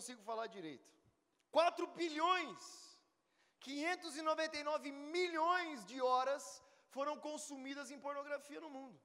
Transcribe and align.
consigo 0.00 0.22
falar 0.30 0.46
direito. 0.58 0.88
4 1.58 1.86
bilhões, 2.00 2.60
599 3.60 4.90
milhões 5.16 5.84
de 5.90 5.98
horas 6.08 6.44
foram 6.94 7.14
consumidas 7.28 7.90
em 7.94 8.00
pornografia 8.06 8.60
no 8.64 8.70
mundo. 8.76 8.98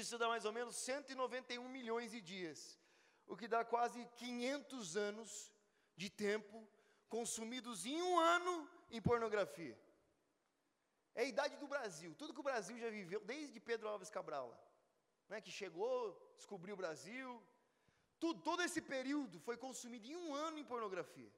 Isso 0.00 0.18
dá 0.22 0.26
mais 0.32 0.44
ou 0.48 0.52
menos 0.58 0.74
191 0.76 1.68
milhões 1.78 2.10
de 2.14 2.20
dias, 2.32 2.60
o 3.32 3.36
que 3.40 3.48
dá 3.54 3.60
quase 3.74 4.00
500 4.22 4.96
anos 5.08 5.30
de 6.02 6.10
tempo 6.26 6.56
consumidos 7.16 7.86
em 7.86 7.98
um 8.08 8.14
ano 8.36 8.54
em 8.90 9.00
pornografia. 9.08 9.76
É 11.14 11.22
a 11.22 11.30
idade 11.32 11.56
do 11.62 11.68
Brasil, 11.74 12.10
tudo 12.20 12.34
que 12.34 12.44
o 12.44 12.50
Brasil 12.50 12.76
já 12.84 12.90
viveu, 12.98 13.20
desde 13.32 13.66
Pedro 13.70 13.88
Alves 13.88 14.10
Cabral, 14.18 14.48
né, 15.30 15.40
que 15.40 15.52
chegou, 15.60 15.96
descobriu 16.36 16.74
o 16.74 16.82
Brasil, 16.84 17.28
tudo, 18.20 18.40
todo 18.42 18.62
esse 18.62 18.80
período 18.80 19.38
foi 19.40 19.56
consumido 19.56 20.06
em 20.06 20.16
um 20.16 20.34
ano 20.34 20.58
em 20.58 20.64
pornografia. 20.64 21.30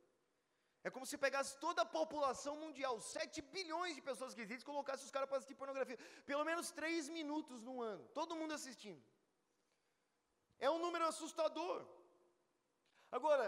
É 0.87 0.91
como 0.91 1.07
se 1.11 1.19
pegasse 1.19 1.59
toda 1.59 1.83
a 1.83 1.93
população 1.99 2.55
mundial, 2.57 3.01
7 3.01 3.43
bilhões 3.55 3.95
de 3.97 4.03
pessoas 4.09 4.35
que 4.35 4.43
existem, 4.43 4.63
e 4.65 4.73
colocasse 4.73 5.05
os 5.05 5.11
caras 5.11 5.29
para 5.29 5.39
assistir 5.39 5.57
pornografia. 5.57 5.99
Pelo 6.25 6.45
menos 6.45 6.71
3 6.71 7.09
minutos 7.09 7.61
no 7.69 7.83
ano, 7.83 8.05
todo 8.21 8.37
mundo 8.37 8.55
assistindo. 8.55 9.03
É 10.59 10.71
um 10.71 10.79
número 10.79 11.07
assustador. 11.07 11.85
Agora, 13.11 13.47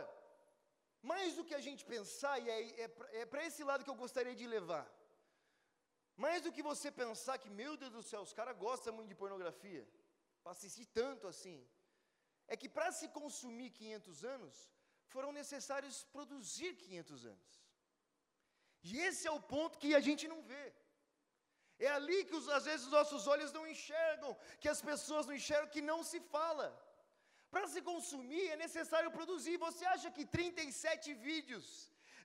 mais 1.01 1.37
do 1.37 1.45
que 1.45 1.55
a 1.55 1.61
gente 1.61 1.85
pensar, 1.85 2.35
e 2.41 2.51
é, 2.51 2.85
é, 2.85 2.91
é 3.21 3.27
para 3.27 3.45
esse 3.45 3.63
lado 3.63 3.85
que 3.85 3.91
eu 3.91 4.03
gostaria 4.05 4.35
de 4.35 4.47
levar. 4.47 4.87
Mais 6.17 6.43
do 6.43 6.51
que 6.51 6.63
você 6.63 6.91
pensar 6.91 7.39
que, 7.39 7.49
meu 7.49 7.77
Deus 7.77 7.93
do 7.93 8.03
céu, 8.03 8.23
os 8.23 8.33
caras 8.33 8.57
gostam 8.57 8.93
muito 8.93 9.09
de 9.09 9.15
pornografia, 9.15 9.89
para 10.43 10.53
assistir 10.53 10.87
tanto 10.87 11.29
assim, 11.29 11.65
é 12.49 12.57
que 12.57 12.69
para 12.77 12.91
se 12.99 13.07
consumir 13.21 13.71
500 13.71 14.25
anos, 14.25 14.57
foram 15.15 15.31
necessários 15.41 15.97
produzir 16.17 16.75
500 16.75 17.27
anos. 17.35 17.51
E 18.83 18.99
esse 19.09 19.27
é 19.27 19.31
o 19.31 19.41
ponto 19.55 19.79
que 19.79 19.95
a 19.95 20.01
gente 20.01 20.27
não 20.33 20.41
vê. 20.43 20.67
É 21.79 21.89
ali 21.99 22.19
que 22.25 22.35
os, 22.39 22.49
às 22.49 22.65
vezes 22.65 22.87
os 22.87 22.93
nossos 22.99 23.27
olhos 23.27 23.53
não 23.53 23.65
enxergam, 23.67 24.37
que 24.61 24.69
as 24.69 24.81
pessoas 24.91 25.27
não 25.27 25.35
enxergam, 25.41 25.75
que 25.77 25.83
não 25.91 26.03
se 26.03 26.21
fala. 26.21 26.69
Para 27.51 27.67
se 27.75 27.81
consumir 27.91 28.49
é 28.49 28.57
necessário 28.57 29.11
produzir. 29.11 29.57
Você 29.57 29.85
acha 29.95 30.11
que 30.11 30.25
37 30.27 31.15
vídeos 31.15 31.67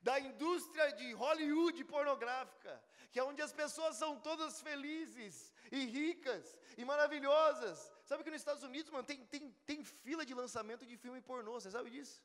da 0.01 0.19
indústria 0.19 0.91
de 0.99 1.13
Hollywood 1.13 1.83
pornográfica, 1.85 2.73
que 3.11 3.19
é 3.19 3.23
onde 3.23 3.41
as 3.41 3.53
pessoas 3.53 3.95
são 3.95 4.19
todas 4.19 4.61
felizes 4.61 5.53
e 5.71 5.85
ricas 5.85 6.57
e 6.77 6.83
maravilhosas. 6.83 7.92
Sabe 8.09 8.23
que 8.23 8.31
nos 8.31 8.41
Estados 8.41 8.63
Unidos, 8.69 8.91
mano, 8.91 9.05
tem, 9.11 9.19
tem, 9.33 9.43
tem 9.69 9.83
fila 9.83 10.25
de 10.29 10.33
lançamento 10.41 10.85
de 10.85 10.95
filme 11.03 11.21
pornô, 11.29 11.53
você 11.59 11.71
sabe 11.71 11.89
disso? 11.95 12.15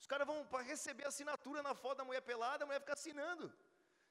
Os 0.00 0.06
caras 0.12 0.26
vão 0.30 0.38
para 0.52 0.62
receber 0.72 1.06
assinatura 1.06 1.62
na 1.62 1.74
foto 1.82 1.98
da 1.98 2.04
mulher 2.08 2.22
pelada, 2.30 2.64
a 2.64 2.66
mulher 2.66 2.80
fica 2.80 2.94
assinando. 2.94 3.46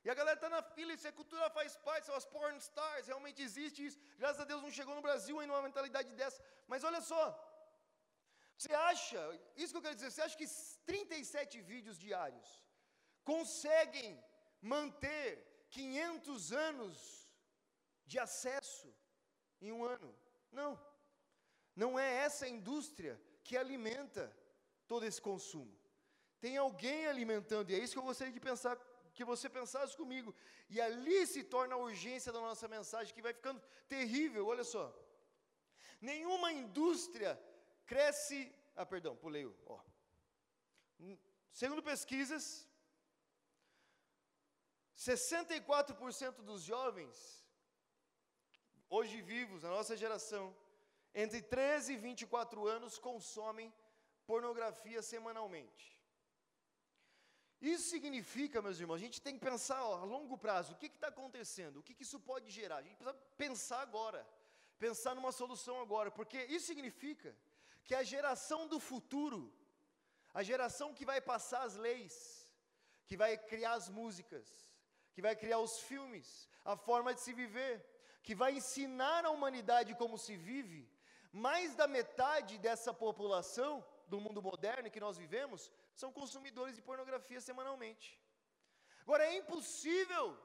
E 0.04 0.10
a 0.10 0.16
galera 0.20 0.38
está 0.38 0.50
na 0.50 0.62
fila, 0.76 0.94
isso 0.94 1.08
é 1.08 1.12
cultura 1.12 1.50
faz 1.58 1.76
parte, 1.88 2.08
são 2.08 2.16
as 2.16 2.26
porn 2.34 2.58
stars, 2.58 3.08
realmente 3.12 3.42
existe 3.48 3.86
isso. 3.88 4.00
Graças 4.22 4.42
a 4.44 4.46
Deus 4.52 4.62
não 4.66 4.72
chegou 4.78 4.96
no 4.96 5.06
Brasil 5.08 5.40
ainda 5.40 5.54
uma 5.54 5.68
mentalidade 5.70 6.12
dessa. 6.22 6.42
Mas 6.72 6.86
olha 6.90 7.02
só, 7.02 7.24
você 8.58 8.74
acha, 8.74 9.22
isso 9.56 9.74
que 9.74 9.78
eu 9.78 9.86
quero 9.86 9.96
dizer, 10.00 10.12
você 10.12 10.24
acha 10.24 10.38
que 10.42 10.48
37 10.86 11.62
vídeos 11.62 12.00
diários 12.00 12.50
conseguem 13.24 14.10
manter 14.62 15.26
500 15.70 16.52
anos 16.54 16.96
de 18.06 18.18
acesso 18.18 18.90
em 19.60 19.72
um 19.72 19.84
ano? 19.84 20.10
Não. 20.52 20.72
Não 21.76 21.98
é 21.98 22.18
essa 22.18 22.48
indústria 22.48 23.22
que 23.44 23.58
alimenta 23.58 24.36
todo 24.88 25.06
esse 25.06 25.22
consumo. 25.22 25.74
Tem 26.40 26.58
alguém 26.58 27.06
alimentando, 27.06 27.70
e 27.70 27.76
é 27.76 27.80
isso 27.80 27.94
que 27.94 28.00
eu 28.00 28.04
gostaria 28.04 28.34
de 28.34 28.40
pensar, 28.40 28.76
que 29.14 29.24
você 29.24 29.50
pensasse 29.50 29.96
comigo. 29.96 30.34
E 30.70 30.82
ali 30.82 31.26
se 31.28 31.44
torna 31.44 31.76
a 31.76 31.78
urgência 31.78 32.32
da 32.32 32.40
nossa 32.40 32.68
mensagem, 32.68 33.14
que 33.14 33.22
vai 33.22 33.34
ficando 33.34 33.62
terrível, 33.88 34.48
olha 34.48 34.64
só. 34.64 34.86
Nenhuma 36.00 36.52
indústria 36.52 37.40
cresce. 37.86 38.54
Ah, 38.76 38.86
perdão, 38.86 39.16
pulei 39.16 39.46
o. 39.46 39.56
Ó. 39.66 39.80
Segundo 41.52 41.84
pesquisas, 41.84 42.68
64% 44.98 46.42
dos 46.42 46.64
jovens, 46.64 47.46
hoje 48.90 49.22
vivos, 49.22 49.64
na 49.64 49.70
nossa 49.70 49.96
geração, 49.98 50.56
entre 51.14 51.42
13 51.42 51.94
e 51.94 51.98
24 51.98 52.68
anos, 52.68 52.98
consomem 52.98 53.74
pornografia 54.26 55.02
semanalmente. 55.02 56.02
Isso 57.62 57.90
significa, 57.90 58.62
meus 58.62 58.80
irmãos, 58.80 58.96
a 58.96 59.06
gente 59.06 59.22
tem 59.22 59.36
que 59.38 59.46
pensar 59.46 59.84
ó, 59.84 59.98
a 60.02 60.04
longo 60.04 60.36
prazo, 60.38 60.74
o 60.74 60.78
que 60.78 60.88
está 60.88 61.08
acontecendo, 61.10 61.78
o 61.78 61.84
que, 61.84 61.94
que 61.94 62.04
isso 62.04 62.20
pode 62.20 62.50
gerar. 62.50 62.78
A 62.78 62.82
gente 62.82 62.96
precisa 62.96 63.14
pensar 63.38 63.82
agora, 63.82 64.28
pensar 64.80 65.14
numa 65.14 65.32
solução 65.32 65.80
agora, 65.80 66.10
porque 66.10 66.40
isso 66.46 66.66
significa 66.66 67.36
que 67.84 67.94
a 67.94 68.02
geração 68.02 68.68
do 68.68 68.80
futuro, 68.80 69.54
a 70.34 70.42
geração 70.42 70.94
que 70.94 71.06
vai 71.06 71.22
passar 71.22 71.62
as 71.64 71.76
leis, 71.76 72.16
que 73.06 73.16
vai 73.16 73.38
criar 73.38 73.74
as 73.74 73.90
músicas, 73.90 74.48
que 75.14 75.22
vai 75.22 75.36
criar 75.36 75.60
os 75.60 75.80
filmes, 75.82 76.50
a 76.66 76.76
forma 76.76 77.14
de 77.14 77.22
se 77.22 77.32
viver, 77.32 77.86
que 78.24 78.34
vai 78.34 78.56
ensinar 78.56 79.24
a 79.26 79.30
humanidade 79.30 79.94
como 79.96 80.18
se 80.18 80.36
vive, 80.36 80.90
mais 81.32 81.76
da 81.76 81.88
metade 81.88 82.58
dessa 82.58 82.94
população 82.94 83.84
do 84.08 84.20
mundo 84.20 84.42
moderno 84.42 84.92
que 84.92 85.00
nós 85.00 85.18
vivemos 85.18 85.72
são 85.94 86.12
consumidores 86.12 86.76
de 86.76 86.82
pornografia 86.82 87.40
semanalmente. 87.40 88.20
Agora, 89.04 89.26
é 89.26 89.38
impossível 89.38 90.38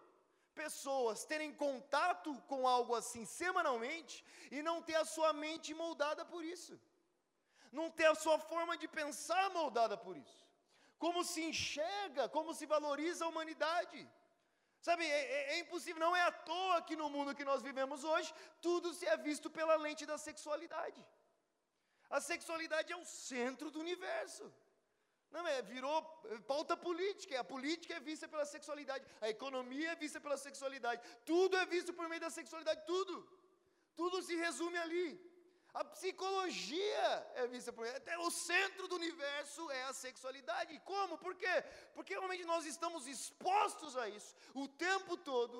pessoas 0.54 1.24
terem 1.24 1.52
contato 1.52 2.30
com 2.50 2.66
algo 2.66 2.94
assim 2.94 3.24
semanalmente 3.24 4.24
e 4.50 4.62
não 4.62 4.80
ter 4.80 4.96
a 4.96 5.04
sua 5.04 5.32
mente 5.32 5.74
moldada 5.74 6.24
por 6.24 6.42
isso, 6.44 6.80
não 7.70 7.90
ter 7.90 8.06
a 8.06 8.14
sua 8.14 8.38
forma 8.38 8.76
de 8.76 8.88
pensar 8.88 9.50
moldada 9.50 9.96
por 9.96 10.16
isso. 10.16 10.46
Como 10.98 11.22
se 11.22 11.42
enxerga, 11.42 12.28
como 12.28 12.54
se 12.54 12.64
valoriza 12.64 13.24
a 13.24 13.28
humanidade. 13.28 14.00
Sabe, 14.80 15.04
é, 15.04 15.08
é, 15.08 15.54
é, 15.54 15.58
impossível, 15.58 16.00
não 16.00 16.14
é 16.14 16.22
à 16.22 16.30
toa 16.30 16.82
que 16.82 16.96
no 16.96 17.08
mundo 17.10 17.34
que 17.34 17.44
nós 17.44 17.62
vivemos 17.62 18.04
hoje, 18.04 18.32
tudo 18.60 18.94
se 18.94 19.06
é 19.06 19.16
visto 19.16 19.50
pela 19.50 19.76
lente 19.76 20.06
da 20.06 20.18
sexualidade. 20.18 21.04
A 22.08 22.20
sexualidade 22.20 22.92
é 22.92 22.96
o 22.96 23.04
centro 23.04 23.70
do 23.70 23.80
universo. 23.80 24.52
Não, 25.30 25.46
é, 25.46 25.60
virou 25.62 26.02
pauta 26.46 26.76
política. 26.76 27.40
A 27.40 27.44
política 27.44 27.94
é 27.94 28.00
vista 28.00 28.28
pela 28.28 28.44
sexualidade. 28.44 29.04
A 29.20 29.28
economia 29.28 29.90
é 29.92 29.96
vista 29.96 30.20
pela 30.20 30.36
sexualidade. 30.36 31.02
Tudo 31.24 31.56
é 31.56 31.66
visto 31.66 31.92
por 31.92 32.08
meio 32.08 32.20
da 32.20 32.30
sexualidade. 32.30 32.86
Tudo. 32.86 33.16
Tudo 33.96 34.22
se 34.22 34.36
resume 34.36 34.78
ali. 34.78 35.35
A 35.80 35.84
psicologia 35.84 37.08
é 37.40 37.46
vista 37.54 37.70
por. 37.76 37.86
Até 38.00 38.14
o 38.26 38.30
centro 38.30 38.84
do 38.90 38.96
universo 39.00 39.62
é 39.78 39.82
a 39.88 39.92
sexualidade. 39.92 40.80
Como? 40.90 41.18
Por 41.24 41.34
quê? 41.42 41.54
Porque 41.94 42.14
realmente 42.14 42.44
nós 42.52 42.64
estamos 42.64 43.06
expostos 43.14 43.94
a 44.02 44.08
isso 44.08 44.34
o 44.54 44.66
tempo 44.86 45.18
todo. 45.30 45.58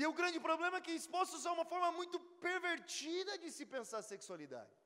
E 0.00 0.06
o 0.06 0.12
grande 0.20 0.38
problema 0.38 0.76
é 0.78 0.84
que 0.86 0.92
expostos 0.92 1.44
a 1.46 1.52
uma 1.56 1.64
forma 1.72 1.90
muito 1.98 2.20
pervertida 2.46 3.36
de 3.42 3.50
se 3.56 3.66
pensar 3.74 4.02
sexualidade. 4.02 4.76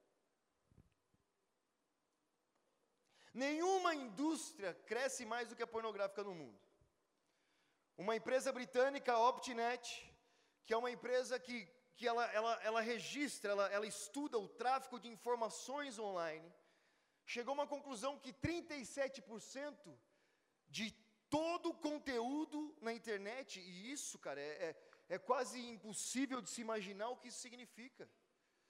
Nenhuma 3.45 3.95
indústria 3.95 4.73
cresce 4.91 5.25
mais 5.27 5.47
do 5.49 5.57
que 5.57 5.67
a 5.67 5.73
pornográfica 5.75 6.25
no 6.25 6.35
mundo. 6.35 6.59
Uma 8.05 8.17
empresa 8.17 8.51
britânica, 8.51 9.13
a 9.13 9.29
Optinet, 9.29 9.87
que 10.65 10.73
é 10.73 10.77
uma 10.77 10.91
empresa 10.91 11.39
que, 11.39 11.57
que 11.99 12.07
ela, 12.13 12.25
ela, 12.39 12.53
ela 12.69 12.81
registra, 12.81 13.53
ela, 13.55 13.67
ela 13.77 13.87
estuda 13.95 14.39
o 14.39 14.49
tráfico 14.63 15.01
de 15.03 15.09
informações 15.17 15.99
online, 15.99 16.49
chegou 17.35 17.53
a 17.53 17.59
uma 17.59 17.67
conclusão 17.75 18.19
que 18.25 18.33
37% 18.33 19.95
de 20.77 20.87
todo 21.29 21.71
o 21.71 21.79
conteúdo 21.89 22.59
na 22.81 22.93
internet, 22.99 23.61
e 23.61 23.93
isso, 23.93 24.19
cara, 24.27 24.41
é, 24.41 24.53
é 24.69 24.77
é 25.09 25.19
quase 25.19 25.59
impossível 25.59 26.41
de 26.43 26.51
se 26.51 26.61
imaginar 26.61 27.09
o 27.09 27.17
que 27.17 27.29
isso 27.29 27.39
significa. 27.39 28.09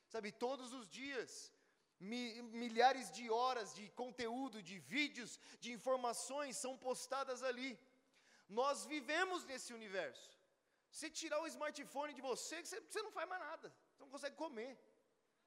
Sabe, 0.06 0.30
todos 0.30 0.72
os 0.72 0.88
dias, 0.88 1.52
mi, 1.98 2.40
milhares 2.42 3.10
de 3.10 3.28
horas 3.28 3.74
de 3.74 3.88
conteúdo, 3.90 4.62
de 4.62 4.78
vídeos, 4.78 5.38
de 5.60 5.72
informações 5.72 6.56
são 6.56 6.78
postadas 6.78 7.42
ali. 7.42 7.78
Nós 8.48 8.86
vivemos 8.86 9.44
nesse 9.44 9.74
universo. 9.74 10.37
Se 10.90 11.10
tirar 11.10 11.40
o 11.40 11.46
smartphone 11.46 12.14
de 12.14 12.20
você, 12.20 12.64
você, 12.64 12.80
você 12.80 13.02
não 13.02 13.12
faz 13.12 13.28
mais 13.28 13.42
nada. 13.42 13.72
Você 13.92 14.02
não 14.02 14.10
consegue 14.10 14.36
comer. 14.36 14.78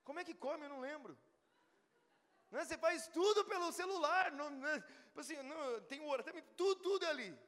Como 0.04 0.20
é 0.20 0.24
que 0.24 0.34
come? 0.34 0.66
Eu 0.66 0.70
não 0.70 0.80
lembro. 0.80 1.18
Não 2.50 2.60
é? 2.60 2.66
Você 2.66 2.78
faz 2.78 3.08
tudo 3.08 3.46
pelo 3.46 3.72
celular. 3.72 4.32
Não, 4.32 4.50
não, 4.50 4.68
é? 4.68 4.80
tipo 4.80 5.20
assim, 5.20 5.36
não, 5.42 5.82
tem 5.82 6.00
o 6.02 6.08
horário, 6.08 6.44
tudo, 6.56 6.82
tudo 6.82 7.06
é 7.06 7.10
ali. 7.10 7.40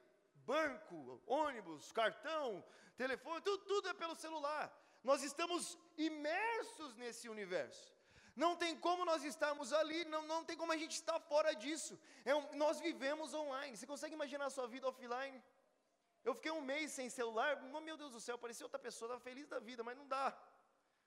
Banco, 0.46 1.22
ônibus, 1.26 1.92
cartão, 1.92 2.62
telefone, 2.96 3.40
tudo, 3.40 3.64
tudo 3.64 3.88
é 3.88 3.94
pelo 3.94 4.14
celular. 4.14 4.72
Nós 5.02 5.22
estamos 5.22 5.78
imersos 5.96 6.94
nesse 6.96 7.28
universo. 7.28 7.94
Não 8.34 8.56
tem 8.56 8.76
como 8.76 9.04
nós 9.04 9.22
estarmos 9.22 9.72
ali, 9.72 10.04
não, 10.06 10.22
não 10.26 10.44
tem 10.44 10.56
como 10.56 10.72
a 10.72 10.76
gente 10.76 10.92
estar 10.92 11.20
fora 11.20 11.54
disso. 11.54 11.98
É 12.24 12.34
um, 12.34 12.56
nós 12.56 12.80
vivemos 12.80 13.32
online. 13.32 13.76
Você 13.76 13.86
consegue 13.86 14.14
imaginar 14.14 14.46
a 14.46 14.50
sua 14.50 14.66
vida 14.66 14.88
offline? 14.88 15.40
Eu 16.24 16.34
fiquei 16.34 16.50
um 16.50 16.62
mês 16.62 16.90
sem 16.92 17.08
celular, 17.10 17.50
meu 17.88 17.96
Deus 17.96 18.12
do 18.12 18.20
céu, 18.20 18.38
parecia 18.38 18.64
outra 18.64 18.78
pessoa, 18.78 19.06
estava 19.08 19.20
feliz 19.20 19.46
da 19.46 19.58
vida, 19.58 19.82
mas 19.84 19.96
não 19.96 20.06
dá. 20.06 20.26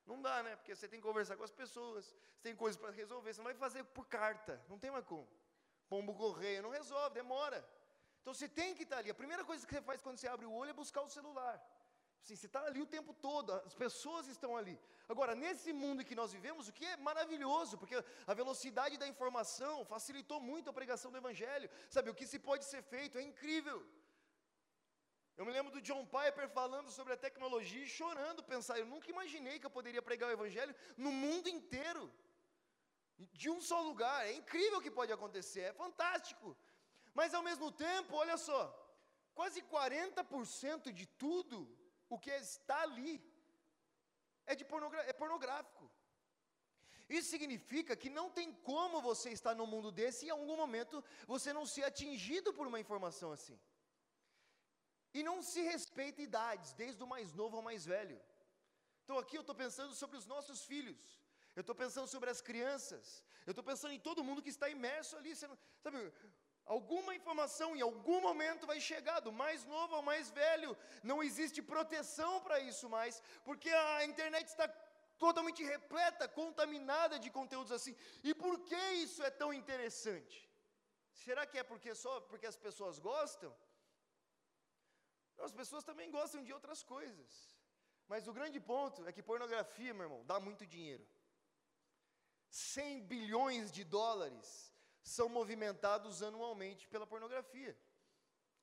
Não 0.06 0.22
dá, 0.22 0.44
né? 0.44 0.56
Porque 0.56 0.74
você 0.76 0.88
tem 0.88 1.00
que 1.00 1.08
conversar 1.08 1.36
com 1.36 1.44
as 1.44 1.52
pessoas, 1.52 2.06
você 2.06 2.42
tem 2.44 2.56
coisas 2.56 2.80
para 2.80 2.92
resolver, 2.92 3.34
você 3.34 3.42
não 3.42 3.46
vai 3.52 3.56
fazer 3.56 3.84
por 3.84 4.06
carta, 4.08 4.62
não 4.70 4.78
tem 4.78 4.92
mais 4.92 5.06
como. 5.06 5.28
Pombo 5.90 6.14
correio, 6.14 6.62
não 6.62 6.70
resolve, 6.70 7.16
demora. 7.16 7.60
Então 8.22 8.34
você 8.34 8.48
tem 8.48 8.76
que 8.76 8.84
estar 8.84 9.00
ali. 9.00 9.10
A 9.10 9.16
primeira 9.16 9.44
coisa 9.44 9.66
que 9.66 9.74
você 9.74 9.82
faz 9.82 10.02
quando 10.02 10.18
você 10.18 10.28
abre 10.28 10.46
o 10.46 10.54
olho 10.54 10.70
é 10.70 10.74
buscar 10.74 11.02
o 11.02 11.10
celular. 11.10 11.56
Assim, 12.22 12.36
você 12.36 12.46
está 12.46 12.62
ali 12.66 12.82
o 12.82 12.86
tempo 12.86 13.14
todo, 13.14 13.54
as 13.54 13.74
pessoas 13.74 14.28
estão 14.28 14.56
ali. 14.58 14.78
Agora, 15.08 15.34
nesse 15.34 15.72
mundo 15.72 16.04
que 16.04 16.16
nós 16.16 16.32
vivemos, 16.32 16.68
o 16.68 16.74
que 16.74 16.86
é 16.86 16.98
maravilhoso, 16.98 17.78
porque 17.78 17.96
a 18.26 18.34
velocidade 18.34 18.98
da 18.98 19.08
informação 19.08 19.86
facilitou 19.86 20.40
muito 20.42 20.70
a 20.70 20.74
pregação 20.74 21.10
do 21.10 21.18
Evangelho. 21.18 21.70
Sabe, 21.90 22.10
o 22.10 22.16
que 22.16 22.28
se 22.28 22.38
pode 22.38 22.66
ser 22.66 22.82
feito 22.82 23.18
é 23.18 23.22
incrível. 23.22 23.86
Eu 25.38 25.46
me 25.46 25.52
lembro 25.52 25.72
do 25.72 25.82
John 25.88 26.04
Piper 26.16 26.48
falando 26.50 26.90
sobre 26.90 27.14
a 27.14 27.18
tecnologia 27.26 27.84
e 27.84 27.96
chorando, 27.98 28.44
pensar, 28.44 28.80
eu 28.80 28.88
nunca 28.94 29.12
imaginei 29.16 29.60
que 29.60 29.68
eu 29.68 29.76
poderia 29.78 30.02
pregar 30.02 30.30
o 30.30 30.38
Evangelho 30.38 30.76
no 31.06 31.12
mundo 31.12 31.48
inteiro, 31.48 32.04
de 33.42 33.50
um 33.50 33.62
só 33.62 33.80
lugar. 33.82 34.26
É 34.26 34.34
incrível 34.34 34.80
o 34.80 34.82
que 34.82 34.98
pode 35.00 35.12
acontecer, 35.12 35.62
é 35.62 35.74
fantástico. 35.74 36.58
Mas 37.14 37.36
ao 37.36 37.44
mesmo 37.44 37.72
tempo, 37.72 38.16
olha 38.16 38.38
só, 38.48 38.62
quase 39.36 39.62
40% 39.62 40.92
de 40.92 41.06
tudo 41.06 41.58
o 42.10 42.18
que 42.18 42.32
está 42.32 42.82
ali 42.82 43.16
é, 44.48 44.56
de 44.56 44.66
é 45.12 45.14
pornográfico. 45.14 45.92
Isso 47.08 47.30
significa 47.30 47.96
que 47.96 48.10
não 48.10 48.30
tem 48.30 48.52
como 48.70 49.02
você 49.02 49.30
estar 49.30 49.54
no 49.56 49.68
mundo 49.68 49.92
desse 49.92 50.26
e 50.26 50.30
em 50.30 50.32
algum 50.32 50.58
momento 50.58 51.04
você 51.26 51.54
não 51.54 51.66
ser 51.66 51.84
atingido 51.84 52.54
por 52.54 52.66
uma 52.68 52.80
informação 52.80 53.32
assim. 53.32 53.58
E 55.14 55.24
não 55.24 55.42
se 55.42 55.62
respeita 55.62 56.22
idades, 56.22 56.74
desde 56.74 57.04
o 57.04 57.08
mais 57.08 57.34
novo 57.34 57.58
ao 57.58 57.64
mais 57.64 57.86
velho. 57.86 58.20
Então 59.04 59.18
aqui 59.18 59.38
eu 59.38 59.42
estou 59.42 59.56
pensando 59.56 59.94
sobre 59.94 60.18
os 60.18 60.26
nossos 60.26 60.64
filhos. 60.66 61.02
Eu 61.56 61.62
estou 61.62 61.76
pensando 61.76 62.08
sobre 62.08 62.30
as 62.30 62.42
crianças. 62.42 63.24
Eu 63.46 63.52
estou 63.52 63.64
pensando 63.64 63.94
em 63.94 64.00
todo 64.00 64.24
mundo 64.24 64.42
que 64.42 64.50
está 64.50 64.70
imerso 64.70 65.16
ali. 65.16 65.30
Não, 65.30 65.58
sabe, 65.82 66.14
Alguma 66.68 67.16
informação 67.16 67.76
em 67.76 67.82
algum 67.82 68.20
momento 68.20 68.68
vai 68.68 68.80
chegar, 68.82 69.22
do 69.22 69.32
mais 69.32 69.64
novo 69.64 69.96
ao 69.96 70.02
mais 70.02 70.30
velho. 70.30 70.78
Não 71.02 71.24
existe 71.24 71.62
proteção 71.62 72.42
para 72.42 72.60
isso 72.60 72.90
mais, 72.90 73.24
porque 73.46 73.70
a 73.70 74.04
internet 74.04 74.48
está 74.48 74.68
totalmente 75.18 75.64
repleta, 75.64 76.28
contaminada 76.28 77.18
de 77.18 77.30
conteúdos 77.30 77.72
assim. 77.72 77.96
E 78.22 78.34
por 78.34 78.60
que 78.66 78.82
isso 79.06 79.24
é 79.24 79.30
tão 79.30 79.54
interessante? 79.54 80.48
Será 81.14 81.46
que 81.46 81.58
é 81.58 81.64
porque 81.64 81.96
só 81.96 82.20
porque 82.20 82.46
as 82.46 82.58
pessoas 82.58 83.00
gostam? 83.00 83.56
As 85.38 85.52
pessoas 85.52 85.84
também 85.84 86.10
gostam 86.12 86.44
de 86.44 86.54
outras 86.54 86.82
coisas. 86.84 87.50
Mas 88.08 88.28
o 88.28 88.34
grande 88.34 88.60
ponto 88.60 89.06
é 89.08 89.12
que 89.12 89.22
pornografia, 89.22 89.94
meu 89.94 90.06
irmão, 90.08 90.26
dá 90.26 90.40
muito 90.40 90.66
dinheiro. 90.66 91.06
100 92.50 93.02
bilhões 93.12 93.72
de 93.72 93.84
dólares 93.84 94.74
são 95.04 95.28
movimentados 95.30 96.24
anualmente 96.24 96.88
pela 96.88 97.06
pornografia. 97.06 97.78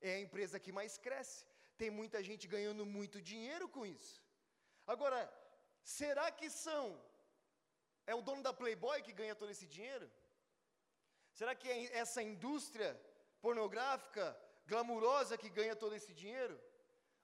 É 0.00 0.14
a 0.14 0.20
empresa 0.20 0.60
que 0.60 0.72
mais 0.72 0.96
cresce. 0.98 1.46
Tem 1.76 1.90
muita 1.90 2.22
gente 2.22 2.46
ganhando 2.46 2.84
muito 2.86 3.20
dinheiro 3.20 3.68
com 3.68 3.84
isso. 3.84 4.22
Agora, 4.86 5.20
será 5.82 6.30
que 6.30 6.48
são 6.50 7.00
é 8.06 8.14
o 8.14 8.22
dono 8.22 8.42
da 8.42 8.52
Playboy 8.52 9.02
que 9.02 9.12
ganha 9.12 9.34
todo 9.34 9.50
esse 9.50 9.66
dinheiro? 9.66 10.10
Será 11.32 11.54
que 11.54 11.68
é 11.68 11.96
essa 11.96 12.22
indústria 12.22 12.90
pornográfica, 13.40 14.24
glamurosa, 14.66 15.38
que 15.42 15.50
ganha 15.58 15.76
todo 15.76 15.94
esse 15.94 16.12
dinheiro? 16.12 16.56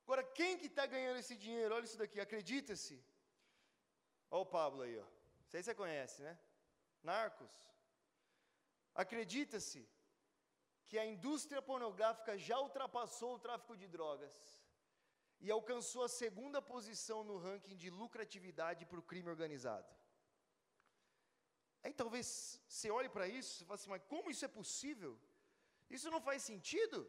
Agora, 0.04 0.22
quem 0.38 0.58
que 0.58 0.66
está 0.66 0.86
ganhando 0.86 1.18
esse 1.18 1.36
dinheiro? 1.36 1.74
Olha 1.74 1.84
isso 1.84 1.98
daqui, 1.98 2.20
acredita-se. 2.20 2.96
Olha 4.30 4.42
o 4.42 4.46
Pablo 4.46 4.82
aí, 4.82 4.98
ó. 4.98 5.06
Sei 5.48 5.60
se 5.60 5.66
você 5.66 5.74
conhece, 5.74 6.22
né? 6.22 6.38
Narcos. 7.02 7.52
Acredita-se 8.94 9.88
que 10.88 10.98
a 10.98 11.06
indústria 11.06 11.62
pornográfica 11.62 12.36
já 12.36 12.58
ultrapassou 12.58 13.34
o 13.34 13.38
tráfico 13.38 13.76
de 13.76 13.86
drogas 13.86 14.36
e 15.40 15.50
alcançou 15.50 16.02
a 16.04 16.08
segunda 16.08 16.60
posição 16.60 17.22
no 17.24 17.38
ranking 17.38 17.76
de 17.76 17.88
lucratividade 17.88 18.84
para 18.84 19.00
o 19.00 19.08
crime 19.10 19.30
organizado. 19.30 19.88
Aí 21.82 21.94
talvez 21.94 22.60
você 22.68 22.90
olhe 22.90 23.08
para 23.08 23.26
isso 23.26 23.62
e 23.62 23.66
fale 23.66 23.78
assim, 23.80 23.90
mas 23.90 24.02
como 24.12 24.30
isso 24.30 24.44
é 24.44 24.48
possível? 24.48 25.18
Isso 25.88 26.10
não 26.10 26.20
faz 26.20 26.42
sentido? 26.42 27.08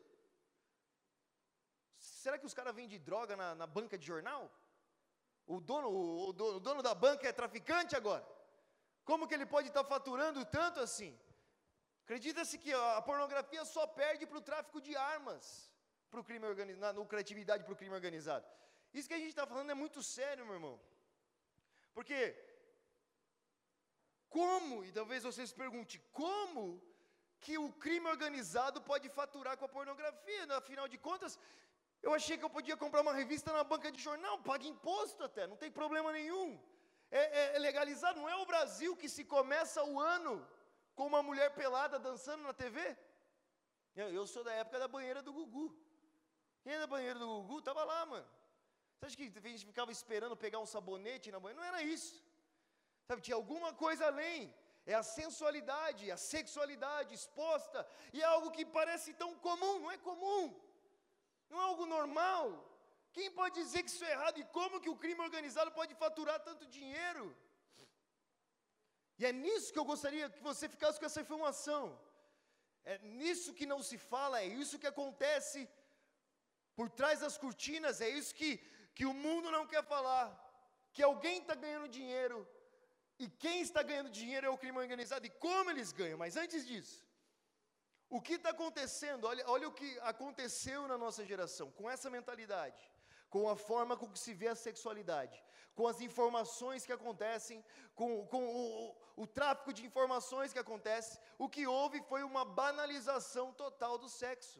Será 2.24 2.38
que 2.40 2.50
os 2.50 2.56
caras 2.58 2.76
vendem 2.80 3.00
droga 3.10 3.34
na, 3.42 3.48
na, 3.62 3.68
banca 3.78 3.98
de 3.98 4.06
jornal? 4.12 4.44
O 5.54 5.60
dono, 5.70 5.88
o, 5.90 6.30
o, 6.30 6.34
dono, 6.40 6.58
o 6.58 6.64
dono 6.68 6.82
da 6.88 6.94
banca 7.06 7.28
é 7.28 7.40
traficante 7.42 7.96
agora? 8.00 8.26
Como 9.10 9.28
que 9.28 9.36
ele 9.38 9.48
pode 9.54 9.70
estar 9.70 9.84
faturando 9.94 10.42
tanto 10.58 10.80
assim? 10.88 11.12
Acredita-se 12.04 12.58
que 12.64 12.72
a 12.74 13.02
pornografia 13.10 13.64
só 13.66 13.84
perde 14.02 14.28
para 14.28 14.38
o 14.38 14.48
tráfico 14.50 14.80
de 14.88 14.94
armas, 15.14 15.46
para 16.12 16.20
o 16.22 16.24
crime 16.30 16.46
organizado, 16.54 16.94
na 16.94 17.04
lucratividade 17.04 17.64
para 17.64 17.74
o 17.74 17.80
crime 17.82 17.96
organizado. 18.00 18.46
Isso 18.94 19.08
que 19.10 19.18
a 19.20 19.22
gente 19.24 19.36
está 19.36 19.48
falando 19.52 19.72
é 19.76 19.78
muito 19.84 20.02
sério, 20.04 20.46
meu 20.46 20.58
irmão. 20.60 20.76
Porque, 21.96 22.20
como, 24.38 24.84
e 24.88 24.92
talvez 25.00 25.24
você 25.30 25.48
se 25.48 25.56
pergunte, 25.64 25.98
como 26.22 26.66
que 27.40 27.58
o 27.66 27.72
crime 27.86 28.08
organizado 28.16 28.80
pode 28.92 29.10
faturar 29.10 29.58
com 29.58 29.66
a 29.66 29.76
pornografia? 29.78 30.44
Afinal 30.62 30.88
de 30.94 31.00
contas, 31.10 31.40
eu 32.02 32.14
achei 32.14 32.38
que 32.38 32.44
eu 32.44 32.50
podia 32.50 32.76
comprar 32.76 33.02
uma 33.02 33.14
revista 33.14 33.54
na 33.54 33.64
banca 33.64 33.92
de 33.92 34.02
jornal, 34.02 34.40
paga 34.40 34.66
imposto 34.66 35.24
até, 35.24 35.46
não 35.46 35.56
tem 35.56 35.72
problema 35.72 36.12
nenhum. 36.12 36.60
É, 37.12 37.22
é, 37.40 37.56
é 37.56 37.60
legalizado, 37.60 38.20
não 38.20 38.30
é 38.30 38.36
o 38.38 38.46
Brasil 38.46 38.96
que 38.96 39.10
se 39.10 39.24
começa 39.24 39.84
o 39.84 40.00
ano 40.00 40.34
com 40.96 41.06
uma 41.06 41.22
mulher 41.22 41.54
pelada 41.54 42.00
dançando 42.00 42.44
na 42.44 42.54
TV? 42.54 42.98
Eu, 43.96 44.26
sou 44.26 44.44
da 44.44 44.54
época 44.54 44.80
da 44.80 44.88
banheira 44.88 45.22
do 45.22 45.34
Gugu. 45.34 45.76
Quem 46.64 46.74
é 46.74 46.80
da 46.80 46.88
banheira 46.88 47.20
do 47.20 47.28
Gugu 47.28 47.60
estava 47.60 47.84
lá, 47.84 48.06
mano. 48.06 48.28
Você 48.96 49.06
acha 49.06 49.18
que 49.18 49.24
a 49.24 49.50
gente 49.50 49.66
ficava 49.66 49.92
esperando 49.92 50.38
pegar 50.38 50.60
um 50.60 50.66
sabonete 50.66 51.32
na 51.32 51.40
banheira? 51.40 51.62
Não 51.62 51.68
era 51.68 51.84
isso. 51.84 52.24
Sabe, 53.08 53.22
tinha 53.22 53.36
alguma 53.36 53.74
coisa 53.74 54.06
além. 54.06 54.54
É 54.86 54.94
a 54.94 55.04
sensualidade, 55.04 56.10
a 56.10 56.18
sexualidade 56.18 57.14
exposta. 57.14 57.86
E 58.14 58.22
é 58.22 58.26
algo 58.26 58.52
que 58.52 58.66
parece 58.66 59.14
tão 59.14 59.36
comum, 59.36 59.80
não 59.80 59.92
é 59.92 59.98
comum. 59.98 60.56
Não 61.52 61.60
é 61.62 61.66
algo 61.70 61.86
normal. 61.98 62.44
Quem 63.16 63.30
pode 63.40 63.56
dizer 63.62 63.82
que 63.84 63.92
isso 63.94 64.06
é 64.10 64.12
errado? 64.16 64.38
E 64.42 64.46
como 64.58 64.82
que 64.84 64.92
o 64.94 65.00
crime 65.04 65.22
organizado 65.28 65.72
pode 65.80 65.94
faturar 66.04 66.38
tanto 66.50 66.66
dinheiro? 66.78 67.26
E 69.20 69.26
é 69.30 69.32
nisso 69.44 69.72
que 69.74 69.80
eu 69.82 69.90
gostaria 69.94 70.30
que 70.36 70.44
você 70.50 70.68
ficasse 70.76 71.00
com 71.00 71.08
essa 71.10 71.24
informação. 71.26 71.84
É 72.94 72.98
nisso 73.22 73.56
que 73.58 73.68
não 73.74 73.82
se 73.90 73.98
fala, 74.12 74.42
é 74.42 74.48
isso 74.62 74.80
que 74.82 74.92
acontece 74.94 75.60
por 76.78 76.88
trás 77.00 77.20
das 77.24 77.38
cortinas, 77.44 78.02
é 78.08 78.10
isso 78.20 78.34
que, 78.40 78.50
que 78.96 79.06
o 79.12 79.14
mundo 79.26 79.52
não 79.56 79.66
quer 79.74 79.84
falar. 79.94 80.26
Que 80.94 81.04
alguém 81.04 81.38
está 81.42 81.56
ganhando 81.64 81.96
dinheiro, 82.00 82.38
e 83.24 83.28
quem 83.44 83.58
está 83.68 83.82
ganhando 83.90 84.18
dinheiro 84.20 84.48
é 84.48 84.50
o 84.50 84.58
crime 84.64 84.80
organizado, 84.86 85.26
e 85.28 85.30
como 85.46 85.70
eles 85.70 85.92
ganham. 86.00 86.18
Mas 86.24 86.36
antes 86.44 86.66
disso, 86.70 86.98
o 88.18 88.20
que 88.26 88.36
está 88.40 88.50
acontecendo? 88.52 89.26
Olha, 89.32 89.44
olha 89.56 89.68
o 89.68 89.78
que 89.80 89.90
aconteceu 90.14 90.80
na 90.92 90.98
nossa 91.04 91.26
geração, 91.32 91.68
com 91.80 91.90
essa 91.96 92.10
mentalidade, 92.18 92.82
com 93.34 93.50
a 93.54 93.56
forma 93.70 93.96
com 94.02 94.12
que 94.14 94.20
se 94.26 94.34
vê 94.42 94.50
a 94.50 94.62
sexualidade 94.68 95.38
com 95.76 95.88
as 95.88 96.02
informações 96.02 96.86
que 96.86 96.94
acontecem, 96.98 97.64
com, 97.96 98.26
com 98.28 98.44
o, 98.62 98.96
o, 99.24 99.28
tráfico 99.28 99.72
de 99.74 99.86
informações 99.86 100.52
que 100.54 100.60
acontece, 100.60 101.20
o 101.38 101.48
que 101.50 101.66
houve 101.66 102.02
foi 102.04 102.24
uma 102.24 102.44
banalização 102.44 103.54
total 103.54 103.98
do 103.98 104.10
sexo. 104.10 104.60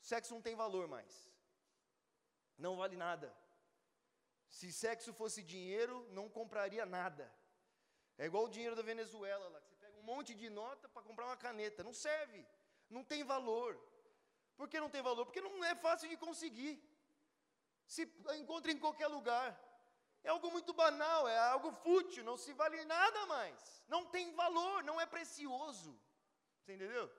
O 0.00 0.04
sexo 0.04 0.34
não 0.34 0.42
tem 0.42 0.54
valor 0.54 0.88
mais. 0.88 1.30
Não 2.58 2.76
vale 2.76 2.96
nada. 2.96 3.34
Se 4.48 4.72
sexo 4.72 5.12
fosse 5.12 5.42
dinheiro, 5.42 6.06
não 6.10 6.28
compraria 6.28 6.84
nada. 6.84 7.32
É 8.18 8.26
igual 8.26 8.44
o 8.44 8.54
dinheiro 8.56 8.76
da 8.76 8.82
Venezuela 8.82 9.48
lá, 9.48 9.60
que 9.60 9.68
você 9.68 9.76
pega 9.76 9.96
um 9.96 10.02
monte 10.02 10.34
de 10.34 10.48
nota 10.50 10.88
para 10.88 11.02
comprar 11.02 11.26
uma 11.26 11.36
caneta. 11.36 11.82
Não 11.82 11.92
serve. 11.92 12.46
Não 12.96 13.04
tem 13.12 13.24
valor. 13.34 13.70
Por 14.56 14.68
que 14.68 14.78
não 14.84 14.90
tem 14.94 15.02
valor? 15.02 15.24
Porque 15.26 15.40
não 15.40 15.64
é 15.64 15.74
fácil 15.74 16.08
de 16.08 16.16
conseguir. 16.16 16.74
Se 17.86 18.02
encontra 18.40 18.70
em 18.72 18.78
qualquer 18.78 19.08
lugar. 19.08 19.48
É 20.24 20.28
algo 20.30 20.48
muito 20.56 20.72
banal, 20.72 21.26
é 21.26 21.36
algo 21.54 21.72
fútil, 21.84 22.22
não 22.22 22.36
se 22.36 22.52
vale 22.52 22.84
nada 22.84 23.26
mais. 23.26 23.82
Não 23.88 24.02
tem 24.06 24.32
valor, 24.42 24.84
não 24.84 25.00
é 25.00 25.06
precioso. 25.14 25.90
Você 26.60 26.74
entendeu? 26.74 27.10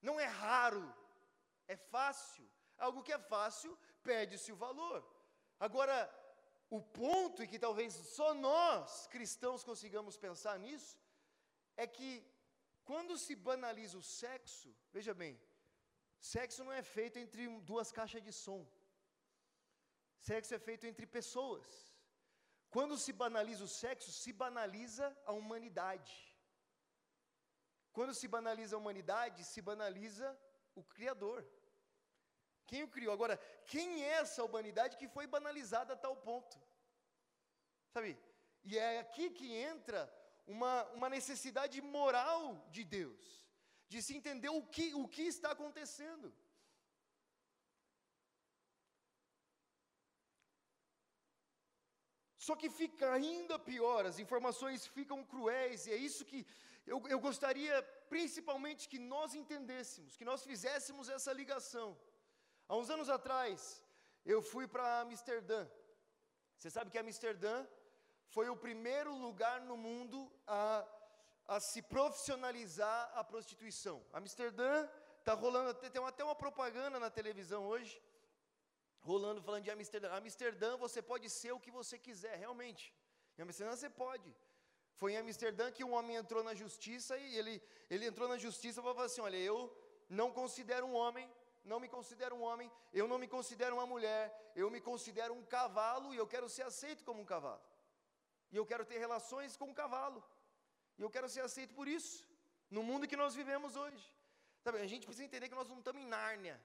Não 0.00 0.20
é 0.20 0.26
raro, 0.26 0.84
é 1.66 1.76
fácil. 1.76 2.48
Algo 2.78 3.02
que 3.02 3.12
é 3.12 3.18
fácil, 3.18 3.76
perde-se 4.02 4.52
o 4.52 4.56
valor. 4.56 5.04
Agora, 5.58 5.98
o 6.70 6.80
ponto, 6.80 7.42
e 7.42 7.48
que 7.48 7.58
talvez 7.58 7.92
só 7.94 8.34
nós, 8.34 9.06
cristãos, 9.08 9.64
consigamos 9.64 10.16
pensar 10.16 10.58
nisso, 10.58 10.96
é 11.76 11.86
que 11.86 12.08
quando 12.90 13.12
se 13.24 13.34
banaliza 13.48 13.96
o 14.02 14.06
sexo, 14.22 14.68
veja 14.96 15.14
bem, 15.22 15.34
sexo 16.34 16.62
não 16.66 16.74
é 16.80 16.82
feito 16.96 17.18
entre 17.24 17.42
duas 17.70 17.90
caixas 17.98 18.22
de 18.26 18.32
som. 18.44 18.60
Sexo 20.28 20.52
é 20.54 20.60
feito 20.68 20.86
entre 20.90 21.06
pessoas. 21.18 21.66
Quando 22.74 22.94
se 23.04 23.12
banaliza 23.12 23.62
o 23.64 23.72
sexo, 23.82 24.10
se 24.12 24.32
banaliza 24.32 25.06
a 25.30 25.32
humanidade. 25.40 26.14
Quando 27.96 28.12
se 28.20 28.26
banaliza 28.36 28.74
a 28.74 28.80
humanidade, 28.82 29.44
se 29.52 29.60
banaliza 29.70 30.28
o 30.74 30.82
Criador. 30.94 31.38
Quem 32.66 32.82
o 32.82 32.88
criou? 32.94 33.12
Agora, 33.12 33.36
quem 33.72 34.02
é 34.04 34.14
essa 34.22 34.42
humanidade 34.48 34.96
que 35.00 35.08
foi 35.16 35.26
banalizada 35.26 35.92
a 35.92 36.02
tal 36.04 36.16
ponto? 36.16 36.56
Sabe? 37.94 38.18
E 38.64 38.78
é 38.78 38.98
aqui 38.98 39.30
que 39.30 39.48
entra 39.54 40.00
uma, 40.46 40.84
uma 40.98 41.08
necessidade 41.08 41.80
moral 41.80 42.66
de 42.70 42.84
Deus, 42.84 43.46
de 43.88 44.02
se 44.02 44.16
entender 44.16 44.48
o 44.48 44.62
que, 44.62 44.94
o 44.94 45.06
que 45.08 45.22
está 45.22 45.50
acontecendo. 45.52 46.32
Só 52.46 52.54
que 52.54 52.68
fica 52.68 53.10
ainda 53.10 53.58
pior, 53.58 54.04
as 54.04 54.18
informações 54.18 54.86
ficam 54.86 55.24
cruéis, 55.24 55.86
e 55.86 55.92
é 55.92 55.96
isso 55.96 56.26
que 56.30 56.46
eu, 56.86 56.98
eu 57.08 57.18
gostaria 57.18 57.82
principalmente 58.10 58.88
que 58.92 58.98
nós 58.98 59.34
entendêssemos, 59.34 60.16
que 60.18 60.26
nós 60.30 60.42
fizéssemos 60.50 61.08
essa 61.08 61.32
ligação. 61.32 61.88
Há 62.68 62.76
uns 62.76 62.90
anos 62.90 63.08
atrás, 63.08 63.82
eu 64.26 64.42
fui 64.42 64.66
para 64.66 65.00
Amsterdã. 65.00 65.66
Você 66.58 66.70
sabe 66.70 66.90
que 66.90 66.98
Amsterdã 66.98 67.66
foi 68.34 68.48
o 68.50 68.56
primeiro 68.56 69.12
lugar 69.24 69.60
no 69.60 69.76
mundo 69.76 70.18
a, 70.44 70.84
a 71.54 71.60
se 71.60 71.80
profissionalizar 71.94 73.12
a 73.14 73.22
prostituição. 73.22 73.96
Amsterdã 74.12 74.88
está 75.20 75.34
rolando, 75.34 75.72
tem 75.74 76.04
até 76.04 76.24
uma 76.24 76.34
propaganda 76.34 76.98
na 76.98 77.10
televisão 77.18 77.62
hoje, 77.72 77.94
rolando 79.10 79.40
falando 79.40 79.62
de 79.62 79.70
Amsterdã. 79.70 80.08
Amsterdã 80.12 80.76
você 80.76 81.00
pode 81.00 81.30
ser 81.30 81.52
o 81.52 81.60
que 81.60 81.70
você 81.70 81.96
quiser, 81.96 82.34
realmente. 82.44 82.92
Em 83.38 83.42
Amsterdã 83.42 83.76
você 83.76 83.88
pode. 83.88 84.34
Foi 84.96 85.12
em 85.12 85.16
Amsterdã 85.16 85.70
que 85.70 85.84
um 85.84 85.94
homem 85.94 86.16
entrou 86.16 86.42
na 86.42 86.54
justiça 86.62 87.16
e 87.16 87.36
ele, 87.38 87.62
ele 87.88 88.06
entrou 88.06 88.28
na 88.28 88.36
justiça 88.36 88.82
para 88.82 88.94
falar 88.94 89.06
assim: 89.06 89.20
olha, 89.20 89.36
eu 89.36 89.60
não 90.08 90.32
considero 90.32 90.86
um 90.86 90.96
homem, 91.02 91.30
não 91.64 91.78
me 91.78 91.88
considero 91.88 92.34
um 92.34 92.42
homem, 92.42 92.68
eu 92.92 93.06
não 93.06 93.18
me 93.18 93.28
considero 93.28 93.76
uma 93.76 93.86
mulher, 93.86 94.52
eu 94.56 94.68
me 94.74 94.80
considero 94.80 95.32
um 95.34 95.44
cavalo 95.44 96.12
e 96.12 96.16
eu 96.16 96.26
quero 96.26 96.48
ser 96.48 96.62
aceito 96.62 97.04
como 97.04 97.20
um 97.22 97.24
cavalo. 97.24 97.62
E 98.54 98.56
eu 98.60 98.64
quero 98.70 98.84
ter 98.90 98.98
relações 99.04 99.56
com 99.60 99.66
um 99.70 99.78
cavalo. 99.82 100.20
E 100.96 101.02
eu 101.04 101.10
quero 101.14 101.28
ser 101.34 101.42
aceito 101.46 101.72
por 101.78 101.86
isso, 101.94 102.18
no 102.76 102.82
mundo 102.88 103.08
que 103.10 103.20
nós 103.22 103.32
vivemos 103.40 103.72
hoje. 103.82 104.04
Sabe, 104.64 104.78
a 104.86 104.90
gente 104.92 105.06
precisa 105.08 105.26
entender 105.28 105.48
que 105.48 105.60
nós 105.60 105.70
não 105.72 105.78
estamos 105.80 106.00
em 106.02 106.06
Nárnia. 106.06 106.56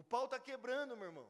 O 0.00 0.02
pau 0.12 0.26
está 0.26 0.38
quebrando, 0.48 0.96
meu 1.00 1.08
irmão. 1.10 1.28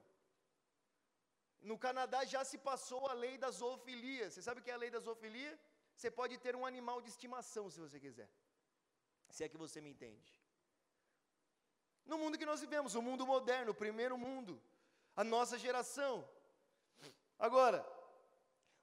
No 1.70 1.78
Canadá 1.86 2.20
já 2.34 2.42
se 2.50 2.58
passou 2.58 3.02
a 3.12 3.14
lei 3.24 3.38
da 3.44 3.50
zoofilia. 3.60 4.26
Você 4.30 4.42
sabe 4.42 4.60
o 4.60 4.64
que 4.64 4.70
é 4.70 4.74
a 4.74 4.82
lei 4.84 4.90
da 4.96 5.00
zoofilia? 5.06 5.54
Você 5.96 6.10
pode 6.10 6.36
ter 6.44 6.54
um 6.60 6.66
animal 6.66 7.00
de 7.00 7.08
estimação 7.14 7.64
se 7.70 7.80
você 7.80 7.98
quiser. 7.98 8.30
Se 9.30 9.42
é 9.42 9.48
que 9.48 9.62
você 9.64 9.80
me 9.80 9.90
entende. 9.94 10.30
No 12.04 12.18
mundo 12.18 12.36
que 12.36 12.50
nós 12.52 12.60
vivemos, 12.60 12.94
o 12.94 13.02
mundo 13.08 13.26
moderno, 13.34 13.72
o 13.72 13.80
primeiro 13.86 14.18
mundo, 14.18 14.60
a 15.16 15.24
nossa 15.24 15.58
geração. 15.66 16.14
Agora, 17.38 17.80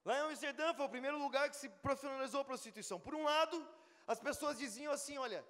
lá 0.05 0.17
em 0.17 0.21
Amsterdã 0.21 0.73
foi 0.73 0.85
o 0.85 0.95
primeiro 0.97 1.17
lugar 1.17 1.49
que 1.49 1.55
se 1.55 1.69
profissionalizou 1.69 2.41
a 2.41 2.45
prostituição. 2.45 2.99
Por 2.99 3.15
um 3.15 3.23
lado, 3.23 3.67
as 4.07 4.19
pessoas 4.19 4.57
diziam 4.57 4.91
assim: 4.93 5.17
olha, 5.17 5.43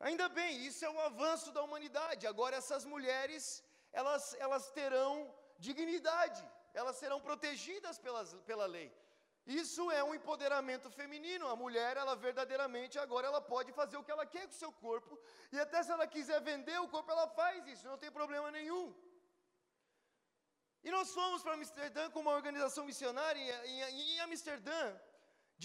Ainda 0.00 0.28
bem, 0.28 0.64
isso 0.64 0.84
é 0.84 0.90
um 0.90 1.00
avanço 1.00 1.50
da 1.50 1.62
humanidade. 1.62 2.26
Agora 2.26 2.56
essas 2.56 2.84
mulheres, 2.84 3.64
elas, 3.92 4.34
elas 4.38 4.70
terão 4.70 5.12
dignidade, 5.58 6.42
elas 6.72 6.96
serão 6.96 7.20
protegidas 7.20 7.98
pelas, 7.98 8.32
pela 8.50 8.66
lei. 8.66 8.88
Isso 9.44 9.90
é 9.90 10.04
um 10.04 10.14
empoderamento 10.14 10.88
feminino. 10.90 11.48
A 11.48 11.56
mulher, 11.56 11.96
ela 11.96 12.14
verdadeiramente 12.14 12.98
agora 12.98 13.26
ela 13.26 13.40
pode 13.40 13.72
fazer 13.72 13.96
o 13.96 14.04
que 14.04 14.10
ela 14.16 14.26
quer 14.26 14.46
com 14.46 14.52
o 14.52 14.62
seu 14.62 14.70
corpo, 14.70 15.18
e 15.50 15.58
até 15.58 15.82
se 15.82 15.90
ela 15.90 16.06
quiser 16.06 16.40
vender 16.42 16.78
o 16.80 16.88
corpo, 16.88 17.10
ela 17.10 17.26
faz 17.28 17.66
isso, 17.66 17.88
não 17.88 17.98
tem 17.98 18.10
problema 18.10 18.50
nenhum. 18.50 18.94
E 20.84 20.90
nós 20.90 21.12
fomos 21.12 21.42
para 21.42 21.54
Amsterdã 21.54 22.10
com 22.10 22.20
uma 22.20 22.32
organização 22.32 22.84
missionária, 22.84 23.66
e 23.66 24.14
em 24.14 24.20
Amsterdã, 24.20 24.82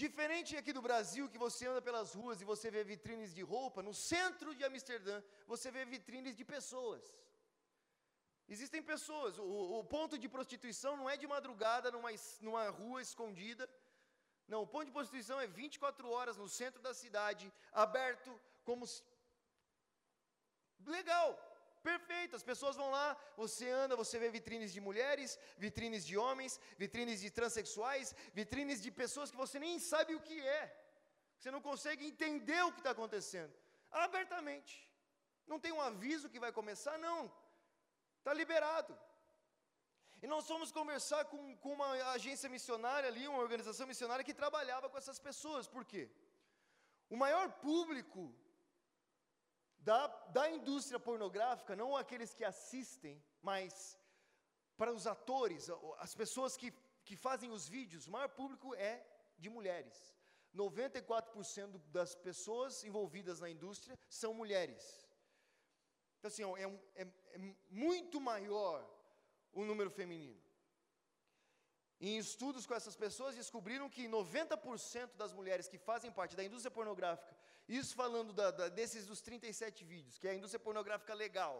Diferente 0.02 0.56
aqui 0.56 0.72
do 0.76 0.82
Brasil, 0.82 1.28
que 1.32 1.38
você 1.38 1.66
anda 1.70 1.80
pelas 1.80 2.14
ruas 2.14 2.40
e 2.40 2.44
você 2.52 2.68
vê 2.68 2.82
vitrines 2.82 3.32
de 3.32 3.42
roupa, 3.42 3.80
no 3.80 3.94
centro 3.94 4.52
de 4.52 4.64
Amsterdã, 4.64 5.22
você 5.46 5.70
vê 5.70 5.84
vitrines 5.84 6.34
de 6.36 6.44
pessoas. 6.44 7.02
Existem 8.48 8.82
pessoas, 8.82 9.38
o, 9.38 9.44
o 9.78 9.84
ponto 9.84 10.18
de 10.18 10.28
prostituição 10.28 10.96
não 10.96 11.08
é 11.08 11.16
de 11.16 11.28
madrugada 11.28 11.92
numa, 11.92 12.10
numa 12.40 12.68
rua 12.70 13.00
escondida. 13.02 13.70
Não, 14.48 14.62
o 14.62 14.66
ponto 14.66 14.86
de 14.86 14.90
prostituição 14.90 15.40
é 15.40 15.46
24 15.46 16.10
horas 16.10 16.36
no 16.36 16.48
centro 16.48 16.82
da 16.82 16.92
cidade, 16.92 17.52
aberto, 17.72 18.30
como. 18.64 18.84
Legal, 20.84 21.28
Perfeito, 21.90 22.36
as 22.38 22.44
pessoas 22.50 22.76
vão 22.80 22.90
lá, 22.96 23.06
você 23.40 23.66
anda, 23.82 24.00
você 24.02 24.16
vê 24.22 24.28
vitrines 24.36 24.70
de 24.76 24.80
mulheres, 24.86 25.30
vitrines 25.64 26.04
de 26.08 26.14
homens, 26.22 26.52
vitrines 26.82 27.18
de 27.24 27.30
transexuais, 27.38 28.14
vitrines 28.38 28.80
de 28.84 28.90
pessoas 29.02 29.30
que 29.30 29.42
você 29.44 29.58
nem 29.64 29.74
sabe 29.90 30.14
o 30.14 30.22
que 30.28 30.38
é. 30.60 30.64
Você 31.38 31.50
não 31.56 31.60
consegue 31.70 32.02
entender 32.12 32.60
o 32.64 32.72
que 32.74 32.80
está 32.84 32.92
acontecendo. 32.96 33.54
Abertamente. 34.06 34.74
Não 35.50 35.58
tem 35.64 35.72
um 35.72 35.84
aviso 35.90 36.30
que 36.32 36.44
vai 36.44 36.52
começar, 36.60 36.96
não. 37.08 37.20
Está 38.20 38.32
liberado. 38.42 38.92
E 40.22 40.26
nós 40.26 40.46
fomos 40.50 40.72
conversar 40.78 41.22
com, 41.32 41.42
com 41.62 41.72
uma 41.78 41.88
agência 42.16 42.48
missionária 42.56 43.08
ali, 43.10 43.28
uma 43.28 43.44
organização 43.46 43.86
missionária 43.92 44.24
que 44.28 44.40
trabalhava 44.42 44.88
com 44.88 44.96
essas 45.02 45.18
pessoas. 45.18 45.68
Por 45.74 45.84
quê? 45.84 46.04
O 47.10 47.16
maior 47.24 47.46
público 47.66 48.22
da, 49.84 50.06
da 50.36 50.50
indústria 50.50 50.98
pornográfica, 50.98 51.76
não 51.76 51.94
aqueles 51.94 52.32
que 52.32 52.44
assistem, 52.44 53.22
mas 53.42 53.98
para 54.78 54.92
os 54.92 55.06
atores, 55.06 55.68
as 55.98 56.14
pessoas 56.14 56.56
que, 56.56 56.72
que 57.04 57.16
fazem 57.16 57.50
os 57.50 57.68
vídeos, 57.68 58.06
o 58.06 58.10
maior 58.10 58.30
público 58.30 58.74
é 58.74 59.06
de 59.38 59.50
mulheres. 59.50 59.96
94% 60.54 61.80
das 61.92 62.14
pessoas 62.14 62.82
envolvidas 62.82 63.40
na 63.40 63.50
indústria 63.50 63.98
são 64.08 64.32
mulheres. 64.32 65.06
Então, 66.18 66.28
assim, 66.28 66.44
é, 66.64 67.02
é, 67.02 67.06
é 67.32 67.38
muito 67.68 68.20
maior 68.20 68.88
o 69.52 69.64
número 69.64 69.90
feminino. 69.90 70.42
Em 72.00 72.16
estudos 72.18 72.66
com 72.66 72.74
essas 72.74 72.96
pessoas, 72.96 73.36
descobriram 73.36 73.88
que 73.90 74.08
90% 74.08 75.14
das 75.16 75.32
mulheres 75.32 75.68
que 75.68 75.78
fazem 75.78 76.10
parte 76.10 76.36
da 76.36 76.44
indústria 76.44 76.70
pornográfica, 76.70 77.36
isso 77.68 77.94
falando 77.94 78.32
da, 78.32 78.50
da, 78.50 78.68
desses 78.68 79.06
dos 79.06 79.20
37 79.20 79.84
vídeos, 79.84 80.18
que 80.18 80.28
é 80.28 80.32
a 80.32 80.34
indústria 80.34 80.60
pornográfica 80.60 81.14
legal, 81.14 81.54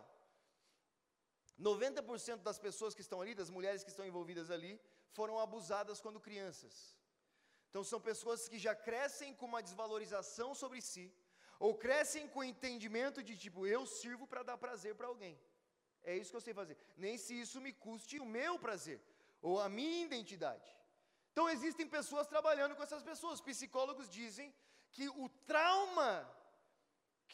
90% 1.58 2.42
das 2.42 2.58
pessoas 2.58 2.94
que 2.94 3.00
estão 3.00 3.20
ali, 3.20 3.34
das 3.34 3.48
mulheres 3.48 3.82
que 3.84 3.90
estão 3.90 4.06
envolvidas 4.06 4.50
ali, 4.50 4.80
foram 5.12 5.38
abusadas 5.38 6.00
quando 6.00 6.20
crianças. 6.20 6.96
Então 7.70 7.82
são 7.82 8.00
pessoas 8.00 8.48
que 8.48 8.58
já 8.58 8.74
crescem 8.74 9.34
com 9.34 9.46
uma 9.46 9.62
desvalorização 9.62 10.54
sobre 10.54 10.80
si, 10.80 11.12
ou 11.58 11.74
crescem 11.74 12.28
com 12.28 12.40
o 12.40 12.44
entendimento 12.44 13.22
de 13.22 13.36
tipo, 13.36 13.66
eu 13.66 13.86
sirvo 13.86 14.26
para 14.26 14.42
dar 14.42 14.58
prazer 14.58 14.94
para 14.94 15.06
alguém. 15.06 15.40
É 16.02 16.16
isso 16.16 16.30
que 16.30 16.36
eu 16.36 16.40
sei 16.40 16.52
fazer. 16.52 16.76
Nem 16.96 17.16
se 17.16 17.38
isso 17.40 17.60
me 17.60 17.72
custe 17.72 18.18
o 18.18 18.26
meu 18.26 18.58
prazer 18.58 19.00
ou 19.40 19.60
a 19.60 19.68
minha 19.68 20.04
identidade. 20.04 20.70
Então 21.32 21.48
existem 21.48 21.86
pessoas 21.86 22.26
trabalhando 22.26 22.76
com 22.76 22.82
essas 22.82 23.02
pessoas. 23.02 23.40
Psicólogos 23.40 24.10
dizem 24.10 24.54
que 24.94 25.08
o 25.08 25.28
trauma 25.52 26.10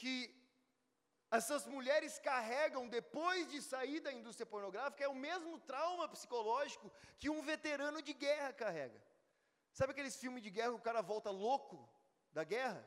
que 0.00 0.14
essas 1.38 1.64
mulheres 1.74 2.18
carregam 2.18 2.88
depois 2.88 3.48
de 3.52 3.58
sair 3.62 4.00
da 4.00 4.12
indústria 4.12 4.46
pornográfica 4.52 5.04
é 5.04 5.08
o 5.08 5.14
mesmo 5.14 5.58
trauma 5.60 6.08
psicológico 6.08 6.90
que 7.18 7.30
um 7.30 7.42
veterano 7.42 8.02
de 8.02 8.12
guerra 8.12 8.52
carrega. 8.52 9.00
Sabe 9.72 9.92
aqueles 9.92 10.16
filmes 10.16 10.42
de 10.42 10.50
guerra 10.50 10.70
que 10.70 10.80
o 10.80 10.88
cara 10.88 11.02
volta 11.02 11.30
louco 11.30 11.76
da 12.32 12.42
guerra? 12.42 12.82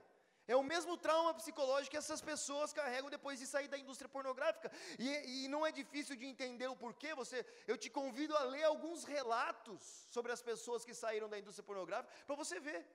É 0.46 0.56
o 0.58 0.64
mesmo 0.72 0.98
trauma 0.98 1.34
psicológico 1.34 1.92
que 1.92 1.98
essas 1.98 2.22
pessoas 2.22 2.74
carregam 2.74 3.10
depois 3.10 3.40
de 3.40 3.48
sair 3.48 3.70
da 3.70 3.78
indústria 3.78 4.10
pornográfica. 4.10 4.70
E, 5.00 5.46
e, 5.46 5.48
não 5.48 5.66
é 5.66 5.72
difícil 5.72 6.18
de 6.18 6.26
entender 6.26 6.68
o 6.68 6.76
porquê. 6.76 7.16
Você, 7.16 7.46
eu 7.66 7.78
te 7.78 7.90
convido 7.90 8.36
a 8.36 8.44
ler 8.44 8.66
alguns 8.66 9.06
relatos 9.06 9.82
sobre 10.10 10.34
as 10.34 10.42
pessoas 10.42 10.84
que 10.84 10.94
saíram 10.94 11.30
da 11.30 11.40
indústria 11.40 11.64
pornográfica 11.64 12.14
para 12.26 12.36
você 12.36 12.60
ver. 12.60 12.86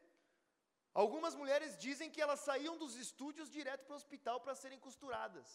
Algumas 1.02 1.34
mulheres 1.40 1.72
dizem 1.86 2.10
que 2.14 2.22
elas 2.24 2.40
saíam 2.48 2.76
dos 2.82 2.94
estúdios 3.04 3.48
direto 3.56 3.84
para 3.86 3.96
o 3.96 4.00
hospital 4.00 4.36
para 4.44 4.54
serem 4.62 4.80
costuradas. 4.86 5.48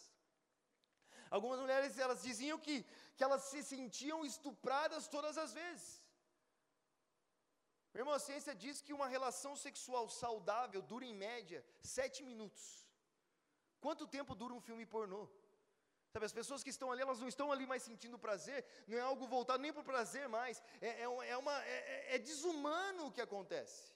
Algumas 1.35 1.59
mulheres 1.63 1.97
elas 2.05 2.21
diziam 2.27 2.57
que, 2.65 2.75
que 3.15 3.23
elas 3.27 3.43
se 3.51 3.61
sentiam 3.71 4.19
estupradas 4.31 5.09
todas 5.15 5.37
as 5.43 5.51
vezes. 5.61 5.87
Meu 7.93 8.01
irmão, 8.01 8.13
a 8.13 8.25
ciência 8.27 8.55
diz 8.63 8.81
que 8.85 8.93
uma 8.97 9.07
relação 9.15 9.53
sexual 9.65 10.05
saudável 10.09 10.81
dura 10.81 11.05
em 11.05 11.13
média 11.13 11.59
sete 11.81 12.23
minutos. 12.29 12.63
Quanto 13.85 14.07
tempo 14.07 14.39
dura 14.41 14.53
um 14.53 14.65
filme 14.67 14.85
pornô? 14.85 15.23
Sabe, 16.13 16.25
as 16.25 16.37
pessoas 16.39 16.63
que 16.63 16.73
estão 16.75 16.89
ali, 16.91 17.01
elas 17.01 17.19
não 17.19 17.27
estão 17.27 17.51
ali 17.51 17.65
mais 17.65 17.83
sentindo 17.83 18.23
prazer, 18.27 18.65
não 18.87 18.97
é 18.97 19.01
algo 19.01 19.27
voltado 19.27 19.61
nem 19.61 19.73
para 19.73 19.81
o 19.81 19.91
prazer 19.93 20.29
mais, 20.29 20.63
é, 20.79 20.87
é, 20.87 21.07
é, 21.33 21.37
uma, 21.37 21.55
é, 21.65 21.77
é, 21.95 22.15
é 22.15 22.17
desumano 22.17 23.07
o 23.07 23.11
que 23.11 23.19
acontece. 23.19 23.92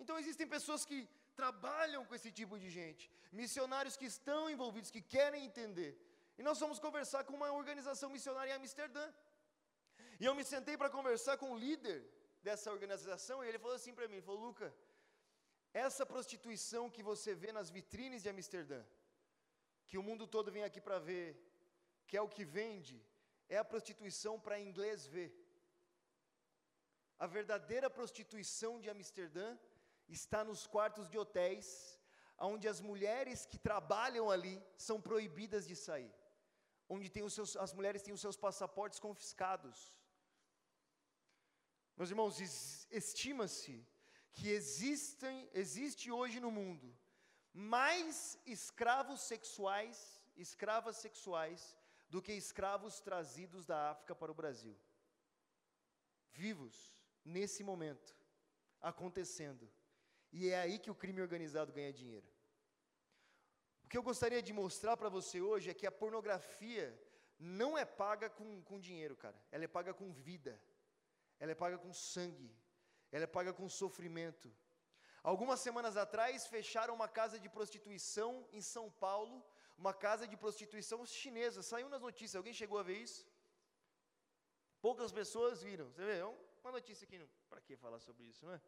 Então 0.00 0.18
existem 0.22 0.46
pessoas 0.56 0.84
que 0.90 0.98
trabalham 1.40 2.04
com 2.04 2.14
esse 2.18 2.30
tipo 2.38 2.54
de 2.62 2.68
gente, 2.78 3.04
missionários 3.40 3.96
que 4.00 4.06
estão 4.14 4.40
envolvidos, 4.54 4.94
que 4.96 5.02
querem 5.16 5.44
entender. 5.48 5.92
E 6.38 6.42
nós 6.48 6.58
fomos 6.62 6.78
conversar 6.86 7.22
com 7.24 7.34
uma 7.40 7.50
organização 7.60 8.08
missionária 8.16 8.52
em 8.52 8.58
Amsterdã. 8.60 9.06
E 10.20 10.24
eu 10.28 10.34
me 10.38 10.44
sentei 10.52 10.76
para 10.80 10.94
conversar 10.98 11.36
com 11.42 11.50
o 11.52 11.58
líder 11.64 11.98
dessa 12.46 12.70
organização, 12.76 13.36
e 13.42 13.48
ele 13.48 13.58
falou 13.64 13.76
assim 13.76 13.94
para 13.94 14.08
mim, 14.08 14.16
ele 14.16 14.28
falou, 14.28 14.40
Luca, 14.48 14.68
essa 15.72 16.04
prostituição 16.12 16.84
que 16.94 17.02
você 17.10 17.34
vê 17.42 17.52
nas 17.58 17.70
vitrines 17.70 18.22
de 18.22 18.30
Amsterdã, 18.34 18.82
que 19.88 19.98
o 19.98 20.02
mundo 20.08 20.26
todo 20.26 20.52
vem 20.56 20.64
aqui 20.64 20.80
para 20.80 20.98
ver, 20.98 21.28
que 22.06 22.16
é 22.16 22.22
o 22.22 22.32
que 22.36 22.44
vende, 22.44 22.96
é 23.48 23.58
a 23.58 23.64
prostituição 23.72 24.34
para 24.44 24.60
inglês 24.68 25.06
ver. 25.06 25.30
A 27.18 27.26
verdadeira 27.26 27.88
prostituição 27.98 28.72
de 28.80 28.88
Amsterdã 28.88 29.48
está 30.18 30.42
nos 30.44 30.66
quartos 30.66 31.08
de 31.08 31.18
hotéis, 31.18 31.98
onde 32.38 32.66
as 32.68 32.80
mulheres 32.80 33.46
que 33.46 33.58
trabalham 33.58 34.30
ali 34.30 34.62
são 34.76 35.00
proibidas 35.00 35.66
de 35.66 35.76
sair, 35.76 36.12
onde 36.88 37.08
tem 37.08 37.22
os 37.22 37.34
seus, 37.34 37.56
as 37.56 37.72
mulheres 37.72 38.02
têm 38.02 38.14
os 38.14 38.20
seus 38.20 38.36
passaportes 38.36 38.98
confiscados. 38.98 39.78
Meus 41.96 42.10
irmãos, 42.10 42.40
estima-se 42.90 43.86
que 44.32 44.48
existem, 44.48 45.48
existe 45.52 46.10
hoje 46.10 46.40
no 46.40 46.50
mundo 46.50 46.88
mais 47.52 48.38
escravos 48.46 49.20
sexuais, 49.22 50.20
escravas 50.36 50.96
sexuais, 50.96 51.76
do 52.08 52.22
que 52.22 52.32
escravos 52.32 53.00
trazidos 53.00 53.66
da 53.66 53.90
África 53.90 54.14
para 54.14 54.32
o 54.32 54.34
Brasil. 54.34 54.76
Vivos, 56.32 56.92
nesse 57.24 57.62
momento, 57.62 58.16
acontecendo. 58.80 59.70
E 60.32 60.48
é 60.48 60.60
aí 60.60 60.78
que 60.78 60.90
o 60.90 60.94
crime 60.94 61.20
organizado 61.20 61.72
ganha 61.72 61.92
dinheiro. 61.92 62.26
O 63.84 63.88
que 63.88 63.98
eu 63.98 64.02
gostaria 64.02 64.42
de 64.42 64.52
mostrar 64.52 64.96
para 64.96 65.08
você 65.08 65.40
hoje 65.40 65.70
é 65.70 65.74
que 65.74 65.86
a 65.86 65.92
pornografia 65.92 66.86
não 67.38 67.76
é 67.76 67.84
paga 67.84 68.28
com, 68.30 68.62
com 68.62 68.78
dinheiro, 68.78 69.16
cara. 69.16 69.38
Ela 69.50 69.64
é 69.64 69.68
paga 69.68 69.92
com 69.92 70.12
vida. 70.12 70.60
Ela 71.40 71.52
é 71.52 71.54
paga 71.54 71.78
com 71.78 71.92
sangue. 71.92 72.54
Ela 73.10 73.24
é 73.24 73.26
paga 73.26 73.52
com 73.52 73.68
sofrimento. 73.68 74.54
Algumas 75.22 75.60
semanas 75.60 75.96
atrás 75.96 76.46
fecharam 76.46 76.94
uma 76.94 77.08
casa 77.08 77.38
de 77.38 77.48
prostituição 77.48 78.46
em 78.52 78.62
São 78.62 78.90
Paulo, 78.90 79.44
uma 79.76 79.92
casa 79.92 80.26
de 80.28 80.36
prostituição 80.36 81.04
chinesa. 81.04 81.62
Saiu 81.62 81.88
nas 81.88 82.00
notícias. 82.00 82.36
Alguém 82.36 82.52
chegou 82.52 82.78
a 82.78 82.82
ver 82.82 82.98
isso? 82.98 83.26
Poucas 84.80 85.12
pessoas 85.12 85.62
viram. 85.62 85.90
Você 85.90 86.04
vê, 86.04 86.18
é 86.18 86.24
uma 86.24 86.72
notícia 86.72 87.04
aqui. 87.04 87.18
Para 87.48 87.60
que 87.60 87.76
falar 87.76 87.98
sobre 87.98 88.24
isso, 88.24 88.46
não 88.46 88.54
é? 88.54 88.60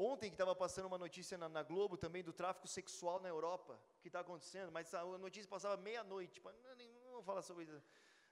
Ontem 0.00 0.30
que 0.30 0.34
estava 0.34 0.54
passando 0.54 0.86
uma 0.86 0.96
notícia 0.96 1.36
na, 1.36 1.48
na, 1.48 1.62
Globo 1.64 1.96
também 1.96 2.22
do 2.22 2.32
tráfico 2.32 2.68
sexual 2.68 3.18
na 3.20 3.28
Europa, 3.28 3.76
que 4.00 4.08
está 4.08 4.20
acontecendo, 4.20 4.70
mas 4.70 4.94
a 4.94 5.04
notícia 5.26 5.48
passava 5.54 5.76
meia-noite, 5.76 6.40
não, 6.40 6.76
não 7.04 7.12
vou 7.14 7.22
falar 7.30 7.42
sobre 7.42 7.64
isso. 7.64 7.82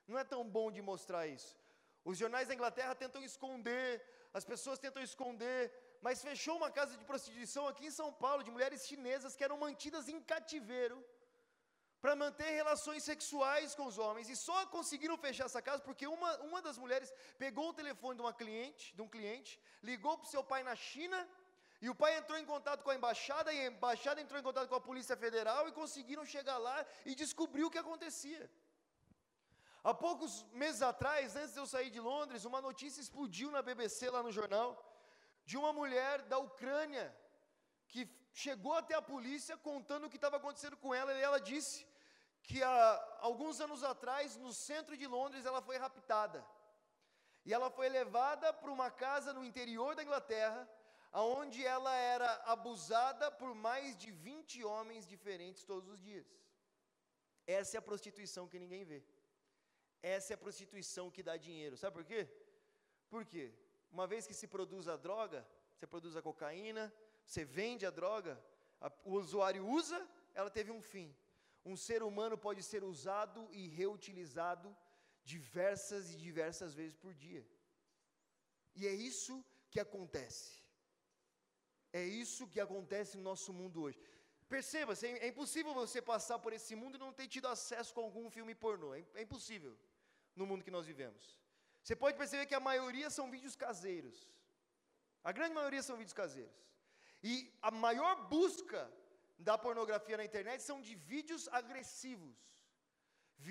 Não 0.07 0.17
é 0.17 0.23
tão 0.23 0.49
bom 0.57 0.71
de 0.71 0.81
mostrar 0.81 1.27
isso. 1.27 1.59
Os 2.05 2.17
jornais 2.17 2.47
da 2.47 2.55
Inglaterra 2.55 2.95
tentam 2.95 3.21
esconder, 3.31 3.89
as 4.33 4.45
pessoas 4.45 4.79
tentam 4.79 5.03
esconder, 5.03 5.61
mas 6.01 6.23
fechou 6.23 6.57
uma 6.57 6.71
casa 6.71 6.97
de 6.97 7.05
prostituição 7.05 7.67
aqui 7.67 7.87
em 7.87 7.97
São 8.01 8.13
Paulo 8.13 8.45
de 8.45 8.51
mulheres 8.57 8.87
chinesas 8.87 9.35
que 9.35 9.43
eram 9.43 9.59
mantidas 9.59 10.09
em 10.09 10.21
cativeiro 10.21 11.05
para 12.01 12.15
manter 12.15 12.51
relações 12.51 13.03
sexuais 13.03 13.75
com 13.75 13.87
os 13.87 13.99
homens 13.99 14.29
e 14.29 14.37
só 14.37 14.59
conseguiram 14.67 15.19
fechar 15.19 15.47
essa 15.47 15.61
casa 15.61 15.83
porque 15.83 16.07
uma, 16.07 16.31
uma 16.43 16.63
das 16.63 16.79
mulheres 16.79 17.13
pegou 17.37 17.71
o 17.71 17.75
telefone 17.75 18.19
de 18.19 18.23
uma 18.23 18.33
cliente, 18.33 18.95
de 18.95 19.03
um 19.03 19.09
cliente, 19.09 19.59
ligou 19.83 20.17
para 20.17 20.29
o 20.29 20.31
seu 20.31 20.45
pai 20.45 20.63
na 20.63 20.77
China 20.77 21.19
e 21.87 21.91
o 21.91 21.95
pai 21.95 22.13
entrou 22.21 22.37
em 22.37 22.47
contato 22.53 22.83
com 22.85 22.91
a 22.93 22.97
embaixada, 22.99 23.53
e 23.53 23.59
a 23.61 23.67
embaixada 23.73 24.21
entrou 24.21 24.39
em 24.41 24.47
contato 24.47 24.69
com 24.71 24.79
a 24.79 24.87
Polícia 24.87 25.17
Federal 25.25 25.69
e 25.69 25.77
conseguiram 25.81 26.25
chegar 26.33 26.59
lá 26.59 26.79
e 27.09 27.15
descobrir 27.15 27.63
o 27.65 27.71
que 27.75 27.83
acontecia. 27.83 28.45
Há 29.85 29.95
poucos 29.95 30.33
meses 30.63 30.83
atrás, 30.83 31.37
antes 31.37 31.53
de 31.55 31.61
eu 31.61 31.67
sair 31.75 31.91
de 31.97 32.01
Londres, 32.01 32.45
uma 32.45 32.61
notícia 32.61 33.01
explodiu 33.01 33.53
na 33.53 33.63
BBC, 33.69 34.11
lá 34.11 34.21
no 34.21 34.33
jornal, 34.39 34.71
de 35.45 35.57
uma 35.57 35.73
mulher 35.73 36.23
da 36.23 36.39
Ucrânia 36.39 37.07
que 37.87 38.03
chegou 38.33 38.75
até 38.75 38.97
a 38.97 39.09
polícia 39.13 39.57
contando 39.57 40.07
o 40.07 40.11
que 40.11 40.17
estava 40.17 40.39
acontecendo 40.39 40.77
com 40.77 40.93
ela, 40.93 41.13
e 41.15 41.23
ela 41.23 41.39
disse 41.39 41.87
que 42.43 42.65
há 42.65 43.19
alguns 43.21 43.61
anos 43.61 43.85
atrás, 43.85 44.37
no 44.37 44.53
centro 44.53 44.97
de 44.97 45.07
Londres, 45.07 45.47
ela 45.47 45.63
foi 45.63 45.77
raptada. 45.77 46.45
E 47.45 47.55
ela 47.55 47.71
foi 47.71 47.89
levada 47.89 48.53
para 48.53 48.73
uma 48.73 48.91
casa 48.91 49.33
no 49.33 49.45
interior 49.45 49.95
da 49.95 50.03
Inglaterra, 50.03 50.69
aonde 51.21 51.61
ela 51.65 51.95
era 52.15 52.31
abusada 52.55 53.27
por 53.41 53.53
mais 53.67 53.97
de 54.03 54.11
20 54.11 54.63
homens 54.71 55.09
diferentes 55.13 55.65
todos 55.71 55.89
os 55.95 56.01
dias. 56.09 56.27
Essa 57.59 57.77
é 57.77 57.79
a 57.79 57.89
prostituição 57.91 58.45
que 58.51 58.59
ninguém 58.63 58.85
vê. 58.91 58.99
Essa 60.03 60.33
é 60.33 60.35
a 60.35 60.43
prostituição 60.45 61.11
que 61.15 61.23
dá 61.29 61.37
dinheiro. 61.47 61.79
Sabe 61.83 61.95
por 61.99 62.05
quê? 62.11 62.29
Por 63.09 63.25
quê? 63.25 63.47
Uma 63.91 64.07
vez 64.07 64.27
que 64.27 64.35
se 64.41 64.47
produz 64.47 64.89
a 64.89 64.97
droga, 65.07 65.41
você 65.75 65.87
produz 65.87 66.15
a 66.17 66.23
cocaína, 66.29 66.85
você 67.25 67.45
vende 67.47 67.87
a 67.87 67.91
droga, 68.01 68.35
a, 68.79 68.93
o 69.03 69.15
usuário 69.15 69.67
usa, 69.67 70.01
ela 70.35 70.51
teve 70.51 70.71
um 70.71 70.83
fim. 70.83 71.09
Um 71.65 71.79
ser 71.79 72.03
humano 72.03 72.37
pode 72.37 72.63
ser 72.63 72.85
usado 72.85 73.49
e 73.53 73.69
reutilizado 73.69 74.77
diversas 75.25 76.13
e 76.13 76.19
diversas 76.19 76.75
vezes 76.75 76.95
por 76.95 77.15
dia. 77.15 77.45
E 78.75 78.87
é 78.87 78.93
isso 78.93 79.43
que 79.71 79.81
acontece. 79.81 80.66
É 81.99 82.03
isso 82.25 82.51
que 82.53 82.61
acontece 82.67 83.13
no 83.19 83.25
nosso 83.31 83.51
mundo 83.59 83.77
hoje. 83.85 83.99
Perceba, 84.55 84.93
é 85.25 85.29
impossível 85.33 85.73
você 85.83 86.01
passar 86.13 86.39
por 86.45 86.53
esse 86.59 86.75
mundo 86.81 86.97
e 86.97 87.05
não 87.05 87.13
ter 87.19 87.27
tido 87.35 87.49
acesso 87.55 87.95
com 87.95 88.03
algum 88.09 88.27
filme 88.37 88.55
pornô. 88.65 88.91
É, 88.99 89.03
é 89.21 89.23
impossível 89.27 89.75
no 90.39 90.47
mundo 90.51 90.65
que 90.67 90.75
nós 90.77 90.87
vivemos. 90.91 91.25
Você 91.83 91.97
pode 92.03 92.17
perceber 92.21 92.47
que 92.51 92.59
a 92.59 92.67
maioria 92.71 93.09
são 93.17 93.27
vídeos 93.35 93.57
caseiros. 93.65 94.19
A 95.29 95.33
grande 95.37 95.55
maioria 95.61 95.83
são 95.89 95.97
vídeos 96.01 96.19
caseiros. 96.23 96.57
E 97.33 97.35
a 97.69 97.71
maior 97.87 98.15
busca 98.35 98.83
da 99.49 99.57
pornografia 99.67 100.17
na 100.21 100.29
internet 100.31 100.61
são 100.63 100.79
de 100.87 100.95
vídeos 101.13 101.45
agressivos. 101.61 102.37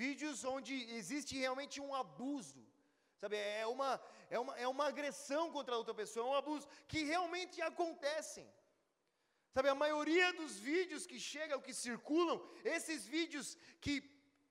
Vídeos 0.02 0.38
onde 0.54 0.74
existe 1.00 1.34
realmente 1.44 1.80
um 1.86 1.92
abuso. 2.02 2.62
Sabe, 3.26 3.38
é 3.62 3.66
uma, 3.74 3.88
é 4.34 4.38
uma, 4.42 4.52
é 4.64 4.66
uma 4.72 4.84
agressão 4.90 5.44
contra 5.54 5.72
a 5.74 5.78
outra 5.80 5.94
pessoa, 6.00 6.24
é 6.24 6.30
um 6.30 6.40
abuso 6.40 6.66
que 6.90 7.00
realmente 7.12 7.56
acontecem. 7.68 8.46
Sabe, 9.54 9.68
a 9.72 9.80
maioria 9.82 10.26
dos 10.40 10.52
vídeos 10.68 11.06
que 11.10 11.18
chegam, 11.32 11.64
que 11.66 11.74
circulam, 11.86 12.38
esses 12.76 13.00
vídeos 13.14 13.48
que, 13.84 13.94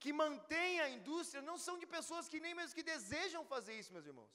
que 0.04 0.12
mantêm 0.24 0.74
a 0.86 0.90
indústria, 0.98 1.48
não 1.50 1.58
são 1.66 1.76
de 1.84 1.88
pessoas 1.96 2.28
que 2.32 2.42
nem 2.46 2.54
mesmo 2.60 2.78
que 2.80 2.90
desejam 2.94 3.46
fazer 3.54 3.76
isso, 3.80 3.96
meus 3.98 4.10
irmãos, 4.12 4.34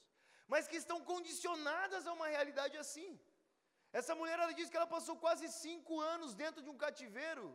mas 0.53 0.67
que 0.71 0.81
estão 0.83 0.99
condicionadas 1.13 2.07
a 2.07 2.13
uma 2.17 2.29
realidade 2.35 2.75
assim. 2.83 3.11
Essa 3.99 4.15
mulher, 4.21 4.39
ela 4.39 4.57
diz 4.59 4.71
que 4.71 4.79
ela 4.81 4.91
passou 4.97 5.17
quase 5.27 5.47
cinco 5.65 6.01
anos 6.15 6.33
dentro 6.43 6.63
de 6.65 6.71
um 6.73 6.79
cativeiro, 6.85 7.47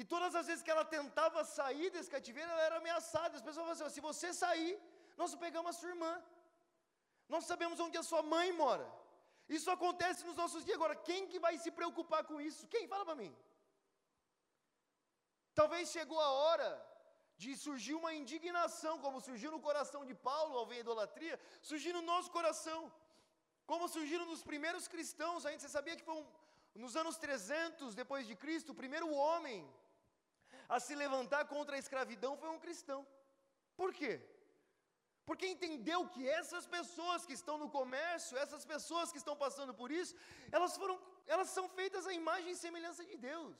e 0.00 0.04
todas 0.14 0.32
as 0.38 0.46
vezes 0.48 0.64
que 0.66 0.74
ela 0.74 0.86
tentava 0.96 1.40
sair 1.58 1.90
desse 1.94 2.10
cativeiro, 2.16 2.50
ela 2.54 2.66
era 2.68 2.76
ameaçada. 2.82 3.32
As 3.36 3.46
pessoas 3.48 3.64
falavam 3.66 3.86
assim: 3.86 3.96
se 3.96 4.08
você 4.10 4.30
sair, 4.44 4.74
nós 5.20 5.34
pegamos 5.44 5.70
a 5.70 5.78
sua 5.78 5.90
irmã. 5.94 6.12
Nós 7.34 7.44
sabemos 7.50 7.80
onde 7.80 7.98
a 7.98 8.06
sua 8.10 8.22
mãe 8.34 8.48
mora. 8.52 8.86
Isso 9.56 9.70
acontece 9.76 10.24
nos 10.28 10.36
nossos 10.42 10.64
dias. 10.64 10.78
Agora, 10.78 10.96
quem 11.08 11.28
que 11.32 11.38
vai 11.46 11.54
se 11.64 11.70
preocupar 11.78 12.22
com 12.30 12.40
isso? 12.48 12.66
Quem? 12.74 12.88
Fala 12.92 13.04
para 13.08 13.20
mim. 13.22 13.32
Talvez 15.60 15.90
chegou 15.96 16.20
a 16.20 16.30
hora 16.42 16.70
de 17.42 17.50
surgir 17.56 17.94
uma 17.94 18.12
indignação, 18.20 18.94
como 19.04 19.20
surgiu 19.20 19.50
no 19.54 19.60
coração 19.68 20.04
de 20.08 20.14
Paulo 20.28 20.56
ao 20.58 20.66
ver 20.66 20.76
a 20.76 20.84
idolatria, 20.86 21.38
surgir 21.70 21.92
no 21.92 22.02
nosso 22.02 22.30
coração. 22.30 22.80
Como 23.70 23.88
surgiram 23.88 24.26
nos 24.26 24.42
primeiros 24.42 24.86
cristãos, 24.86 25.46
ainda 25.46 25.60
você 25.60 25.68
sabia 25.68 25.96
que 25.96 26.06
foi 26.08 26.14
um, 26.14 26.26
nos 26.74 26.96
anos 27.02 27.16
300 27.16 27.94
depois 27.94 28.26
de 28.26 28.36
Cristo, 28.36 28.72
o 28.72 28.80
primeiro 28.82 29.08
homem 29.22 29.58
a 30.68 30.78
se 30.80 30.94
levantar 30.94 31.44
contra 31.46 31.76
a 31.76 31.78
escravidão 31.78 32.36
foi 32.36 32.50
um 32.50 32.58
cristão. 32.58 33.06
Por 33.76 33.92
quê? 33.92 34.12
Porque 35.28 35.46
entendeu 35.46 36.00
que 36.14 36.22
essas 36.38 36.66
pessoas 36.66 37.24
que 37.26 37.34
estão 37.40 37.56
no 37.62 37.68
comércio, 37.76 38.36
essas 38.44 38.64
pessoas 38.72 39.10
que 39.12 39.20
estão 39.22 39.36
passando 39.44 39.72
por 39.80 39.90
isso, 40.00 40.14
elas 40.56 40.76
foram, 40.80 40.96
elas 41.26 41.48
são 41.56 41.66
feitas 41.78 42.06
à 42.06 42.12
imagem 42.12 42.50
e 42.50 42.62
semelhança 42.64 43.04
de 43.10 43.16
Deus. 43.16 43.56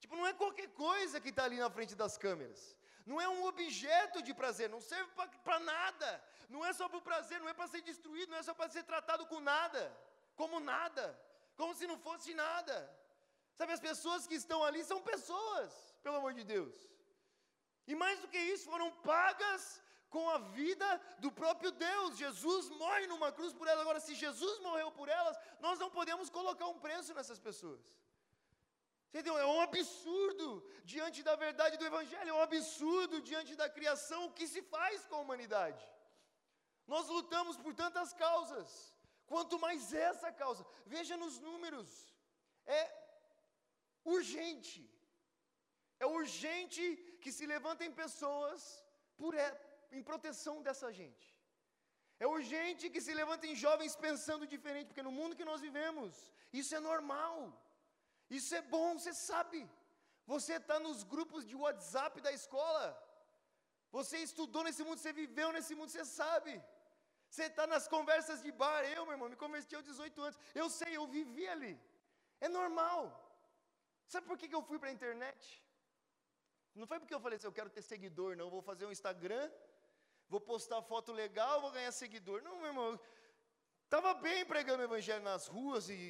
Tipo, 0.00 0.16
não 0.16 0.26
é 0.26 0.32
qualquer 0.42 0.68
coisa 0.86 1.20
que 1.20 1.30
está 1.30 1.44
ali 1.44 1.58
na 1.64 1.70
frente 1.70 1.94
das 1.94 2.16
câmeras. 2.24 2.60
Não 3.06 3.18
é 3.20 3.28
um 3.28 3.44
objeto 3.52 4.22
de 4.26 4.32
prazer, 4.40 4.68
não 4.68 4.80
serve 4.80 5.10
para 5.44 5.58
nada. 5.58 6.10
Não 6.54 6.64
é 6.68 6.72
só 6.72 6.88
para 6.88 6.98
o 6.98 7.08
prazer, 7.10 7.40
não 7.40 7.48
é 7.48 7.54
para 7.58 7.68
ser 7.72 7.82
destruído, 7.90 8.30
não 8.30 8.38
é 8.38 8.42
só 8.42 8.54
para 8.58 8.68
ser 8.68 8.82
tratado 8.82 9.24
com 9.26 9.40
nada, 9.40 9.82
como 10.40 10.58
nada, 10.60 11.04
como 11.56 11.74
se 11.74 11.86
não 11.86 11.98
fosse 12.06 12.34
nada. 12.34 12.76
Sabe, 13.58 13.72
as 13.72 13.80
pessoas 13.80 14.26
que 14.26 14.36
estão 14.42 14.62
ali 14.64 14.82
são 14.84 15.00
pessoas, 15.02 15.72
pelo 16.02 16.16
amor 16.16 16.32
de 16.38 16.44
Deus. 16.44 16.74
E 17.86 17.94
mais 17.94 18.18
do 18.20 18.28
que 18.28 18.38
isso, 18.38 18.64
foram 18.72 18.90
pagas 19.12 19.62
com 20.14 20.28
a 20.28 20.38
vida 20.60 20.88
do 21.24 21.30
próprio 21.40 21.70
Deus. 21.70 22.18
Jesus 22.24 22.68
morre 22.82 23.06
numa 23.12 23.30
cruz 23.38 23.52
por 23.58 23.66
elas. 23.68 23.82
Agora, 23.82 24.00
se 24.06 24.14
Jesus 24.24 24.54
morreu 24.66 24.90
por 24.98 25.08
elas, 25.08 25.38
nós 25.66 25.78
não 25.78 25.90
podemos 25.98 26.28
colocar 26.38 26.68
um 26.68 26.80
preço 26.86 27.14
nessas 27.14 27.38
pessoas. 27.38 27.84
Entendeu? 29.08 29.36
É 29.38 29.46
um 29.46 29.60
absurdo 29.60 30.46
diante 30.92 31.20
da 31.28 31.34
verdade 31.34 31.76
do 31.76 31.86
Evangelho, 31.90 32.30
é 32.30 32.32
um 32.32 32.42
absurdo 32.48 33.20
diante 33.30 33.56
da 33.60 33.68
criação 33.68 34.26
o 34.26 34.32
que 34.38 34.46
se 34.46 34.62
faz 34.74 35.04
com 35.06 35.16
a 35.16 35.24
humanidade. 35.24 35.82
Nós 36.86 37.08
lutamos 37.08 37.56
por 37.56 37.72
tantas 37.74 38.12
causas, 38.12 38.68
quanto 39.26 39.58
mais 39.64 39.92
essa 39.92 40.30
causa, 40.42 40.64
veja 40.86 41.16
nos 41.16 41.40
números, 41.48 41.88
é 42.66 42.82
urgente, 44.04 44.80
é 45.98 46.06
urgente 46.06 46.84
que 47.20 47.32
se 47.36 47.46
levantem 47.46 47.90
pessoas 48.02 48.62
por, 49.16 49.34
em 49.96 50.02
proteção 50.10 50.56
dessa 50.66 50.88
gente. 51.00 51.26
É 52.24 52.26
urgente 52.36 52.90
que 52.94 53.00
se 53.06 53.12
levantem 53.20 53.60
jovens 53.66 53.94
pensando 54.06 54.50
diferente, 54.54 54.88
porque 54.88 55.06
no 55.08 55.16
mundo 55.18 55.36
que 55.38 55.50
nós 55.50 55.60
vivemos, 55.66 56.14
isso 56.60 56.74
é 56.78 56.80
normal, 56.90 57.34
isso 58.38 58.54
é 58.60 58.62
bom, 58.74 58.88
você 58.98 59.14
sabe. 59.28 59.60
Você 60.32 60.54
está 60.60 60.76
nos 60.86 60.98
grupos 61.12 61.44
de 61.50 61.56
WhatsApp 61.62 62.20
da 62.26 62.32
escola, 62.40 62.84
você 63.96 64.18
estudou 64.18 64.62
nesse 64.66 64.82
mundo, 64.86 64.98
você 64.98 65.12
viveu 65.22 65.48
nesse 65.56 65.74
mundo, 65.78 65.90
você 65.90 66.04
sabe. 66.04 66.52
Você 67.30 67.44
está 67.44 67.64
nas 67.72 67.86
conversas 67.94 68.38
de 68.44 68.50
bar, 68.60 68.82
eu, 68.84 69.02
meu 69.06 69.14
irmão, 69.14 69.28
me 69.32 69.36
converti 69.44 69.74
aos 69.76 69.84
18 69.84 70.22
anos, 70.26 70.38
eu 70.62 70.68
sei, 70.78 70.96
eu 70.96 71.06
vivi 71.06 71.46
ali, 71.54 71.74
é 72.40 72.48
normal. 72.48 73.00
Sabe 74.12 74.26
por 74.26 74.36
que, 74.36 74.52
eu 74.52 74.62
fui 74.70 74.78
para 74.80 74.88
a 74.88 74.96
internet? 74.98 75.42
Não 76.74 76.86
foi 76.90 76.98
porque 76.98 77.14
eu 77.14 77.20
falei 77.20 77.36
assim, 77.36 77.46
eu 77.46 77.58
quero 77.58 77.70
ter 77.70 77.82
seguidor, 77.82 78.36
não, 78.36 78.50
vou 78.50 78.62
fazer 78.70 78.84
um 78.86 78.92
Instagram 78.98 79.50
vou 80.32 80.40
postar 80.50 80.80
foto 80.90 81.10
legal, 81.22 81.60
vou 81.64 81.72
ganhar 81.76 81.92
seguidor. 81.92 82.38
Não, 82.46 82.56
meu 82.58 82.68
irmão, 82.72 82.90
estava 83.84 84.10
bem 84.26 84.40
pregando 84.52 84.82
o 84.82 84.88
evangelho 84.90 85.24
nas 85.30 85.46
ruas 85.54 85.88
e 85.96 86.00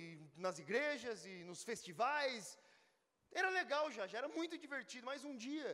nas 0.47 0.59
igrejas 0.65 1.25
e 1.33 1.35
nos 1.51 1.63
festivais. 1.71 2.59
Era 3.41 3.49
legal 3.61 3.85
já, 3.97 4.07
já 4.13 4.19
era 4.23 4.29
muito 4.39 4.57
divertido, 4.65 5.07
mas 5.11 5.25
um 5.31 5.37
dia 5.47 5.71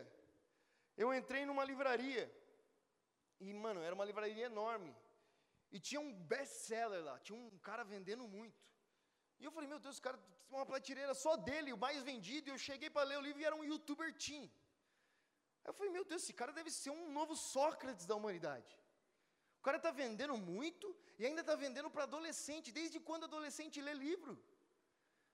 eu 1.03 1.13
entrei 1.19 1.43
numa 1.49 1.65
livraria. 1.71 2.25
E, 3.45 3.53
mano, 3.65 3.81
era 3.87 3.93
uma 3.97 4.09
livraria 4.11 4.45
enorme. 4.45 4.91
E 5.75 5.79
tinha 5.87 6.01
um 6.05 6.13
best-seller 6.33 7.03
lá, 7.09 7.15
tinha 7.19 7.37
um 7.37 7.59
cara 7.69 7.83
vendendo 7.93 8.25
muito. 8.37 8.59
E 9.39 9.43
eu 9.45 9.51
falei, 9.55 9.67
meu 9.73 9.79
Deus, 9.85 9.97
o 9.97 10.01
cara 10.07 10.17
uma 10.49 10.65
prateleira 10.65 11.13
só 11.13 11.35
dele, 11.47 11.73
o 11.73 11.83
mais 11.85 12.01
vendido. 12.09 12.49
E 12.49 12.53
eu 12.53 12.57
cheguei 12.67 12.89
para 12.89 13.07
ler 13.09 13.17
o 13.17 13.25
livro 13.27 13.41
e 13.41 13.45
era 13.49 13.55
um 13.55 13.65
youtuber 13.71 14.13
teen. 14.13 14.49
Eu 15.67 15.73
falei, 15.77 15.91
meu 15.91 16.05
Deus, 16.11 16.23
esse 16.23 16.33
cara 16.41 16.51
deve 16.59 16.71
ser 16.71 16.91
um 16.97 17.11
novo 17.11 17.35
Sócrates 17.35 18.05
da 18.05 18.15
humanidade. 18.15 18.73
O 19.59 19.63
cara 19.67 19.77
está 19.77 19.91
vendendo 19.91 20.37
muito 20.37 20.87
e 21.19 21.25
ainda 21.25 21.41
está 21.41 21.55
vendendo 21.55 21.89
para 21.89 22.03
adolescente. 22.03 22.71
Desde 22.71 22.99
quando 23.07 23.25
adolescente 23.25 23.81
lê 23.81 23.93
livro? 23.93 24.33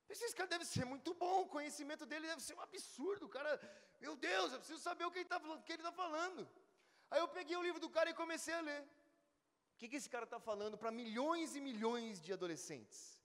Pensei, 0.08 0.26
esse 0.28 0.36
cara 0.36 0.50
deve 0.56 0.66
ser 0.66 0.86
muito 0.86 1.14
bom, 1.14 1.42
o 1.42 1.48
conhecimento 1.48 2.06
dele 2.06 2.28
deve 2.28 2.42
ser 2.42 2.56
um 2.56 2.62
absurdo. 2.62 3.28
O 3.28 3.30
cara, 3.30 3.52
meu 4.00 4.16
Deus, 4.16 4.52
eu 4.52 4.60
preciso 4.60 4.82
saber 4.82 5.06
o 5.06 5.12
que 5.12 5.20
ele 5.20 5.26
está 5.26 5.40
tá 5.90 5.92
falando. 5.92 6.50
Aí 7.12 7.20
eu 7.20 7.28
peguei 7.28 7.56
o 7.56 7.62
livro 7.62 7.80
do 7.80 7.90
cara 7.90 8.10
e 8.10 8.14
comecei 8.14 8.54
a 8.54 8.62
ler. 8.62 8.82
O 8.82 9.78
que, 9.78 9.88
que 9.88 9.98
esse 9.98 10.10
cara 10.10 10.26
está 10.26 10.40
falando 10.40 10.78
para 10.78 10.92
milhões 10.92 11.56
e 11.56 11.62
milhões 11.62 12.22
de 12.22 12.34
adolescentes? 12.34 13.20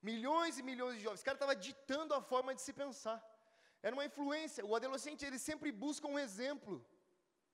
Milhões 0.00 0.58
e 0.58 0.62
milhões 0.62 0.96
de 0.96 1.02
jovens. 1.02 1.18
Esse 1.18 1.24
cara 1.24 1.36
estava 1.36 1.56
ditando 1.56 2.14
a 2.14 2.20
forma 2.20 2.54
de 2.54 2.62
se 2.62 2.72
pensar. 2.72 3.18
Era 3.82 3.94
uma 3.96 4.06
influência. 4.10 4.64
O 4.64 4.74
adolescente 4.76 5.24
ele 5.24 5.38
sempre 5.38 5.70
busca 5.84 6.06
um 6.06 6.18
exemplo. 6.18 6.74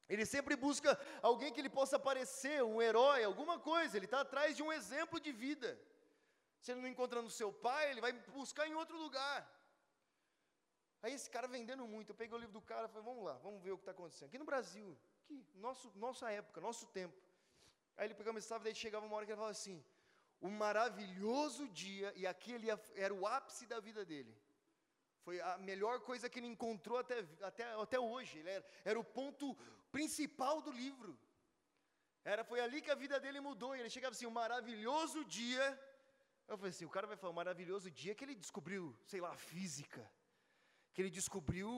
Ele 0.08 0.24
sempre 0.34 0.54
busca 0.56 0.90
alguém 1.20 1.52
que 1.52 1.60
ele 1.60 1.68
possa 1.78 1.98
parecer, 1.98 2.62
um 2.62 2.80
herói, 2.80 3.22
alguma 3.24 3.58
coisa. 3.58 3.96
Ele 3.96 4.06
está 4.06 4.20
atrás 4.22 4.56
de 4.56 4.62
um 4.62 4.72
exemplo 4.72 5.20
de 5.20 5.32
vida. 5.32 5.70
Se 6.60 6.72
ele 6.72 6.80
não 6.80 6.88
encontra 6.88 7.20
no 7.20 7.30
seu 7.30 7.52
pai, 7.52 7.90
ele 7.90 8.00
vai 8.00 8.12
buscar 8.38 8.66
em 8.66 8.74
outro 8.74 8.96
lugar. 9.04 9.38
Aí 11.02 11.12
esse 11.12 11.30
cara 11.30 11.46
vendendo 11.46 11.86
muito, 11.86 12.10
eu 12.10 12.14
peguei 12.14 12.34
o 12.36 12.40
livro 12.40 12.54
do 12.54 12.60
cara 12.60 12.86
e 12.86 12.88
falei, 12.88 13.04
vamos 13.04 13.24
lá, 13.24 13.34
vamos 13.46 13.62
ver 13.62 13.72
o 13.72 13.76
que 13.76 13.82
está 13.82 13.92
acontecendo. 13.92 14.28
Aqui 14.28 14.38
no 14.38 14.44
Brasil, 14.44 14.98
aqui, 15.22 15.44
nosso, 15.54 15.92
nossa 15.94 16.30
época, 16.30 16.60
nosso 16.60 16.86
tempo. 16.86 17.16
Aí 17.96 18.06
ele 18.06 18.14
pegou 18.14 18.32
uma 18.32 18.40
estava, 18.40 18.64
daí 18.64 18.74
chegava 18.74 19.06
uma 19.06 19.14
hora 19.16 19.24
que 19.24 19.30
ele 19.30 19.36
falava 19.36 19.52
assim, 19.52 19.84
um 20.42 20.50
maravilhoso 20.50 21.68
dia, 21.68 22.12
e 22.16 22.26
aqui 22.26 22.52
ele 22.52 22.68
era 22.96 23.14
o 23.14 23.26
ápice 23.26 23.66
da 23.66 23.78
vida 23.78 24.04
dele. 24.04 24.34
Foi 25.28 25.38
a 25.42 25.58
melhor 25.70 25.96
coisa 26.08 26.26
que 26.30 26.38
ele 26.38 26.46
encontrou 26.52 26.98
até, 26.98 27.16
até, 27.48 27.64
até 27.86 27.98
hoje. 28.00 28.38
Ele 28.38 28.48
era, 28.48 28.66
era 28.90 28.98
o 28.98 29.04
ponto 29.04 29.46
principal 29.96 30.62
do 30.66 30.72
livro. 30.82 31.10
Era, 32.24 32.42
foi 32.50 32.60
ali 32.60 32.78
que 32.84 32.90
a 32.90 32.94
vida 33.02 33.20
dele 33.24 33.40
mudou. 33.48 33.76
E 33.76 33.80
ele 33.80 33.90
chegava 33.90 34.14
assim, 34.14 34.28
um 34.30 34.30
maravilhoso 34.30 35.22
dia. 35.26 35.66
Eu 36.50 36.56
falei 36.56 36.70
assim, 36.70 36.86
o 36.86 36.94
cara 36.94 37.06
vai 37.06 37.18
falar, 37.18 37.32
um 37.34 37.40
maravilhoso 37.42 37.90
dia 37.90 38.14
que 38.14 38.24
ele 38.24 38.34
descobriu, 38.44 38.84
sei 39.04 39.20
lá, 39.20 39.32
física. 39.50 40.02
Que 40.94 41.02
ele 41.02 41.10
descobriu 41.10 41.70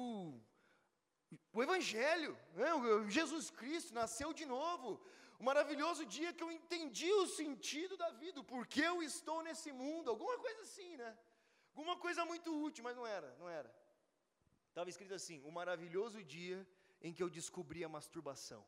o 1.53 1.63
Evangelho, 1.67 2.39
né? 2.55 2.71
Jesus 3.09 3.51
Cristo 3.51 3.93
nasceu 3.93 4.33
de 4.33 4.47
novo. 4.47 4.89
O 5.41 5.45
maravilhoso 5.51 6.07
dia 6.07 6.33
que 6.33 6.45
eu 6.47 6.53
entendi 6.53 7.13
o 7.25 7.27
sentido 7.27 7.97
da 7.97 8.13
vida, 8.23 8.45
porque 8.45 8.83
eu 8.93 9.03
estou 9.03 9.43
nesse 9.43 9.73
mundo, 9.73 10.09
alguma 10.09 10.39
coisa 10.39 10.63
assim, 10.69 10.97
né? 11.03 11.13
Alguma 11.75 11.97
coisa 11.97 12.25
muito 12.25 12.51
útil, 12.63 12.85
mas 12.85 12.97
não 12.97 13.07
era, 13.07 13.35
não 13.39 13.49
era. 13.49 13.73
Estava 14.69 14.91
escrito 14.91 15.15
assim: 15.15 15.41
o 15.43 15.51
maravilhoso 15.51 16.23
dia 16.23 16.67
em 17.01 17.13
que 17.13 17.23
eu 17.23 17.31
descobri 17.31 17.85
a 17.85 17.89
masturbação. 17.89 18.65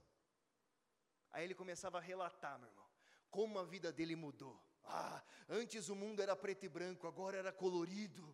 Aí 1.31 1.45
ele 1.45 1.55
começava 1.55 1.99
a 1.99 2.01
relatar, 2.01 2.59
meu 2.59 2.69
irmão, 2.69 2.87
como 3.31 3.59
a 3.59 3.65
vida 3.65 3.91
dele 3.93 4.15
mudou. 4.15 4.61
Ah, 4.85 5.23
antes 5.49 5.89
o 5.89 5.97
mundo 5.97 6.21
era 6.21 6.35
preto 6.37 6.65
e 6.65 6.69
branco, 6.69 7.07
agora 7.07 7.37
era 7.37 7.53
colorido. 7.53 8.25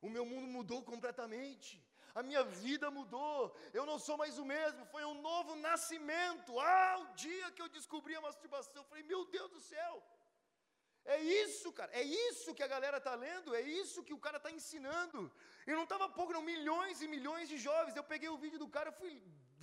O 0.00 0.08
meu 0.08 0.24
mundo 0.24 0.46
mudou 0.46 0.82
completamente. 0.82 1.82
A 2.14 2.22
minha 2.22 2.42
vida 2.42 2.90
mudou. 2.90 3.56
Eu 3.72 3.86
não 3.86 3.98
sou 3.98 4.16
mais 4.16 4.38
o 4.38 4.44
mesmo. 4.44 4.84
Foi 4.86 5.04
um 5.04 5.20
novo 5.20 5.54
nascimento. 5.56 6.58
Ah, 6.58 6.98
o 6.98 7.14
dia 7.14 7.50
que 7.52 7.62
eu 7.62 7.68
descobri 7.68 8.14
a 8.16 8.20
masturbação, 8.20 8.82
eu 8.82 8.84
falei: 8.84 9.04
"Meu 9.04 9.24
Deus 9.26 9.50
do 9.50 9.60
céu!" 9.60 10.02
É 11.14 11.18
isso, 11.42 11.68
cara, 11.78 11.90
é 12.00 12.02
isso 12.28 12.54
que 12.56 12.64
a 12.66 12.70
galera 12.72 12.98
está 13.02 13.14
lendo, 13.24 13.54
é 13.60 13.62
isso 13.82 14.04
que 14.06 14.14
o 14.16 14.22
cara 14.26 14.38
está 14.40 14.50
ensinando. 14.58 15.20
E 15.66 15.70
não 15.78 15.86
estava 15.86 16.06
pouco, 16.18 16.34
não, 16.36 16.42
milhões 16.54 17.02
e 17.04 17.08
milhões 17.14 17.46
de 17.52 17.58
jovens. 17.68 17.96
Eu 17.96 18.04
peguei 18.12 18.28
o 18.34 18.40
vídeo 18.44 18.58
do 18.62 18.68
cara, 18.76 18.90
fui 19.00 19.14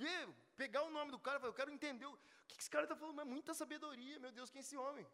ver, 0.02 0.22
pegar 0.62 0.84
o 0.88 0.92
nome 0.98 1.12
do 1.16 1.20
cara, 1.26 1.40
falei, 1.40 1.52
eu 1.52 1.60
quero 1.62 1.72
entender 1.78 2.08
o 2.12 2.18
que 2.48 2.58
esse 2.62 2.72
cara 2.74 2.86
está 2.88 2.98
falando, 3.02 3.18
mas 3.20 3.30
muita 3.36 3.54
sabedoria, 3.62 4.20
meu 4.26 4.32
Deus, 4.38 4.50
quem 4.50 4.62
é 4.62 4.66
esse 4.66 4.78
homem? 4.86 5.06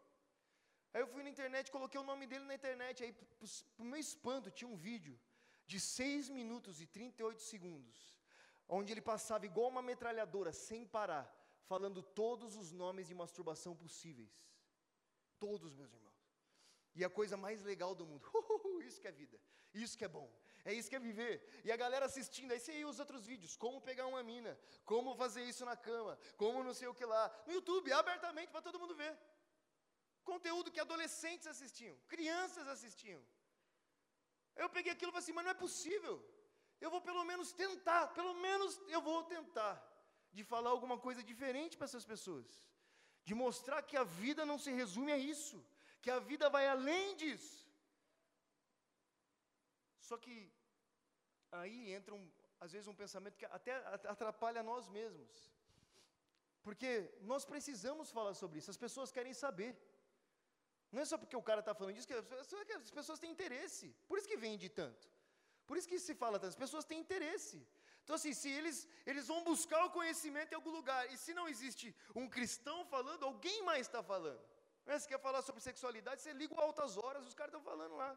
Aí 0.92 1.00
eu 1.04 1.08
fui 1.12 1.22
na 1.26 1.30
internet, 1.34 1.70
coloquei 1.76 2.00
o 2.00 2.08
nome 2.10 2.24
dele 2.30 2.44
na 2.50 2.56
internet, 2.60 3.04
aí, 3.04 3.12
para 3.12 3.84
o 3.84 3.88
meu 3.92 4.00
espanto, 4.06 4.50
tinha 4.58 4.70
um 4.74 4.76
vídeo 4.76 5.14
de 5.72 5.78
6 5.80 6.30
minutos 6.38 6.80
e 6.84 6.86
38 6.86 7.42
segundos, 7.42 7.98
onde 8.78 8.92
ele 8.92 9.04
passava 9.12 9.46
igual 9.50 9.68
uma 9.74 9.82
metralhadora, 9.90 10.52
sem 10.52 10.82
parar, 10.98 11.26
falando 11.72 12.02
todos 12.22 12.56
os 12.62 12.70
nomes 12.82 13.06
de 13.10 13.14
masturbação 13.22 13.74
possíveis. 13.84 14.34
Todos, 15.38 15.74
meus 15.74 15.92
irmãos. 15.92 16.13
E 16.94 17.04
a 17.04 17.10
coisa 17.10 17.36
mais 17.36 17.62
legal 17.62 17.92
do 17.94 18.06
mundo, 18.06 18.24
uh, 18.34 18.82
isso 18.82 19.00
que 19.00 19.08
é 19.08 19.12
vida, 19.12 19.38
isso 19.72 19.98
que 19.98 20.04
é 20.04 20.08
bom, 20.08 20.28
é 20.64 20.72
isso 20.72 20.88
que 20.88 20.96
é 20.96 21.00
viver. 21.00 21.34
E 21.64 21.72
a 21.72 21.76
galera 21.76 22.06
assistindo, 22.06 22.52
aí 22.52 22.60
você 22.60 22.84
os 22.84 23.00
outros 23.00 23.26
vídeos, 23.26 23.56
como 23.56 23.80
pegar 23.80 24.06
uma 24.06 24.22
mina, 24.22 24.56
como 24.84 25.16
fazer 25.16 25.42
isso 25.42 25.64
na 25.64 25.76
cama, 25.76 26.16
como 26.36 26.62
não 26.62 26.74
sei 26.80 26.88
o 26.88 26.94
que 26.94 27.04
lá, 27.04 27.24
no 27.46 27.52
YouTube, 27.52 27.92
abertamente 27.92 28.52
para 28.52 28.62
todo 28.62 28.78
mundo 28.78 28.94
ver. 28.94 29.16
Conteúdo 30.22 30.70
que 30.70 30.80
adolescentes 30.80 31.48
assistiam, 31.48 31.96
crianças 32.06 32.68
assistiam. 32.68 33.22
Eu 34.54 34.68
peguei 34.70 34.92
aquilo 34.92 35.10
e 35.10 35.14
falei 35.14 35.24
assim, 35.24 35.32
mas 35.32 35.44
não 35.44 35.50
é 35.50 35.54
possível. 35.66 36.16
Eu 36.80 36.90
vou 36.90 37.00
pelo 37.00 37.24
menos 37.24 37.52
tentar, 37.52 38.08
pelo 38.18 38.34
menos 38.34 38.80
eu 38.88 39.02
vou 39.02 39.24
tentar 39.24 39.74
de 40.32 40.44
falar 40.44 40.70
alguma 40.70 40.96
coisa 40.98 41.22
diferente 41.22 41.76
para 41.76 41.86
essas 41.86 42.04
pessoas, 42.04 42.46
de 43.24 43.34
mostrar 43.34 43.82
que 43.82 43.96
a 43.96 44.04
vida 44.04 44.46
não 44.46 44.58
se 44.58 44.70
resume 44.70 45.12
a 45.12 45.18
isso 45.18 45.64
que 46.04 46.10
a 46.16 46.20
vida 46.30 46.46
vai 46.54 46.64
além 46.76 47.16
disso. 47.20 47.54
Só 50.08 50.16
que 50.24 50.34
aí 51.60 51.78
entra, 51.98 52.14
um, 52.18 52.24
às 52.64 52.72
vezes, 52.74 52.88
um 52.92 53.00
pensamento 53.02 53.38
que 53.40 53.46
até 53.58 53.72
atrapalha 54.14 54.62
nós 54.70 54.86
mesmos. 54.98 55.32
Porque 56.66 56.90
nós 57.32 57.44
precisamos 57.52 58.10
falar 58.16 58.34
sobre 58.42 58.58
isso, 58.58 58.70
as 58.74 58.82
pessoas 58.86 59.14
querem 59.16 59.34
saber. 59.44 59.70
Não 60.92 61.00
é 61.02 61.06
só 61.10 61.16
porque 61.22 61.38
o 61.42 61.46
cara 61.48 61.60
está 61.64 61.74
falando 61.78 61.94
disso, 61.94 62.10
que 62.10 62.20
as 62.82 62.94
pessoas 62.98 63.18
têm 63.22 63.32
interesse. 63.36 63.86
Por 64.08 64.18
isso 64.18 64.30
que 64.32 64.42
vende 64.48 64.68
tanto. 64.80 65.08
Por 65.68 65.76
isso 65.78 65.88
que 65.92 65.98
se 66.06 66.14
fala 66.22 66.38
tanto, 66.38 66.54
as 66.56 66.62
pessoas 66.64 66.84
têm 66.90 67.00
interesse. 67.06 67.58
Então, 68.02 68.16
assim, 68.18 68.34
se 68.40 68.50
eles, 68.58 68.78
eles 69.10 69.26
vão 69.32 69.42
buscar 69.52 69.80
o 69.86 69.94
conhecimento 69.98 70.52
em 70.52 70.58
algum 70.60 70.74
lugar, 70.78 71.00
e 71.12 71.16
se 71.24 71.32
não 71.38 71.46
existe 71.52 71.86
um 72.14 72.28
cristão 72.36 72.78
falando, 72.94 73.24
alguém 73.24 73.62
mais 73.70 73.86
está 73.86 74.02
falando. 74.02 74.44
Se 74.98 75.08
quer 75.08 75.18
falar 75.18 75.42
sobre 75.42 75.60
sexualidade, 75.60 76.20
você 76.20 76.32
liga 76.32 76.54
o 76.54 76.60
altas 76.60 76.96
horas, 76.96 77.26
os 77.26 77.34
caras 77.34 77.52
estão 77.52 77.64
falando 77.70 77.96
lá. 77.96 78.10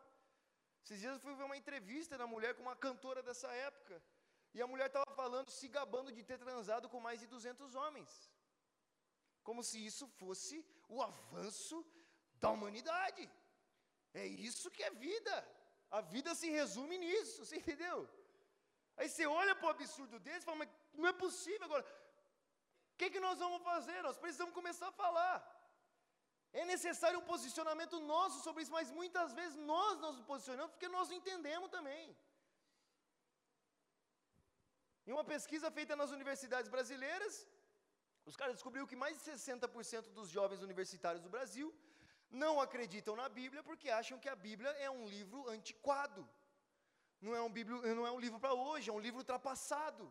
Esses 0.83 0.99
dias 0.99 1.13
eu 1.13 1.19
fui 1.19 1.33
ver 1.35 1.43
uma 1.43 1.57
entrevista 1.57 2.17
da 2.17 2.27
mulher 2.27 2.53
com 2.55 2.61
uma 2.61 2.75
cantora 2.75 3.21
dessa 3.23 3.49
época. 3.69 4.01
E 4.53 4.61
a 4.61 4.67
mulher 4.67 4.87
estava 4.87 5.11
falando, 5.15 5.49
se 5.49 5.67
gabando 5.67 6.11
de 6.11 6.23
ter 6.23 6.37
transado 6.37 6.89
com 6.89 6.99
mais 6.99 7.19
de 7.19 7.27
200 7.27 7.75
homens. 7.75 8.31
Como 9.43 9.63
se 9.63 9.83
isso 9.89 10.07
fosse 10.19 10.65
o 10.87 11.01
avanço 11.01 11.85
da 12.35 12.49
humanidade. 12.49 13.29
É 14.13 14.25
isso 14.25 14.71
que 14.71 14.83
é 14.83 14.91
vida. 14.91 15.35
A 15.89 16.01
vida 16.01 16.35
se 16.35 16.49
resume 16.49 16.97
nisso, 16.97 17.45
você 17.45 17.57
entendeu? 17.57 18.09
Aí 18.97 19.07
você 19.09 19.25
olha 19.25 19.55
para 19.55 19.67
o 19.67 19.69
absurdo 19.69 20.19
desse 20.19 20.39
e 20.39 20.49
fala, 20.49 20.57
mas 20.57 20.69
não 20.93 21.07
é 21.07 21.13
possível 21.13 21.65
agora. 21.65 21.85
O 22.93 22.97
que, 22.97 23.09
que 23.09 23.19
nós 23.19 23.39
vamos 23.39 23.61
fazer? 23.61 24.01
Nós 24.01 24.17
precisamos 24.17 24.53
começar 24.53 24.87
a 24.87 24.91
falar. 24.91 25.56
É 26.61 26.63
necessário 26.73 27.19
um 27.21 27.27
posicionamento 27.33 27.97
nosso 28.13 28.37
sobre 28.45 28.61
isso, 28.63 28.75
mas 28.77 28.89
muitas 28.99 29.33
vezes 29.39 29.57
nós 29.73 29.93
nos 30.03 30.21
posicionamos 30.29 30.71
porque 30.73 30.95
nós 30.95 31.09
não 31.09 31.17
entendemos 31.21 31.69
também. 31.75 32.05
Em 35.07 35.13
uma 35.17 35.25
pesquisa 35.33 35.69
feita 35.77 35.95
nas 36.01 36.11
universidades 36.17 36.69
brasileiras, 36.75 37.35
os 38.29 38.35
caras 38.39 38.55
descobriram 38.57 38.89
que 38.91 39.01
mais 39.03 39.15
de 39.17 39.23
60% 39.31 40.07
dos 40.17 40.29
jovens 40.37 40.63
universitários 40.69 41.23
do 41.25 41.33
Brasil 41.35 41.67
não 42.43 42.53
acreditam 42.65 43.15
na 43.21 43.27
Bíblia 43.39 43.61
porque 43.67 43.89
acham 44.01 44.19
que 44.23 44.31
a 44.33 44.37
Bíblia 44.47 44.71
é 44.87 44.89
um 44.97 45.05
livro 45.15 45.47
antiquado. 45.55 46.23
Não 47.25 47.33
é 47.35 47.41
um, 47.41 47.51
bíblio, 47.57 47.77
não 47.95 48.05
é 48.09 48.11
um 48.11 48.19
livro 48.25 48.39
para 48.39 48.53
hoje, 48.53 48.89
é 48.89 48.93
um 48.97 49.03
livro 49.07 49.19
ultrapassado. 49.23 50.05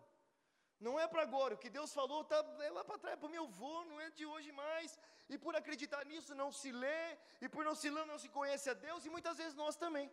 Não 0.86 0.94
é 1.02 1.06
para 1.06 1.22
agora, 1.28 1.54
o 1.54 1.58
que 1.64 1.70
Deus 1.76 1.92
falou 1.98 2.22
está 2.22 2.38
é 2.68 2.70
lá 2.70 2.84
para 2.88 2.98
trás, 3.02 3.14
é 3.16 3.20
para 3.20 3.28
o 3.28 3.34
meu 3.36 3.44
avô, 3.44 3.84
não 3.84 4.00
é 4.00 4.08
de 4.10 4.24
hoje 4.32 4.50
mais. 4.52 4.98
E 5.28 5.36
por 5.36 5.54
acreditar 5.56 6.04
nisso 6.04 6.34
não 6.34 6.50
se 6.52 6.70
lê, 6.70 7.18
e 7.40 7.48
por 7.48 7.64
não 7.64 7.74
se 7.74 7.90
ler 7.90 8.06
não 8.06 8.18
se 8.18 8.28
conhece 8.28 8.70
a 8.70 8.74
Deus, 8.74 9.04
e 9.04 9.10
muitas 9.10 9.36
vezes 9.38 9.54
nós 9.54 9.76
também. 9.76 10.10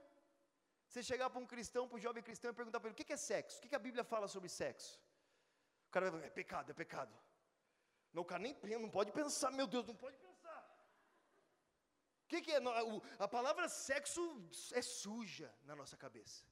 Você 0.88 1.02
chegar 1.04 1.30
para 1.30 1.39
um 1.39 1.45
cristão, 1.45 1.88
para 1.88 1.97
um 1.97 1.99
jovem 1.99 2.23
cristão 2.23 2.52
e 2.52 2.54
perguntar 2.54 2.80
para 2.80 2.89
ele: 2.89 2.99
o 2.99 3.06
que 3.06 3.13
é 3.13 3.17
sexo? 3.17 3.58
O 3.58 3.62
que 3.62 3.76
a 3.76 3.80
Bíblia 3.80 4.04
fala 4.04 4.28
sobre 4.28 4.49
sexo? 4.49 4.99
O 5.88 5.91
cara 5.91 6.06
vai 6.06 6.12
falar: 6.12 6.28
é 6.28 6.30
pecado, 6.30 6.71
é 6.71 6.73
pecado. 6.73 7.13
Não, 8.13 8.21
o 8.21 8.26
cara 8.26 8.41
nem 8.41 8.56
não 8.80 8.89
pode 8.89 9.12
pensar, 9.12 9.52
meu 9.52 9.65
Deus, 9.65 9.88
não 9.88 9.95
pode 9.95 10.17
pensar. 10.17 10.62
O 12.26 12.28
que, 12.28 12.41
que 12.41 12.52
é? 12.52 12.60
A 13.19 13.28
palavra 13.28 13.67
sexo 13.67 14.21
é 14.73 14.82
suja 14.82 15.54
na 15.63 15.76
nossa 15.76 15.97
cabeça. 15.97 16.43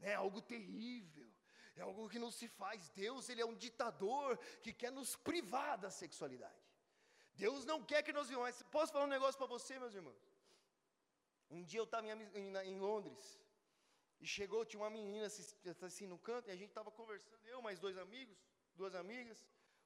É 0.00 0.14
algo 0.14 0.40
terrível, 0.40 1.30
é 1.76 1.80
algo 1.80 2.08
que 2.08 2.18
não 2.18 2.30
se 2.30 2.46
faz. 2.46 2.90
Deus, 2.90 3.28
Ele 3.28 3.40
é 3.40 3.46
um 3.46 3.56
ditador 3.56 4.36
que 4.62 4.72
quer 4.72 4.92
nos 4.92 5.16
privar 5.16 5.78
da 5.78 5.90
sexualidade. 5.90 6.67
Deus 7.44 7.64
não 7.70 7.78
quer 7.90 8.00
que 8.06 8.14
nós 8.18 8.28
vivamos. 8.30 8.62
Posso 8.76 8.92
falar 8.92 9.06
um 9.08 9.14
negócio 9.16 9.38
para 9.40 9.50
você, 9.56 9.72
meus 9.84 9.94
irmãos? 10.00 10.22
Um 11.56 11.62
dia 11.70 11.80
eu 11.80 11.88
estava 11.88 12.06
em, 12.06 12.56
em, 12.70 12.78
Londres, 12.86 13.24
e 14.22 14.26
chegou, 14.36 14.66
tinha 14.70 14.80
uma 14.82 14.90
menina 14.90 15.26
assim, 15.30 15.44
assim 15.88 16.06
no 16.12 16.18
canto, 16.28 16.48
e 16.48 16.52
a 16.56 16.58
gente 16.60 16.72
estava 16.74 16.90
conversando, 16.90 17.38
eu, 17.52 17.60
mais 17.66 17.78
dois 17.84 17.96
amigos, 18.06 18.38
duas 18.80 18.94
amigas, 19.02 19.38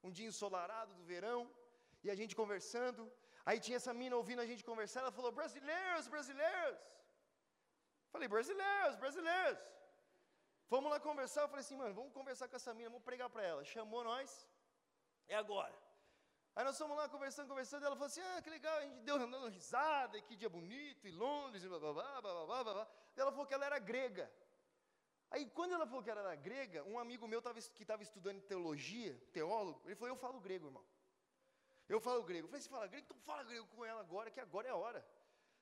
um 0.07 0.11
dia 0.17 0.27
ensolarado 0.33 0.95
do 0.99 1.05
verão, 1.12 1.41
e 2.05 2.11
a 2.15 2.17
gente 2.21 2.35
conversando. 2.43 3.03
Aí 3.49 3.59
tinha 3.67 3.77
essa 3.81 3.93
menina 3.99 4.17
ouvindo 4.17 4.41
a 4.41 4.49
gente 4.51 4.65
conversar, 4.71 5.01
ela 5.01 5.12
falou: 5.19 5.31
brasileiros, 5.41 6.09
brasileiros. 6.15 6.83
Falei: 8.15 8.29
brasileiros, 8.37 8.97
brasileiros. 9.05 9.62
Vamos 10.75 10.91
lá 10.91 10.99
conversar. 11.09 11.43
Eu 11.43 11.51
falei 11.53 11.65
assim, 11.65 11.77
mano, 11.77 11.95
vamos 12.01 12.12
conversar 12.19 12.49
com 12.49 12.57
essa 12.57 12.73
menina, 12.73 12.91
vamos 12.95 13.05
pregar 13.11 13.29
para 13.35 13.45
ela. 13.51 13.62
Chamou 13.73 14.03
nós, 14.11 14.31
é 15.29 15.37
agora. 15.45 15.82
Aí 16.55 16.65
nós 16.65 16.77
fomos 16.77 16.97
lá 16.97 17.09
conversando, 17.09 17.49
conversando, 17.49 17.83
e 17.83 17.87
ela 17.87 17.97
falou 17.97 18.07
assim: 18.07 18.21
ah, 18.21 18.43
que 18.43 18.51
legal, 18.51 18.77
a 18.77 18.83
gente 18.83 19.01
deu 19.01 19.19
dando 19.19 19.49
risada, 19.49 20.19
e 20.19 20.23
que 20.23 20.37
dia 20.37 20.51
bonito, 20.51 21.07
e 21.09 21.11
Londres, 21.11 21.65
e 21.65 21.69
blá 21.69 21.79
blá 21.79 21.93
blá 21.93 22.21
blá 22.21 22.47
blá 22.47 22.75
blá. 22.75 22.88
Ela 23.17 23.31
falou 23.31 23.47
que 23.47 23.55
ela 23.55 23.65
era 23.65 23.79
grega. 23.79 24.31
Aí 25.31 25.47
quando 25.47 25.73
ela 25.73 25.87
falou 25.87 26.03
que 26.03 26.11
ela 26.11 26.21
era 26.21 26.35
grega, 26.35 26.85
um 26.85 26.99
amigo 26.99 27.27
meu 27.27 27.41
tava, 27.41 27.59
que 27.59 27.83
estava 27.83 28.03
estudando 28.03 28.43
teologia, 28.43 29.19
teólogo, 29.33 29.81
ele 29.87 29.95
falou: 29.95 30.15
Eu 30.15 30.17
falo 30.17 30.41
grego, 30.41 30.67
irmão. 30.67 30.85
Eu 31.88 32.01
falo 32.01 32.23
grego. 32.23 32.47
Eu 32.47 32.51
falei: 32.51 32.62
Você 32.62 32.69
fala 32.69 32.87
grego? 32.87 33.07
Então 33.07 33.19
fala 33.21 33.45
grego 33.45 33.67
com 33.69 33.85
ela 33.85 34.01
agora, 34.01 34.31
que 34.31 34.41
agora 34.41 34.69
é 34.69 34.71
a 34.71 34.77
hora. 34.77 35.03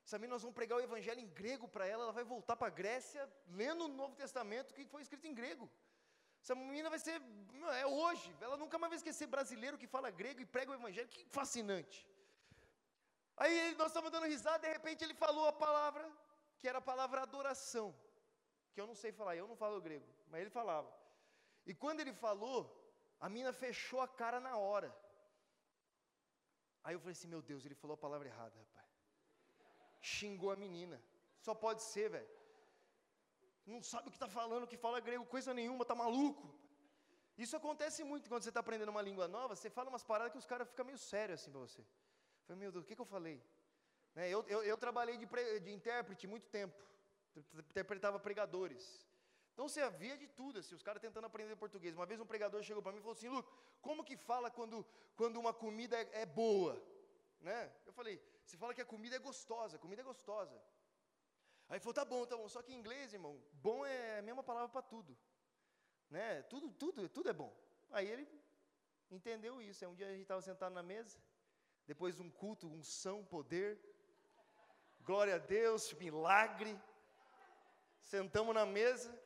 Sabe, 0.05 0.27
nós 0.27 0.43
vamos 0.43 0.57
pregar 0.57 0.77
o 0.77 0.81
evangelho 0.81 1.21
em 1.21 1.29
grego 1.29 1.69
para 1.69 1.87
ela, 1.87 2.03
ela 2.05 2.13
vai 2.13 2.25
voltar 2.25 2.57
para 2.57 2.67
a 2.67 2.71
Grécia, 2.71 3.31
lendo 3.47 3.85
o 3.85 3.89
Novo 3.89 4.17
Testamento 4.17 4.75
que 4.75 4.85
foi 4.87 5.03
escrito 5.03 5.27
em 5.27 5.35
grego. 5.35 5.71
Essa 6.43 6.55
menina 6.55 6.89
vai 6.89 6.99
ser, 6.99 7.21
é 7.83 7.87
hoje, 7.87 8.35
ela 8.41 8.57
nunca 8.57 8.79
mais 8.79 8.91
vai 8.93 8.99
esquecer 9.01 9.27
brasileiro 9.27 9.79
que 9.81 9.87
fala 9.87 10.11
grego 10.21 10.41
e 10.41 10.47
prega 10.47 10.71
o 10.71 10.79
evangelho, 10.81 11.09
que 11.09 11.25
fascinante. 11.39 11.99
Aí 13.37 13.75
nós 13.81 13.89
estávamos 13.89 14.13
dando 14.13 14.27
risada, 14.27 14.67
de 14.67 14.73
repente 14.73 15.05
ele 15.05 15.15
falou 15.15 15.47
a 15.49 15.53
palavra, 15.53 16.05
que 16.59 16.69
era 16.71 16.79
a 16.79 16.89
palavra 16.93 17.23
adoração, 17.23 17.95
que 18.73 18.81
eu 18.81 18.87
não 18.87 18.95
sei 18.95 19.13
falar, 19.13 19.37
eu 19.37 19.47
não 19.47 19.57
falo 19.57 19.81
grego, 19.81 20.07
mas 20.31 20.41
ele 20.41 20.51
falava. 20.51 20.91
E 21.67 21.75
quando 21.75 22.01
ele 22.01 22.13
falou, 22.13 22.59
a 23.21 23.29
menina 23.29 23.53
fechou 23.53 24.01
a 24.01 24.09
cara 24.09 24.41
na 24.41 24.57
hora. 24.57 24.91
Aí 26.83 26.95
eu 26.95 27.01
falei 27.01 27.13
assim, 27.13 27.29
meu 27.29 27.43
Deus, 27.43 27.65
ele 27.67 27.75
falou 27.75 27.95
a 27.95 28.05
palavra 28.07 28.29
errada, 28.29 28.59
rapaz. 28.59 28.89
Xingou 30.01 30.51
a 30.51 30.57
menina. 30.57 31.01
Só 31.39 31.55
pode 31.55 31.83
ser, 31.83 32.09
velho 32.09 32.40
não 33.71 33.83
sabe 33.83 34.09
o 34.09 34.11
que 34.11 34.17
está 34.17 34.29
falando, 34.29 34.67
que 34.67 34.77
fala 34.77 35.01
grego, 35.01 35.25
coisa 35.37 35.53
nenhuma, 35.61 35.83
está 35.83 35.95
maluco. 35.95 36.47
Isso 37.45 37.57
acontece 37.57 38.01
muito 38.05 38.29
quando 38.29 38.43
você 38.43 38.51
está 38.51 38.61
aprendendo 38.61 38.91
uma 38.91 39.03
língua 39.09 39.27
nova, 39.37 39.57
você 39.57 39.71
fala 39.71 39.89
umas 39.89 40.05
paradas 40.05 40.33
que 40.33 40.39
os 40.39 40.47
caras 40.53 40.69
ficam 40.69 40.85
meio 40.85 40.99
sérios 40.99 41.41
assim 41.41 41.51
para 41.51 41.61
você. 41.61 41.83
Falei, 42.47 42.61
meu 42.63 42.73
Deus, 42.73 42.85
o 42.85 42.89
que, 42.89 42.97
que 42.97 43.01
eu 43.01 43.13
falei? 43.17 43.43
Né, 44.15 44.29
eu, 44.29 44.45
eu, 44.49 44.63
eu, 44.63 44.77
trabalhei 44.77 45.17
de, 45.17 45.27
pre, 45.27 45.61
de 45.61 45.73
intérprete 45.73 46.27
muito 46.27 46.49
tempo, 46.49 46.77
interpretava 47.71 48.19
pregadores. 48.19 48.85
Então 49.53 49.69
você 49.69 49.81
havia 49.81 50.17
de 50.17 50.27
tudo, 50.29 50.59
assim, 50.59 50.75
os 50.75 50.83
caras 50.83 51.01
tentando 51.01 51.27
aprender 51.27 51.55
português. 51.57 51.95
Uma 51.95 52.07
vez 52.07 52.21
um 52.21 52.27
pregador 52.27 52.63
chegou 52.63 52.83
para 52.83 52.93
mim 52.93 52.99
e 52.99 53.03
falou 53.03 53.17
assim: 53.17 53.29
Lu, 53.29 53.45
como 53.81 54.05
que 54.05 54.17
fala 54.17 54.51
quando, 54.51 54.87
quando 55.17 55.39
uma 55.39 55.53
comida 55.53 55.97
é, 56.01 56.23
é 56.23 56.27
boa? 56.27 56.75
Né? 57.41 57.73
Eu 57.87 57.93
falei: 57.93 58.21
você 58.45 58.57
fala 58.57 58.75
que 58.75 58.81
a 58.81 58.85
comida 58.87 59.17
é 59.17 59.19
gostosa, 59.19 59.77
a 59.77 59.79
comida 59.79 60.03
é 60.03 60.05
gostosa. 60.05 60.61
Aí 61.71 61.79
falou, 61.79 61.95
tá 61.95 62.05
bom, 62.05 62.27
tá 62.27 62.37
bom. 62.37 62.49
Só 62.49 62.61
que 62.63 62.73
em 62.73 62.79
inglês, 62.81 63.15
irmão, 63.15 63.41
bom 63.53 63.87
é 63.87 64.19
a 64.19 64.23
mesma 64.23 64.43
palavra 64.43 64.69
para 64.69 64.83
tudo. 64.83 65.17
Né? 66.11 66.43
Tudo, 66.43 66.69
tudo, 66.73 67.09
tudo 67.09 67.31
é 67.31 67.33
bom. 67.33 67.57
Aí 67.93 68.09
ele 68.09 68.29
entendeu 69.09 69.63
isso. 69.63 69.87
Um 69.87 69.95
dia 69.95 70.09
a 70.09 70.11
gente 70.11 70.23
estava 70.23 70.43
sentado 70.43 70.75
na 70.75 70.83
mesa, 70.83 71.17
depois 71.87 72.17
de 72.17 72.23
um 72.23 72.31
culto, 72.31 72.67
unção, 72.67 73.25
poder, 73.25 73.81
glória 75.03 75.37
a 75.37 75.39
Deus, 75.39 75.93
milagre. 75.93 76.77
Sentamos 78.01 78.53
na 78.53 78.67
mesa 78.67 79.17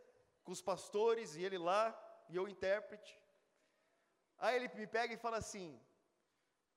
com 0.44 0.52
os 0.52 0.60
pastores 0.60 1.36
e 1.36 1.42
ele 1.42 1.56
lá, 1.56 1.82
e 2.28 2.36
eu 2.36 2.46
intérprete. 2.46 3.18
Aí 4.36 4.56
ele 4.56 4.68
me 4.74 4.86
pega 4.86 5.14
e 5.14 5.16
fala 5.16 5.38
assim: 5.38 5.80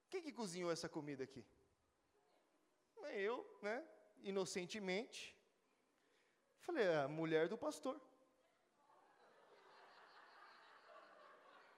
quem 0.09 0.21
que 0.21 0.31
cozinhou 0.31 0.71
essa 0.71 0.87
comida 0.87 1.25
aqui? 1.25 1.45
Eu, 3.11 3.45
né? 3.61 3.85
Inocentemente, 4.21 5.36
Falei, 6.67 6.85
é 6.85 6.97
a 7.03 7.07
mulher 7.07 7.47
do 7.51 7.57
pastor. 7.57 7.95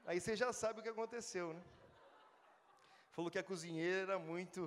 Aí 0.08 0.20
você 0.20 0.36
já 0.42 0.52
sabe 0.52 0.80
o 0.80 0.84
que 0.86 0.94
aconteceu, 0.94 1.48
né? 1.58 1.64
Falou 3.12 3.30
que 3.34 3.42
a 3.42 3.44
cozinheira 3.50 4.00
era 4.08 4.18
muito. 4.18 4.60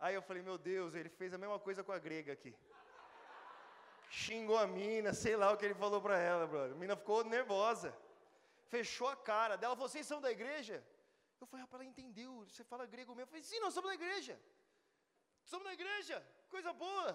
Aí 0.00 0.16
eu 0.16 0.22
falei, 0.28 0.42
meu 0.42 0.58
Deus, 0.58 0.96
ele 0.96 1.08
fez 1.20 1.32
a 1.32 1.38
mesma 1.38 1.60
coisa 1.66 1.84
com 1.84 1.92
a 1.92 2.00
grega 2.06 2.32
aqui. 2.32 2.52
Xingou 4.10 4.58
a 4.58 4.66
mina, 4.66 5.12
sei 5.14 5.36
lá 5.36 5.52
o 5.52 5.56
que 5.56 5.64
ele 5.68 5.82
falou 5.84 6.02
para 6.06 6.18
ela, 6.18 6.48
brother. 6.48 6.72
A 6.72 6.80
mina 6.82 6.96
ficou 6.96 7.22
nervosa. 7.36 7.96
Fechou 8.74 9.08
a 9.08 9.16
cara 9.32 9.54
dela, 9.56 9.76
vocês 9.76 10.04
são 10.04 10.20
da 10.20 10.32
igreja? 10.32 10.84
Eu 11.40 11.46
falei, 11.46 11.64
rapaz, 11.64 11.80
ela 11.80 11.90
entendeu, 11.92 12.44
você 12.44 12.64
fala 12.64 12.86
grego 12.86 13.14
mesmo. 13.14 13.28
Eu 13.28 13.32
falei, 13.34 13.44
sim, 13.44 13.60
nós 13.60 13.72
somos 13.72 13.90
da 13.90 13.94
igreja. 13.94 14.36
Somos 15.44 15.66
na 15.66 15.74
igreja, 15.74 16.16
coisa 16.56 16.72
boa. 16.86 17.10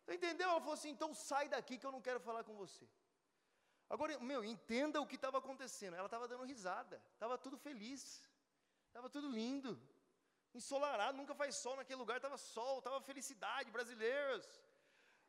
Você 0.00 0.14
entendeu? 0.18 0.48
Ela 0.50 0.62
falou 0.66 0.78
assim: 0.78 0.92
então 0.96 1.10
sai 1.28 1.44
daqui 1.54 1.74
que 1.78 1.86
eu 1.88 1.94
não 1.96 2.02
quero 2.06 2.20
falar 2.28 2.42
com 2.48 2.54
você. 2.64 2.86
Agora, 3.94 4.12
meu, 4.30 4.40
entenda 4.54 5.00
o 5.00 5.08
que 5.10 5.18
estava 5.20 5.38
acontecendo. 5.42 5.96
Ela 5.98 6.10
estava 6.10 6.28
dando 6.32 6.44
risada, 6.52 6.96
estava 7.14 7.36
tudo 7.44 7.56
feliz, 7.66 8.02
estava 8.88 9.08
tudo 9.16 9.28
lindo, 9.40 9.72
ensolarado, 10.58 11.18
nunca 11.20 11.34
faz 11.40 11.54
sol 11.64 11.76
naquele 11.80 12.00
lugar, 12.02 12.16
estava 12.16 12.38
sol, 12.54 12.74
estava 12.78 13.00
felicidade, 13.10 13.74
brasileiros. 13.76 14.46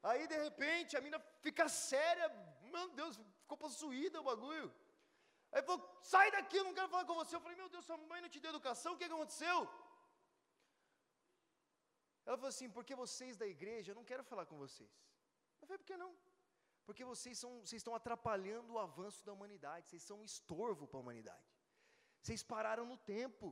Aí, 0.10 0.24
de 0.34 0.38
repente, 0.48 0.98
a 0.98 1.02
mina 1.06 1.20
fica 1.46 1.66
séria, 1.68 2.28
meu 2.76 2.88
Deus, 3.00 3.14
ficou 3.42 3.58
possuída 3.66 4.22
o 4.22 4.28
bagulho. 4.32 4.70
Aí 5.52 5.62
falou: 5.68 5.82
sai 6.14 6.28
daqui, 6.38 6.58
eu 6.58 6.68
não 6.68 6.76
quero 6.78 6.90
falar 6.94 7.06
com 7.10 7.20
você. 7.22 7.36
Eu 7.36 7.44
falei: 7.46 7.58
meu 7.62 7.70
Deus, 7.76 7.86
sua 7.90 7.98
mãe 8.12 8.22
não 8.22 8.34
te 8.36 8.40
deu 8.44 8.52
educação, 8.56 8.94
o 8.94 8.98
que, 8.98 9.08
que 9.08 9.18
aconteceu? 9.20 9.58
Ela 12.28 12.38
falou 12.40 12.54
assim: 12.54 12.70
porque 12.78 12.94
vocês 13.04 13.36
da 13.42 13.48
igreja, 13.56 13.92
eu 13.92 13.96
não 14.00 14.08
quero 14.12 14.24
falar 14.32 14.46
com 14.52 14.58
vocês. 14.66 14.94
Eu 15.62 15.68
falei, 15.68 15.80
por 15.80 15.88
que 15.92 15.98
não? 16.06 16.14
Porque 16.88 17.04
vocês, 17.12 17.36
são, 17.44 17.52
vocês 17.62 17.80
estão 17.82 17.96
atrapalhando 18.00 18.74
o 18.74 18.80
avanço 18.88 19.26
da 19.26 19.32
humanidade, 19.38 19.88
vocês 19.88 20.04
são 20.10 20.20
um 20.20 20.28
estorvo 20.34 20.86
para 20.88 21.00
a 21.00 21.04
humanidade. 21.06 21.48
Vocês 22.22 22.44
pararam 22.44 22.86
no 22.86 22.98
tempo. 23.16 23.48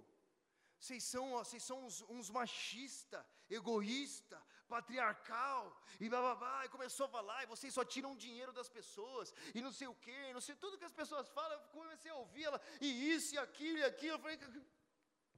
Vocês 0.78 1.04
são, 1.12 1.26
ó, 1.34 1.42
vocês 1.44 1.64
são 1.64 1.78
uns, 1.86 2.02
uns 2.16 2.30
machistas, 2.30 3.26
egoísta, 3.50 4.38
patriarcal, 4.68 5.64
e 6.02 6.10
blá, 6.10 6.20
blá, 6.26 6.36
blá, 6.36 6.66
e 6.66 6.70
começou 6.70 7.06
a 7.06 7.10
falar, 7.10 7.44
e 7.44 7.52
vocês 7.54 7.74
só 7.74 7.84
tiram 7.86 8.14
dinheiro 8.16 8.52
das 8.52 8.70
pessoas, 8.78 9.34
e 9.54 9.62
não 9.62 9.72
sei 9.72 9.88
o 9.88 9.96
quê, 9.96 10.34
não 10.34 10.42
sei, 10.42 10.54
tudo 10.56 10.78
que 10.78 10.84
as 10.84 10.98
pessoas 11.02 11.30
falam, 11.30 11.54
eu 11.54 11.66
comecei 11.70 12.12
a 12.12 12.16
ouvir 12.16 12.44
ela, 12.44 12.62
e 12.82 12.90
isso, 13.14 13.36
e 13.36 13.38
aquilo, 13.38 13.78
e 13.78 13.86
aquilo, 13.86 14.16
eu 14.16 14.20
falei, 14.20 14.38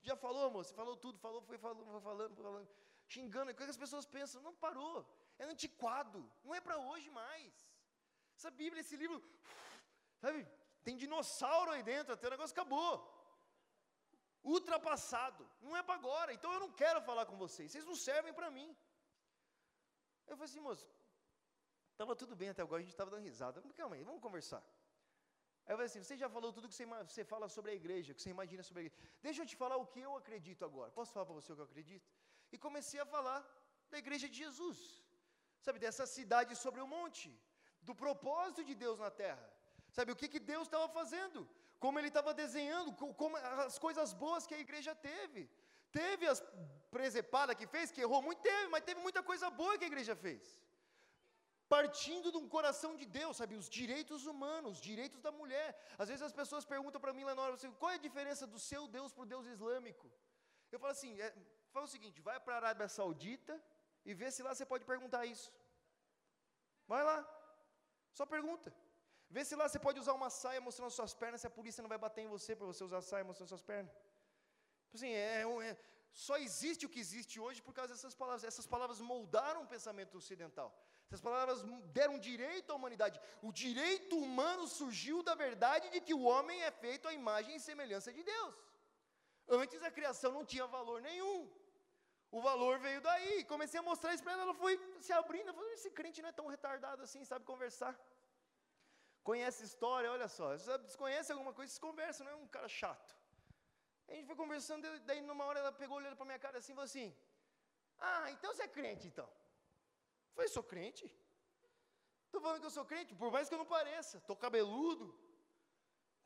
já 0.02 0.16
falou, 0.16 0.50
moço, 0.50 0.74
falou 0.74 0.98
tudo, 0.98 1.20
falou, 1.20 1.42
foi 1.42 1.58
falando, 1.60 1.86
foi 1.86 2.02
falando, 2.02 2.36
foi 2.36 2.44
falando, 2.44 2.70
xingando, 3.14 3.52
o 3.52 3.56
que 3.56 3.64
as 3.76 3.84
pessoas 3.86 4.06
pensam? 4.06 4.42
Não 4.48 4.54
parou, 4.66 4.96
é 5.40 5.46
antiquado, 5.46 6.20
não 6.44 6.54
é 6.54 6.62
para 6.62 6.78
hoje 6.90 7.10
mais. 7.10 7.54
Essa 8.38 8.52
Bíblia, 8.62 8.82
esse 8.82 8.98
livro, 9.04 9.18
sabe, 10.24 10.40
tem 10.84 10.98
dinossauro 11.04 11.72
aí 11.72 11.84
dentro, 11.84 12.14
até 12.14 12.28
o 12.28 12.36
negócio 12.36 12.56
acabou 12.56 12.94
ultrapassado, 14.44 15.44
não 15.62 15.76
é 15.76 15.84
para 15.84 15.96
agora, 15.96 16.34
então 16.34 16.52
eu 16.54 16.62
não 16.66 16.72
quero 16.72 17.02
falar 17.02 17.26
com 17.26 17.38
vocês, 17.38 17.72
vocês 17.72 17.86
não 17.86 17.96
servem 17.96 18.34
para 18.34 18.50
mim. 18.50 18.70
Eu 20.26 20.36
falei 20.38 20.50
assim, 20.50 20.62
moço, 20.68 20.88
estava 21.92 22.16
tudo 22.16 22.36
bem 22.36 22.50
até 22.50 22.62
agora, 22.62 22.80
a 22.80 22.86
gente 22.86 22.94
estava 22.94 23.12
dando 23.12 23.24
risada, 23.24 23.62
calma 23.76 23.96
aí, 23.96 24.04
vamos 24.04 24.22
conversar. 24.22 24.64
Aí 25.66 25.74
eu 25.74 25.78
falei 25.78 25.88
assim, 25.88 26.02
você 26.02 26.16
já 26.16 26.30
falou 26.30 26.54
tudo 26.54 26.70
que 26.70 26.76
você, 26.76 26.86
você 26.86 27.26
fala 27.26 27.50
sobre 27.50 27.72
a 27.72 27.76
igreja, 27.76 28.14
que 28.14 28.22
você 28.22 28.30
imagina 28.30 28.64
sobre 28.64 28.84
a 28.84 28.86
igreja, 28.86 29.12
deixa 29.22 29.42
eu 29.42 29.46
te 29.46 29.56
falar 29.56 29.78
o 29.78 29.86
que 29.86 30.00
eu 30.00 30.16
acredito 30.16 30.64
agora, 30.64 30.92
posso 30.92 31.12
falar 31.12 31.26
para 31.26 31.36
você 31.36 31.52
o 31.52 31.56
que 31.56 31.62
eu 31.62 31.66
acredito? 31.66 32.10
E 32.52 32.58
comecei 32.66 33.00
a 33.02 33.12
falar 33.16 33.42
da 33.92 33.98
igreja 34.04 34.28
de 34.30 34.38
Jesus, 34.46 34.80
sabe, 35.66 35.80
dessa 35.86 36.06
cidade 36.06 36.56
sobre 36.56 36.82
o 36.82 36.88
monte, 36.96 37.30
do 37.88 37.96
propósito 37.96 38.64
de 38.70 38.76
Deus 38.84 38.98
na 39.06 39.12
terra, 39.24 39.48
sabe, 39.98 40.12
o 40.12 40.16
que, 40.20 40.28
que 40.34 40.40
Deus 40.40 40.66
estava 40.68 40.88
fazendo, 41.00 41.48
como 41.84 42.00
ele 42.00 42.10
estava 42.14 42.34
desenhando, 42.34 42.94
como 43.22 43.38
as 43.38 43.78
coisas 43.86 44.14
boas 44.14 44.46
que 44.48 44.56
a 44.56 44.64
igreja 44.68 44.94
teve. 45.10 45.44
Teve 45.92 46.28
as 46.28 46.40
presepadas 46.96 47.56
que 47.60 47.68
fez, 47.76 47.92
que 47.92 48.02
errou 48.06 48.22
muito, 48.22 48.42
teve, 48.42 48.68
mas 48.74 48.84
teve 48.84 49.00
muita 49.08 49.22
coisa 49.30 49.50
boa 49.50 49.78
que 49.78 49.86
a 49.86 49.92
igreja 49.94 50.16
fez. 50.16 50.44
Partindo 51.76 52.32
de 52.34 52.38
um 52.38 52.48
coração 52.56 52.92
de 52.96 53.06
Deus, 53.06 53.38
sabe, 53.38 53.56
os 53.56 53.70
direitos 53.70 54.26
humanos, 54.26 54.74
os 54.74 54.82
direitos 54.90 55.22
da 55.22 55.32
mulher. 55.40 55.70
Às 55.98 56.08
vezes 56.10 56.24
as 56.30 56.36
pessoas 56.42 56.66
perguntam 56.74 57.00
para 57.00 57.14
mim 57.18 57.26
lá 57.30 57.36
na 57.36 57.42
hora, 57.42 57.56
assim, 57.56 57.72
qual 57.82 57.92
é 57.92 57.96
a 57.96 58.06
diferença 58.08 58.46
do 58.48 58.60
seu 58.60 58.88
Deus 58.88 59.12
para 59.12 59.24
o 59.24 59.32
Deus 59.34 59.46
islâmico? 59.46 60.10
Eu 60.72 60.80
falo 60.80 60.92
assim, 60.92 61.20
é, 61.20 61.34
fala 61.78 61.90
o 61.90 61.96
seguinte, 61.96 62.26
vai 62.28 62.38
para 62.44 62.54
a 62.56 62.60
Arábia 62.62 62.88
Saudita 62.98 63.54
e 64.10 64.14
vê 64.20 64.28
se 64.36 64.42
lá 64.46 64.52
você 64.54 64.66
pode 64.72 64.84
perguntar 64.92 65.24
isso. 65.34 65.50
Vai 66.92 67.04
lá, 67.10 67.18
só 68.18 68.26
pergunta. 68.36 68.70
Vê 69.36 69.42
se 69.48 69.56
lá 69.60 69.66
você 69.68 69.80
pode 69.86 70.00
usar 70.04 70.14
uma 70.20 70.30
saia 70.42 70.62
mostrando 70.68 70.96
suas 70.98 71.14
pernas, 71.22 71.42
se 71.42 71.48
a 71.50 71.56
polícia 71.58 71.84
não 71.84 71.92
vai 71.94 72.00
bater 72.06 72.22
em 72.26 72.32
você 72.36 72.52
para 72.56 72.70
você 72.72 72.84
usar 72.90 73.00
a 73.04 73.08
saia 73.10 73.28
mostrando 73.30 73.50
suas 73.54 73.66
pernas. 73.72 73.94
Tipo 74.86 74.96
assim, 75.00 75.12
é, 75.12 75.44
é, 75.70 75.78
só 76.28 76.36
existe 76.48 76.86
o 76.88 76.92
que 76.94 77.02
existe 77.06 77.36
hoje 77.46 77.62
por 77.68 77.74
causa 77.78 77.94
dessas 77.94 78.16
palavras. 78.22 78.46
Essas 78.52 78.68
palavras 78.74 79.00
moldaram 79.12 79.62
o 79.64 79.72
pensamento 79.74 80.18
ocidental. 80.22 80.70
Essas 81.10 81.22
palavras 81.28 81.60
deram 82.00 82.18
direito 82.30 82.72
à 82.72 82.76
humanidade. 82.80 83.20
O 83.48 83.52
direito 83.66 84.16
humano 84.26 84.66
surgiu 84.80 85.18
da 85.30 85.36
verdade 85.46 85.92
de 85.96 86.02
que 86.08 86.16
o 86.20 86.24
homem 86.32 86.60
é 86.70 86.72
feito 86.86 87.08
à 87.08 87.14
imagem 87.22 87.56
e 87.58 87.66
semelhança 87.70 88.12
de 88.18 88.24
Deus. 88.34 88.56
Antes 89.62 89.82
a 89.84 89.92
criação 90.00 90.32
não 90.38 90.46
tinha 90.54 90.66
valor 90.78 91.02
nenhum. 91.10 91.40
O 92.32 92.42
valor 92.42 92.80
veio 92.80 93.02
daí. 93.02 93.44
Comecei 93.46 93.80
a 93.80 93.84
mostrar 93.84 94.14
isso 94.14 94.24
para 94.24 94.34
ela, 94.34 94.44
ela 94.44 94.54
foi 94.54 94.74
se 95.00 95.14
abrindo. 95.14 95.54
Falei, 95.54 95.74
esse 95.74 95.92
crente 95.92 96.22
não 96.22 96.30
é 96.30 96.32
tão 96.32 96.48
retardado 96.48 97.02
assim, 97.04 97.24
sabe 97.24 97.46
conversar. 97.46 97.94
Conhece 99.24 99.64
história, 99.64 100.12
olha 100.12 100.28
só. 100.28 100.56
Desconhece 100.90 101.32
alguma 101.32 101.54
coisa, 101.54 101.74
se 101.74 101.80
conversa, 101.80 102.24
não 102.24 102.32
é 102.32 102.36
um 102.36 102.48
cara 102.48 102.68
chato. 102.68 103.16
A 104.08 104.14
gente 104.14 104.26
foi 104.26 104.36
conversando, 104.36 104.88
daí 105.02 105.22
numa 105.22 105.46
hora 105.46 105.60
ela 105.60 105.72
pegou, 105.72 105.98
olhando 105.98 106.16
para 106.16 106.26
minha 106.26 106.40
cara 106.40 106.58
assim 106.60 106.72
e 106.72 106.76
falou 106.76 106.86
assim: 106.86 107.16
Ah, 108.00 108.32
então 108.32 108.54
você 108.54 108.64
é 108.64 108.68
crente 108.68 109.08
então? 109.08 109.26
Eu 109.26 110.34
falei, 110.36 110.50
sou 110.50 110.64
crente. 110.64 111.06
Estou 112.26 112.42
falando 112.42 112.62
que 112.62 112.68
eu 112.68 112.78
sou 112.78 112.86
crente, 112.86 113.16
por 113.16 113.32
mais 113.32 113.48
que 113.48 113.56
eu 113.56 113.58
não 113.58 113.66
pareça, 113.66 114.18
estou 114.18 114.36
cabeludo, 114.36 115.06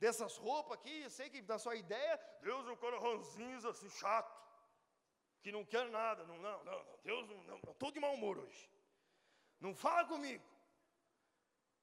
dessas 0.01 0.35
roupas 0.35 0.77
aqui, 0.77 1.01
eu 1.01 1.11
sei 1.17 1.29
que 1.29 1.41
na 1.43 1.57
sua 1.63 1.75
ideia, 1.75 2.19
Deus 2.41 2.67
é 2.67 2.71
um 2.71 2.75
cara 2.83 2.99
ranzinho 2.99 3.69
assim, 3.69 3.89
chato, 4.01 4.35
que 5.41 5.51
não 5.55 5.63
quer 5.65 5.85
nada, 5.89 6.23
não, 6.29 6.37
não, 6.37 6.63
não, 6.63 6.79
Deus 7.03 7.27
não, 7.49 7.57
estou 7.71 7.91
de 7.91 7.99
mau 7.99 8.13
humor 8.13 8.37
hoje. 8.37 8.63
Não 9.59 9.73
fala 9.83 10.03
comigo. 10.13 10.45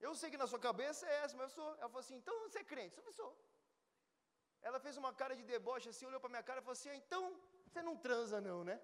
Eu 0.06 0.14
sei 0.14 0.30
que 0.32 0.40
na 0.42 0.46
sua 0.46 0.60
cabeça 0.68 1.06
é 1.06 1.14
essa, 1.22 1.36
mas 1.36 1.46
eu 1.50 1.54
sou. 1.58 1.68
Ela 1.78 1.88
falou 1.88 2.04
assim: 2.04 2.16
então 2.20 2.34
você 2.44 2.60
é 2.60 2.70
crente? 2.72 2.98
Eu 3.04 3.12
sou. 3.20 3.32
Ela 4.68 4.78
fez 4.84 4.96
uma 5.02 5.12
cara 5.20 5.34
de 5.40 5.44
deboche 5.52 5.88
assim, 5.88 6.06
olhou 6.06 6.20
para 6.20 6.34
minha 6.34 6.42
cara 6.48 6.60
e 6.60 6.66
falou 6.66 6.78
assim: 6.78 6.90
ah, 6.90 6.96
então 6.96 7.22
você 7.66 7.82
não 7.88 7.96
transa, 7.96 8.40
não, 8.40 8.62
né? 8.68 8.80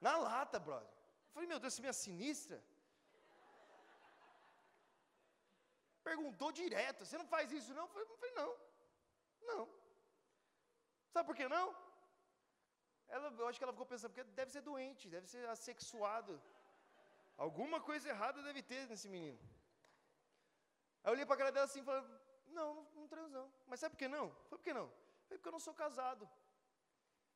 Na 0.00 0.16
lata, 0.16 0.58
brother. 0.58 0.88
Eu 1.26 1.32
falei, 1.34 1.48
meu 1.48 1.58
Deus, 1.58 1.74
você 1.74 1.86
é 1.86 1.92
sinistra. 1.92 2.58
Perguntou 6.10 6.50
direto: 6.52 7.04
você 7.04 7.16
não 7.16 7.26
faz 7.34 7.50
isso, 7.52 7.72
não? 7.72 7.84
Eu 7.84 8.18
falei, 8.18 8.34
não. 8.34 8.50
Não. 9.50 9.62
Sabe 11.12 11.26
por 11.26 11.36
que 11.36 11.48
não? 11.48 11.66
Ela, 13.14 13.28
eu 13.42 13.46
acho 13.48 13.58
que 13.58 13.64
ela 13.66 13.74
ficou 13.76 13.88
pensando, 13.92 14.10
porque 14.12 14.24
deve 14.40 14.50
ser 14.54 14.62
doente, 14.70 15.10
deve 15.16 15.26
ser 15.32 15.42
assexuado. 15.54 16.34
Alguma 17.46 17.78
coisa 17.88 18.08
errada 18.14 18.46
deve 18.48 18.62
ter 18.70 18.82
nesse 18.90 19.08
menino. 19.14 19.40
Aí 21.02 21.08
eu 21.08 21.12
olhei 21.14 21.26
para 21.26 21.36
a 21.36 21.40
cara 21.42 21.52
dela 21.52 21.66
assim 21.70 21.80
e 21.82 21.88
falei, 21.88 22.02
não, 22.58 22.68
não, 22.94 23.06
não 23.08 23.28
não. 23.36 23.46
Mas 23.66 23.80
sabe 23.80 23.92
por 23.94 23.98
que 24.02 24.08
não? 24.16 24.26
Foi 24.48 24.58
por 24.58 24.64
que 24.64 24.74
não? 24.80 24.88
Foi 25.26 25.36
porque 25.36 25.50
eu 25.50 25.56
não 25.58 25.64
sou 25.66 25.74
casado. 25.82 26.28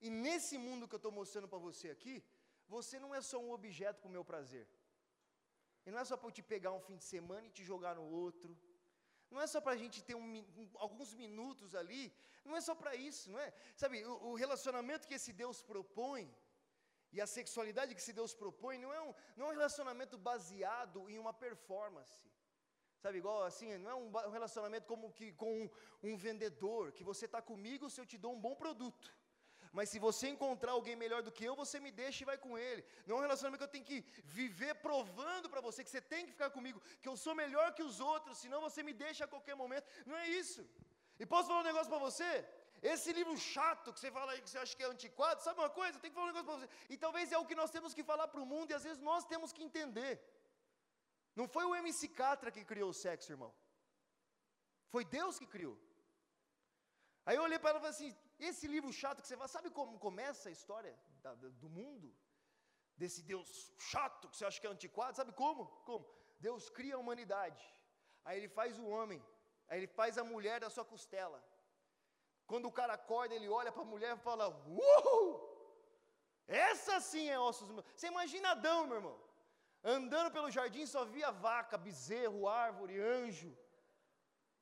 E 0.01 0.09
nesse 0.25 0.57
mundo 0.67 0.89
que 0.89 0.95
eu 0.95 1.03
estou 1.03 1.12
mostrando 1.21 1.49
para 1.53 1.59
você 1.59 1.91
aqui, 1.97 2.17
você 2.75 2.99
não 3.05 3.15
é 3.15 3.21
só 3.31 3.39
um 3.39 3.53
objeto 3.59 4.01
para 4.01 4.09
o 4.09 4.17
meu 4.17 4.25
prazer. 4.25 4.67
E 5.85 5.91
não 5.91 5.99
é 5.99 6.05
só 6.05 6.17
para 6.17 6.29
eu 6.29 6.37
te 6.39 6.43
pegar 6.43 6.73
um 6.73 6.81
fim 6.89 6.97
de 6.97 7.05
semana 7.05 7.47
e 7.47 7.55
te 7.57 7.65
jogar 7.73 7.95
no 8.01 8.07
outro. 8.23 8.57
Não 9.31 9.41
é 9.41 9.47
só 9.47 9.61
para 9.61 9.73
a 9.73 9.81
gente 9.83 10.03
ter 10.03 10.15
um, 10.15 10.39
um, 10.61 10.71
alguns 10.75 11.12
minutos 11.15 11.75
ali. 11.75 12.12
Não 12.45 12.57
é 12.57 12.61
só 12.61 12.75
para 12.75 12.95
isso, 12.95 13.31
não 13.31 13.41
é? 13.41 13.53
Sabe, 13.75 14.05
o, 14.05 14.15
o, 14.29 14.35
relacionamento 14.35 15.09
que 15.09 15.15
esse 15.15 15.33
Deus 15.33 15.62
propõe 15.62 16.33
e 17.12 17.21
a 17.21 17.27
sexualidade 17.27 17.95
que 17.95 18.01
esse 18.01 18.12
Deus 18.12 18.35
propõe 18.35 18.79
não 18.79 18.93
é 18.93 19.01
um, 19.01 19.15
não 19.37 19.47
é 19.47 19.49
um 19.51 19.57
relacionamento 19.59 20.17
baseado 20.17 21.09
em 21.11 21.19
uma 21.19 21.35
performance. 21.35 22.19
Sabe, 22.99 23.19
igual 23.19 23.43
assim, 23.45 23.77
não 23.79 23.91
é 23.91 23.95
um 24.29 24.31
relacionamento 24.31 24.87
como 24.87 25.12
que 25.12 25.33
com 25.33 25.53
um, 25.62 25.71
um 26.03 26.17
vendedor, 26.17 26.93
que 26.93 27.05
você 27.05 27.27
está 27.27 27.43
comigo 27.43 27.91
se 27.91 28.01
eu 28.01 28.07
te 28.07 28.17
dou 28.17 28.33
um 28.33 28.41
bom 28.41 28.55
produto. 28.55 29.12
Mas 29.77 29.91
se 29.93 29.99
você 30.05 30.27
encontrar 30.35 30.73
alguém 30.75 30.97
melhor 31.03 31.21
do 31.25 31.33
que 31.37 31.45
eu, 31.49 31.55
você 31.62 31.77
me 31.87 31.91
deixa 32.03 32.19
e 32.23 32.29
vai 32.31 32.37
com 32.45 32.53
ele. 32.67 32.83
Não 33.07 33.15
é 33.15 33.19
um 33.19 33.25
relacionamento 33.27 33.61
que 33.62 33.69
eu 33.69 33.75
tenho 33.75 33.89
que 33.91 33.99
viver 34.39 34.73
provando 34.87 35.51
para 35.53 35.62
você 35.67 35.85
que 35.85 35.93
você 35.93 36.03
tem 36.12 36.23
que 36.27 36.35
ficar 36.37 36.51
comigo, 36.55 36.79
que 37.03 37.09
eu 37.11 37.17
sou 37.25 37.35
melhor 37.43 37.67
que 37.77 37.85
os 37.89 37.99
outros, 38.12 38.39
senão 38.45 38.61
você 38.67 38.83
me 38.89 38.95
deixa 39.05 39.25
a 39.27 39.33
qualquer 39.35 39.57
momento. 39.62 39.87
Não 40.11 40.17
é 40.23 40.27
isso. 40.43 40.62
E 41.21 41.27
posso 41.33 41.49
falar 41.49 41.61
um 41.61 41.71
negócio 41.71 41.91
para 41.95 42.03
você? 42.09 42.31
Esse 42.93 43.12
livro 43.19 43.35
chato 43.37 43.93
que 43.93 44.01
você 44.01 44.11
fala 44.17 44.33
aí 44.33 44.41
que 44.45 44.51
você 44.51 44.59
acha 44.65 44.75
que 44.79 44.85
é 44.87 44.89
antiquado, 44.95 45.43
sabe 45.47 45.61
uma 45.61 45.73
coisa? 45.81 45.99
Tenho 45.99 46.12
que 46.12 46.19
falar 46.21 46.31
um 46.31 46.33
negócio 46.33 46.49
para 46.51 46.59
você. 46.61 46.69
E 46.95 46.97
talvez 47.05 47.31
é 47.37 47.39
o 47.43 47.47
que 47.51 47.61
nós 47.62 47.71
temos 47.77 47.93
que 47.99 48.05
falar 48.12 48.29
para 48.29 48.43
o 48.45 48.51
mundo 48.55 48.71
e 48.71 48.75
às 48.81 48.85
vezes 48.89 49.03
nós 49.11 49.27
temos 49.33 49.53
que 49.57 49.62
entender. 49.69 50.12
Não 51.41 51.47
foi 51.57 51.67
o 51.67 51.75
MC 51.83 52.09
Catra 52.21 52.55
que 52.57 52.65
criou 52.71 52.91
o 52.95 52.99
sexo, 53.05 53.33
irmão. 53.37 53.53
Foi 54.95 55.05
Deus 55.19 55.39
que 55.43 55.49
criou. 55.57 55.77
Aí 57.27 57.37
eu 57.37 57.43
olhei 57.43 57.59
para 57.59 57.71
ela 57.71 57.81
e 57.81 57.85
falei 57.85 57.97
assim: 57.97 58.26
esse 58.38 58.66
livro 58.66 58.92
chato 58.92 59.22
que 59.22 59.29
você 59.29 59.37
fala, 59.37 59.49
sabe 59.49 59.70
como 59.70 59.99
começa 59.99 60.49
a 60.49 60.53
história 60.53 60.94
da, 61.22 61.35
do 61.35 61.68
mundo? 61.68 62.14
Desse 62.96 63.22
Deus 63.22 63.72
chato 63.79 64.28
que 64.28 64.37
você 64.37 64.45
acha 64.47 64.61
que 64.61 64.66
é 64.66 64.70
antiquado, 64.70 65.16
sabe 65.16 65.32
como? 65.32 65.66
Como? 65.84 66.07
Deus 66.39 66.68
cria 66.70 66.95
a 66.97 66.99
humanidade, 66.99 67.62
aí 68.24 68.39
ele 68.39 68.49
faz 68.49 68.78
o 68.78 68.87
homem, 68.87 69.22
aí 69.68 69.78
ele 69.80 69.87
faz 69.87 70.18
a 70.18 70.24
mulher 70.24 70.61
da 70.61 70.70
sua 70.70 70.84
costela. 70.84 71.43
Quando 72.47 72.66
o 72.68 72.72
cara 72.72 72.95
acorda, 72.95 73.34
ele 73.34 73.49
olha 73.49 73.72
para 73.72 73.82
a 73.82 73.93
mulher 73.93 74.16
e 74.16 74.20
fala: 74.20 74.49
Uhul! 74.49 75.57
Essa 76.47 77.01
sim 77.01 77.28
é 77.28 77.39
ossos 77.39 77.70
meus. 77.70 77.87
Você 77.95 78.07
imagina 78.07 78.51
Adão, 78.51 78.87
meu 78.87 78.99
irmão. 78.99 79.18
Andando 79.82 80.30
pelo 80.30 80.51
jardim 80.51 80.87
só 80.87 81.05
via 81.05 81.30
vaca, 81.30 81.76
bezerro, 81.76 82.49
árvore, 82.49 83.01
anjo. 83.01 83.57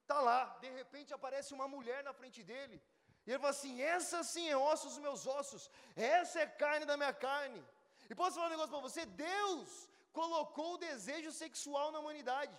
Está 0.02 0.20
lá, 0.20 0.58
de 0.60 0.70
repente 0.70 1.14
aparece 1.14 1.52
uma 1.54 1.66
mulher 1.66 2.02
na 2.04 2.12
frente 2.12 2.42
dele. 2.42 2.82
E 3.26 3.30
ele 3.30 3.38
fala 3.38 3.54
assim: 3.56 3.80
essa 3.80 4.22
sim 4.22 4.48
é 4.48 4.56
osso 4.56 4.88
dos 4.88 4.98
meus 4.98 5.26
ossos, 5.26 5.70
essa 5.94 6.40
é 6.40 6.46
carne 6.46 6.86
da 6.90 6.96
minha 6.96 7.12
carne. 7.12 7.62
E 8.08 8.14
posso 8.14 8.36
falar 8.36 8.48
um 8.48 8.56
negócio 8.56 8.70
para 8.70 8.88
você? 8.88 9.04
Deus 9.06 9.88
colocou 10.12 10.74
o 10.74 10.82
desejo 10.88 11.32
sexual 11.32 11.90
na 11.92 12.00
humanidade. 12.00 12.56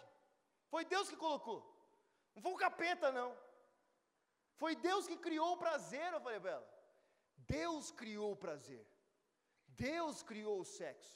Foi 0.74 0.84
Deus 0.86 1.10
que 1.10 1.24
colocou. 1.26 1.60
Não 2.34 2.42
foi 2.42 2.54
o 2.54 2.64
capeta, 2.66 3.12
não. 3.12 3.32
Foi 4.62 4.76
Deus 4.76 5.06
que 5.08 5.18
criou 5.18 5.54
o 5.54 5.62
prazer, 5.66 6.08
eu 6.14 6.22
falei 6.22 6.40
para 6.40 6.52
ela. 6.52 6.70
Deus 7.38 7.92
criou 7.92 8.32
o 8.32 8.42
prazer. 8.46 8.84
Deus 9.68 10.24
criou 10.24 10.60
o 10.62 10.66
sexo. 10.66 11.16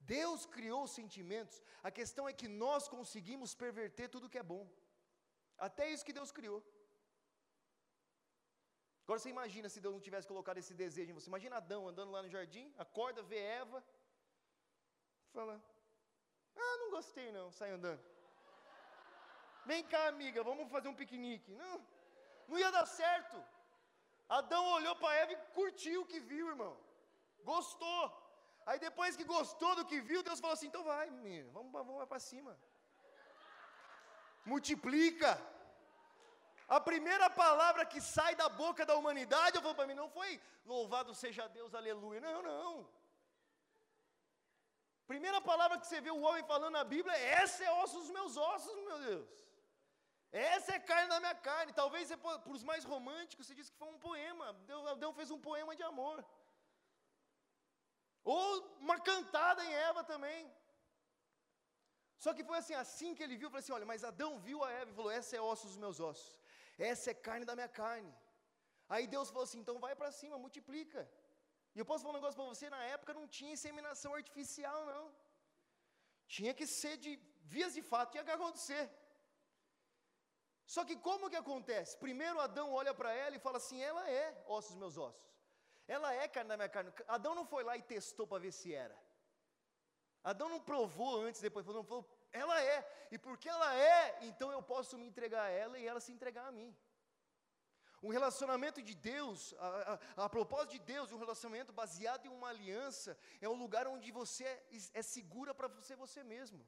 Deus 0.00 0.46
criou 0.46 0.84
os 0.84 0.92
sentimentos, 0.98 1.62
a 1.82 1.90
questão 1.90 2.26
é 2.28 2.32
que 2.32 2.48
nós 2.48 2.88
conseguimos 2.88 3.54
perverter 3.54 4.08
tudo 4.08 4.30
que 4.32 4.38
é 4.38 4.42
bom. 4.42 4.66
Até 5.58 5.90
isso 5.90 6.04
que 6.04 6.14
Deus 6.18 6.30
criou. 6.32 6.60
Agora 9.08 9.20
você 9.20 9.30
imagina 9.30 9.70
se 9.72 9.80
Deus 9.82 9.94
não 9.94 10.06
tivesse 10.06 10.28
colocado 10.30 10.58
esse 10.62 10.74
desejo 10.80 11.10
em 11.10 11.14
você. 11.18 11.28
Imagina 11.30 11.56
Adão 11.56 11.88
andando 11.90 12.10
lá 12.14 12.20
no 12.24 12.32
jardim, 12.34 12.66
acorda, 12.84 13.22
vê 13.30 13.38
Eva, 13.60 13.78
fala: 15.36 15.54
Ah, 16.64 16.74
não 16.80 16.90
gostei 16.96 17.28
não, 17.36 17.46
sai 17.58 17.70
andando. 17.76 18.02
Vem 19.70 19.82
cá, 19.92 20.02
amiga, 20.08 20.44
vamos 20.50 20.70
fazer 20.74 20.88
um 20.90 20.98
piquenique. 21.00 21.50
Não, 21.62 21.76
não 22.48 22.58
ia 22.62 22.70
dar 22.76 22.84
certo. 22.84 23.38
Adão 24.38 24.62
olhou 24.76 24.94
para 24.96 25.16
Eva 25.22 25.32
e 25.32 25.42
curtiu 25.58 26.02
o 26.02 26.08
que 26.12 26.20
viu, 26.20 26.46
irmão. 26.54 26.74
Gostou. 27.52 28.02
Aí 28.66 28.78
depois 28.78 29.16
que 29.16 29.32
gostou 29.36 29.74
do 29.78 29.86
que 29.90 30.00
viu, 30.10 30.22
Deus 30.22 30.42
falou 30.44 30.56
assim: 30.56 30.70
então 30.70 30.84
vai, 30.92 31.06
menino, 31.08 31.50
vamos, 31.50 31.72
vamos 31.72 32.10
para 32.12 32.26
cima. 32.30 32.54
Multiplica. 34.44 35.32
A 36.76 36.78
primeira 36.88 37.28
palavra 37.30 37.86
que 37.92 38.00
sai 38.14 38.34
da 38.40 38.48
boca 38.62 38.84
da 38.84 38.94
humanidade, 39.00 39.56
eu 39.56 39.62
vou 39.66 39.74
para 39.74 39.86
mim, 39.86 39.94
não 39.94 40.10
foi 40.10 40.30
louvado 40.66 41.14
seja 41.14 41.48
Deus, 41.58 41.74
aleluia. 41.74 42.20
Não, 42.20 42.42
não. 42.42 42.72
Primeira 45.12 45.40
palavra 45.50 45.78
que 45.80 45.86
você 45.86 46.00
vê 46.06 46.10
o 46.10 46.24
homem 46.26 46.44
falando 46.52 46.74
na 46.78 46.84
Bíblia 46.94 47.14
é: 47.16 47.24
essa 47.42 47.64
é 47.64 47.72
osso 47.82 47.98
dos 48.00 48.10
meus 48.10 48.36
ossos, 48.36 48.76
meu 48.88 48.98
Deus. 49.10 49.30
Essa 50.30 50.74
é 50.74 50.78
carne 50.90 51.08
da 51.08 51.20
minha 51.24 51.34
carne. 51.34 51.72
Talvez 51.72 52.14
para 52.14 52.52
os 52.56 52.62
mais 52.70 52.84
românticos, 52.84 53.46
você 53.46 53.54
disse 53.54 53.72
que 53.72 53.78
foi 53.82 53.88
um 53.88 53.98
poema. 53.98 54.52
Deus, 54.70 54.98
Deus 55.04 55.16
fez 55.16 55.30
um 55.30 55.40
poema 55.40 55.74
de 55.74 55.82
amor. 55.82 56.18
Ou 58.22 58.46
uma 58.78 58.98
cantada 59.00 59.64
em 59.64 59.72
Eva 59.88 60.04
também. 60.04 60.40
Só 62.24 62.34
que 62.34 62.44
foi 62.44 62.58
assim, 62.58 62.74
assim 62.74 63.14
que 63.14 63.22
ele 63.22 63.36
viu, 63.40 63.48
falou 63.48 63.60
assim: 63.60 63.72
olha, 63.72 63.86
mas 63.86 64.04
Adão 64.04 64.32
viu 64.38 64.62
a 64.62 64.70
Eva 64.80 64.90
e 64.90 64.98
falou: 64.98 65.10
essa 65.10 65.34
é 65.36 65.40
osso 65.40 65.66
dos 65.68 65.78
meus 65.84 65.98
ossos, 66.00 66.36
essa 66.78 67.10
é 67.10 67.14
carne 67.14 67.44
da 67.44 67.54
minha 67.58 67.68
carne. 67.80 68.12
Aí 68.88 69.06
Deus 69.14 69.30
falou 69.30 69.44
assim: 69.44 69.60
então 69.62 69.78
vai 69.86 69.94
para 70.00 70.10
cima, 70.20 70.42
multiplica. 70.44 71.00
E 71.74 71.78
eu 71.78 71.86
posso 71.90 72.02
falar 72.02 72.14
um 72.14 72.20
negócio 72.20 72.38
para 72.40 72.52
você: 72.52 72.70
na 72.76 72.82
época 72.96 73.18
não 73.18 73.26
tinha 73.36 73.56
inseminação 73.56 74.14
artificial, 74.20 74.78
não. 74.92 75.04
Tinha 76.36 76.54
que 76.58 76.66
ser 76.66 76.96
de 77.04 77.12
vias 77.54 77.74
de 77.78 77.82
fato, 77.90 78.12
tinha 78.12 78.24
que 78.24 78.36
acontecer. 78.38 78.84
Só 80.74 80.84
que 80.84 80.96
como 81.08 81.30
que 81.30 81.36
acontece? 81.36 81.96
Primeiro 82.06 82.38
Adão 82.46 82.72
olha 82.80 82.92
para 83.00 83.12
ela 83.24 83.34
e 83.36 83.44
fala 83.46 83.58
assim: 83.58 83.80
ela 83.90 84.08
é 84.10 84.26
ossos 84.46 84.76
meus 84.76 84.96
ossos. 84.96 85.26
Ela 85.96 86.12
é 86.22 86.28
carne 86.28 86.50
da 86.50 86.56
minha 86.56 86.68
carne. 86.68 86.92
Adão 87.16 87.34
não 87.34 87.46
foi 87.52 87.62
lá 87.64 87.76
e 87.76 87.82
testou 87.82 88.26
para 88.26 88.42
ver 88.44 88.52
se 88.52 88.74
era. 88.74 88.96
Adão 90.22 90.48
não 90.48 90.60
provou 90.60 91.22
antes, 91.22 91.40
depois 91.40 91.64
não, 91.64 91.82
falou, 91.82 92.04
ela 92.32 92.62
é. 92.62 93.08
E 93.10 93.18
porque 93.18 93.48
ela 93.48 93.74
é, 93.74 94.18
então 94.22 94.50
eu 94.52 94.62
posso 94.62 94.98
me 94.98 95.06
entregar 95.06 95.44
a 95.44 95.50
ela 95.50 95.78
e 95.78 95.86
ela 95.86 96.00
se 96.00 96.12
entregar 96.12 96.46
a 96.46 96.52
mim. 96.52 96.76
Um 98.02 98.10
relacionamento 98.10 98.80
de 98.80 98.94
Deus, 98.94 99.54
a, 99.58 100.00
a, 100.16 100.24
a 100.24 100.28
propósito 100.28 100.72
de 100.72 100.78
Deus, 100.78 101.10
um 101.10 101.18
relacionamento 101.18 101.72
baseado 101.72 102.26
em 102.26 102.28
uma 102.28 102.48
aliança, 102.48 103.18
é 103.40 103.48
um 103.48 103.58
lugar 103.64 103.88
onde 103.88 104.12
você 104.12 104.44
é, 104.44 104.66
é 104.94 105.02
segura 105.02 105.52
para 105.52 105.66
você 105.68 105.96
você 105.96 106.22
mesmo. 106.22 106.64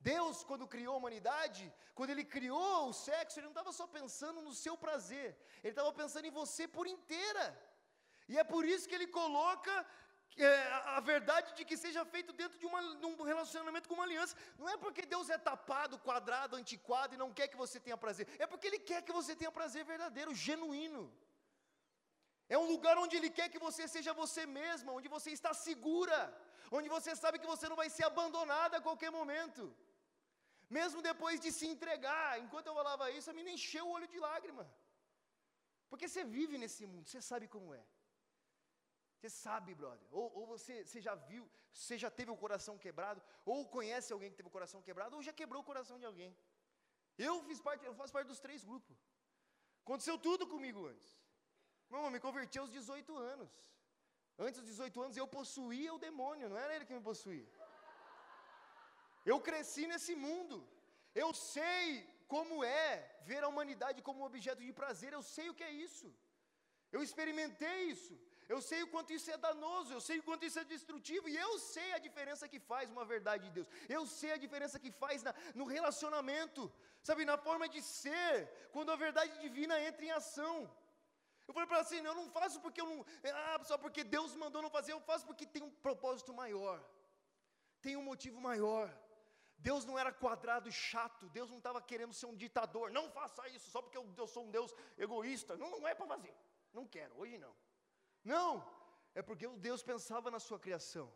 Deus, 0.00 0.42
quando 0.44 0.68
criou 0.74 0.94
a 0.94 0.98
humanidade, 0.98 1.72
quando 1.94 2.10
Ele 2.10 2.24
criou 2.24 2.88
o 2.88 2.92
sexo, 2.92 3.38
Ele 3.38 3.46
não 3.46 3.56
estava 3.56 3.72
só 3.72 3.86
pensando 3.86 4.40
no 4.40 4.54
seu 4.54 4.76
prazer, 4.76 5.36
Ele 5.62 5.72
estava 5.72 5.92
pensando 5.92 6.26
em 6.26 6.30
você 6.30 6.66
por 6.66 6.86
inteira. 6.86 7.46
E 8.28 8.38
é 8.38 8.44
por 8.44 8.64
isso 8.64 8.88
que 8.88 8.94
Ele 8.94 9.06
coloca 9.06 9.86
a 10.96 11.00
verdade 11.00 11.54
de 11.56 11.64
que 11.64 11.76
seja 11.76 12.04
feito 12.04 12.32
dentro 12.40 12.58
de, 12.58 12.66
uma, 12.66 12.80
de, 13.00 13.06
um 13.06 13.22
relacionamento 13.22 13.88
com 13.88 13.94
uma 13.94 14.04
aliança. 14.04 14.36
Não 14.58 14.68
é 14.68 14.76
porque 14.76 15.02
Deus 15.14 15.30
é 15.30 15.38
tapado, 15.38 15.98
quadrado, 15.98 16.56
antiquado 16.56 17.14
e 17.14 17.22
não 17.22 17.32
quer 17.32 17.48
que 17.48 17.56
você 17.56 17.78
tenha 17.80 17.96
prazer. 17.96 18.26
É 18.38 18.46
porque 18.46 18.66
Ele 18.66 18.80
quer 18.90 19.00
que 19.02 19.12
você 19.12 19.34
tenha 19.34 19.50
prazer 19.50 19.84
verdadeiro, 19.84 20.34
genuíno. 20.34 21.04
É 22.48 22.58
um 22.58 22.68
lugar 22.72 22.96
onde 22.98 23.16
Ele 23.16 23.30
quer 23.38 23.48
que 23.48 23.58
você 23.66 23.88
seja 23.88 24.12
você 24.12 24.44
mesma, 24.60 24.92
onde 24.92 25.08
você 25.16 25.30
está 25.38 25.52
segura, 25.54 26.18
onde 26.70 26.88
você 26.96 27.16
sabe 27.22 27.38
que 27.38 27.52
você 27.54 27.68
não 27.68 27.80
vai 27.82 27.88
ser 27.96 28.04
abandonada 28.04 28.76
a 28.76 28.84
qualquer 28.88 29.10
momento. 29.10 29.74
Mesmo 30.68 31.00
depois 31.10 31.40
de 31.40 31.50
se 31.58 31.66
entregar, 31.66 32.40
enquanto 32.44 32.66
eu 32.66 32.74
falava 32.74 33.10
isso, 33.10 33.30
a 33.30 33.32
mim 33.32 33.48
encheu 33.56 33.86
o 33.86 33.94
olho 33.96 34.08
de 34.14 34.18
lágrima. 34.28 34.64
Porque 35.88 36.08
você 36.08 36.24
vive 36.24 36.58
nesse 36.58 36.84
mundo, 36.86 37.08
você 37.08 37.20
sabe 37.22 37.46
como 37.48 37.72
é. 37.72 37.84
Você 39.16 39.30
sabe, 39.30 39.74
brother. 39.74 40.08
Ou, 40.10 40.26
ou 40.38 40.46
você, 40.46 40.84
você 40.84 41.00
já 41.00 41.14
viu, 41.14 41.44
você 41.72 41.96
já 42.04 42.10
teve 42.10 42.30
o 42.30 42.36
coração 42.44 42.76
quebrado, 42.84 43.22
ou 43.44 43.66
conhece 43.76 44.12
alguém 44.12 44.30
que 44.30 44.36
teve 44.36 44.48
o 44.48 44.56
coração 44.58 44.80
quebrado, 44.82 45.16
ou 45.16 45.22
já 45.22 45.32
quebrou 45.32 45.62
o 45.62 45.68
coração 45.70 45.98
de 45.98 46.06
alguém. 46.10 46.36
Eu 47.18 47.34
fiz 47.48 47.60
parte, 47.60 47.84
eu 47.84 47.94
faço 47.94 48.12
parte 48.16 48.28
dos 48.32 48.40
três 48.46 48.62
grupos. 48.70 48.98
Aconteceu 49.84 50.16
tudo 50.18 50.46
comigo 50.54 50.86
antes. 50.86 51.08
Meu 51.88 51.98
irmão, 51.98 52.10
me 52.10 52.20
converti 52.20 52.58
aos 52.58 52.70
18 52.70 53.16
anos. 53.16 53.50
Antes 54.38 54.60
dos 54.60 54.68
18 54.70 55.02
anos 55.04 55.16
eu 55.16 55.26
possuía 55.38 55.94
o 55.94 56.02
demônio, 56.06 56.50
não 56.52 56.58
era 56.64 56.74
ele 56.74 56.84
que 56.88 56.96
me 56.98 57.04
possuía. 57.10 57.48
Eu 59.24 59.38
cresci 59.48 59.84
nesse 59.92 60.14
mundo. 60.26 60.56
Eu 61.22 61.28
sei 61.32 61.84
como 62.34 62.62
é 62.64 62.88
ver 63.30 63.42
a 63.42 63.48
humanidade 63.52 64.02
como 64.08 64.26
objeto 64.30 64.62
de 64.66 64.72
prazer. 64.80 65.12
Eu 65.12 65.22
sei 65.22 65.48
o 65.48 65.56
que 65.58 65.64
é 65.64 65.72
isso. 65.86 66.08
Eu 66.92 67.02
experimentei 67.06 67.78
isso. 67.94 68.14
Eu 68.48 68.60
sei 68.62 68.82
o 68.82 68.88
quanto 68.88 69.12
isso 69.12 69.28
é 69.30 69.36
danoso, 69.36 69.92
eu 69.92 70.00
sei 70.00 70.18
o 70.18 70.22
quanto 70.22 70.44
isso 70.44 70.58
é 70.58 70.64
destrutivo, 70.64 71.28
e 71.28 71.36
eu 71.36 71.58
sei 71.58 71.92
a 71.94 71.98
diferença 71.98 72.48
que 72.48 72.60
faz 72.60 72.88
uma 72.90 73.04
verdade 73.04 73.44
de 73.46 73.50
Deus. 73.50 73.68
Eu 73.88 74.06
sei 74.06 74.32
a 74.32 74.36
diferença 74.36 74.78
que 74.78 74.90
faz 74.92 75.22
na, 75.22 75.34
no 75.54 75.64
relacionamento, 75.64 76.72
sabe, 77.02 77.24
na 77.24 77.36
forma 77.36 77.68
de 77.68 77.82
ser, 77.82 78.48
quando 78.72 78.92
a 78.92 78.96
verdade 78.96 79.40
divina 79.40 79.80
entra 79.80 80.04
em 80.04 80.12
ação. 80.12 80.70
Eu 81.46 81.54
falei 81.54 81.66
para 81.66 81.78
ela 81.78 81.86
assim: 81.86 82.04
eu 82.04 82.14
não 82.14 82.28
faço 82.30 82.60
porque 82.60 82.80
eu 82.80 82.86
não, 82.86 83.04
ah, 83.34 83.64
só 83.64 83.76
porque 83.76 84.04
Deus 84.04 84.36
mandou 84.36 84.62
não 84.62 84.70
fazer, 84.70 84.92
eu 84.92 85.00
faço 85.00 85.26
porque 85.26 85.46
tem 85.46 85.62
um 85.62 85.70
propósito 85.70 86.32
maior, 86.32 86.78
tem 87.80 87.96
um 87.96 88.02
motivo 88.02 88.40
maior. 88.40 88.86
Deus 89.58 89.84
não 89.84 89.98
era 89.98 90.12
quadrado 90.12 90.68
e 90.68 90.72
chato, 90.72 91.28
Deus 91.30 91.48
não 91.50 91.58
estava 91.58 91.80
querendo 91.80 92.12
ser 92.12 92.26
um 92.26 92.36
ditador, 92.36 92.90
não 92.90 93.10
faça 93.10 93.48
isso 93.48 93.70
só 93.70 93.80
porque 93.80 93.96
eu, 93.96 94.06
eu 94.16 94.26
sou 94.26 94.44
um 94.44 94.50
Deus 94.50 94.72
egoísta, 94.98 95.56
não, 95.56 95.70
não 95.70 95.88
é 95.88 95.94
para 95.94 96.06
fazer, 96.06 96.34
não 96.72 96.86
quero, 96.86 97.18
hoje 97.18 97.38
não. 97.38 97.54
Não, 98.34 98.48
é 99.14 99.22
porque 99.28 99.46
Deus 99.68 99.82
pensava 99.90 100.30
na 100.34 100.40
sua 100.46 100.58
criação. 100.64 101.06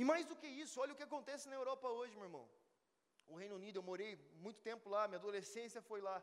E 0.00 0.04
mais 0.10 0.24
do 0.30 0.36
que 0.40 0.48
isso, 0.64 0.80
olha 0.82 0.92
o 0.92 0.98
que 0.98 1.08
acontece 1.10 1.48
na 1.50 1.56
Europa 1.60 1.86
hoje, 1.98 2.14
meu 2.14 2.26
irmão. 2.28 2.46
O 3.32 3.36
Reino 3.40 3.56
Unido, 3.60 3.78
eu 3.78 3.86
morei 3.90 4.10
muito 4.44 4.60
tempo 4.68 4.88
lá, 4.94 5.02
minha 5.08 5.20
adolescência 5.22 5.80
foi 5.90 6.00
lá. 6.08 6.16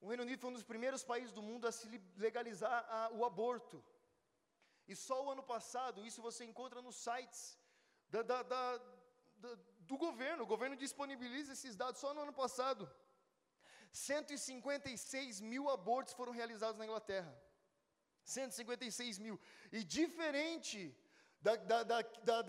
O 0.00 0.08
Reino 0.08 0.24
Unido 0.26 0.40
foi 0.42 0.50
um 0.50 0.58
dos 0.58 0.70
primeiros 0.72 1.02
países 1.10 1.32
do 1.38 1.42
mundo 1.48 1.66
a 1.66 1.72
se 1.78 1.88
legalizar 2.26 2.76
a, 2.96 3.10
o 3.18 3.24
aborto. 3.30 3.78
E 4.86 4.94
só 4.94 5.16
o 5.24 5.30
ano 5.34 5.44
passado, 5.54 6.06
isso 6.08 6.26
você 6.28 6.44
encontra 6.44 6.80
nos 6.86 6.96
sites 7.06 7.42
da, 8.08 8.22
da, 8.22 8.42
da, 8.52 8.62
do 9.90 9.96
governo. 10.06 10.44
O 10.44 10.52
governo 10.54 10.76
disponibiliza 10.76 11.52
esses 11.52 11.76
dados 11.82 12.00
só 12.00 12.12
no 12.14 12.22
ano 12.26 12.34
passado. 12.42 12.90
156 13.92 15.40
mil 15.52 15.68
abortos 15.68 16.14
foram 16.14 16.32
realizados 16.40 16.78
na 16.78 16.86
Inglaterra. 16.88 17.32
156 18.24 19.18
mil. 19.18 19.40
E 19.72 19.82
diferente 19.82 20.96
da, 21.40 21.56
da, 21.56 21.82
da, 21.82 22.42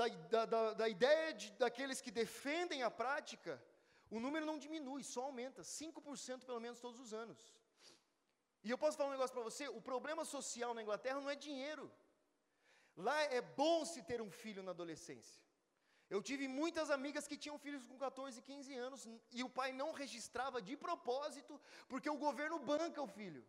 da, 0.46 0.74
da 0.74 0.90
ideia 0.90 1.34
de, 1.34 1.52
daqueles 1.54 2.00
que 2.00 2.12
defendem 2.12 2.84
a 2.84 2.92
prática, 2.92 3.62
o 4.10 4.20
número 4.20 4.46
não 4.46 4.60
diminui, 4.60 5.04
só 5.04 5.24
aumenta. 5.24 5.62
5% 5.64 6.46
pelo 6.46 6.60
menos 6.60 6.80
todos 6.80 7.00
os 7.00 7.14
anos. 7.14 7.40
E 8.64 8.70
eu 8.70 8.78
posso 8.78 8.98
falar 8.98 9.10
um 9.10 9.14
negócio 9.14 9.34
para 9.34 9.44
você: 9.44 9.68
o 9.68 9.82
problema 9.82 10.24
social 10.24 10.74
na 10.74 10.82
Inglaterra 10.82 11.20
não 11.20 11.30
é 11.30 11.36
dinheiro. 11.36 11.92
Lá 12.96 13.20
é 13.24 13.42
bom 13.42 13.84
se 13.86 14.04
ter 14.04 14.22
um 14.22 14.30
filho 14.30 14.62
na 14.62 14.72
adolescência. 14.72 15.42
Eu 16.10 16.22
tive 16.22 16.48
muitas 16.48 16.92
amigas 16.92 17.28
que 17.28 17.38
tinham 17.44 17.58
filhos 17.58 17.86
com 17.86 17.98
14, 17.98 18.42
15 18.42 18.76
anos 18.76 19.08
e 19.32 19.44
o 19.44 19.50
pai 19.50 19.72
não 19.72 19.92
registrava 19.94 20.62
de 20.62 20.78
propósito, 20.78 21.60
porque 21.88 22.10
o 22.10 22.18
governo 22.18 22.60
banca 22.60 23.02
o 23.02 23.08
filho. 23.08 23.44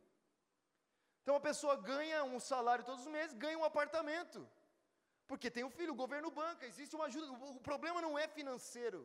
Então 1.25 1.37
a 1.37 1.47
pessoa 1.51 1.75
ganha 1.93 2.22
um 2.22 2.39
salário 2.39 2.85
todos 2.85 3.07
os 3.07 3.12
meses, 3.18 3.35
ganha 3.45 3.59
um 3.59 3.64
apartamento. 3.64 4.41
Porque 5.27 5.51
tem 5.51 5.64
um 5.64 5.70
filho, 5.79 5.93
o 5.95 6.03
governo 6.05 6.31
banca, 6.31 6.66
existe 6.70 6.95
uma 6.95 7.07
ajuda. 7.07 7.33
O 7.33 7.61
problema 7.68 8.03
não 8.07 8.18
é 8.22 8.27
financeiro. 8.29 9.01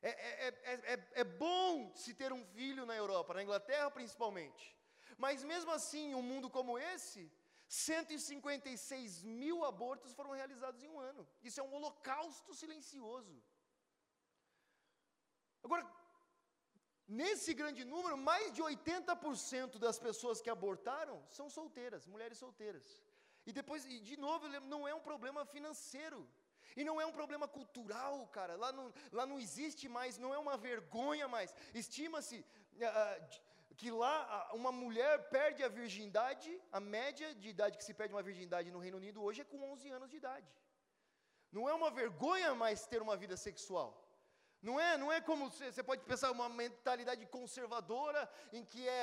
É, 0.00 0.10
é, 0.10 0.48
é, 0.92 1.08
é, 1.22 1.24
bom 1.24 1.92
se 2.02 2.14
ter 2.20 2.32
um 2.32 2.44
filho 2.44 2.86
na 2.90 2.94
Europa, 2.94 3.34
na 3.34 3.42
Inglaterra 3.42 3.90
principalmente. 3.90 4.64
Mas 5.24 5.42
mesmo 5.42 5.72
assim, 5.72 6.14
um 6.14 6.22
mundo 6.30 6.48
como 6.48 6.78
esse, 6.78 7.22
156 7.66 9.24
mil 9.24 9.64
abortos 9.64 10.12
foram 10.12 10.30
realizados 10.30 10.84
em 10.84 10.88
um 10.94 11.00
ano. 11.00 11.26
Isso 11.42 11.58
é 11.58 11.64
um 11.64 11.74
holocausto 11.74 12.54
silencioso. 12.54 13.34
Agora, 15.64 15.84
nesse 17.08 17.54
grande 17.54 17.84
número, 17.84 18.16
mais 18.16 18.52
de 18.52 18.62
80% 18.62 19.78
das 19.78 19.98
pessoas 19.98 20.40
que 20.40 20.50
abortaram 20.50 21.22
são 21.28 21.48
solteiras, 21.48 22.06
mulheres 22.06 22.38
solteiras. 22.38 23.02
E 23.46 23.52
depois, 23.52 23.84
e 23.84 24.00
de 24.00 24.16
novo, 24.16 24.48
não 24.60 24.86
é 24.88 24.94
um 24.94 25.00
problema 25.00 25.44
financeiro. 25.44 26.28
E 26.76 26.84
não 26.84 27.00
é 27.00 27.06
um 27.06 27.12
problema 27.12 27.48
cultural, 27.48 28.26
cara. 28.28 28.56
Lá 28.56 28.70
não, 28.72 28.92
lá 29.12 29.24
não 29.24 29.38
existe 29.38 29.88
mais, 29.88 30.18
não 30.18 30.34
é 30.34 30.38
uma 30.38 30.56
vergonha 30.56 31.26
mais. 31.26 31.54
Estima-se 31.72 32.38
uh, 32.40 33.40
que 33.76 33.90
lá 33.90 34.50
uma 34.52 34.72
mulher 34.72 35.28
perde 35.30 35.62
a 35.62 35.68
virgindade, 35.68 36.50
a 36.72 36.80
média 36.80 37.34
de 37.34 37.48
idade 37.48 37.78
que 37.78 37.84
se 37.84 37.94
perde 37.94 38.14
uma 38.14 38.22
virgindade 38.22 38.70
no 38.70 38.78
Reino 38.78 38.98
Unido 38.98 39.22
hoje 39.22 39.42
é 39.42 39.44
com 39.44 39.62
11 39.72 39.90
anos 39.90 40.10
de 40.10 40.16
idade. 40.16 40.50
Não 41.52 41.68
é 41.68 41.74
uma 41.74 41.90
vergonha 41.90 42.54
mais 42.54 42.86
ter 42.86 43.00
uma 43.00 43.16
vida 43.16 43.36
sexual. 43.36 44.05
Não 44.68 44.76
é, 44.80 44.90
não 45.02 45.10
é 45.16 45.18
como 45.20 45.48
você 45.48 45.82
pode 45.88 46.02
pensar 46.10 46.28
uma 46.36 46.48
mentalidade 46.48 47.24
conservadora 47.36 48.22
em 48.52 48.64
que 48.64 48.82
é, 48.88 49.02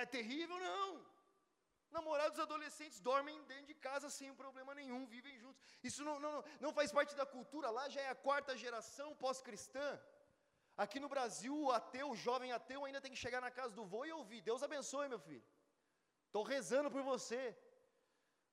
é 0.00 0.06
terrível, 0.06 0.56
não. 0.58 0.88
Namorados 1.96 2.40
adolescentes 2.44 2.98
dormem 3.08 3.36
dentro 3.50 3.68
de 3.72 3.76
casa 3.86 4.08
sem 4.10 4.34
problema 4.34 4.74
nenhum, 4.74 5.06
vivem 5.06 5.38
juntos. 5.42 5.62
Isso 5.88 6.02
não, 6.08 6.16
não, 6.24 6.34
não 6.64 6.72
faz 6.78 6.90
parte 6.98 7.14
da 7.20 7.24
cultura, 7.24 7.70
lá 7.70 7.84
já 7.88 8.00
é 8.00 8.08
a 8.08 8.20
quarta 8.26 8.56
geração 8.64 9.08
pós-cristã. 9.24 9.88
Aqui 10.76 10.98
no 10.98 11.08
Brasil, 11.14 11.56
o 11.56 11.70
ateu, 11.70 12.10
o 12.10 12.16
jovem 12.16 12.50
ateu, 12.50 12.84
ainda 12.84 13.00
tem 13.00 13.12
que 13.12 13.24
chegar 13.24 13.40
na 13.40 13.52
casa 13.58 13.72
do 13.78 13.84
vô 13.84 14.04
e 14.04 14.12
ouvir: 14.20 14.40
Deus 14.40 14.64
abençoe, 14.64 15.08
meu 15.08 15.20
filho. 15.20 15.46
Estou 16.26 16.42
rezando 16.42 16.90
por 16.90 17.02
você. 17.02 17.56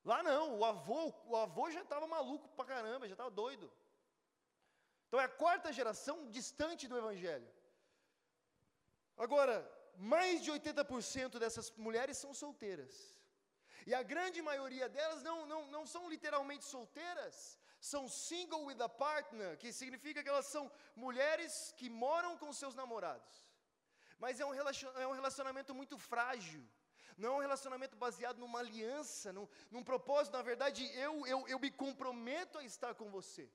Lá 0.05 0.21
não, 0.21 0.59
o 0.59 0.63
avô, 0.63 1.01
o 1.25 1.35
avô 1.35 1.71
já 1.71 1.81
estava 1.81 2.05
maluco 2.05 2.47
pra 2.49 2.65
caramba, 2.65 3.07
já 3.07 3.15
estava 3.15 3.31
doido. 3.31 3.71
Então 5.11 5.19
é 5.19 5.25
a 5.25 5.37
quarta 5.43 5.73
geração 5.77 6.15
distante 6.35 6.87
do 6.87 6.97
Evangelho. 6.97 7.47
Agora, 9.17 9.55
mais 9.97 10.41
de 10.41 10.49
80% 10.49 11.37
dessas 11.37 11.69
mulheres 11.71 12.15
são 12.17 12.33
solteiras. 12.33 12.93
E 13.85 13.93
a 13.93 14.01
grande 14.01 14.41
maioria 14.41 14.87
delas 14.87 15.21
não, 15.21 15.45
não, 15.45 15.67
não 15.67 15.85
são 15.85 16.09
literalmente 16.09 16.63
solteiras, 16.63 17.59
são 17.81 18.07
single 18.07 18.63
with 18.67 18.81
a 18.81 18.87
partner, 18.87 19.57
que 19.57 19.73
significa 19.73 20.23
que 20.23 20.29
elas 20.29 20.45
são 20.45 20.71
mulheres 20.95 21.73
que 21.75 21.89
moram 21.89 22.37
com 22.37 22.53
seus 22.53 22.73
namorados. 22.73 23.35
Mas 24.17 24.39
é 24.39 24.45
um, 24.45 24.53
é 24.53 25.07
um 25.07 25.17
relacionamento 25.19 25.75
muito 25.75 25.97
frágil. 25.97 26.65
Não 27.17 27.33
é 27.33 27.35
um 27.35 27.45
relacionamento 27.47 27.97
baseado 27.97 28.37
numa 28.37 28.59
aliança, 28.59 29.33
num, 29.33 29.45
num 29.69 29.83
propósito. 29.83 30.37
Na 30.37 30.41
verdade, 30.41 30.89
eu, 30.95 31.27
eu, 31.27 31.45
eu 31.49 31.59
me 31.59 31.69
comprometo 31.69 32.57
a 32.59 32.63
estar 32.63 32.95
com 32.95 33.09
você. 33.09 33.51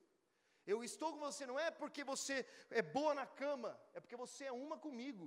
Eu 0.67 0.83
estou 0.83 1.13
com 1.13 1.21
você 1.27 1.47
não 1.47 1.59
é 1.59 1.71
porque 1.71 2.03
você 2.13 2.37
é 2.71 2.83
boa 2.83 3.13
na 3.15 3.27
cama, 3.43 3.71
é 3.95 4.01
porque 4.01 4.17
você 4.17 4.45
é 4.45 4.53
uma 4.53 4.77
comigo. 4.87 5.27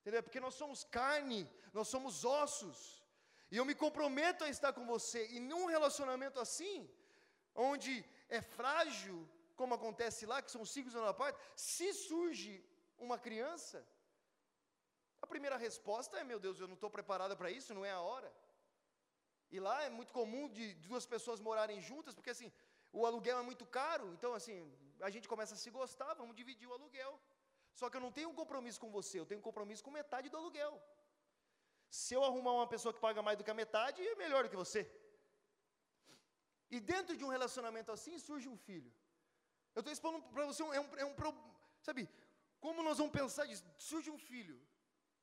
Entendeu? 0.00 0.18
É 0.20 0.22
porque 0.22 0.40
nós 0.40 0.54
somos 0.54 0.82
carne, 0.82 1.48
nós 1.72 1.88
somos 1.88 2.24
ossos. 2.24 2.78
E 3.50 3.56
eu 3.56 3.64
me 3.64 3.74
comprometo 3.74 4.44
a 4.44 4.48
estar 4.48 4.72
com 4.72 4.86
você. 4.86 5.20
E 5.28 5.38
num 5.40 5.66
relacionamento 5.66 6.40
assim, 6.40 6.88
onde 7.54 8.04
é 8.28 8.40
frágil, 8.40 9.16
como 9.54 9.74
acontece 9.74 10.24
lá, 10.26 10.40
que 10.42 10.50
são 10.50 10.64
ciclos 10.64 10.94
na 10.94 11.14
parte, 11.14 11.38
se 11.54 11.92
surge 11.92 12.64
uma 12.98 13.18
criança, 13.18 13.86
a 15.22 15.26
primeira 15.26 15.56
resposta 15.56 16.18
é: 16.18 16.24
meu 16.24 16.40
Deus, 16.40 16.58
eu 16.58 16.66
não 16.66 16.74
estou 16.74 16.90
preparada 16.90 17.36
para 17.36 17.50
isso, 17.50 17.74
não 17.74 17.84
é 17.84 17.90
a 17.90 18.00
hora. 18.00 18.32
E 19.50 19.58
lá 19.58 19.82
é 19.82 19.90
muito 19.90 20.12
comum 20.12 20.48
de 20.48 20.74
duas 20.74 21.04
pessoas 21.04 21.40
morarem 21.40 21.80
juntas, 21.80 22.14
porque 22.14 22.30
assim, 22.30 22.52
o 22.92 23.06
aluguel 23.06 23.38
é 23.38 23.42
muito 23.42 23.64
caro, 23.78 24.06
então 24.14 24.32
assim, 24.38 24.56
a 25.00 25.10
gente 25.10 25.28
começa 25.32 25.54
a 25.54 25.56
se 25.56 25.70
gostar, 25.70 26.12
vamos 26.14 26.36
dividir 26.40 26.68
o 26.68 26.72
aluguel. 26.72 27.12
Só 27.72 27.88
que 27.88 27.96
eu 27.96 28.00
não 28.00 28.12
tenho 28.16 28.28
um 28.30 28.34
compromisso 28.34 28.80
com 28.80 28.90
você, 28.90 29.18
eu 29.20 29.26
tenho 29.26 29.40
um 29.40 29.48
compromisso 29.48 29.82
com 29.84 29.90
metade 29.90 30.28
do 30.28 30.36
aluguel. 30.36 30.74
Se 31.88 32.14
eu 32.14 32.22
arrumar 32.24 32.52
uma 32.52 32.66
pessoa 32.66 32.92
que 32.94 33.00
paga 33.00 33.22
mais 33.22 33.36
do 33.38 33.44
que 33.44 33.50
a 33.50 33.60
metade, 33.62 34.06
é 34.06 34.14
melhor 34.14 34.44
do 34.44 34.50
que 34.50 34.56
você. 34.64 34.82
E 36.70 36.78
dentro 36.78 37.16
de 37.16 37.24
um 37.24 37.32
relacionamento 37.36 37.90
assim 37.90 38.18
surge 38.18 38.48
um 38.48 38.56
filho. 38.56 38.92
Eu 39.74 39.80
estou 39.80 39.92
expondo 39.92 40.20
para 40.34 40.46
você, 40.46 40.62
um, 40.62 40.72
é, 40.72 40.80
um, 40.80 40.96
é 40.96 41.04
um, 41.04 41.14
sabe, 41.80 42.08
como 42.60 42.82
nós 42.82 42.98
vamos 42.98 43.12
pensar 43.12 43.46
disso? 43.46 43.64
Surge 43.78 44.10
um 44.10 44.18
filho. 44.18 44.60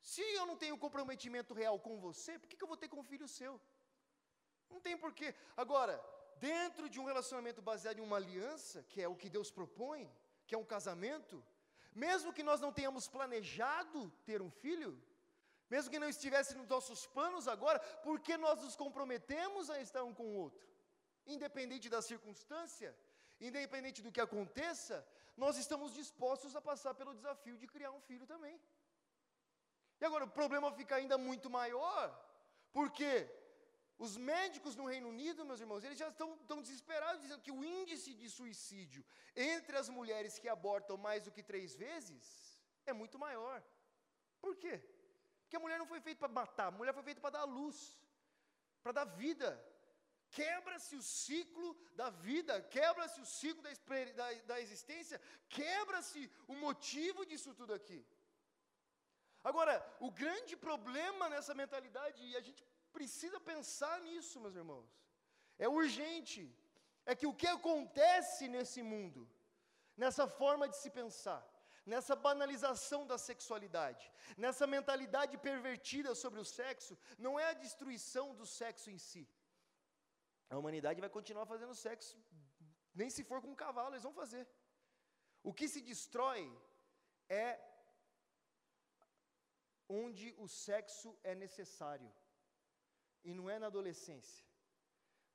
Se 0.02 0.22
eu 0.40 0.46
não 0.46 0.58
tenho 0.58 0.78
comprometimento 0.78 1.54
real 1.54 1.80
com 1.80 2.00
você, 2.00 2.40
por 2.40 2.48
que, 2.50 2.58
que 2.58 2.64
eu 2.64 2.68
vou 2.68 2.78
ter 2.78 2.88
com 2.88 3.00
um 3.00 3.10
filho 3.12 3.28
seu? 3.28 3.60
Não 4.70 4.80
tem 4.80 4.98
porquê. 4.98 5.34
Agora, 5.56 5.96
dentro 6.40 6.90
de 6.90 7.00
um 7.00 7.06
relacionamento 7.06 7.62
baseado 7.62 8.00
em 8.00 8.02
uma 8.02 8.18
aliança, 8.18 8.84
que 8.84 9.02
é 9.02 9.08
o 9.08 9.16
que 9.16 9.30
Deus 9.30 9.50
propõe, 9.52 10.12
que 10.46 10.56
é 10.56 10.58
um 10.58 10.66
casamento, 10.66 11.44
mesmo 11.94 12.34
que 12.34 12.44
nós 12.44 12.62
não 12.62 12.72
tenhamos 12.72 13.08
planejado 13.08 14.10
ter 14.26 14.42
um 14.42 14.50
filho, 14.50 14.92
mesmo 15.70 15.92
que 15.92 16.00
não 16.00 16.08
estivesse 16.08 16.56
nos 16.56 16.68
nossos 16.68 17.06
planos 17.08 17.48
agora, 17.48 17.80
porque 18.08 18.38
nós 18.38 18.62
nos 18.62 18.76
comprometemos 18.76 19.70
a 19.70 19.82
estar 19.82 20.04
um 20.04 20.14
com 20.14 20.28
o 20.28 20.36
outro. 20.36 20.66
Independente 21.26 21.90
da 21.90 22.02
circunstância, 22.02 22.96
independente 23.40 24.02
do 24.02 24.12
que 24.12 24.22
aconteça, 24.22 25.06
nós 25.36 25.58
estamos 25.58 25.94
dispostos 25.94 26.56
a 26.56 26.62
passar 26.62 26.94
pelo 26.94 27.14
desafio 27.14 27.58
de 27.58 27.68
criar 27.68 27.92
um 27.92 28.02
filho 28.02 28.26
também. 28.26 28.60
E 30.00 30.06
agora 30.06 30.26
o 30.26 30.36
problema 30.40 30.72
fica 30.72 30.96
ainda 30.96 31.18
muito 31.18 31.50
maior, 31.50 32.04
porque 32.72 33.30
os 34.06 34.16
médicos 34.16 34.76
no 34.80 34.86
Reino 34.86 35.10
Unido, 35.10 35.46
meus 35.46 35.62
irmãos, 35.64 35.84
eles 35.84 35.98
já 35.98 36.10
estão, 36.10 36.30
estão 36.36 36.62
desesperados, 36.62 37.22
dizendo 37.22 37.42
que 37.42 37.52
o 37.52 37.64
índice 37.64 38.14
de 38.14 38.30
suicídio 38.30 39.04
entre 39.36 39.76
as 39.82 39.90
mulheres 39.90 40.38
que 40.42 40.50
abortam 40.56 40.98
mais 40.98 41.24
do 41.24 41.32
que 41.32 41.44
três 41.52 41.76
vezes 41.76 42.26
é 42.86 42.94
muito 42.94 43.18
maior. 43.18 43.64
Por 44.40 44.56
quê? 44.56 44.76
Porque 45.42 45.58
a 45.58 45.60
mulher 45.60 45.80
não 45.80 45.90
foi 45.94 46.00
feita 46.00 46.20
para 46.20 46.38
matar, 46.42 46.68
a 46.68 46.78
mulher 46.80 46.94
foi 46.94 47.04
feita 47.10 47.22
para 47.22 47.38
dar 47.38 47.46
luz, 47.46 47.78
para 48.84 48.92
dar 48.92 49.06
vida. 49.06 49.50
Quebra-se 50.30 50.96
o 50.96 51.02
ciclo 51.02 51.70
da 51.96 52.10
vida, 52.10 52.62
quebra-se 52.78 53.20
o 53.22 53.26
ciclo 53.26 53.64
da, 53.64 53.72
da, 54.20 54.34
da 54.52 54.62
existência, 54.62 55.20
quebra-se 55.50 56.30
o 56.48 56.56
motivo 56.66 57.26
disso 57.26 57.56
tudo 57.56 57.74
aqui. 57.74 58.06
Agora, 59.44 59.76
o 60.00 60.12
grande 60.12 60.56
problema 60.58 61.30
nessa 61.30 61.54
mentalidade, 61.54 62.22
e 62.22 62.36
a 62.36 62.42
gente 62.42 62.64
precisa 62.98 63.40
pensar 63.52 63.96
nisso, 64.08 64.42
meus 64.44 64.56
irmãos, 64.62 64.90
é 65.66 65.68
urgente, 65.80 66.42
é 67.10 67.14
que 67.20 67.28
o 67.32 67.38
que 67.42 67.50
acontece 67.58 68.44
nesse 68.56 68.82
mundo, 68.92 69.22
nessa 70.04 70.26
forma 70.40 70.66
de 70.72 70.78
se 70.82 70.90
pensar, 71.00 71.42
nessa 71.92 72.16
banalização 72.28 73.02
da 73.12 73.18
sexualidade, 73.30 74.06
nessa 74.44 74.66
mentalidade 74.76 75.36
pervertida 75.50 76.14
sobre 76.24 76.40
o 76.44 76.50
sexo, 76.60 76.94
não 77.26 77.34
é 77.44 77.48
a 77.50 77.60
destruição 77.66 78.26
do 78.40 78.46
sexo 78.60 78.90
em 78.96 79.00
si. 79.10 79.24
A 80.52 80.58
humanidade 80.62 81.04
vai 81.06 81.12
continuar 81.18 81.48
fazendo 81.54 81.82
sexo, 81.88 82.18
nem 83.02 83.10
se 83.16 83.24
for 83.30 83.40
com 83.42 83.52
um 83.54 83.62
cavalo, 83.66 83.94
eles 83.94 84.08
vão 84.10 84.18
fazer. 84.22 84.46
O 85.50 85.54
que 85.58 85.68
se 85.74 85.82
destrói 85.92 86.42
é 87.46 87.48
onde 90.02 90.28
o 90.46 90.48
sexo 90.66 91.10
é 91.32 91.34
necessário. 91.46 92.10
E 93.30 93.34
não 93.38 93.46
é 93.54 93.58
na 93.60 93.68
adolescência, 93.72 94.44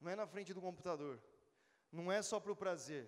não 0.01 0.11
é 0.13 0.17
na 0.21 0.27
frente 0.33 0.55
do 0.57 0.63
computador, 0.67 1.15
não 1.99 2.07
é 2.17 2.21
só 2.31 2.37
para 2.43 2.55
o 2.55 2.61
prazer, 2.63 3.05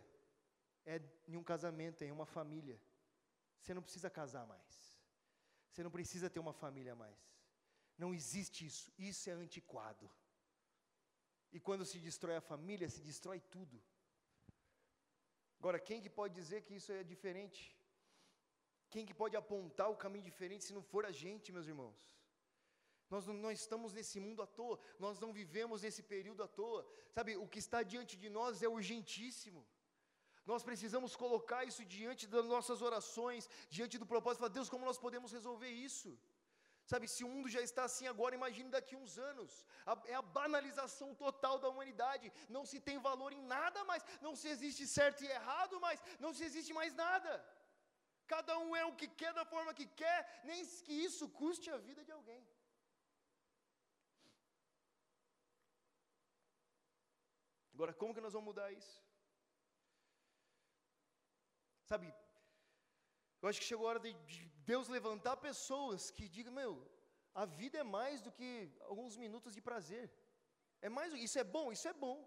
é 0.93 0.97
em 1.26 1.37
um 1.41 1.47
casamento, 1.53 2.03
é 2.03 2.07
em 2.09 2.16
uma 2.18 2.26
família. 2.26 2.78
Você 3.61 3.72
não 3.76 3.85
precisa 3.87 4.11
casar 4.18 4.45
mais. 4.55 4.72
Você 5.70 5.82
não 5.87 5.93
precisa 5.97 6.28
ter 6.35 6.41
uma 6.47 6.53
família 6.62 6.95
mais. 6.95 7.20
Não 8.03 8.11
existe 8.18 8.66
isso. 8.70 8.93
Isso 9.11 9.30
é 9.30 9.32
antiquado. 9.32 10.07
E 11.51 11.59
quando 11.66 11.87
se 11.91 11.99
destrói 11.99 12.37
a 12.37 12.49
família, 12.53 12.91
se 12.97 13.01
destrói 13.11 13.41
tudo. 13.55 13.76
Agora, 15.59 15.80
quem 15.89 16.03
que 16.05 16.11
pode 16.20 16.35
dizer 16.41 16.61
que 16.66 16.74
isso 16.78 16.93
é 16.93 17.03
diferente? 17.03 17.62
Quem 18.91 19.07
que 19.07 19.14
pode 19.22 19.37
apontar 19.43 19.89
o 19.91 20.01
caminho 20.05 20.30
diferente 20.30 20.64
se 20.64 20.74
não 20.78 20.82
for 20.93 21.07
a 21.07 21.12
gente, 21.24 21.53
meus 21.57 21.68
irmãos? 21.72 21.99
Nós 23.11 23.26
não, 23.26 23.50
estamos 23.50 23.92
nesse 23.92 24.18
mundo 24.18 24.42
à 24.42 24.46
toa, 24.46 24.78
nós 24.98 25.18
não 25.18 25.32
vivemos 25.32 25.82
nesse 25.82 26.02
período 26.02 26.42
à 26.42 26.48
toa. 26.48 26.86
Sabe, 27.16 27.36
o 27.36 27.46
que 27.46 27.59
está 27.59 27.82
diante 27.82 28.16
de 28.16 28.28
nós 28.28 28.62
é 28.62 28.68
urgentíssimo. 28.68 29.66
Nós 30.46 30.62
precisamos 30.62 31.16
colocar 31.16 31.64
isso 31.64 31.84
diante 31.84 32.26
das 32.26 32.46
nossas 32.46 32.80
orações, 32.82 33.48
diante 33.70 33.96
do 33.96 34.07
propósito, 34.07 34.40
falar, 34.40 34.52
Deus, 34.59 34.68
como 34.68 34.84
nós 34.84 34.98
podemos 34.98 35.32
resolver 35.32 35.70
isso? 35.70 36.11
Sabe, 36.90 37.09
se 37.09 37.22
o 37.24 37.28
mundo 37.34 37.48
já 37.48 37.62
está 37.62 37.84
assim 37.84 38.07
agora, 38.07 38.34
imagine 38.34 38.68
daqui 38.68 38.94
uns 38.94 39.16
anos. 39.30 39.50
A, 39.86 39.94
é 40.12 40.14
a 40.14 40.20
banalização 40.20 41.14
total 41.14 41.59
da 41.59 41.70
humanidade. 41.70 42.30
Não 42.57 42.64
se 42.70 42.78
tem 42.78 42.98
valor 42.98 43.32
em 43.32 43.42
nada 43.57 43.82
mais. 43.84 44.05
Não 44.20 44.34
se 44.36 44.48
existe 44.48 44.86
certo 44.86 45.24
e 45.24 45.30
errado 45.38 45.80
mais. 45.80 46.02
Não 46.20 46.34
se 46.34 46.44
existe 46.44 46.74
mais 46.74 46.92
nada. 46.94 47.32
Cada 48.26 48.59
um 48.59 48.76
é 48.76 48.84
o 48.84 48.94
que 49.00 49.09
quer 49.09 49.32
da 49.32 49.44
forma 49.44 49.72
que 49.78 49.86
quer, 49.86 50.42
nem 50.44 50.64
que 50.86 50.92
isso 50.92 51.28
custe 51.40 51.70
a 51.70 51.78
vida 51.88 52.05
de 52.05 52.12
alguém. 52.12 52.42
Agora, 57.74 57.92
como 58.00 58.14
que 58.14 58.24
nós 58.26 58.34
vamos 58.36 58.48
mudar 58.50 58.70
isso? 58.80 58.94
Sabe, 61.90 62.06
eu 63.40 63.48
acho 63.48 63.60
que 63.60 63.70
chegou 63.70 63.86
a 63.86 63.90
hora 63.90 64.00
de 64.00 64.40
Deus 64.70 64.88
levantar 64.88 65.36
pessoas 65.36 66.10
que 66.10 66.26
digam, 66.36 66.52
meu, 66.60 66.72
a 67.42 67.44
vida 67.44 67.76
é 67.78 67.82
mais 67.82 68.22
do 68.22 68.30
que 68.36 68.48
alguns 68.90 69.16
minutos 69.24 69.52
de 69.56 69.60
prazer. 69.60 70.06
É 70.80 70.88
mais, 70.88 71.12
isso 71.26 71.38
é 71.38 71.44
bom, 71.56 71.66
isso 71.76 71.88
é 71.88 71.92
bom. 71.92 72.18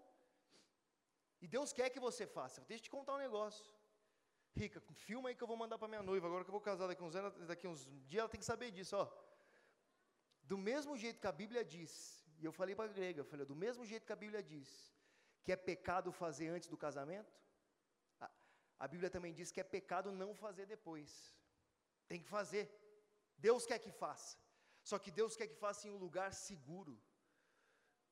E 1.40 1.48
Deus 1.48 1.72
quer 1.72 1.88
que 1.90 2.00
você 2.06 2.26
faça. 2.26 2.60
Deixa 2.68 2.82
eu 2.82 2.86
te 2.86 2.90
contar 2.90 3.14
um 3.14 3.24
negócio. 3.26 3.66
Rica, 4.54 4.80
filma 5.06 5.28
aí 5.28 5.34
que 5.34 5.42
eu 5.42 5.50
vou 5.52 5.56
mandar 5.56 5.78
para 5.78 5.88
minha 5.88 6.02
noiva, 6.02 6.26
agora 6.26 6.44
que 6.44 6.50
eu 6.50 6.58
vou 6.58 6.60
casar 6.60 6.86
daqui 6.88 7.02
uns 7.02 7.14
daqui 7.46 7.66
uns 7.66 7.84
dias, 8.10 8.20
ela 8.20 8.28
tem 8.28 8.40
que 8.40 8.46
saber 8.46 8.70
disso, 8.70 8.96
ó. 8.96 9.06
Do 10.42 10.58
mesmo 10.58 10.96
jeito 10.96 11.20
que 11.20 11.26
a 11.26 11.32
Bíblia 11.32 11.64
diz, 11.64 11.92
e 12.40 12.44
eu 12.44 12.52
falei 12.52 12.74
para 12.74 12.90
a 12.90 12.94
grega, 12.98 13.20
eu 13.20 13.24
falei, 13.24 13.46
do 13.46 13.54
mesmo 13.54 13.84
jeito 13.84 14.06
que 14.06 14.12
a 14.12 14.22
Bíblia 14.24 14.42
diz, 14.42 14.68
que 15.48 15.52
é 15.52 15.56
pecado 15.56 16.12
fazer 16.12 16.48
antes 16.48 16.68
do 16.68 16.76
casamento, 16.76 17.34
a, 18.20 18.30
a 18.80 18.86
Bíblia 18.92 19.08
também 19.14 19.32
diz 19.32 19.50
que 19.50 19.62
é 19.62 19.64
pecado 19.64 20.12
não 20.12 20.34
fazer 20.34 20.66
depois. 20.66 21.10
Tem 22.06 22.20
que 22.20 22.28
fazer. 22.28 22.64
Deus 23.38 23.64
quer 23.64 23.78
que 23.78 23.90
faça. 23.90 24.36
Só 24.82 24.98
que 24.98 25.10
Deus 25.10 25.36
quer 25.38 25.46
que 25.46 25.54
faça 25.54 25.88
em 25.88 25.90
um 25.90 25.96
lugar 25.96 26.34
seguro, 26.34 27.00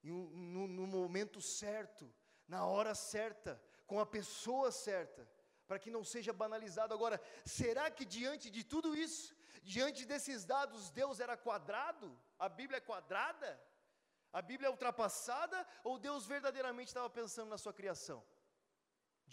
um, 0.03 0.23
no, 0.55 0.67
no 0.67 0.87
momento 0.87 1.43
certo, 1.43 2.11
na 2.49 2.65
hora 2.65 2.95
certa, 2.95 3.63
com 3.87 4.01
a 4.01 4.07
pessoa 4.07 4.73
certa 4.73 5.29
para 5.67 5.79
que 5.79 5.91
não 5.91 6.03
seja 6.15 6.33
banalizado. 6.33 6.95
Agora, 6.95 7.21
será 7.45 7.91
que 7.91 8.07
diante 8.07 8.49
de 8.49 8.65
tudo 8.65 8.97
isso, 8.97 9.37
diante 9.63 10.07
desses 10.07 10.47
dados, 10.47 10.91
Deus 10.91 11.21
era 11.21 11.37
quadrado? 11.37 12.09
A 12.39 12.49
Bíblia 12.49 12.79
é 12.79 12.89
quadrada? 12.93 13.51
A 14.39 14.43
Bíblia 14.51 14.69
é 14.69 14.75
ultrapassada? 14.77 15.59
Ou 15.89 15.95
Deus 16.07 16.23
verdadeiramente 16.35 16.91
estava 16.91 17.11
pensando 17.19 17.51
na 17.55 17.59
sua 17.63 17.73
criação? 17.79 18.19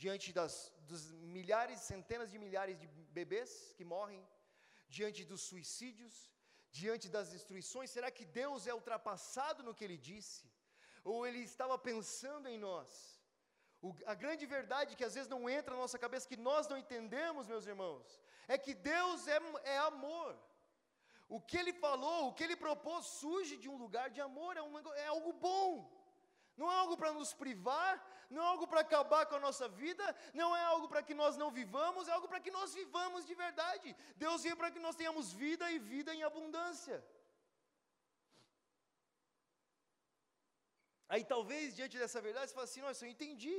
Diante 0.02 0.28
das, 0.38 0.54
dos 0.90 1.02
milhares, 1.38 1.82
centenas 1.92 2.30
de 2.34 2.38
milhares 2.44 2.78
de 2.82 2.88
bebês 3.18 3.50
que 3.78 3.86
morrem, 3.94 4.22
diante 4.98 5.26
dos 5.32 5.42
suicídios, 5.50 6.16
diante 6.80 7.10
das 7.16 7.30
destruições, 7.36 7.92
será 7.96 8.10
que 8.18 8.26
Deus 8.42 8.66
é 8.72 8.74
ultrapassado 8.74 9.62
no 9.66 9.76
que 9.76 9.84
Ele 9.88 10.00
disse? 10.12 10.46
Ou 11.12 11.28
Ele 11.28 11.42
estava 11.52 11.78
pensando 11.90 12.48
em 12.54 12.58
nós? 12.68 12.90
O, 13.82 13.94
a 14.14 14.16
grande 14.24 14.46
verdade 14.46 14.96
que 14.96 15.08
às 15.10 15.16
vezes 15.18 15.34
não 15.36 15.44
entra 15.58 15.76
na 15.76 15.82
nossa 15.82 16.00
cabeça, 16.06 16.32
que 16.34 16.46
nós 16.50 16.70
não 16.72 16.78
entendemos, 16.84 17.52
meus 17.54 17.68
irmãos, 17.74 18.08
é 18.48 18.58
que 18.58 18.74
Deus 18.74 19.28
é, 19.28 19.38
é 19.76 19.78
amor. 19.80 20.32
O 21.36 21.40
que 21.50 21.58
Ele 21.62 21.74
falou, 21.86 22.20
o 22.28 22.34
que 22.36 22.44
Ele 22.46 22.58
propôs, 22.64 23.06
surge 23.22 23.56
de 23.62 23.68
um 23.74 23.78
lugar 23.84 24.08
de 24.16 24.22
amor, 24.26 24.52
é, 24.62 24.64
um, 24.70 24.76
é 25.06 25.08
algo 25.14 25.32
bom. 25.46 25.68
Não 26.60 26.68
é 26.72 26.76
algo 26.82 26.96
para 27.00 27.12
nos 27.18 27.32
privar, 27.42 27.94
não 28.34 28.42
é 28.44 28.48
algo 28.54 28.66
para 28.72 28.82
acabar 28.86 29.24
com 29.30 29.38
a 29.38 29.44
nossa 29.48 29.68
vida, 29.82 30.06
não 30.42 30.50
é 30.60 30.64
algo 30.74 30.88
para 30.92 31.02
que 31.08 31.16
nós 31.22 31.36
não 31.42 31.50
vivamos, 31.60 32.08
é 32.08 32.12
algo 32.18 32.28
para 32.32 32.44
que 32.46 32.52
nós 32.58 32.76
vivamos 32.82 33.26
de 33.30 33.36
verdade. 33.46 33.96
Deus 34.24 34.44
veio 34.46 34.58
para 34.62 34.72
que 34.76 34.84
nós 34.86 35.00
tenhamos 35.02 35.34
vida 35.44 35.72
e 35.72 35.80
vida 35.94 36.14
em 36.14 36.24
abundância. 36.30 36.98
Aí 41.14 41.24
talvez 41.34 41.76
diante 41.80 41.98
dessa 42.04 42.22
verdade 42.28 42.48
você 42.50 42.56
fale 42.60 42.70
assim, 42.70 42.86
nossa, 42.88 43.06
eu 43.06 43.12
entendi. 43.16 43.58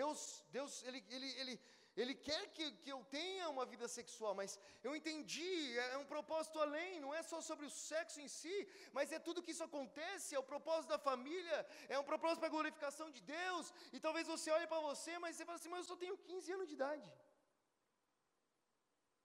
Deus, 0.00 0.20
Deus, 0.56 0.72
ele, 0.88 1.04
ele, 1.16 1.30
ele, 1.40 1.54
ele 2.02 2.14
quer 2.14 2.42
que, 2.56 2.66
que 2.82 2.90
eu 2.94 3.00
tenha 3.16 3.48
uma 3.54 3.64
vida 3.72 3.86
sexual, 3.96 4.32
mas 4.40 4.58
eu 4.86 4.94
entendi, 4.98 5.78
é, 5.78 5.94
é 5.94 5.98
um 5.98 6.08
propósito 6.14 6.58
além, 6.64 7.00
não 7.04 7.12
é 7.18 7.22
só 7.22 7.40
sobre 7.40 7.66
o 7.66 7.70
sexo 7.70 8.20
em 8.24 8.28
si, 8.28 8.56
mas 8.96 9.12
é 9.16 9.18
tudo 9.18 9.42
que 9.42 9.54
isso 9.54 9.64
acontece, 9.64 10.34
é 10.34 10.38
o 10.38 10.50
propósito 10.52 10.90
da 10.90 10.98
família, 10.98 11.58
é 11.88 11.98
um 11.98 12.08
propósito 12.10 12.40
para 12.40 12.48
a 12.48 12.56
glorificação 12.56 13.10
de 13.10 13.20
Deus, 13.20 13.72
e 13.92 13.98
talvez 13.98 14.26
você 14.34 14.50
olhe 14.50 14.66
para 14.66 14.80
você, 14.90 15.18
mas 15.18 15.34
você 15.36 15.44
fala 15.44 15.58
assim, 15.58 15.68
mas 15.74 15.80
eu 15.80 15.90
só 15.92 15.96
tenho 15.96 16.16
15 16.18 16.52
anos 16.52 16.68
de 16.68 16.74
idade. 16.74 17.10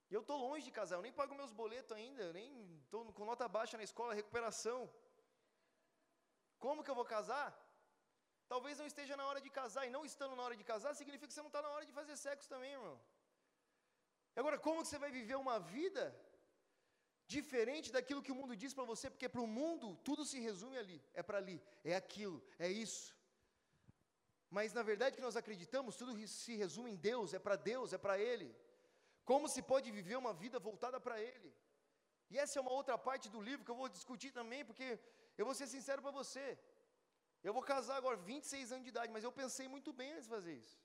E 0.10 0.14
eu 0.16 0.22
estou 0.22 0.38
longe 0.38 0.66
de 0.66 0.72
casar, 0.72 0.96
eu 0.98 1.02
nem 1.02 1.12
pago 1.20 1.36
meus 1.36 1.52
boletos 1.52 1.96
ainda, 1.98 2.34
nem 2.34 2.50
estou 2.84 3.12
com 3.14 3.26
nota 3.26 3.48
baixa 3.48 3.78
na 3.78 3.84
escola, 3.84 4.14
recuperação. 4.14 4.80
Como 6.60 6.84
que 6.84 6.92
eu 6.92 6.96
vou 6.96 7.06
casar? 7.06 7.48
Talvez 8.54 8.78
não 8.80 8.88
esteja 8.92 9.16
na 9.20 9.26
hora 9.28 9.42
de 9.46 9.50
casar, 9.60 9.84
e 9.86 9.94
não 9.96 10.02
estando 10.10 10.36
na 10.38 10.44
hora 10.46 10.58
de 10.60 10.66
casar, 10.72 10.92
significa 10.94 11.28
que 11.28 11.36
você 11.36 11.44
não 11.46 11.52
está 11.52 11.62
na 11.66 11.72
hora 11.76 11.86
de 11.90 11.94
fazer 12.00 12.16
sexo 12.24 12.48
também, 12.54 12.74
irmão. 12.80 12.98
Agora, 14.40 14.58
como 14.66 14.82
que 14.82 14.90
você 14.90 15.00
vai 15.04 15.10
viver 15.20 15.38
uma 15.46 15.58
vida 15.78 16.04
diferente 17.36 17.88
daquilo 17.96 18.22
que 18.26 18.34
o 18.34 18.38
mundo 18.40 18.56
diz 18.64 18.72
para 18.78 18.86
você? 18.92 19.10
Porque 19.14 19.30
para 19.34 19.46
o 19.46 19.54
mundo 19.60 19.88
tudo 20.08 20.24
se 20.32 20.40
resume 20.48 20.78
ali, 20.84 20.98
é 21.20 21.24
para 21.28 21.40
ali, 21.44 21.58
é 21.92 21.96
aquilo, 22.02 22.38
é 22.68 22.70
isso. 22.86 23.08
Mas 24.58 24.72
na 24.78 24.84
verdade 24.90 25.16
que 25.18 25.28
nós 25.28 25.40
acreditamos, 25.42 25.96
tudo 26.02 26.14
se 26.28 26.56
resume 26.64 26.92
em 26.92 27.00
Deus, 27.10 27.34
é 27.34 27.40
para 27.46 27.56
Deus, 27.72 27.92
é 27.98 28.00
para 28.06 28.18
Ele. 28.32 28.50
Como 29.32 29.48
se 29.54 29.64
pode 29.72 29.90
viver 30.00 30.18
uma 30.24 30.34
vida 30.44 30.60
voltada 30.68 31.00
para 31.06 31.18
Ele? 31.30 31.52
E 32.30 32.38
essa 32.44 32.60
é 32.60 32.62
uma 32.66 32.76
outra 32.80 32.98
parte 33.10 33.30
do 33.36 33.42
livro 33.50 33.66
que 33.66 33.74
eu 33.76 33.82
vou 33.82 33.90
discutir 33.98 34.32
também, 34.40 34.64
porque 34.70 35.00
eu 35.40 35.46
vou 35.48 35.56
ser 35.62 35.68
sincero 35.76 36.04
para 36.04 36.12
você. 36.22 36.48
Eu 37.48 37.54
vou 37.58 37.64
casar 37.74 37.96
agora, 37.98 38.18
26 38.18 38.72
anos 38.74 38.86
de 38.86 38.92
idade, 38.94 39.12
mas 39.16 39.26
eu 39.28 39.34
pensei 39.42 39.68
muito 39.76 39.92
bem 40.00 40.12
antes 40.14 40.28
de 40.28 40.36
fazer 40.36 40.54
isso. 40.64 40.78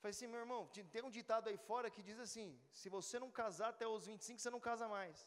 Falei 0.00 0.14
assim, 0.14 0.28
meu 0.32 0.40
irmão, 0.44 0.60
tem 0.92 1.02
um 1.08 1.14
ditado 1.18 1.48
aí 1.50 1.58
fora 1.70 1.90
que 1.94 2.02
diz 2.08 2.18
assim: 2.26 2.48
se 2.80 2.88
você 2.96 3.18
não 3.22 3.30
casar 3.40 3.70
até 3.70 3.86
os 3.94 4.06
25, 4.06 4.40
você 4.40 4.50
não 4.56 4.60
casa 4.68 4.86
mais. 4.96 5.18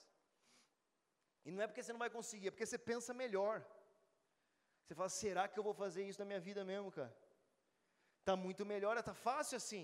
E 1.46 1.52
não 1.52 1.62
é 1.64 1.68
porque 1.68 1.84
você 1.84 1.94
não 1.96 2.04
vai 2.06 2.12
conseguir, 2.18 2.48
é 2.48 2.52
porque 2.52 2.70
você 2.70 2.78
pensa 2.92 3.14
melhor. 3.24 3.56
Você 4.84 4.96
fala, 5.00 5.10
será 5.10 5.44
que 5.48 5.58
eu 5.60 5.66
vou 5.68 5.74
fazer 5.74 6.04
isso 6.10 6.22
na 6.22 6.26
minha 6.30 6.40
vida 6.40 6.64
mesmo, 6.72 6.92
cara? 6.92 7.14
Está 8.22 8.36
muito 8.46 8.66
melhor, 8.66 8.98
está 8.98 9.14
fácil 9.14 9.56
assim. 9.62 9.84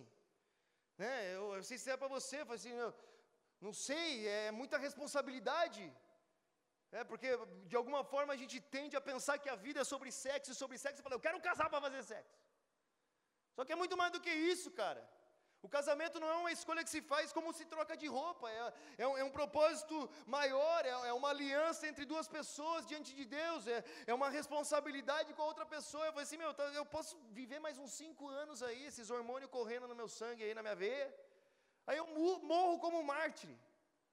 Né? 0.98 1.14
Eu, 1.36 1.44
eu 1.56 1.64
sei 1.64 1.78
se 1.78 1.90
é 1.92 1.98
para 1.98 2.08
você, 2.08 2.38
eu 2.42 2.52
assim, 2.52 2.74
eu, 2.86 2.94
não 3.66 3.74
sei, 3.74 4.28
é 4.28 4.52
muita 4.52 4.78
responsabilidade. 4.78 5.84
É 6.92 7.04
porque 7.04 7.30
de 7.66 7.76
alguma 7.76 8.04
forma 8.04 8.34
a 8.34 8.38
gente 8.38 8.60
tende 8.62 8.96
a 8.96 9.02
pensar 9.02 9.38
que 9.38 9.50
a 9.50 9.56
vida 9.56 9.82
é 9.82 9.84
sobre 9.84 10.12
sexo 10.12 10.52
e 10.52 10.56
sobre 10.56 10.78
sexo. 10.78 11.04
Fala, 11.04 11.16
eu 11.16 11.26
quero 11.28 11.42
casar 11.42 11.70
para 11.70 11.82
fazer 11.82 12.04
sexo. 12.04 12.38
Só 13.56 13.64
que 13.66 13.74
é 13.74 13.76
muito 13.76 13.98
mais 13.98 14.12
do 14.12 14.22
que 14.22 14.34
isso, 14.54 14.72
cara. 14.72 15.04
O 15.66 15.70
casamento 15.76 16.20
não 16.20 16.30
é 16.34 16.36
uma 16.42 16.52
escolha 16.56 16.84
que 16.84 16.94
se 16.96 17.02
faz 17.12 17.32
como 17.36 17.52
se 17.58 17.66
troca 17.66 17.96
de 18.02 18.08
roupa, 18.16 18.48
é, 18.52 18.74
é, 19.04 19.08
um, 19.08 19.18
é 19.22 19.24
um, 19.24 19.32
propósito 19.38 19.96
maior, 20.36 20.80
é, 20.86 20.94
é, 21.10 21.14
uma 21.20 21.30
aliança 21.30 21.88
entre 21.88 22.06
duas 22.12 22.28
pessoas 22.28 22.86
diante 22.92 23.12
de 23.20 23.26
Deus, 23.26 23.66
é, 23.76 23.84
é 24.06 24.14
uma 24.14 24.30
responsabilidade 24.30 25.34
com 25.34 25.42
a 25.42 25.50
outra 25.52 25.66
pessoa. 25.66 26.06
Eu 26.06 26.12
falei 26.12 26.28
assim, 26.28 26.38
meu, 26.38 26.54
tá, 26.54 26.66
eu 26.66 26.86
posso 26.86 27.18
viver 27.40 27.60
mais 27.66 27.80
uns 27.80 27.94
cinco 27.94 28.28
anos 28.28 28.62
aí, 28.62 28.86
esses 28.86 29.10
hormônios 29.10 29.50
correndo 29.50 29.88
no 29.88 29.96
meu 29.96 30.08
sangue 30.08 30.44
aí, 30.44 30.54
na 30.54 30.62
minha 30.62 30.76
veia, 30.76 31.08
aí 31.88 31.98
eu 31.98 32.06
morro 32.54 32.78
como 32.78 33.02
mártir. 33.02 33.56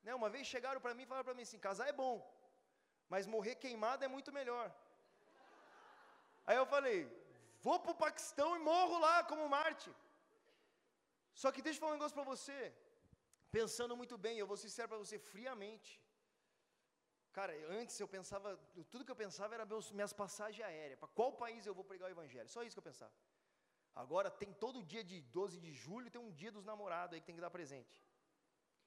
Né? 0.02 0.14
Uma 0.14 0.30
vez 0.30 0.46
chegaram 0.46 0.80
para 0.80 0.94
mim 0.94 1.02
e 1.02 1.06
falaram 1.06 1.26
para 1.30 1.34
mim 1.34 1.42
assim, 1.42 1.58
casar 1.58 1.86
é 1.86 1.92
bom, 1.92 2.16
mas 3.12 3.32
morrer 3.34 3.54
queimado 3.62 4.04
é 4.06 4.08
muito 4.14 4.30
melhor. 4.38 4.66
Aí 6.46 6.56
eu 6.60 6.66
falei, 6.74 6.98
vou 7.66 7.78
para 7.82 7.92
o 7.94 8.00
Paquistão 8.04 8.48
e 8.56 8.64
morro 8.70 8.96
lá 9.06 9.16
como 9.30 9.50
Marte. 9.56 9.90
Só 11.40 11.50
que 11.52 11.64
deixa 11.66 11.76
eu 11.76 11.82
falar 11.82 11.92
um 11.92 11.98
negócio 11.98 12.18
para 12.18 12.30
você, 12.34 12.58
pensando 13.58 13.96
muito 14.00 14.16
bem, 14.24 14.38
eu 14.38 14.48
vou 14.50 14.56
ser 14.60 14.68
sincero 14.68 14.90
para 14.92 15.02
você, 15.04 15.18
friamente. 15.32 15.90
Cara, 17.38 17.52
antes 17.80 17.98
eu 17.98 18.08
pensava, 18.16 18.48
tudo 18.90 19.04
que 19.06 19.14
eu 19.14 19.20
pensava 19.24 19.54
era 19.56 19.66
meus, 19.72 19.86
minhas 19.98 20.14
passagens 20.22 20.66
aéreas, 20.70 20.98
para 21.02 21.14
qual 21.18 21.30
país 21.44 21.66
eu 21.66 21.74
vou 21.78 21.84
pregar 21.90 22.08
o 22.08 22.14
Evangelho, 22.16 22.48
só 22.54 22.62
isso 22.62 22.76
que 22.76 22.82
eu 22.84 22.90
pensava. 22.90 23.14
Agora 24.02 24.30
tem 24.42 24.52
todo 24.64 24.86
dia 24.92 25.04
de 25.10 25.18
12 25.38 25.60
de 25.66 25.72
julho, 25.84 26.10
tem 26.10 26.20
um 26.20 26.34
dia 26.40 26.52
dos 26.56 26.66
namorados 26.70 27.14
aí 27.14 27.20
que 27.20 27.26
tem 27.30 27.38
que 27.38 27.46
dar 27.46 27.56
presente. 27.58 27.96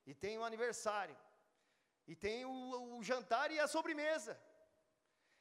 E 0.10 0.14
tem 0.14 0.38
o 0.38 0.42
um 0.42 0.46
aniversário. 0.52 1.18
E 2.08 2.16
tem 2.16 2.46
o, 2.46 2.98
o 2.98 3.04
jantar 3.04 3.52
e 3.52 3.60
a 3.60 3.68
sobremesa. 3.68 4.40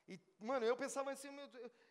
E, 0.08 0.18
mano, 0.38 0.64
eu 0.66 0.76
pensava 0.76 1.10
assim, 1.12 1.28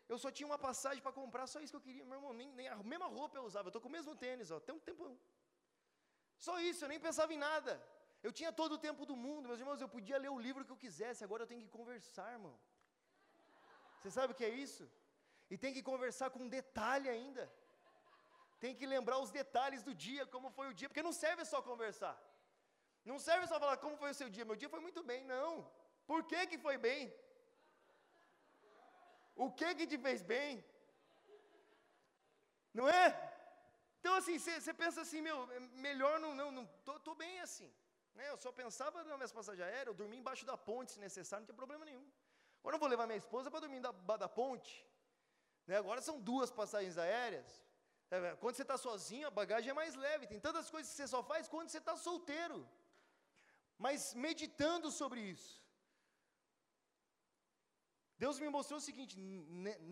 eu 0.08 0.18
só 0.18 0.30
tinha 0.32 0.48
uma 0.48 0.58
passagem 0.58 1.02
para 1.02 1.12
comprar, 1.12 1.46
só 1.48 1.60
isso 1.60 1.74
que 1.74 1.78
eu 1.78 1.88
queria, 1.88 2.06
meu 2.06 2.18
irmão, 2.20 2.34
nem, 2.34 2.50
nem 2.60 2.68
a 2.68 2.76
mesma 2.92 3.08
roupa 3.08 3.38
eu 3.38 3.46
usava, 3.50 3.68
eu 3.68 3.72
estou 3.72 3.82
com 3.82 3.90
o 3.90 3.92
mesmo 3.98 4.16
tênis, 4.16 4.52
ó, 4.52 4.60
tem 4.60 4.76
um 4.76 4.80
tempo. 4.80 5.18
Só 6.38 6.60
isso, 6.60 6.84
eu 6.84 6.90
nem 6.90 7.00
pensava 7.00 7.34
em 7.34 7.38
nada. 7.38 7.74
Eu 8.22 8.32
tinha 8.32 8.52
todo 8.62 8.74
o 8.74 8.78
tempo 8.88 9.06
do 9.06 9.16
mundo, 9.16 9.48
meus 9.50 9.60
irmãos, 9.60 9.82
eu 9.82 9.90
podia 9.96 10.18
ler 10.18 10.30
o 10.30 10.40
livro 10.40 10.66
que 10.66 10.72
eu 10.76 10.84
quisesse, 10.86 11.24
agora 11.24 11.44
eu 11.44 11.48
tenho 11.52 11.64
que 11.66 11.72
conversar, 11.78 12.32
irmão. 12.32 12.56
Você 13.98 14.12
sabe 14.12 14.34
o 14.34 14.36
que 14.36 14.46
é 14.46 14.54
isso? 14.66 14.90
E 15.50 15.58
tem 15.64 15.74
que 15.74 15.84
conversar 15.92 16.30
com 16.36 16.48
detalhe 16.48 17.10
ainda. 17.10 17.52
Tem 18.64 18.74
que 18.80 18.86
lembrar 18.86 19.18
os 19.20 19.32
detalhes 19.32 19.82
do 19.88 19.94
dia, 20.06 20.26
como 20.26 20.50
foi 20.58 20.68
o 20.70 20.74
dia, 20.74 20.88
porque 20.90 21.08
não 21.08 21.14
serve 21.24 21.44
só 21.46 21.62
conversar. 21.62 22.16
Não 23.10 23.18
serve 23.28 23.48
só 23.48 23.60
falar 23.64 23.78
como 23.78 23.98
foi 24.02 24.12
o 24.12 24.20
seu 24.20 24.30
dia. 24.36 24.46
Meu 24.50 24.56
dia 24.56 24.70
foi 24.76 24.80
muito 24.80 25.02
bem, 25.12 25.22
não. 25.26 25.70
Por 26.12 26.24
que 26.30 26.48
que 26.52 26.58
foi 26.58 26.78
bem? 26.78 27.02
O 29.36 29.50
que 29.52 29.70
que 29.76 29.88
te 29.92 29.98
fez 29.98 30.22
bem? 30.22 30.64
Não 32.74 32.88
é? 32.90 33.06
Então 34.00 34.14
assim, 34.16 34.38
você 34.38 34.74
pensa 34.74 35.02
assim, 35.02 35.22
meu, 35.22 35.38
é 35.58 35.60
melhor 35.88 36.20
não, 36.20 36.34
não, 36.36 36.52
não 36.52 36.66
tô, 36.86 37.00
tô 37.00 37.16
bem 37.16 37.40
assim. 37.40 37.70
Né? 38.16 38.30
Eu 38.30 38.38
só 38.38 38.52
pensava 38.52 39.04
nas 39.04 39.16
minhas 39.16 39.32
passagens 39.32 39.66
aéreas, 39.68 39.88
eu 39.88 39.94
dormia 39.94 40.20
embaixo 40.20 40.46
da 40.46 40.58
ponte 40.58 40.92
se 40.92 41.00
necessário, 41.00 41.42
não 41.42 41.48
tinha 41.48 41.56
problema 41.56 41.86
nenhum. 41.86 42.06
Agora 42.60 42.76
eu 42.76 42.80
vou 42.80 42.90
levar 42.90 43.08
minha 43.08 43.18
esposa 43.18 43.50
para 43.50 43.62
dormir 43.62 43.82
da 43.82 44.30
ponte. 44.30 44.74
Né? 45.68 45.78
Agora 45.78 46.02
são 46.02 46.20
duas 46.20 46.52
passagens 46.52 46.98
aéreas. 46.98 47.64
É, 48.12 48.36
quando 48.36 48.56
você 48.56 48.62
está 48.62 48.78
sozinho, 48.78 49.28
a 49.28 49.32
bagagem 49.32 49.72
é 49.72 49.74
mais 49.74 49.96
leve. 49.96 50.28
Tem 50.28 50.40
tantas 50.40 50.70
coisas 50.70 50.92
que 50.92 50.98
você 50.98 51.08
só 51.08 51.24
faz 51.24 51.48
quando 51.48 51.70
você 51.70 51.80
está 51.80 51.96
solteiro. 51.98 52.68
Mas 53.86 54.14
meditando 54.26 54.90
sobre 55.00 55.20
isso, 55.34 55.54
Deus 58.24 58.40
me 58.44 58.50
mostrou 58.56 58.78
o 58.78 58.86
seguinte: 58.88 59.18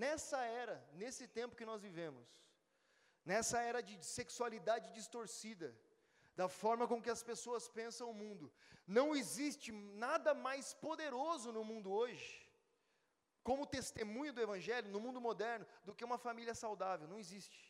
nessa 0.03 0.39
era, 0.63 0.77
nesse 1.01 1.25
tempo 1.37 1.57
que 1.59 1.69
nós 1.69 1.81
vivemos, 1.87 2.25
nessa 3.31 3.57
era 3.71 3.81
de 3.89 3.95
sexualidade 4.17 4.93
distorcida, 4.99 5.69
da 6.41 6.47
forma 6.61 6.87
com 6.91 7.01
que 7.03 7.13
as 7.15 7.23
pessoas 7.31 7.67
pensam 7.67 8.09
o 8.09 8.17
mundo, 8.23 8.45
não 8.87 9.07
existe 9.21 9.69
nada 10.05 10.33
mais 10.47 10.73
poderoso 10.87 11.51
no 11.51 11.65
mundo 11.71 11.91
hoje, 11.91 12.31
como 13.43 13.71
testemunho 13.77 14.31
do 14.31 14.45
Evangelho, 14.47 14.89
no 14.95 15.01
mundo 15.05 15.19
moderno, 15.29 15.67
do 15.83 15.93
que 15.93 16.07
uma 16.09 16.17
família 16.27 16.55
saudável. 16.55 17.09
Não 17.09 17.19
existe. 17.19 17.61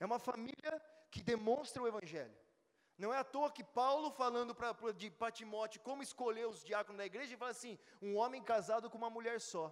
É 0.00 0.04
uma 0.04 0.18
família 0.18 0.74
que 1.12 1.22
demonstra 1.22 1.80
o 1.80 1.86
Evangelho. 1.86 2.41
Não 3.02 3.12
é 3.12 3.18
à 3.18 3.24
toa 3.34 3.54
que 3.56 3.64
Paulo, 3.80 4.08
falando 4.22 4.54
para 4.54 5.32
Timóteo 5.38 5.80
como 5.86 6.04
escolher 6.08 6.46
os 6.46 6.60
diáconos 6.68 6.98
da 7.00 7.06
igreja, 7.10 7.30
ele 7.30 7.42
fala 7.44 7.54
assim: 7.56 7.74
um 8.00 8.12
homem 8.20 8.42
casado 8.50 8.88
com 8.90 8.98
uma 9.02 9.10
mulher 9.16 9.38
só, 9.52 9.64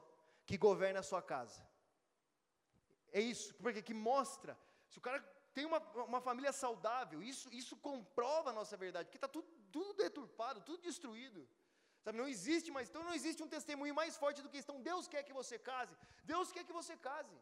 que 0.49 0.57
governa 0.67 0.99
a 1.01 1.09
sua 1.11 1.23
casa. 1.23 1.61
É 3.19 3.21
isso, 3.21 3.55
porque 3.63 3.83
que 3.89 3.95
mostra, 3.95 4.59
se 4.89 4.99
o 4.99 5.05
cara 5.07 5.21
tem 5.57 5.65
uma, 5.71 5.81
uma 6.11 6.21
família 6.29 6.53
saudável, 6.65 7.23
isso, 7.33 7.47
isso 7.61 7.77
comprova 7.77 8.51
a 8.51 8.57
nossa 8.61 8.77
verdade, 8.85 9.07
porque 9.07 9.23
está 9.23 9.29
tudo, 9.37 9.49
tudo 9.77 9.95
deturpado, 10.05 10.67
tudo 10.69 10.83
destruído. 10.91 11.41
Sabe, 12.05 12.19
não 12.19 12.29
existe 12.35 12.71
mais, 12.77 12.89
então 12.89 13.05
não 13.09 13.15
existe 13.21 13.43
um 13.47 13.53
testemunho 13.57 13.95
mais 13.95 14.17
forte 14.17 14.43
do 14.43 14.49
que 14.49 14.59
isso. 14.59 14.69
Então 14.69 14.83
Deus 14.91 15.07
quer 15.07 15.23
que 15.23 15.39
você 15.41 15.57
case, 15.71 15.95
Deus 16.25 16.51
quer 16.51 16.65
que 16.65 16.79
você 16.81 16.97
case. 16.97 17.39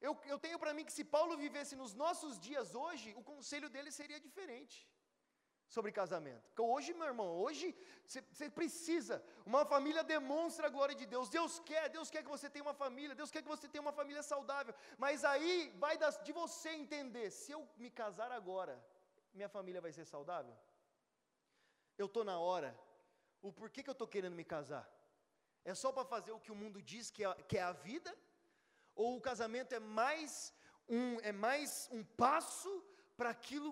Eu, 0.00 0.12
eu 0.32 0.38
tenho 0.38 0.58
para 0.58 0.74
mim 0.76 0.84
que 0.84 0.92
se 0.98 1.04
Paulo 1.04 1.36
vivesse 1.36 1.74
nos 1.74 1.92
nossos 1.94 2.38
dias 2.38 2.74
hoje, 2.74 3.14
o 3.16 3.22
conselho 3.22 3.68
dele 3.68 3.90
seria 3.90 4.20
diferente 4.20 4.76
sobre 5.74 5.92
casamento. 5.92 6.44
Porque 6.48 6.62
hoje, 6.62 6.94
meu 6.94 7.06
irmão, 7.12 7.28
hoje 7.44 7.66
você 8.06 8.48
precisa. 8.48 9.22
Uma 9.44 9.64
família 9.64 10.02
demonstra 10.02 10.66
a 10.66 10.70
glória 10.70 10.94
de 10.94 11.06
Deus. 11.06 11.28
Deus 11.28 11.58
quer, 11.60 11.88
Deus 11.90 12.10
quer 12.10 12.22
que 12.22 12.34
você 12.36 12.48
tenha 12.48 12.64
uma 12.68 12.74
família, 12.74 13.14
Deus 13.14 13.30
quer 13.30 13.42
que 13.42 13.54
você 13.56 13.68
tenha 13.68 13.82
uma 13.82 13.92
família 13.92 14.22
saudável. 14.22 14.74
Mas 14.96 15.24
aí 15.24 15.72
vai 15.76 15.96
de 16.24 16.32
você 16.32 16.70
entender: 16.70 17.30
se 17.30 17.52
eu 17.52 17.68
me 17.76 17.90
casar 17.90 18.32
agora, 18.32 18.82
minha 19.34 19.48
família 19.48 19.80
vai 19.80 19.92
ser 19.92 20.04
saudável? 20.04 20.56
Eu 21.96 22.06
estou 22.06 22.24
na 22.24 22.38
hora. 22.38 22.78
O 23.42 23.52
porquê 23.52 23.82
que 23.82 23.90
eu 23.90 23.98
estou 23.98 24.08
querendo 24.08 24.34
me 24.34 24.44
casar? 24.44 24.88
É 25.64 25.74
só 25.74 25.92
para 25.92 26.04
fazer 26.04 26.32
o 26.32 26.40
que 26.40 26.50
o 26.50 26.56
mundo 26.56 26.80
diz 26.80 27.10
que 27.10 27.24
é, 27.24 27.34
que 27.48 27.58
é 27.58 27.62
a 27.62 27.72
vida? 27.72 28.16
Ou 29.02 29.10
o 29.16 29.24
casamento 29.28 29.72
é 29.78 29.80
mais 30.02 30.30
um, 30.96 31.04
é 31.30 31.32
mais 31.46 31.70
um 31.96 32.02
passo 32.22 32.70
para 33.18 33.30
aquilo, 33.36 33.70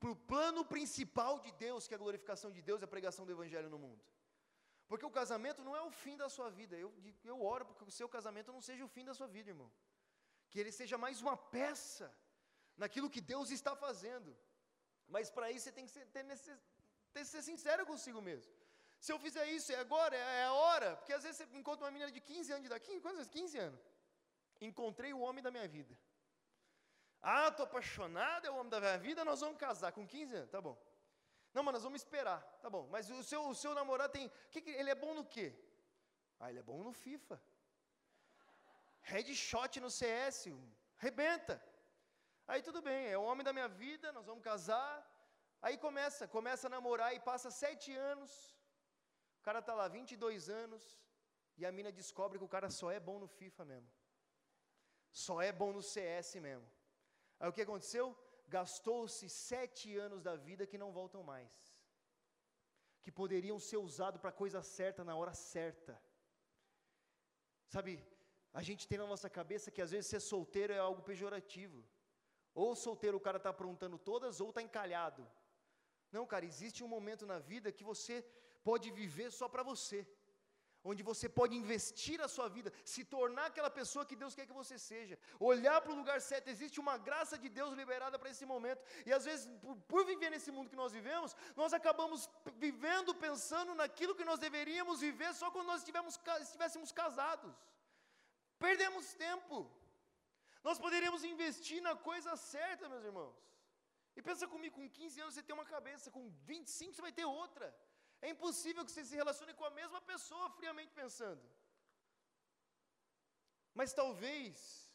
para 0.00 0.10
o 0.10 0.20
plano 0.32 0.62
principal 0.74 1.34
de 1.46 1.50
Deus, 1.64 1.88
que 1.88 1.94
é 1.94 1.96
a 1.96 2.04
glorificação 2.04 2.50
de 2.56 2.62
Deus 2.68 2.80
e 2.80 2.84
a 2.86 2.94
pregação 2.94 3.24
do 3.26 3.32
Evangelho 3.36 3.70
no 3.74 3.80
mundo? 3.84 4.00
Porque 4.90 5.08
o 5.08 5.14
casamento 5.18 5.64
não 5.66 5.74
é 5.80 5.82
o 5.88 5.90
fim 6.02 6.16
da 6.22 6.28
sua 6.36 6.48
vida. 6.58 6.76
Eu, 6.84 6.90
eu 7.32 7.38
oro 7.54 7.66
porque 7.68 7.84
o 7.90 7.96
seu 7.98 8.08
casamento 8.16 8.52
não 8.56 8.62
seja 8.68 8.84
o 8.84 8.92
fim 8.96 9.04
da 9.10 9.14
sua 9.18 9.26
vida, 9.36 9.50
irmão. 9.54 9.70
Que 10.48 10.60
ele 10.60 10.72
seja 10.80 10.96
mais 11.06 11.20
uma 11.24 11.36
peça 11.36 12.08
naquilo 12.76 13.10
que 13.10 13.20
Deus 13.34 13.50
está 13.58 13.74
fazendo. 13.84 14.30
Mas 15.08 15.28
para 15.28 15.50
isso 15.50 15.64
você 15.64 15.72
tem 15.72 15.86
que 15.86 15.94
ser, 15.96 16.06
ter, 16.06 16.24
ter, 17.12 17.24
ser 17.34 17.42
sincero 17.50 17.84
consigo 17.92 18.22
mesmo. 18.30 18.52
Se 19.00 19.12
eu 19.12 19.18
fizer 19.26 19.46
isso, 19.56 19.72
é 19.72 19.80
agora, 19.86 20.16
é 20.16 20.44
a 20.44 20.52
hora. 20.52 20.96
Porque 20.96 21.12
às 21.12 21.24
vezes 21.24 21.38
você 21.38 21.58
encontra 21.62 21.84
uma 21.84 21.90
menina 21.90 22.12
de 22.12 22.20
15 22.20 22.52
anos 22.52 22.62
de 22.62 22.74
daqui, 22.76 23.00
quantos 23.00 23.20
anos? 23.20 23.28
15 23.28 23.58
anos. 23.58 23.97
Encontrei 24.60 25.12
o 25.12 25.20
homem 25.20 25.42
da 25.42 25.50
minha 25.50 25.68
vida. 25.68 25.98
Ah, 27.20 27.48
estou 27.48 27.64
apaixonado, 27.64 28.46
é 28.46 28.50
o 28.50 28.56
homem 28.56 28.70
da 28.70 28.80
minha 28.80 28.98
vida, 28.98 29.24
nós 29.24 29.40
vamos 29.40 29.58
casar 29.58 29.92
com 29.92 30.06
15 30.06 30.34
anos, 30.34 30.50
tá 30.50 30.60
bom. 30.60 30.76
Não, 31.52 31.62
mas 31.62 31.74
nós 31.74 31.82
vamos 31.82 32.00
esperar, 32.02 32.40
tá 32.62 32.70
bom. 32.70 32.86
Mas 32.90 33.10
o 33.10 33.22
seu, 33.22 33.48
o 33.48 33.54
seu 33.54 33.74
namorado 33.74 34.12
tem. 34.12 34.30
Que 34.50 34.60
ele 34.70 34.90
é 34.90 34.94
bom 34.94 35.14
no 35.14 35.24
quê? 35.24 35.48
Ah, 36.38 36.50
ele 36.50 36.60
é 36.60 36.62
bom 36.62 36.82
no 36.82 36.92
FIFA. 36.92 37.40
Headshot 39.00 39.80
no 39.80 39.90
CS, 39.90 40.46
rebenta. 40.96 41.62
Aí 42.46 42.62
tudo 42.62 42.80
bem, 42.80 43.08
é 43.08 43.18
o 43.18 43.22
homem 43.22 43.44
da 43.44 43.52
minha 43.52 43.68
vida, 43.68 44.12
nós 44.12 44.26
vamos 44.26 44.44
casar. 44.44 44.92
Aí 45.60 45.76
começa, 45.76 46.28
começa 46.28 46.66
a 46.66 46.70
namorar 46.70 47.14
e 47.14 47.20
passa 47.20 47.50
sete 47.50 47.94
anos. 47.94 48.32
O 49.40 49.42
cara 49.42 49.60
está 49.60 49.74
lá 49.74 49.88
22 49.88 50.48
anos 50.48 50.84
e 51.56 51.66
a 51.66 51.72
mina 51.72 51.90
descobre 51.90 52.38
que 52.38 52.44
o 52.44 52.54
cara 52.56 52.70
só 52.70 52.90
é 52.90 53.00
bom 53.00 53.18
no 53.18 53.26
FIFA 53.26 53.64
mesmo. 53.64 53.90
Só 55.10 55.40
é 55.40 55.52
bom 55.52 55.72
no 55.72 55.82
CS 55.82 56.36
mesmo. 56.36 56.68
Aí 57.40 57.48
o 57.48 57.52
que 57.52 57.62
aconteceu? 57.62 58.16
Gastou-se 58.48 59.28
sete 59.28 59.96
anos 59.96 60.22
da 60.22 60.34
vida 60.36 60.66
que 60.66 60.78
não 60.78 60.92
voltam 60.92 61.22
mais. 61.22 61.52
Que 63.02 63.12
poderiam 63.12 63.58
ser 63.58 63.76
usados 63.76 64.20
para 64.20 64.32
coisa 64.32 64.62
certa 64.62 65.04
na 65.04 65.14
hora 65.16 65.34
certa. 65.34 66.00
Sabe, 67.66 68.02
a 68.52 68.62
gente 68.62 68.88
tem 68.88 68.98
na 68.98 69.06
nossa 69.06 69.28
cabeça 69.28 69.70
que 69.70 69.82
às 69.82 69.90
vezes 69.90 70.10
ser 70.10 70.20
solteiro 70.20 70.72
é 70.72 70.78
algo 70.78 71.02
pejorativo. 71.02 71.84
Ou 72.54 72.74
solteiro 72.74 73.18
o 73.18 73.20
cara 73.20 73.36
está 73.36 73.50
aprontando 73.50 73.98
todas, 73.98 74.40
ou 74.40 74.48
está 74.48 74.62
encalhado. 74.62 75.28
Não, 76.10 76.26
cara, 76.26 76.44
existe 76.44 76.82
um 76.82 76.88
momento 76.88 77.26
na 77.26 77.38
vida 77.38 77.70
que 77.70 77.84
você 77.84 78.22
pode 78.64 78.90
viver 78.90 79.30
só 79.30 79.48
para 79.48 79.62
você 79.62 80.06
onde 80.84 81.02
você 81.02 81.28
pode 81.28 81.54
investir 81.56 82.20
a 82.20 82.28
sua 82.28 82.48
vida, 82.48 82.72
se 82.84 83.04
tornar 83.04 83.46
aquela 83.46 83.70
pessoa 83.70 84.06
que 84.06 84.16
Deus 84.16 84.34
quer 84.34 84.46
que 84.46 84.52
você 84.52 84.78
seja, 84.78 85.18
olhar 85.38 85.80
para 85.80 85.92
o 85.92 85.96
lugar 85.96 86.20
certo. 86.20 86.48
Existe 86.48 86.80
uma 86.80 86.96
graça 86.96 87.36
de 87.38 87.48
Deus 87.48 87.74
liberada 87.74 88.18
para 88.18 88.30
esse 88.30 88.46
momento, 88.46 88.82
e 89.06 89.12
às 89.12 89.24
vezes, 89.24 89.46
por, 89.60 89.76
por, 89.92 90.04
viver 90.04 90.30
nesse 90.30 90.50
mundo 90.50 90.70
que 90.70 90.76
nós 90.82 90.92
vivemos, 90.92 91.36
nós 91.56 91.72
acabamos 91.72 92.28
vivendo 92.56 93.14
pensando 93.14 93.74
naquilo 93.74 94.14
que 94.14 94.24
nós 94.24 94.38
deveríamos 94.38 95.00
viver 95.00 95.32
só 95.34 95.50
quando 95.50 95.66
nós 95.66 95.82
estivéssemos 95.82 96.92
casados. 96.92 97.54
Perdemos 98.58 99.14
tempo. 99.14 99.70
Nós 100.62 100.78
poderíamos 100.78 101.22
investir 101.24 101.80
na 101.80 101.94
coisa 101.94 102.36
certa, 102.36 102.88
meus 102.88 103.04
irmãos. 103.04 103.36
E 104.16 104.22
pensa 104.28 104.48
comigo, 104.48 104.74
com 104.74 104.88
15 104.90 105.20
anos 105.20 105.34
você 105.34 105.42
tem 105.42 105.54
uma 105.54 105.64
cabeça, 105.64 106.10
com 106.10 106.28
25 106.44 106.92
você 106.92 107.02
vai 107.02 107.12
ter 107.12 107.24
outra. 107.24 107.66
É 108.20 108.30
impossível 108.34 108.84
que 108.84 108.92
você 108.92 109.04
se 109.04 109.16
relacione 109.22 109.54
com 109.54 109.64
a 109.64 109.76
mesma 109.80 110.00
pessoa 110.12 110.50
friamente 110.58 110.92
pensando. 110.92 111.42
Mas 113.78 113.92
talvez, 114.00 114.90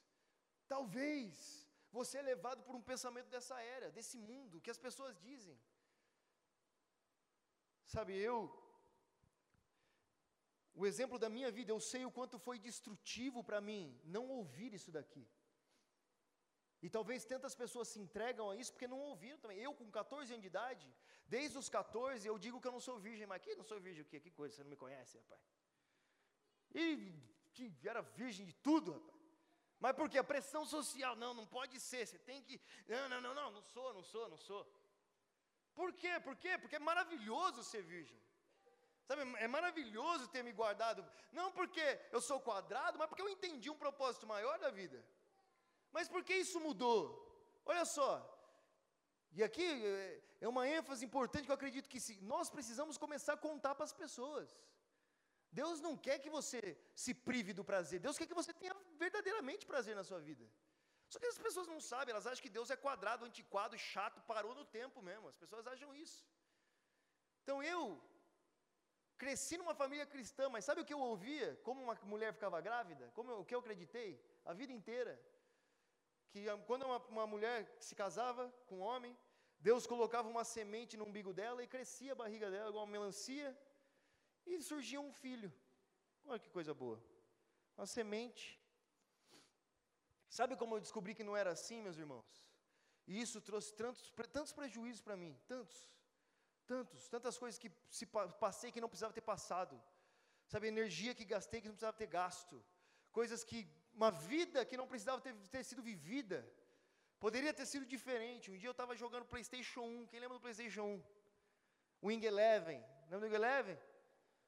talvez, 0.68 1.70
você 1.98 2.18
é 2.18 2.22
levado 2.22 2.64
por 2.64 2.76
um 2.76 2.82
pensamento 2.82 3.30
dessa 3.36 3.58
era, 3.62 3.92
desse 3.98 4.18
mundo, 4.18 4.62
que 4.64 4.74
as 4.76 4.82
pessoas 4.88 5.18
dizem. 5.30 5.58
Sabe, 7.94 8.14
eu, 8.18 8.38
o 10.74 10.86
exemplo 10.86 11.18
da 11.24 11.30
minha 11.30 11.52
vida, 11.58 11.72
eu 11.72 11.80
sei 11.80 12.04
o 12.06 12.12
quanto 12.18 12.40
foi 12.40 12.58
destrutivo 12.68 13.44
para 13.44 13.62
mim 13.62 13.84
não 14.04 14.28
ouvir 14.38 14.74
isso 14.74 14.92
daqui. 14.92 15.26
E 16.86 16.90
talvez 16.96 17.24
tantas 17.24 17.54
pessoas 17.56 17.88
se 17.88 18.00
entregam 18.06 18.50
a 18.52 18.56
isso 18.62 18.72
porque 18.74 18.90
não 18.94 19.00
ouviram 19.12 19.38
também. 19.44 19.58
Eu, 19.58 19.74
com 19.74 19.90
14 19.90 20.34
anos 20.34 20.42
de 20.46 20.50
idade, 20.54 20.86
desde 21.26 21.58
os 21.58 21.70
14, 21.70 22.28
eu 22.28 22.38
digo 22.46 22.60
que 22.60 22.68
eu 22.68 22.74
não 22.74 22.82
sou 22.88 23.00
virgem, 23.00 23.26
mas 23.26 23.38
aqui 23.38 23.56
não 23.56 23.64
sou 23.64 23.80
virgem 23.80 24.04
o 24.04 24.10
quê? 24.12 24.20
Que 24.20 24.30
coisa, 24.30 24.54
você 24.54 24.64
não 24.64 24.70
me 24.70 24.76
conhece, 24.76 25.18
rapaz. 25.18 25.42
E 26.76 26.84
que 27.54 27.66
era 27.92 28.02
virgem 28.02 28.46
de 28.46 28.56
tudo, 28.68 28.92
rapaz. 28.92 29.14
Mas 29.80 29.96
por 29.96 30.10
quê? 30.10 30.18
A 30.18 30.26
pressão 30.34 30.66
social, 30.66 31.16
não, 31.16 31.34
não 31.34 31.48
pode 31.58 31.80
ser, 31.80 32.06
você 32.06 32.20
tem 32.20 32.42
que. 32.44 32.60
Não, 32.86 33.08
não, 33.08 33.22
não, 33.22 33.34
não, 33.40 33.50
não 33.52 33.62
sou, 33.62 33.94
não 33.94 34.04
sou, 34.04 34.28
não 34.34 34.38
sou. 34.50 34.62
Por 35.74 35.94
quê? 35.94 36.20
Por 36.28 36.36
quê? 36.36 36.58
Porque 36.58 36.76
é 36.76 36.80
maravilhoso 36.92 37.64
ser 37.64 37.82
virgem. 37.82 38.22
Sabe, 39.08 39.22
é 39.40 39.48
maravilhoso 39.48 40.28
ter 40.28 40.44
me 40.44 40.52
guardado. 40.52 41.06
Não 41.32 41.50
porque 41.52 41.86
eu 42.12 42.20
sou 42.20 42.42
quadrado, 42.42 43.00
mas 43.00 43.08
porque 43.08 43.22
eu 43.22 43.30
entendi 43.30 43.70
um 43.70 43.84
propósito 43.86 44.28
maior 44.28 44.60
da 44.60 44.70
vida. 44.70 45.02
Mas 45.96 46.10
por 46.14 46.22
que 46.28 46.36
isso 46.44 46.60
mudou? 46.68 47.02
Olha 47.72 47.86
só. 47.86 48.12
E 49.38 49.44
aqui 49.48 49.64
é, 49.64 50.22
é 50.46 50.48
uma 50.54 50.68
ênfase 50.78 51.06
importante 51.06 51.46
que 51.46 51.54
eu 51.54 51.60
acredito 51.60 51.92
que 51.94 52.00
se, 52.06 52.14
nós 52.34 52.50
precisamos 52.56 52.98
começar 53.04 53.34
a 53.34 53.44
contar 53.48 53.74
para 53.76 53.86
as 53.90 53.96
pessoas. 54.04 54.50
Deus 55.60 55.80
não 55.86 55.94
quer 56.06 56.18
que 56.24 56.32
você 56.38 56.62
se 57.04 57.14
prive 57.14 57.54
do 57.54 57.64
prazer, 57.64 58.00
Deus 58.00 58.18
quer 58.18 58.28
que 58.30 58.40
você 58.42 58.52
tenha 58.62 58.76
verdadeiramente 59.04 59.68
prazer 59.72 59.96
na 59.96 60.04
sua 60.04 60.20
vida. 60.30 60.46
Só 61.12 61.20
que 61.20 61.28
as 61.28 61.38
pessoas 61.38 61.68
não 61.68 61.80
sabem, 61.80 62.12
elas 62.12 62.26
acham 62.26 62.44
que 62.46 62.56
Deus 62.58 62.72
é 62.72 62.78
quadrado, 62.86 63.26
antiquado, 63.26 63.78
chato, 63.78 64.20
parou 64.32 64.56
no 64.56 64.66
tempo 64.66 65.00
mesmo. 65.10 65.28
As 65.28 65.38
pessoas 65.44 65.68
acham 65.68 65.94
isso. 65.94 66.26
Então 67.44 67.62
eu 67.62 67.82
cresci 69.24 69.58
numa 69.58 69.76
família 69.76 70.08
cristã, 70.14 70.50
mas 70.50 70.66
sabe 70.66 70.82
o 70.82 70.86
que 70.86 70.96
eu 70.98 71.04
ouvia? 71.12 71.50
Como 71.68 71.84
uma 71.84 71.96
mulher 72.14 72.34
ficava 72.34 72.60
grávida? 72.60 73.12
Como 73.14 73.30
eu, 73.32 73.40
o 73.42 73.46
que 73.46 73.54
eu 73.54 73.60
acreditei? 73.60 74.10
A 74.44 74.54
vida 74.54 74.74
inteira 74.74 75.14
que 76.34 76.44
quando 76.70 76.84
uma, 76.90 76.98
uma 77.16 77.28
mulher 77.34 77.58
se 77.88 77.94
casava 78.02 78.44
com 78.68 78.78
um 78.80 78.86
homem, 78.90 79.16
Deus 79.68 79.86
colocava 79.92 80.28
uma 80.28 80.44
semente 80.44 80.98
no 80.98 81.06
umbigo 81.10 81.32
dela 81.40 81.64
e 81.64 81.72
crescia 81.76 82.14
a 82.14 82.22
barriga 82.22 82.48
dela 82.54 82.70
igual 82.72 82.86
uma 82.86 82.96
melancia 82.96 83.50
e 84.52 84.62
surgia 84.70 85.00
um 85.00 85.14
filho. 85.24 85.50
Olha 86.26 86.40
que 86.40 86.50
coisa 86.58 86.74
boa. 86.74 86.98
Uma 87.78 87.86
semente. 87.86 88.46
Sabe 90.28 90.56
como 90.62 90.76
eu 90.76 90.82
descobri 90.88 91.14
que 91.14 91.28
não 91.30 91.38
era 91.42 91.52
assim, 91.52 91.80
meus 91.88 92.00
irmãos? 92.04 92.32
E 93.06 93.22
isso 93.22 93.40
trouxe 93.50 93.72
tantos, 93.82 94.12
tantos 94.38 94.54
prejuízos 94.60 95.04
para 95.08 95.16
mim, 95.16 95.32
tantos, 95.54 95.78
tantos, 96.66 97.08
tantas 97.14 97.38
coisas 97.38 97.60
que 97.64 97.72
se 97.98 98.08
passei 98.46 98.72
que 98.72 98.82
não 98.82 98.90
precisava 98.90 99.14
ter 99.14 99.28
passado. 99.34 99.76
sabe, 100.48 100.68
energia 100.68 101.14
que 101.14 101.26
gastei 101.36 101.62
que 101.62 101.68
não 101.68 101.76
precisava 101.76 102.02
ter 102.04 102.08
gasto, 102.08 102.56
coisas 103.20 103.44
que, 103.44 103.60
uma 103.94 104.12
vida 104.12 104.66
que 104.66 104.78
não 104.78 104.88
precisava 104.88 105.22
ter, 105.22 105.34
ter 105.56 105.64
sido 105.64 105.82
vivida, 105.82 106.40
poderia 107.20 107.54
ter 107.54 107.66
sido 107.66 107.86
diferente. 107.86 108.52
Um 108.52 108.58
dia 108.58 108.70
eu 108.70 108.78
estava 108.78 108.96
jogando 108.96 109.26
PlayStation 109.26 109.82
1, 109.82 110.08
quem 110.08 110.20
lembra 110.20 110.38
do 110.38 110.42
PlayStation 110.42 110.84
1? 110.84 111.04
Wing 112.08 112.26
Eleven, 112.26 112.84
lembra 113.10 113.20
do 113.20 113.26
Wing 113.28 113.36
Eleven? 113.36 113.78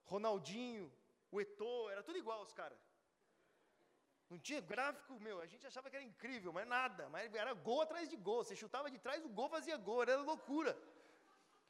Ronaldinho, 0.06 0.92
o 1.32 1.40
Eto'o, 1.42 1.90
era 1.90 2.04
tudo 2.04 2.18
igual 2.18 2.42
os 2.42 2.54
caras. 2.54 2.80
Não 4.30 4.40
tinha 4.40 4.60
gráfico, 4.60 5.20
meu, 5.20 5.40
a 5.40 5.46
gente 5.46 5.66
achava 5.68 5.90
que 5.90 5.96
era 5.96 6.06
incrível, 6.06 6.52
mas 6.52 6.68
nada, 6.68 7.08
mas 7.10 7.34
era 7.34 7.54
gol 7.54 7.82
atrás 7.82 8.10
de 8.10 8.18
gol, 8.18 8.44
você 8.44 8.56
chutava 8.56 8.90
de 8.90 8.98
trás, 8.98 9.24
o 9.24 9.30
gol 9.30 9.50
fazia 9.50 9.78
gol, 9.78 10.02
era 10.02 10.18
loucura. 10.18 10.76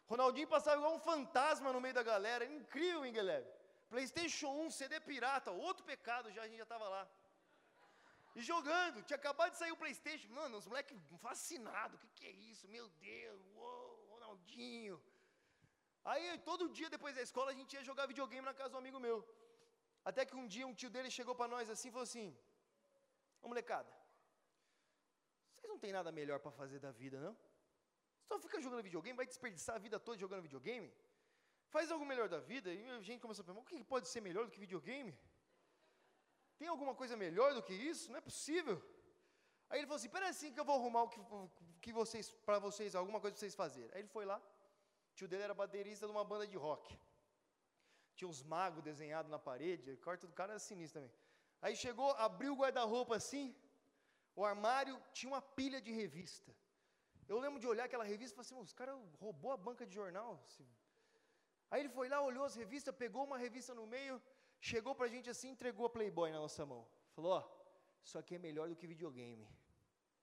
Ronaldinho 0.07 0.47
passava 0.47 0.77
igual 0.77 0.95
um 0.95 0.99
fantasma 0.99 1.73
no 1.73 1.81
meio 1.81 1.93
da 1.93 2.03
galera, 2.03 2.45
era 2.45 2.53
incrível 2.53 3.05
o. 3.05 3.45
Playstation 3.89 4.49
1, 4.65 4.71
CD 4.71 4.99
pirata, 4.99 5.51
outro 5.51 5.83
pecado, 5.83 6.31
já 6.31 6.43
a 6.43 6.47
gente 6.47 6.57
já 6.57 6.63
estava 6.63 6.87
lá. 6.87 7.07
E 8.37 8.41
jogando, 8.51 9.03
tinha 9.07 9.19
acabado 9.21 9.51
de 9.53 9.59
sair 9.61 9.73
o 9.73 9.81
Playstation, 9.81 10.29
mano, 10.39 10.57
os 10.61 10.67
moleques 10.71 10.97
fascinados, 11.25 11.97
o 11.97 12.01
que, 12.01 12.09
que 12.17 12.25
é 12.31 12.33
isso, 12.51 12.67
meu 12.75 12.87
Deus, 13.09 13.41
uou, 13.55 14.07
Ronaldinho. 14.13 14.97
Aí 16.11 16.25
todo 16.49 16.73
dia 16.77 16.89
depois 16.95 17.13
da 17.17 17.23
escola 17.27 17.51
a 17.51 17.57
gente 17.59 17.73
ia 17.75 17.83
jogar 17.89 18.11
videogame 18.13 18.45
na 18.49 18.55
casa 18.59 18.73
do 18.73 18.81
amigo 18.83 18.99
meu. 19.05 19.17
Até 20.09 20.23
que 20.29 20.35
um 20.41 20.47
dia 20.53 20.67
um 20.71 20.75
tio 20.79 20.89
dele 20.95 21.09
chegou 21.17 21.35
para 21.39 21.51
nós 21.53 21.69
assim 21.73 21.87
e 21.89 21.93
falou 21.95 22.07
assim: 22.09 22.27
Ô 23.41 23.47
molecada, 23.51 23.91
vocês 25.55 25.71
não 25.73 25.79
tem 25.83 25.93
nada 25.97 26.11
melhor 26.19 26.39
para 26.43 26.51
fazer 26.59 26.79
da 26.85 26.91
vida, 26.91 27.17
não? 27.25 27.35
Só 28.27 28.37
fica 28.45 28.61
jogando 28.65 28.83
videogame, 28.89 29.17
vai 29.21 29.27
desperdiçar 29.33 29.75
a 29.77 29.83
vida 29.85 29.97
toda 30.07 30.23
jogando 30.25 30.43
videogame? 30.49 30.89
Faz 31.75 31.89
algo 31.95 32.05
melhor 32.11 32.27
da 32.35 32.39
vida? 32.51 32.69
E 32.73 32.81
a 32.89 33.01
gente 33.09 33.21
começou 33.25 33.43
a 33.43 33.45
perguntar: 33.47 33.65
o 33.65 33.69
que 33.71 33.83
pode 33.93 34.07
ser 34.13 34.21
melhor 34.29 34.45
do 34.45 34.51
que 34.51 34.59
videogame? 34.65 35.13
Tem 36.57 36.67
alguma 36.67 36.93
coisa 36.95 37.15
melhor 37.17 37.53
do 37.53 37.63
que 37.67 37.73
isso? 37.73 38.11
Não 38.11 38.17
é 38.17 38.21
possível. 38.21 38.77
Aí 39.69 39.79
ele 39.79 39.87
falou 39.87 39.97
assim: 39.97 40.09
pera 40.09 40.29
assim 40.29 40.51
que 40.53 40.59
eu 40.59 40.65
vou 40.69 40.75
arrumar 40.75 41.03
o 41.03 41.09
que, 41.09 41.21
que 41.81 41.91
vocês, 42.01 42.31
para 42.47 42.59
vocês, 42.59 42.95
alguma 42.95 43.19
coisa 43.19 43.33
para 43.33 43.39
vocês 43.39 43.55
fazerem. 43.55 43.91
Aí 43.93 44.01
ele 44.01 44.07
foi 44.07 44.25
lá, 44.25 44.37
o 45.11 45.13
tio 45.15 45.27
dele 45.27 45.43
era 45.43 45.53
baterista 45.53 46.05
de 46.05 46.11
uma 46.11 46.23
banda 46.23 46.47
de 46.47 46.57
rock. 46.57 46.97
Tinha 48.15 48.27
uns 48.27 48.41
magos 48.43 48.83
desenhados 48.83 49.29
na 49.29 49.39
parede, 49.39 49.91
o 49.91 49.97
quarto 49.97 50.27
do 50.27 50.33
cara 50.33 50.53
era 50.53 50.59
sinistro 50.59 51.01
também. 51.01 51.13
Aí 51.61 51.75
chegou, 51.75 52.11
abriu 52.27 52.53
o 52.53 52.57
guarda-roupa 52.61 53.15
assim, 53.15 53.53
o 54.35 54.45
armário 54.45 54.95
tinha 55.13 55.29
uma 55.31 55.41
pilha 55.41 55.81
de 55.81 55.91
revista. 55.91 56.55
Eu 57.27 57.39
lembro 57.39 57.59
de 57.59 57.67
olhar 57.67 57.85
aquela 57.85 58.03
revista 58.03 58.33
e 58.33 58.37
falei 58.37 58.47
assim, 58.47 58.67
os 58.67 58.73
caras 58.79 58.95
roubou 59.19 59.51
a 59.51 59.57
banca 59.57 59.85
de 59.85 59.93
jornal. 59.93 60.31
Aí 61.71 61.81
ele 61.81 61.89
foi 61.89 62.07
lá, 62.07 62.21
olhou 62.21 62.45
as 62.45 62.55
revistas, 62.55 62.95
pegou 62.95 63.23
uma 63.25 63.37
revista 63.37 63.73
no 63.73 63.87
meio, 63.87 64.21
chegou 64.59 64.93
para 64.95 65.05
a 65.05 65.09
gente 65.09 65.29
assim, 65.29 65.49
entregou 65.49 65.85
a 65.87 65.89
Playboy 65.89 66.31
na 66.31 66.39
nossa 66.39 66.65
mão. 66.65 66.87
Falou, 67.13 67.31
ó, 67.33 67.41
isso 68.03 68.17
aqui 68.17 68.35
é 68.35 68.39
melhor 68.39 68.67
do 68.69 68.75
que 68.75 68.87
videogame. 68.87 69.47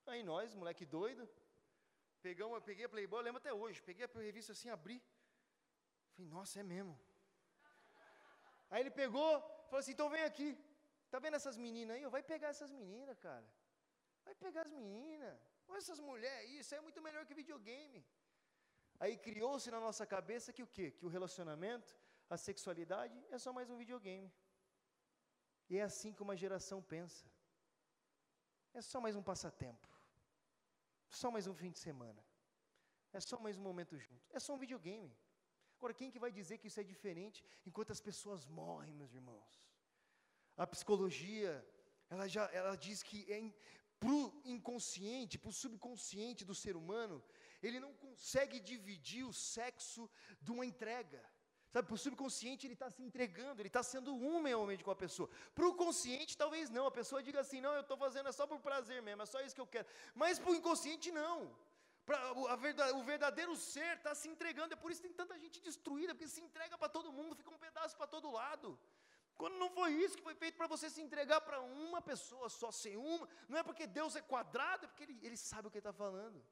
Aí 0.06 0.22
nós, 0.22 0.54
moleque 0.54 0.84
doido, 0.84 1.28
pegamos, 2.20 2.54
eu 2.54 2.62
peguei 2.62 2.84
a 2.84 2.88
Playboy, 2.88 3.20
eu 3.20 3.24
lembro 3.24 3.38
até 3.38 3.52
hoje, 3.52 3.82
peguei 3.82 4.04
a 4.04 4.18
revista 4.18 4.52
assim, 4.52 4.68
abri, 4.68 5.02
falei, 6.14 6.30
nossa, 6.30 6.60
é 6.60 6.62
mesmo. 6.62 6.98
Aí 8.72 8.80
ele 8.82 8.90
pegou, 8.90 9.30
falou 9.68 9.80
assim: 9.80 9.92
então 9.92 10.08
vem 10.08 10.24
aqui. 10.30 10.48
Tá 11.10 11.18
vendo 11.24 11.36
essas 11.40 11.56
meninas 11.64 11.94
aí? 11.94 12.04
Vai 12.16 12.22
pegar 12.22 12.48
essas 12.48 12.70
meninas, 12.70 13.18
cara. 13.18 13.46
Vai 14.24 14.34
pegar 14.34 14.62
as 14.66 14.72
meninas. 14.78 15.34
Olha 15.68 15.78
essas 15.78 16.00
mulheres 16.00 16.50
isso 16.60 16.74
é 16.74 16.80
muito 16.80 17.00
melhor 17.06 17.24
que 17.26 17.34
videogame. 17.34 18.00
Aí 18.98 19.14
criou-se 19.26 19.70
na 19.74 19.80
nossa 19.86 20.06
cabeça 20.06 20.54
que 20.56 20.62
o 20.62 20.66
quê? 20.76 20.86
Que 20.90 21.04
o 21.04 21.12
relacionamento, 21.16 21.94
a 22.28 22.36
sexualidade 22.36 23.18
é 23.30 23.38
só 23.38 23.52
mais 23.52 23.70
um 23.70 23.76
videogame. 23.76 24.32
E 25.68 25.78
é 25.78 25.82
assim 25.82 26.12
que 26.12 26.22
uma 26.22 26.36
geração 26.36 26.82
pensa. 26.82 27.26
É 28.74 28.80
só 28.80 29.00
mais 29.00 29.16
um 29.16 29.22
passatempo. 29.22 29.88
Só 31.08 31.30
mais 31.30 31.46
um 31.46 31.54
fim 31.54 31.70
de 31.70 31.78
semana. 31.78 32.24
É 33.12 33.20
só 33.20 33.38
mais 33.38 33.58
um 33.58 33.62
momento 33.62 33.98
junto. 33.98 34.24
É 34.32 34.40
só 34.40 34.54
um 34.54 34.58
videogame. 34.58 35.14
Agora, 35.76 35.94
quem 35.94 36.10
que 36.10 36.18
vai 36.18 36.30
dizer 36.30 36.58
que 36.58 36.68
isso 36.68 36.80
é 36.80 36.84
diferente 36.84 37.44
enquanto 37.66 37.90
as 37.90 38.00
pessoas 38.00 38.46
morrem, 38.46 38.94
meus 38.94 39.12
irmãos? 39.12 39.68
A 40.56 40.66
psicologia, 40.66 41.52
ela 42.08 42.28
já 42.28 42.44
ela 42.52 42.76
diz 42.76 43.02
que 43.02 43.30
é 43.32 43.38
para 43.98 44.10
o 44.10 44.42
inconsciente, 44.44 45.38
para 45.38 45.50
o 45.50 45.52
subconsciente 45.52 46.44
do 46.44 46.54
ser 46.54 46.76
humano, 46.76 47.22
ele 47.62 47.78
não 47.78 47.94
consegue 47.94 48.58
dividir 48.58 49.24
o 49.24 49.32
sexo 49.32 50.10
de 50.40 50.50
uma 50.50 50.66
entrega. 50.66 51.22
Sabe, 51.72 51.86
para 51.88 51.94
o 51.94 52.02
subconsciente 52.06 52.66
ele 52.66 52.74
está 52.74 52.88
se 52.90 53.02
entregando, 53.02 53.60
ele 53.62 53.68
está 53.68 53.82
sendo 53.82 54.14
um 54.14 54.42
realmente 54.42 54.84
com 54.84 54.90
a 54.90 54.98
pessoa. 55.04 55.28
Para 55.54 55.66
o 55.66 55.74
consciente, 55.74 56.36
talvez 56.36 56.68
não. 56.68 56.86
A 56.86 56.94
pessoa 57.00 57.22
diga 57.28 57.40
assim: 57.40 57.60
não, 57.66 57.72
eu 57.78 57.80
estou 57.80 57.96
fazendo 57.96 58.28
é 58.28 58.32
só 58.32 58.46
por 58.46 58.60
prazer 58.60 59.00
mesmo, 59.06 59.22
é 59.22 59.26
só 59.26 59.40
isso 59.40 59.54
que 59.54 59.64
eu 59.66 59.66
quero. 59.66 59.86
Mas 60.14 60.38
para 60.38 60.50
o 60.50 60.54
inconsciente, 60.54 61.10
não. 61.10 61.36
Pra, 62.04 62.56
verdade, 62.56 62.92
o 63.00 63.02
verdadeiro 63.02 63.56
ser 63.56 63.96
está 63.96 64.14
se 64.14 64.28
entregando, 64.28 64.74
é 64.74 64.76
por 64.76 64.90
isso 64.90 65.00
que 65.00 65.08
tem 65.08 65.16
tanta 65.16 65.38
gente 65.38 65.60
destruída, 65.68 66.14
porque 66.14 66.28
se 66.28 66.42
entrega 66.42 66.76
para 66.76 66.90
todo 66.96 67.12
mundo, 67.18 67.36
fica 67.40 67.50
um 67.50 67.62
pedaço 67.66 67.96
para 67.96 68.06
todo 68.06 68.30
lado. 68.30 68.78
Quando 69.40 69.56
não 69.56 69.70
foi 69.70 69.92
isso 69.92 70.16
que 70.18 70.22
foi 70.22 70.34
feito 70.34 70.56
para 70.56 70.66
você 70.66 70.90
se 70.90 71.00
entregar 71.00 71.40
para 71.40 71.60
uma 71.60 72.02
pessoa 72.02 72.48
só, 72.50 72.70
sem 72.70 72.96
uma, 72.96 73.26
não 73.48 73.58
é 73.58 73.62
porque 73.62 73.86
Deus 73.86 74.14
é 74.14 74.20
quadrado, 74.20 74.84
é 74.84 74.88
porque 74.88 75.04
Ele, 75.04 75.18
ele 75.22 75.38
sabe 75.38 75.68
o 75.68 75.70
que 75.70 75.78
está 75.78 75.92
falando. 75.92 76.44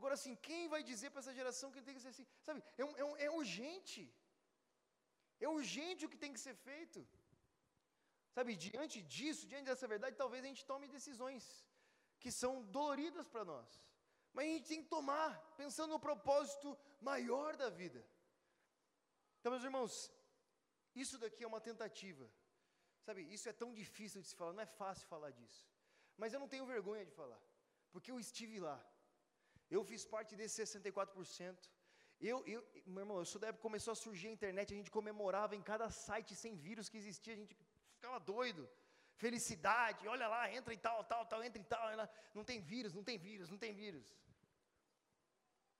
Agora, 0.00 0.14
assim, 0.18 0.34
quem 0.46 0.62
vai 0.74 0.82
dizer 0.90 1.08
para 1.10 1.22
essa 1.22 1.34
geração 1.38 1.70
que 1.72 1.82
tem 1.86 1.96
que 1.96 2.04
ser 2.04 2.12
assim? 2.12 2.26
Sabe, 2.46 2.60
é, 2.82 2.84
é, 3.02 3.26
é 3.26 3.30
urgente. 3.40 4.02
É 5.46 5.48
urgente 5.56 6.06
o 6.06 6.10
que 6.12 6.20
tem 6.22 6.32
que 6.36 6.44
ser 6.44 6.54
feito. 6.68 7.00
Sabe, 8.36 8.56
diante 8.66 8.98
disso, 9.14 9.48
diante 9.50 9.66
dessa 9.70 9.86
verdade, 9.94 10.20
talvez 10.22 10.42
a 10.42 10.50
gente 10.50 10.64
tome 10.70 10.94
decisões 10.96 11.44
que 12.22 12.32
são 12.40 12.52
doloridas 12.78 13.28
para 13.34 13.44
nós. 13.52 13.68
Mas 14.32 14.46
a 14.46 14.48
gente 14.52 14.68
tem 14.72 14.82
que 14.84 14.88
tomar, 14.96 15.28
pensando 15.62 15.90
no 15.94 16.00
propósito 16.08 16.70
maior 17.10 17.50
da 17.62 17.68
vida. 17.80 18.00
Então, 19.38 19.52
meus 19.52 19.66
irmãos, 19.70 19.92
isso 20.94 21.18
daqui 21.24 21.44
é 21.44 21.50
uma 21.52 21.60
tentativa. 21.70 22.26
Sabe, 23.06 23.20
isso 23.34 23.48
é 23.50 23.52
tão 23.52 23.70
difícil 23.82 24.22
de 24.22 24.28
se 24.28 24.38
falar, 24.40 24.54
não 24.54 24.66
é 24.68 24.72
fácil 24.82 25.12
falar 25.14 25.30
disso. 25.40 25.62
Mas 26.16 26.32
eu 26.32 26.40
não 26.40 26.48
tenho 26.54 26.70
vergonha 26.74 27.04
de 27.04 27.14
falar, 27.20 27.42
porque 27.92 28.10
eu 28.10 28.18
estive 28.26 28.58
lá. 28.68 28.78
Eu 29.70 29.82
fiz 29.90 30.04
parte 30.14 30.34
desse 30.40 30.62
64%. 30.62 31.70
Eu, 32.20 32.38
eu, 32.54 32.60
meu 32.86 33.02
irmão, 33.04 33.18
eu 33.18 33.24
sou 33.24 33.40
da 33.40 33.48
época 33.48 33.62
que 33.62 33.68
começou 33.68 33.92
a 33.92 34.02
surgir 34.04 34.28
a 34.28 34.36
internet, 34.38 34.74
a 34.74 34.78
gente 34.80 34.90
comemorava 34.90 35.54
em 35.56 35.62
cada 35.62 35.88
site 35.90 36.34
sem 36.42 36.54
vírus 36.66 36.88
que 36.90 36.98
existia, 37.02 37.34
a 37.34 37.40
gente 37.42 37.56
ficava 37.96 38.18
doido 38.20 38.68
felicidade, 39.22 40.08
olha 40.14 40.26
lá, 40.34 40.42
entra 40.58 40.72
em 40.76 40.80
tal, 40.86 40.98
tal, 41.12 41.22
tal, 41.30 41.40
entra 41.48 41.60
em 41.62 41.68
tal, 41.72 41.86
não 42.36 42.44
tem 42.50 42.58
vírus, 42.72 42.92
não 42.98 43.04
tem 43.08 43.18
vírus, 43.28 43.50
não 43.52 43.58
tem 43.64 43.72
vírus. 43.82 44.06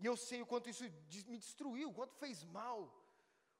E 0.02 0.06
eu 0.10 0.16
sei 0.28 0.40
o 0.42 0.48
quanto 0.50 0.70
isso 0.72 0.84
me 1.32 1.38
destruiu, 1.44 1.88
o 1.88 1.96
quanto 1.98 2.14
fez 2.22 2.38
mal, 2.58 2.78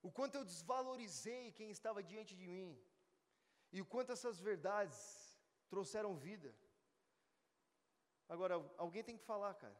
o 0.09 0.11
quanto 0.19 0.37
eu 0.37 0.45
desvalorizei 0.53 1.53
quem 1.59 1.71
estava 1.77 2.03
diante 2.13 2.35
de 2.41 2.47
mim, 2.57 2.71
e 3.73 3.81
o 3.81 3.89
quanto 3.93 4.13
essas 4.17 4.39
verdades 4.51 4.99
trouxeram 5.73 6.23
vida. 6.29 6.51
Agora, 8.29 8.55
alguém 8.85 9.03
tem 9.09 9.19
que 9.21 9.29
falar, 9.33 9.55
cara. 9.65 9.79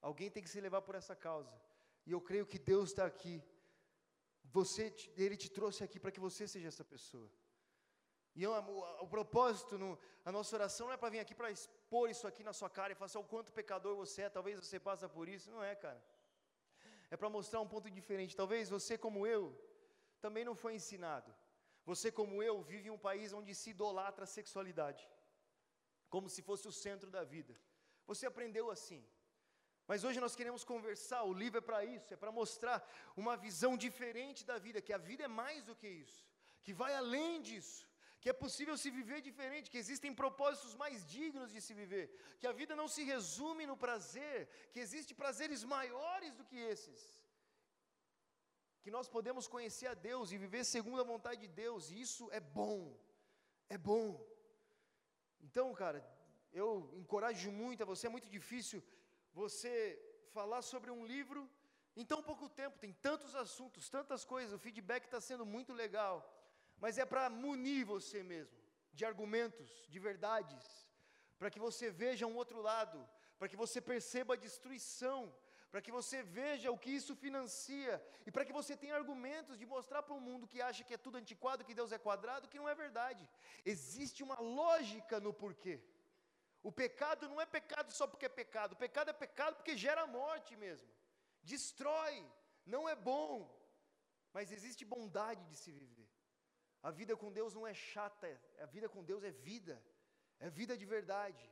Alguém 0.00 0.30
tem 0.30 0.42
que 0.42 0.50
se 0.50 0.60
levar 0.60 0.82
por 0.82 0.94
essa 0.94 1.14
causa. 1.14 1.52
E 2.06 2.12
eu 2.12 2.20
creio 2.20 2.46
que 2.46 2.58
Deus 2.58 2.90
está 2.90 3.04
aqui. 3.04 3.42
Você, 4.44 4.94
Ele 5.16 5.36
te 5.36 5.50
trouxe 5.50 5.84
aqui 5.84 5.98
para 6.00 6.10
que 6.10 6.20
você 6.20 6.46
seja 6.46 6.68
essa 6.68 6.84
pessoa. 6.84 7.30
E 8.34 8.42
eu, 8.42 8.52
o, 8.52 9.04
o, 9.04 9.08
propósito, 9.08 9.76
no, 9.76 9.98
a 10.24 10.30
nossa 10.30 10.54
oração 10.54 10.86
não 10.86 10.94
é 10.94 10.96
para 10.96 11.10
vir 11.10 11.18
aqui 11.18 11.34
para 11.34 11.50
expor 11.50 12.08
isso 12.08 12.26
aqui 12.26 12.42
na 12.44 12.52
sua 12.52 12.70
cara 12.70 12.92
e 12.92 12.94
falar 12.94 13.06
assim, 13.06 13.18
o 13.18 13.24
quanto 13.24 13.52
pecador 13.52 13.96
você 13.96 14.22
é, 14.22 14.30
talvez 14.30 14.58
você 14.60 14.78
passa 14.78 15.08
por 15.08 15.28
isso. 15.28 15.50
Não 15.50 15.62
é, 15.62 15.74
cara. 15.74 16.00
É 17.10 17.16
para 17.16 17.28
mostrar 17.28 17.60
um 17.60 17.68
ponto 17.68 17.90
diferente. 17.90 18.36
Talvez 18.36 18.68
você, 18.68 18.96
como 18.96 19.26
eu, 19.26 19.42
também 20.20 20.44
não 20.44 20.54
foi 20.54 20.74
ensinado. 20.74 21.34
Você, 21.84 22.12
como 22.12 22.42
eu, 22.42 22.62
vive 22.62 22.88
em 22.88 22.90
um 22.90 22.98
país 22.98 23.32
onde 23.32 23.54
se 23.54 23.70
idolatra 23.70 24.24
a 24.24 24.26
sexualidade, 24.26 25.08
como 26.08 26.28
se 26.28 26.42
fosse 26.42 26.68
o 26.68 26.72
centro 26.72 27.10
da 27.10 27.24
vida. 27.24 27.58
Você 28.06 28.26
aprendeu 28.26 28.70
assim. 28.70 29.02
Mas 29.90 30.04
hoje 30.04 30.20
nós 30.24 30.36
queremos 30.38 30.62
conversar, 30.72 31.22
o 31.24 31.32
livro 31.42 31.58
é 31.58 31.66
para 31.68 31.80
isso, 31.84 32.12
é 32.12 32.16
para 32.16 32.30
mostrar 32.40 32.78
uma 33.16 33.36
visão 33.36 33.72
diferente 33.86 34.44
da 34.50 34.58
vida, 34.66 34.82
que 34.86 34.92
a 34.92 35.02
vida 35.10 35.24
é 35.24 35.28
mais 35.42 35.64
do 35.68 35.74
que 35.74 35.88
isso, 35.88 36.22
que 36.62 36.74
vai 36.82 36.94
além 36.94 37.40
disso 37.40 37.88
que 38.20 38.28
é 38.28 38.32
possível 38.32 38.76
se 38.76 38.90
viver 38.90 39.20
diferente, 39.20 39.70
que 39.72 39.78
existem 39.82 40.12
propósitos 40.22 40.74
mais 40.74 41.06
dignos 41.06 41.52
de 41.52 41.60
se 41.66 41.72
viver, 41.80 42.06
que 42.40 42.48
a 42.48 42.52
vida 42.60 42.74
não 42.80 42.88
se 42.94 43.02
resume 43.04 43.64
no 43.70 43.76
prazer, 43.76 44.48
que 44.72 44.80
existem 44.80 45.16
prazeres 45.16 45.62
maiores 45.62 46.34
do 46.34 46.44
que 46.44 46.56
esses, 46.56 47.00
que 48.82 48.90
nós 48.90 49.08
podemos 49.08 49.46
conhecer 49.46 49.86
a 49.86 49.94
Deus 49.94 50.32
e 50.32 50.42
viver 50.44 50.64
segundo 50.64 51.00
a 51.00 51.10
vontade 51.12 51.40
de 51.42 51.48
Deus, 51.48 51.90
e 51.90 52.00
isso 52.00 52.28
é 52.32 52.40
bom, 52.40 52.80
é 53.68 53.78
bom. 53.78 54.08
Então, 55.40 55.72
cara, 55.72 56.00
eu 56.52 56.92
encorajo 56.96 57.50
muito 57.52 57.82
a 57.82 57.86
você, 57.86 58.08
é 58.08 58.10
muito 58.10 58.28
difícil 58.28 58.82
você 59.42 59.72
falar 60.36 60.62
sobre 60.62 60.90
um 60.90 61.04
livro 61.14 61.42
Em 62.00 62.04
tão 62.10 62.20
pouco 62.22 62.48
tempo, 62.48 62.78
tem 62.78 62.92
tantos 63.06 63.32
assuntos, 63.34 63.88
tantas 63.94 64.24
coisas, 64.32 64.52
o 64.56 64.64
feedback 64.64 65.04
está 65.04 65.20
sendo 65.28 65.44
muito 65.54 65.72
legal, 65.72 66.16
mas 66.82 66.96
é 67.02 67.04
para 67.12 67.24
munir 67.28 67.84
você 67.94 68.22
mesmo 68.22 68.60
de 68.98 69.04
argumentos, 69.10 69.68
de 69.92 69.98
verdades, 69.98 70.64
para 71.40 71.50
que 71.52 71.60
você 71.66 71.86
veja 72.02 72.30
um 72.30 72.36
outro 72.42 72.60
lado, 72.70 72.98
para 73.38 73.48
que 73.50 73.58
você 73.62 73.80
perceba 73.80 74.34
a 74.34 74.42
destruição, 74.46 75.20
para 75.72 75.82
que 75.84 75.92
você 75.98 76.22
veja 76.22 76.70
o 76.70 76.78
que 76.78 76.92
isso 76.98 77.14
financia, 77.24 77.94
e 78.26 78.30
para 78.30 78.44
que 78.46 78.56
você 78.60 78.76
tenha 78.82 78.94
argumentos 79.00 79.58
de 79.58 79.66
mostrar 79.74 80.02
para 80.04 80.18
o 80.18 80.24
mundo 80.28 80.50
que 80.52 80.62
acha 80.68 80.84
que 80.84 80.94
é 80.94 81.04
tudo 81.06 81.18
antiquado, 81.18 81.64
que 81.64 81.78
Deus 81.80 81.90
é 81.96 81.98
quadrado, 81.98 82.48
que 82.48 82.60
não 82.62 82.68
é 82.68 82.76
verdade. 82.84 83.28
Existe 83.74 84.22
uma 84.22 84.38
lógica 84.60 85.18
no 85.26 85.32
porquê. 85.42 85.76
O 86.68 86.72
pecado 86.84 87.22
não 87.30 87.40
é 87.44 87.46
pecado 87.58 87.90
só 87.98 88.06
porque 88.06 88.26
é 88.26 88.34
pecado, 88.40 88.72
o 88.72 88.80
pecado 88.84 89.08
é 89.12 89.14
pecado 89.24 89.54
porque 89.58 89.74
gera 89.84 90.02
morte 90.06 90.52
mesmo, 90.64 90.88
destrói, 91.50 92.16
não 92.74 92.82
é 92.92 92.94
bom, 93.10 93.32
mas 94.34 94.52
existe 94.56 94.84
bondade 94.94 95.42
de 95.50 95.56
se 95.62 95.70
viver. 95.78 96.08
A 96.88 96.90
vida 96.98 97.14
com 97.22 97.30
Deus 97.38 97.54
não 97.58 97.64
é 97.66 97.72
chata, 97.72 98.28
a 98.64 98.66
vida 98.74 98.88
com 98.94 99.02
Deus 99.10 99.22
é 99.30 99.30
vida, 99.30 99.76
é 100.46 100.50
vida 100.58 100.76
de 100.82 100.86
verdade. 100.96 101.46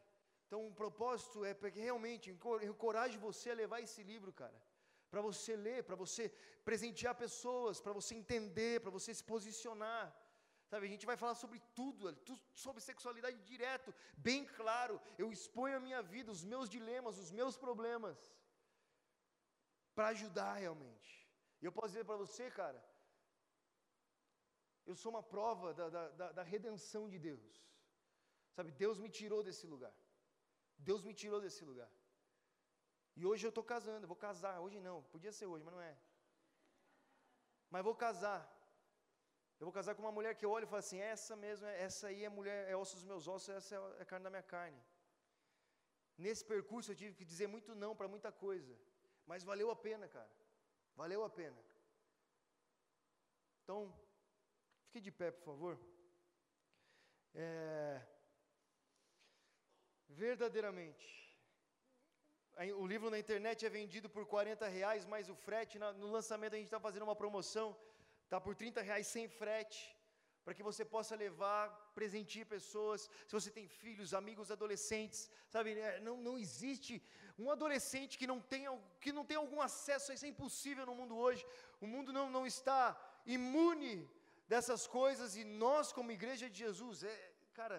Então, 0.46 0.60
o 0.66 0.74
propósito 0.82 1.38
é 1.50 1.54
porque 1.60 1.80
realmente 1.88 2.30
encoraje 2.70 3.16
você 3.28 3.48
a 3.52 3.60
levar 3.62 3.80
esse 3.86 4.02
livro, 4.12 4.32
cara, 4.42 4.60
para 5.10 5.22
você 5.28 5.54
ler, 5.66 5.80
para 5.88 5.96
você 6.04 6.24
presentear 6.68 7.14
pessoas, 7.24 7.80
para 7.80 7.96
você 8.00 8.14
entender, 8.22 8.74
para 8.82 8.94
você 8.98 9.14
se 9.14 9.24
posicionar. 9.32 10.04
Sabe, 10.70 10.86
a 10.86 10.92
gente 10.92 11.06
vai 11.06 11.16
falar 11.16 11.34
sobre 11.34 11.58
tudo, 11.78 12.12
sobre 12.52 12.80
sexualidade 12.82 13.38
direto, 13.50 13.94
bem 14.16 14.44
claro. 14.44 15.00
Eu 15.16 15.32
exponho 15.32 15.76
a 15.76 15.80
minha 15.80 16.02
vida, 16.02 16.32
os 16.32 16.44
meus 16.44 16.68
dilemas, 16.68 17.18
os 17.18 17.30
meus 17.30 17.56
problemas, 17.56 18.18
para 19.94 20.08
ajudar 20.08 20.54
realmente. 20.54 21.12
E 21.60 21.64
eu 21.64 21.72
posso 21.72 21.88
dizer 21.88 22.04
para 22.04 22.16
você, 22.16 22.50
cara, 22.50 22.80
eu 24.84 24.94
sou 24.94 25.10
uma 25.10 25.22
prova 25.22 25.72
da, 25.74 25.88
da, 25.88 26.32
da, 26.32 26.42
redenção 26.42 27.08
de 27.08 27.18
Deus. 27.18 27.64
Sabe, 28.54 28.70
Deus 28.72 28.98
me 28.98 29.08
tirou 29.08 29.42
desse 29.42 29.66
lugar. 29.66 29.94
Deus 30.78 31.02
me 31.02 31.14
tirou 31.14 31.40
desse 31.40 31.64
lugar. 31.64 31.90
E 33.16 33.24
hoje 33.24 33.46
eu 33.46 33.48
estou 33.50 33.64
casando, 33.64 34.06
vou 34.06 34.16
casar. 34.16 34.60
Hoje 34.60 34.78
não, 34.80 35.02
podia 35.04 35.32
ser 35.32 35.46
hoje, 35.46 35.64
mas 35.64 35.74
não 35.74 35.80
é. 35.80 35.96
Mas 37.70 37.82
vou 37.82 37.94
casar. 37.94 38.55
Eu 39.58 39.64
vou 39.66 39.72
casar 39.72 39.94
com 39.94 40.02
uma 40.02 40.12
mulher 40.12 40.34
que 40.34 40.44
eu 40.44 40.50
olho 40.50 40.64
e 40.64 40.72
falo 40.72 40.80
assim: 40.80 41.00
essa 41.00 41.34
mesmo, 41.34 41.66
essa 41.66 42.08
aí 42.08 42.24
é 42.24 42.28
mulher, 42.28 42.68
é 42.70 42.76
osso 42.76 42.96
dos 42.96 43.04
meus 43.04 43.26
ossos, 43.26 43.48
essa 43.48 43.74
é 43.98 44.04
carne 44.04 44.24
da 44.24 44.30
minha 44.30 44.42
carne. 44.42 44.80
Nesse 46.24 46.44
percurso 46.44 46.90
eu 46.90 46.96
tive 46.96 47.14
que 47.14 47.24
dizer 47.24 47.46
muito 47.46 47.74
não 47.74 47.94
para 47.94 48.08
muita 48.14 48.30
coisa, 48.30 48.74
mas 49.26 49.44
valeu 49.44 49.70
a 49.70 49.76
pena, 49.76 50.06
cara. 50.08 50.30
Valeu 50.94 51.22
a 51.24 51.30
pena. 51.30 51.58
Então, 53.62 53.78
fique 54.84 55.00
de 55.00 55.10
pé, 55.10 55.30
por 55.30 55.44
favor. 55.44 55.78
É, 57.34 58.00
verdadeiramente. 60.08 61.06
O 62.78 62.86
livro 62.86 63.10
na 63.10 63.18
internet 63.18 63.66
é 63.66 63.68
vendido 63.68 64.08
por 64.08 64.24
40 64.24 64.66
reais, 64.66 65.04
mais 65.04 65.28
o 65.28 65.34
frete. 65.34 65.78
No 65.78 66.10
lançamento 66.10 66.54
a 66.54 66.56
gente 66.56 66.68
está 66.68 66.80
fazendo 66.80 67.02
uma 67.02 67.14
promoção, 67.14 67.76
está 68.26 68.40
por 68.46 68.54
30 68.54 68.82
reais 68.88 69.06
sem 69.06 69.26
frete, 69.40 69.80
para 70.44 70.54
que 70.56 70.62
você 70.68 70.84
possa 70.84 71.14
levar, 71.24 71.62
presentear 71.98 72.46
pessoas. 72.46 73.08
Se 73.26 73.32
você 73.38 73.50
tem 73.50 73.66
filhos, 73.82 74.14
amigos, 74.20 74.50
adolescentes, 74.56 75.30
sabe? 75.48 75.78
É, 75.78 76.00
não, 76.00 76.16
não 76.26 76.36
existe 76.44 77.02
um 77.38 77.50
adolescente 77.50 78.18
que 78.20 78.26
não, 78.32 78.40
tenha, 78.40 78.70
que 79.00 79.12
não 79.12 79.24
tem 79.24 79.36
algum 79.36 79.60
acesso, 79.60 80.12
isso 80.12 80.24
é 80.24 80.28
impossível 80.28 80.86
no 80.86 80.94
mundo 80.94 81.16
hoje. 81.16 81.44
O 81.80 81.86
mundo 81.86 82.12
não, 82.12 82.30
não 82.30 82.46
está 82.46 82.80
imune 83.24 84.08
dessas 84.48 84.86
coisas 84.86 85.36
e 85.36 85.44
nós, 85.44 85.92
como 85.92 86.12
igreja 86.12 86.48
de 86.48 86.58
Jesus, 86.58 87.02
é, 87.02 87.32
cara, 87.52 87.78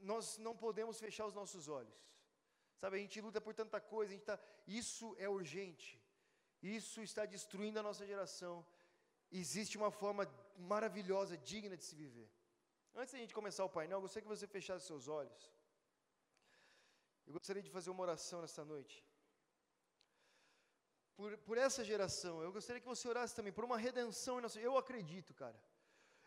nós 0.00 0.38
não 0.38 0.54
podemos 0.56 0.98
fechar 0.98 1.26
os 1.26 1.34
nossos 1.34 1.66
olhos. 1.68 1.98
Sabe, 2.76 2.96
a 2.96 3.00
gente 3.00 3.20
luta 3.20 3.40
por 3.40 3.54
tanta 3.54 3.80
coisa, 3.80 4.12
a 4.12 4.16
gente 4.16 4.26
tá, 4.26 4.38
isso 4.66 5.16
é 5.18 5.28
urgente. 5.28 5.98
Isso 6.64 7.02
está 7.02 7.26
destruindo 7.26 7.78
a 7.78 7.82
nossa 7.82 8.06
geração. 8.06 8.64
Existe 9.30 9.76
uma 9.76 9.90
forma 9.90 10.24
maravilhosa, 10.56 11.36
digna 11.36 11.76
de 11.76 11.84
se 11.84 11.94
viver. 11.94 12.30
Antes 12.94 13.12
da 13.12 13.18
gente 13.18 13.34
começar 13.34 13.64
o 13.64 13.68
painel, 13.68 13.98
eu 13.98 14.02
gostaria 14.02 14.22
que 14.26 14.34
você 14.36 14.46
fechasse 14.46 14.86
seus 14.86 15.06
olhos. 15.06 15.52
Eu 17.26 17.32
gostaria 17.34 17.62
de 17.62 17.68
fazer 17.68 17.90
uma 17.90 18.02
oração 18.02 18.40
nessa 18.40 18.64
noite. 18.64 19.04
Por, 21.16 21.36
por 21.38 21.58
essa 21.58 21.84
geração, 21.84 22.42
eu 22.42 22.52
gostaria 22.52 22.80
que 22.80 22.86
você 22.94 23.06
orasse 23.08 23.36
também 23.36 23.52
por 23.52 23.64
uma 23.64 23.76
redenção. 23.76 24.40
Eu 24.56 24.76
acredito, 24.78 25.34
cara. 25.34 25.58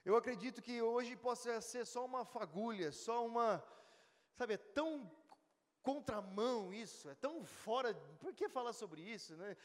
Eu 0.06 0.16
acredito 0.16 0.62
que 0.62 0.82
hoje 0.82 1.16
possa 1.16 1.60
ser 1.62 1.86
só 1.86 2.06
uma 2.06 2.24
fagulha, 2.24 2.92
só 2.92 3.26
uma. 3.26 3.64
Sabe, 4.36 4.54
é 4.54 4.58
tão 4.58 5.12
contramão 5.82 6.74
isso, 6.74 7.10
é 7.10 7.16
tão 7.16 7.44
fora. 7.44 7.94
Por 8.20 8.34
que 8.34 8.48
falar 8.48 8.74
sobre 8.74 9.02
isso, 9.02 9.36
né? 9.36 9.58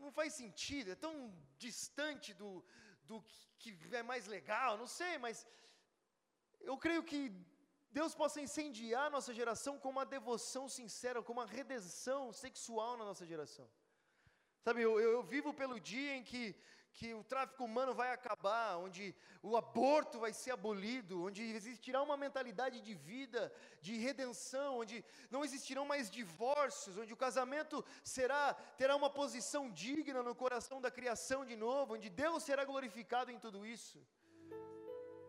Não 0.00 0.12
faz 0.18 0.32
sentido, 0.42 0.90
é 0.90 0.94
tão 1.06 1.14
distante 1.64 2.32
do, 2.40 2.64
do 3.08 3.16
que 3.58 3.70
é 4.00 4.02
mais 4.02 4.26
legal, 4.26 4.78
não 4.82 4.86
sei, 4.86 5.18
mas 5.18 5.46
eu 6.70 6.76
creio 6.84 7.02
que 7.10 7.20
Deus 7.98 8.14
possa 8.14 8.40
incendiar 8.40 9.06
a 9.06 9.14
nossa 9.16 9.32
geração 9.40 9.78
com 9.78 9.90
uma 9.96 10.06
devoção 10.16 10.64
sincera, 10.68 11.22
com 11.22 11.32
uma 11.38 11.46
redenção 11.46 12.32
sexual 12.32 12.96
na 12.96 13.04
nossa 13.04 13.26
geração. 13.26 13.68
Sabe, 14.64 14.82
eu, 14.82 15.00
eu, 15.00 15.22
vivo 15.22 15.52
pelo 15.60 15.76
dia 15.80 16.14
em 16.16 16.22
que 16.30 16.42
que 16.92 17.14
o 17.14 17.22
tráfico 17.24 17.64
humano 17.64 17.94
vai 17.94 18.12
acabar, 18.12 18.76
onde 18.76 19.14
o 19.42 19.56
aborto 19.56 20.18
vai 20.18 20.32
ser 20.32 20.50
abolido, 20.50 21.24
onde 21.24 21.42
existirá 21.42 22.02
uma 22.02 22.16
mentalidade 22.16 22.80
de 22.80 22.94
vida, 22.94 23.52
de 23.80 23.96
redenção, 23.96 24.78
onde 24.78 25.04
não 25.30 25.44
existirão 25.44 25.84
mais 25.86 26.10
divórcios, 26.10 26.98
onde 26.98 27.12
o 27.12 27.16
casamento 27.16 27.84
será 28.02 28.54
terá 28.76 28.96
uma 28.96 29.10
posição 29.10 29.70
digna 29.70 30.22
no 30.22 30.34
coração 30.34 30.80
da 30.80 30.90
criação 30.90 31.44
de 31.44 31.56
novo, 31.56 31.94
onde 31.94 32.10
Deus 32.10 32.42
será 32.42 32.64
glorificado 32.64 33.30
em 33.30 33.38
tudo 33.38 33.64
isso. 33.66 33.98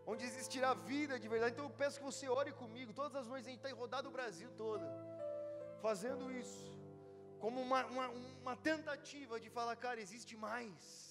Onde 0.06 0.26
existirá 0.26 0.74
vida 0.74 1.20
de 1.20 1.28
verdade. 1.28 1.54
Então 1.54 1.66
eu 1.66 1.78
peço 1.84 2.00
que 2.00 2.04
você 2.04 2.28
ore 2.28 2.52
comigo. 2.54 2.92
Todas 2.92 3.16
as 3.22 3.28
noites 3.28 3.48
a 3.48 3.52
gente 3.52 3.64
está 3.64 3.74
rodado 3.76 4.10
o 4.10 4.12
Brasil 4.12 4.50
todo, 4.58 4.84
fazendo 5.80 6.32
isso, 6.32 6.66
como 7.40 7.62
uma, 7.62 7.86
uma, 7.86 8.08
uma 8.10 8.56
tentativa 8.56 9.40
de 9.40 9.50
falar, 9.50 9.76
cara, 9.76 10.02
existe 10.02 10.36
mais 10.36 11.11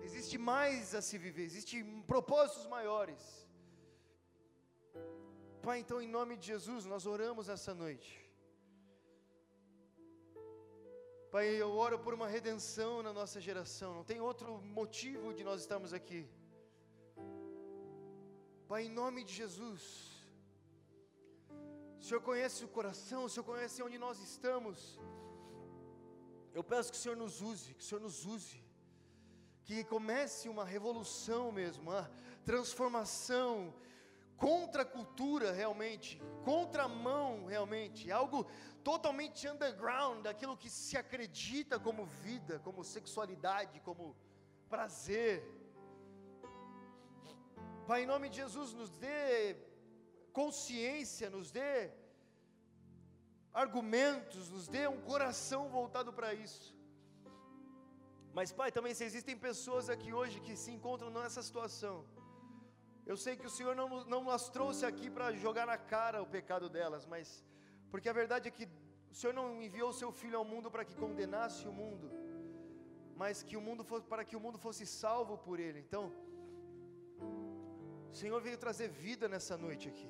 Existe 0.00 0.38
mais 0.38 0.94
a 0.94 1.02
se 1.02 1.16
viver, 1.18 1.44
existem 1.44 2.02
propósitos 2.02 2.66
maiores. 2.66 3.22
Pai, 5.62 5.78
então 5.78 6.00
em 6.00 6.08
nome 6.08 6.36
de 6.36 6.46
Jesus, 6.46 6.84
nós 6.84 7.06
oramos 7.06 7.48
essa 7.48 7.74
noite. 7.74 8.10
Pai, 11.30 11.46
eu 11.48 11.70
oro 11.70 11.98
por 11.98 12.12
uma 12.12 12.28
redenção 12.28 13.02
na 13.02 13.12
nossa 13.12 13.40
geração, 13.40 13.94
não 13.94 14.04
tem 14.04 14.20
outro 14.20 14.60
motivo 14.78 15.32
de 15.32 15.44
nós 15.44 15.60
estarmos 15.60 15.92
aqui. 15.92 16.28
Pai, 18.68 18.82
em 18.86 18.90
nome 18.90 19.22
de 19.24 19.32
Jesus, 19.32 19.82
o 22.00 22.04
Senhor 22.04 22.20
conhece 22.20 22.64
o 22.64 22.68
coração, 22.68 23.24
o 23.24 23.30
Senhor 23.30 23.44
conhece 23.44 23.82
onde 23.82 23.98
nós 23.98 24.18
estamos. 24.20 24.98
Eu 26.52 26.64
peço 26.64 26.90
que 26.92 26.98
o 26.98 27.00
Senhor 27.00 27.16
nos 27.16 27.40
use, 27.40 27.74
que 27.74 27.84
o 27.84 27.86
Senhor 27.88 28.00
nos 28.00 28.26
use 28.26 28.60
que 29.64 29.84
comece 29.84 30.48
uma 30.48 30.64
revolução 30.64 31.52
mesmo, 31.52 31.90
uma 31.90 32.10
transformação 32.44 33.74
contra 34.36 34.82
a 34.82 34.84
cultura 34.84 35.52
realmente, 35.52 36.20
contra 36.44 36.84
a 36.84 36.88
mão 36.88 37.46
realmente, 37.46 38.10
algo 38.10 38.44
totalmente 38.82 39.48
underground, 39.48 40.22
daquilo 40.24 40.56
que 40.56 40.68
se 40.68 40.96
acredita 40.96 41.78
como 41.78 42.06
vida, 42.06 42.58
como 42.58 42.82
sexualidade, 42.82 43.80
como 43.80 44.16
prazer. 44.68 45.44
Pai, 47.86 48.02
em 48.02 48.06
nome 48.06 48.28
de 48.28 48.36
Jesus, 48.36 48.72
nos 48.72 48.90
dê 48.96 49.56
consciência, 50.32 51.30
nos 51.30 51.50
dê 51.52 51.92
argumentos, 53.52 54.50
nos 54.50 54.66
dê 54.66 54.88
um 54.88 55.00
coração 55.02 55.68
voltado 55.68 56.12
para 56.12 56.34
isso. 56.34 56.74
Mas, 58.36 58.50
Pai, 58.58 58.70
também 58.76 58.94
se 58.98 59.04
existem 59.08 59.36
pessoas 59.48 59.90
aqui 59.94 60.10
hoje 60.18 60.40
que 60.46 60.54
se 60.62 60.70
encontram 60.76 61.10
nessa 61.16 61.42
situação, 61.48 61.96
eu 63.10 63.16
sei 63.24 63.34
que 63.40 63.46
o 63.50 63.54
Senhor 63.56 63.74
não, 63.80 63.88
não 64.12 64.22
nas 64.24 64.48
trouxe 64.56 64.86
aqui 64.90 65.08
para 65.16 65.26
jogar 65.44 65.66
na 65.72 65.76
cara 65.76 66.22
o 66.22 66.30
pecado 66.36 66.68
delas, 66.76 67.04
mas 67.12 67.44
porque 67.90 68.08
a 68.08 68.18
verdade 68.20 68.48
é 68.48 68.52
que 68.58 68.66
o 69.12 69.14
Senhor 69.20 69.34
não 69.38 69.46
enviou 69.66 69.90
o 69.90 69.98
seu 70.00 70.10
Filho 70.20 70.38
ao 70.38 70.46
mundo 70.52 70.70
para 70.70 70.84
que 70.88 70.96
condenasse 71.04 71.62
o 71.70 71.72
mundo, 71.80 72.06
mas 73.22 73.42
que 73.42 73.56
o 73.60 73.64
mundo 73.66 73.84
fosse, 73.84 74.06
para 74.12 74.24
que 74.24 74.36
o 74.38 74.40
mundo 74.40 74.58
fosse 74.66 74.86
salvo 74.86 75.36
por 75.46 75.60
Ele. 75.60 75.80
Então, 75.86 76.04
o 78.12 78.14
Senhor 78.22 78.40
veio 78.40 78.56
trazer 78.56 78.88
vida 78.88 79.28
nessa 79.28 79.56
noite 79.58 79.88
aqui. 79.92 80.08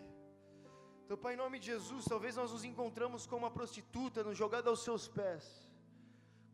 Então, 1.04 1.16
Pai, 1.16 1.34
em 1.34 1.42
nome 1.44 1.58
de 1.58 1.66
Jesus, 1.72 2.04
talvez 2.04 2.36
nós 2.36 2.52
nos 2.52 2.64
encontramos 2.64 3.26
com 3.26 3.36
uma 3.36 3.50
prostituta 3.50 4.22
nos 4.22 4.38
jogada 4.38 4.70
aos 4.70 4.84
seus 4.84 5.08
pés 5.08 5.71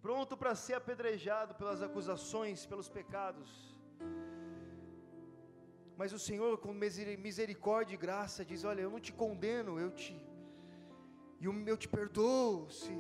pronto 0.01 0.37
para 0.37 0.55
ser 0.55 0.75
apedrejado 0.75 1.55
pelas 1.55 1.83
acusações, 1.83 2.67
pelos 2.67 2.89
pecados. 2.89 3.49
Mas 5.97 6.13
o 6.13 6.19
Senhor, 6.19 6.59
com 6.59 6.73
misericórdia 6.73 7.95
e 7.95 7.99
graça, 7.99 8.45
diz: 8.45 8.65
Olha, 8.65 8.83
eu 8.83 8.91
não 8.91 9.01
te 9.01 9.13
condeno, 9.13 9.81
eu 9.81 9.91
te, 9.91 10.17
eu 11.67 11.77
te 11.77 11.89
perdoo. 11.89 12.71
Se 12.71 12.93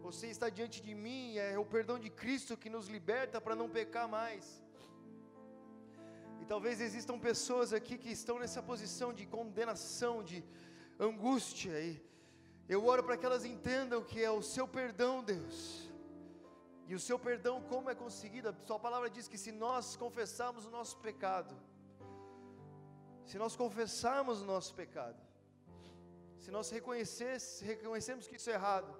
você 0.00 0.28
está 0.28 0.48
diante 0.48 0.80
de 0.80 0.94
mim, 0.94 1.36
é 1.36 1.58
o 1.58 1.64
perdão 1.64 1.98
de 1.98 2.10
Cristo 2.10 2.56
que 2.56 2.70
nos 2.70 2.88
liberta 2.88 3.40
para 3.40 3.56
não 3.56 3.68
pecar 3.68 4.08
mais. 4.08 4.62
E 6.40 6.44
talvez 6.44 6.80
existam 6.80 7.18
pessoas 7.18 7.72
aqui 7.72 7.96
que 7.98 8.10
estão 8.10 8.38
nessa 8.38 8.62
posição 8.62 9.12
de 9.12 9.26
condenação, 9.26 10.22
de 10.22 10.44
angústia, 11.00 11.80
e 11.80 12.00
eu 12.68 12.86
oro 12.86 13.02
para 13.02 13.16
que 13.16 13.26
elas 13.26 13.44
entendam 13.44 14.02
que 14.02 14.22
é 14.22 14.30
o 14.30 14.42
seu 14.42 14.68
perdão, 14.68 15.22
Deus. 15.22 15.83
E 16.86 16.94
o 16.94 17.00
seu 17.00 17.18
perdão, 17.18 17.62
como 17.62 17.88
é 17.88 17.94
conseguido? 17.94 18.48
A 18.50 18.54
Sua 18.66 18.78
palavra 18.78 19.08
diz 19.08 19.26
que 19.26 19.38
se 19.38 19.50
nós 19.50 19.96
confessarmos 19.96 20.66
o 20.66 20.70
nosso 20.70 20.98
pecado, 20.98 21.54
se 23.24 23.38
nós 23.38 23.56
confessarmos 23.56 24.42
o 24.42 24.44
nosso 24.44 24.74
pecado, 24.74 25.16
se 26.38 26.50
nós 26.50 26.70
reconhecermos 26.70 28.28
que 28.28 28.36
isso 28.36 28.50
é 28.50 28.52
errado, 28.52 28.94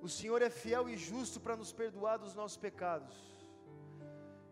o 0.00 0.08
Senhor 0.08 0.40
é 0.40 0.48
fiel 0.48 0.88
e 0.88 0.96
justo 0.96 1.38
para 1.38 1.54
nos 1.54 1.70
perdoar 1.72 2.18
dos 2.18 2.34
nossos 2.34 2.56
pecados, 2.56 3.14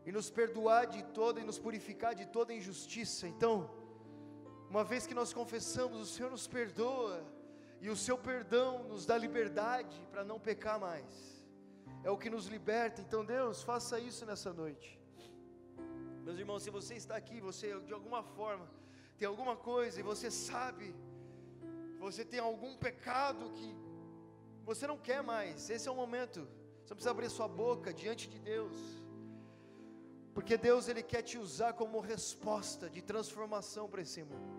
e 0.05 0.13
nos 0.13 0.31
perdoar 0.31 0.87
de 0.87 1.03
toda 1.05 1.41
e 1.41 1.45
nos 1.45 1.59
purificar 1.59 2.15
de 2.15 2.27
toda 2.27 2.53
injustiça. 2.53 3.27
Então, 3.27 3.71
uma 4.69 4.85
vez 4.85 5.07
que 5.07 5.15
nós 5.15 5.33
confessamos, 5.33 5.99
o 6.01 6.07
Senhor 6.07 6.31
nos 6.31 6.47
perdoa, 6.47 7.25
e 7.81 7.89
o 7.89 7.97
seu 7.97 8.19
perdão 8.19 8.85
nos 8.85 9.07
dá 9.07 9.17
liberdade 9.17 10.07
para 10.11 10.23
não 10.25 10.39
pecar 10.39 10.79
mais, 10.79 11.32
é 12.05 12.11
o 12.11 12.19
que 12.23 12.31
nos 12.35 12.47
liberta. 12.47 13.01
Então, 13.01 13.25
Deus, 13.25 13.63
faça 13.63 13.99
isso 13.99 14.25
nessa 14.31 14.53
noite. 14.53 14.89
Meus 16.25 16.39
irmãos, 16.39 16.63
se 16.63 16.71
você 16.71 16.95
está 16.95 17.17
aqui, 17.17 17.41
você 17.41 17.69
de 17.81 17.93
alguma 17.93 18.23
forma 18.23 18.67
tem 19.19 19.29
alguma 19.29 19.55
coisa 19.57 20.01
e 20.01 20.03
você 20.03 20.29
sabe, 20.31 20.87
você 21.99 22.25
tem 22.25 22.41
algum 22.41 22.73
pecado 22.77 23.51
que 23.59 23.71
você 24.65 24.87
não 24.87 24.99
quer 25.09 25.23
mais, 25.23 25.71
esse 25.71 25.89
é 25.89 25.93
o 25.93 26.01
momento. 26.05 26.41
Você 26.83 26.95
precisa 26.95 27.13
abrir 27.13 27.31
sua 27.31 27.49
boca 27.49 27.93
diante 27.93 28.29
de 28.29 28.39
Deus. 28.39 28.77
Porque 30.35 30.57
Deus 30.57 30.89
ele 30.89 31.03
quer 31.03 31.23
te 31.23 31.37
usar 31.39 31.73
como 31.75 32.01
resposta 32.01 32.89
de 32.95 33.03
transformação 33.03 33.89
para 33.89 34.03
esse 34.03 34.23
mundo. 34.23 34.51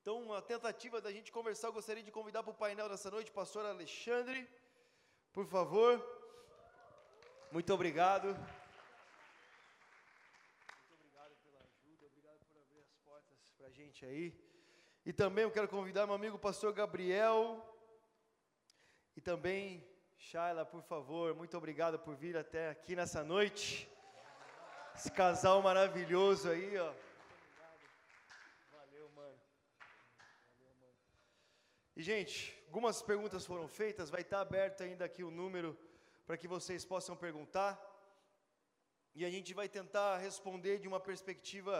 Então, 0.00 0.22
uma 0.22 0.40
tentativa 0.40 1.00
da 1.00 1.12
gente 1.12 1.30
conversar, 1.30 1.68
eu 1.68 1.72
gostaria 1.72 2.02
de 2.02 2.12
convidar 2.18 2.42
para 2.42 2.52
o 2.52 2.60
painel 2.64 2.88
dessa 2.88 3.10
noite, 3.10 3.30
pastor 3.30 3.66
Alexandre, 3.66 4.48
por 5.32 5.46
favor. 5.46 6.00
Muito 7.52 7.72
obrigado. 7.72 8.36
gente 14.00 14.04
aí. 14.04 14.34
E 15.06 15.12
também 15.12 15.44
eu 15.44 15.50
quero 15.50 15.68
convidar 15.68 16.06
meu 16.06 16.14
amigo 16.14 16.38
pastor 16.38 16.72
Gabriel. 16.72 17.66
E 19.16 19.20
também, 19.20 19.86
Shaila, 20.18 20.64
por 20.64 20.82
favor, 20.82 21.34
muito 21.34 21.56
obrigado 21.56 21.98
por 21.98 22.14
vir 22.14 22.36
até 22.36 22.68
aqui 22.68 22.94
nessa 22.94 23.24
noite. 23.24 23.88
Esse 24.94 25.10
casal 25.10 25.62
maravilhoso 25.62 26.50
aí, 26.50 26.76
ó. 26.76 26.92
Valeu, 28.70 29.08
mano. 29.10 29.40
Valeu, 30.58 30.74
mano. 30.80 30.98
E, 31.96 32.02
gente, 32.02 32.59
algumas 32.70 33.02
perguntas 33.02 33.44
foram 33.44 33.66
feitas, 33.66 34.10
vai 34.10 34.20
estar 34.20 34.40
aberto 34.40 34.84
ainda 34.84 35.04
aqui 35.04 35.24
o 35.24 35.30
número 35.38 35.76
para 36.24 36.36
que 36.40 36.46
vocês 36.46 36.84
possam 36.84 37.16
perguntar. 37.16 37.72
E 39.12 39.24
a 39.24 39.30
gente 39.34 39.52
vai 39.52 39.68
tentar 39.68 40.18
responder 40.18 40.78
de 40.78 40.86
uma 40.86 41.00
perspectiva 41.00 41.74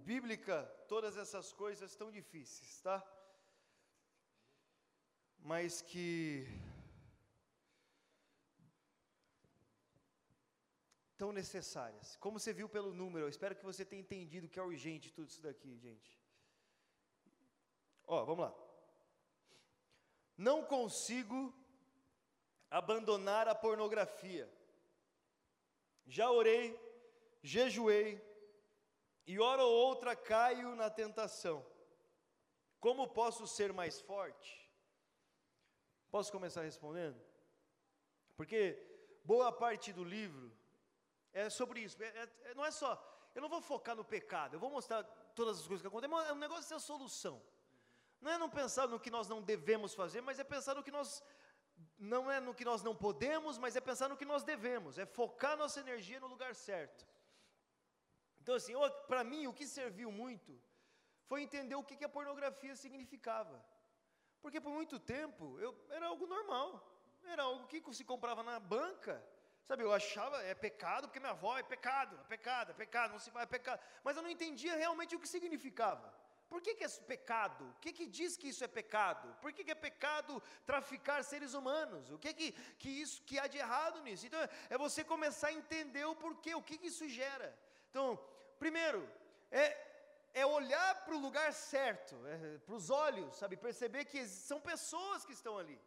bíblica 0.00 0.64
todas 0.88 1.16
essas 1.16 1.52
coisas 1.52 1.94
tão 1.94 2.10
difíceis, 2.10 2.80
tá? 2.80 2.98
Mas 5.38 5.80
que 5.80 6.48
tão 11.16 11.30
necessárias. 11.30 12.16
Como 12.16 12.40
você 12.40 12.52
viu 12.52 12.68
pelo 12.68 12.92
número, 12.92 13.26
eu 13.26 13.34
espero 13.36 13.54
que 13.54 13.64
você 13.64 13.84
tenha 13.84 14.02
entendido 14.02 14.48
que 14.48 14.58
é 14.58 14.62
urgente 14.62 15.12
tudo 15.12 15.28
isso 15.28 15.40
daqui, 15.40 15.78
gente. 15.78 16.20
Ó, 18.08 18.24
vamos 18.24 18.44
lá. 18.46 18.65
Não 20.36 20.64
consigo 20.64 21.54
abandonar 22.70 23.48
a 23.48 23.54
pornografia. 23.54 24.50
Já 26.06 26.30
orei, 26.30 26.78
jejuei, 27.42 28.22
e 29.26 29.40
hora 29.40 29.64
ou 29.64 29.74
outra 29.74 30.14
caio 30.14 30.76
na 30.76 30.88
tentação. 30.88 31.66
Como 32.78 33.08
posso 33.08 33.46
ser 33.46 33.72
mais 33.72 34.00
forte? 34.00 34.70
Posso 36.10 36.30
começar 36.30 36.62
respondendo? 36.62 37.20
Porque 38.36 38.78
boa 39.24 39.50
parte 39.50 39.92
do 39.92 40.04
livro 40.04 40.52
é 41.32 41.50
sobre 41.50 41.80
isso. 41.80 42.00
É, 42.00 42.06
é, 42.44 42.54
não 42.54 42.64
é 42.64 42.70
só, 42.70 42.90
eu 43.34 43.42
não 43.42 43.48
vou 43.48 43.60
focar 43.60 43.96
no 43.96 44.04
pecado, 44.04 44.54
eu 44.54 44.60
vou 44.60 44.70
mostrar 44.70 45.02
todas 45.34 45.58
as 45.58 45.66
coisas 45.66 45.82
que 45.82 45.88
acontecem, 45.88 46.14
mas 46.14 46.30
o 46.30 46.36
negócio 46.36 46.72
é 46.72 46.76
a 46.76 46.80
solução. 46.80 47.42
Não 48.26 48.32
é 48.32 48.38
não 48.38 48.50
pensar 48.50 48.88
no 48.88 48.98
que 48.98 49.10
nós 49.16 49.28
não 49.32 49.40
devemos 49.40 49.94
fazer, 49.94 50.20
mas 50.20 50.40
é 50.40 50.44
pensar 50.52 50.74
no 50.74 50.82
que 50.86 50.90
nós 50.90 51.22
não 51.96 52.22
é 52.28 52.38
no 52.46 52.52
que 52.58 52.64
nós 52.64 52.82
não 52.86 52.94
podemos, 53.04 53.56
mas 53.56 53.76
é 53.76 53.80
pensar 53.80 54.08
no 54.08 54.16
que 54.20 54.24
nós 54.32 54.42
devemos, 54.42 54.98
é 54.98 55.06
focar 55.18 55.56
nossa 55.56 55.78
energia 55.78 56.18
no 56.18 56.26
lugar 56.26 56.52
certo. 56.52 57.06
Então, 58.40 58.56
assim, 58.56 58.72
para 59.06 59.22
mim, 59.22 59.46
o 59.46 59.54
que 59.58 59.64
serviu 59.64 60.10
muito 60.10 60.60
foi 61.28 61.42
entender 61.42 61.76
o 61.76 61.84
que, 61.84 61.94
que 61.94 62.04
a 62.04 62.08
pornografia 62.08 62.74
significava. 62.74 63.64
Porque 64.42 64.60
por 64.60 64.72
muito 64.72 64.98
tempo 64.98 65.56
eu, 65.60 65.70
era 65.90 66.06
algo 66.08 66.26
normal, 66.26 66.68
era 67.34 67.44
algo 67.44 67.68
que 67.68 67.80
se 67.94 68.04
comprava 68.04 68.42
na 68.42 68.58
banca. 68.58 69.24
Sabe, 69.68 69.84
eu 69.84 69.92
achava, 69.92 70.42
é 70.42 70.54
pecado, 70.66 71.06
porque 71.06 71.20
minha 71.20 71.36
avó 71.38 71.56
é 71.56 71.62
pecado, 71.62 72.18
é 72.24 72.24
pecado, 72.24 72.72
é 72.72 72.74
pecado, 72.74 73.12
não 73.12 73.20
se 73.20 73.30
vai, 73.30 73.44
é 73.44 73.46
pecado. 73.46 73.80
Mas 74.02 74.16
eu 74.16 74.22
não 74.24 74.30
entendia 74.30 74.74
realmente 74.74 75.14
o 75.14 75.20
que 75.20 75.28
significava. 75.28 76.25
Por 76.48 76.60
que, 76.62 76.74
que 76.74 76.84
é 76.84 76.88
pecado? 76.88 77.64
O 77.64 77.80
que, 77.80 77.92
que 77.92 78.06
diz 78.06 78.36
que 78.36 78.48
isso 78.48 78.62
é 78.62 78.68
pecado? 78.68 79.34
Por 79.40 79.52
que, 79.52 79.64
que 79.64 79.70
é 79.70 79.74
pecado 79.74 80.42
traficar 80.64 81.22
seres 81.24 81.54
humanos? 81.54 82.10
O 82.10 82.18
que, 82.18 82.32
que, 82.32 82.52
que 82.78 82.88
isso 82.88 83.22
que 83.22 83.38
há 83.38 83.46
de 83.46 83.58
errado 83.58 84.00
nisso? 84.02 84.26
Então 84.26 84.40
é 84.70 84.78
você 84.78 85.02
começar 85.02 85.48
a 85.48 85.52
entender 85.52 86.04
o 86.04 86.14
porquê, 86.14 86.54
o 86.54 86.62
que, 86.62 86.78
que 86.78 86.86
isso 86.86 87.08
gera. 87.08 87.56
Então, 87.90 88.16
primeiro, 88.58 89.08
é, 89.50 89.64
é 90.34 90.46
olhar 90.46 91.04
para 91.04 91.14
o 91.14 91.18
lugar 91.18 91.52
certo, 91.52 92.14
é, 92.26 92.58
para 92.58 92.74
os 92.74 92.90
olhos, 92.90 93.36
sabe? 93.36 93.56
Perceber 93.56 94.04
que 94.04 94.24
são 94.26 94.60
pessoas 94.60 95.24
que 95.24 95.32
estão 95.32 95.58
ali, 95.58 95.80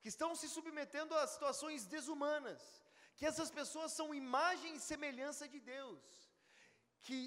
que 0.00 0.08
estão 0.08 0.34
se 0.34 0.48
submetendo 0.48 1.14
a 1.14 1.26
situações 1.26 1.84
desumanas, 1.84 2.62
que 3.16 3.26
essas 3.26 3.50
pessoas 3.50 3.92
são 3.92 4.14
imagem 4.14 4.74
e 4.74 4.80
semelhança 4.80 5.46
de 5.48 5.60
Deus, 5.60 6.00
que 7.02 7.18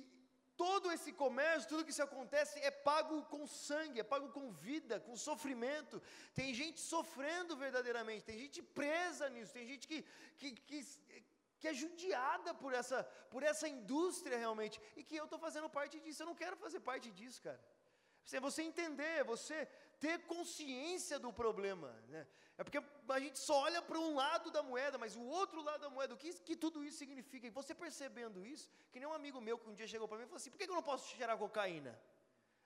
todo 0.62 0.92
esse 0.96 1.12
comércio, 1.24 1.70
tudo 1.72 1.86
que 1.86 1.94
isso 1.96 2.08
acontece 2.10 2.56
é 2.70 2.72
pago 2.90 3.16
com 3.34 3.44
sangue, 3.48 4.02
é 4.02 4.04
pago 4.14 4.28
com 4.36 4.52
vida, 4.52 5.00
com 5.06 5.16
sofrimento. 5.30 5.96
Tem 6.40 6.50
gente 6.62 6.80
sofrendo 6.94 7.56
verdadeiramente, 7.66 8.28
tem 8.30 8.38
gente 8.44 8.62
presa 8.80 9.28
nisso, 9.34 9.54
tem 9.58 9.66
gente 9.72 9.88
que, 9.92 10.00
que, 10.40 10.52
que 10.70 10.80
que 11.62 11.68
é 11.72 11.74
judiada 11.82 12.52
por 12.62 12.72
essa, 12.74 13.00
por 13.34 13.42
essa 13.50 13.68
indústria 13.74 14.38
realmente, 14.44 14.82
e 15.00 15.04
que 15.04 15.16
eu 15.16 15.26
estou 15.26 15.38
fazendo 15.38 15.70
parte 15.70 16.00
disso, 16.00 16.22
eu 16.22 16.30
não 16.32 16.40
quero 16.44 16.58
fazer 16.64 16.80
parte 16.80 17.12
disso, 17.12 17.40
cara. 17.48 17.62
Você 18.48 18.64
entender, 18.64 19.24
você 19.24 19.58
ter 20.04 20.16
consciência 20.34 21.18
do 21.26 21.32
problema, 21.42 21.90
né? 22.14 22.28
É 22.58 22.64
porque 22.64 22.80
a 23.18 23.20
gente 23.20 23.40
só 23.40 23.56
olha 23.68 23.82
para 23.82 24.00
um 24.06 24.14
lado 24.16 24.52
da 24.56 24.62
moeda, 24.62 24.98
mas 25.04 25.16
o 25.16 25.24
outro 25.40 25.62
lado 25.68 25.82
da 25.82 25.90
moeda, 25.90 26.14
o 26.14 26.18
que, 26.18 26.34
que 26.48 26.56
tudo 26.56 26.84
isso 26.84 26.98
significa? 26.98 27.48
E 27.48 27.50
você 27.50 27.74
percebendo 27.74 28.46
isso, 28.46 28.70
que 28.92 29.00
nem 29.00 29.08
um 29.08 29.14
amigo 29.14 29.40
meu 29.48 29.58
que 29.58 29.70
um 29.70 29.74
dia 29.74 29.88
chegou 29.88 30.08
para 30.08 30.18
mim 30.18 30.26
e 30.26 30.28
falou 30.28 30.42
assim: 30.42 30.52
por 30.52 30.58
que, 30.58 30.70
eu 30.70 30.80
não 30.80 30.84
posso 30.92 31.08
cheirar 31.16 31.38
cocaína? 31.38 31.92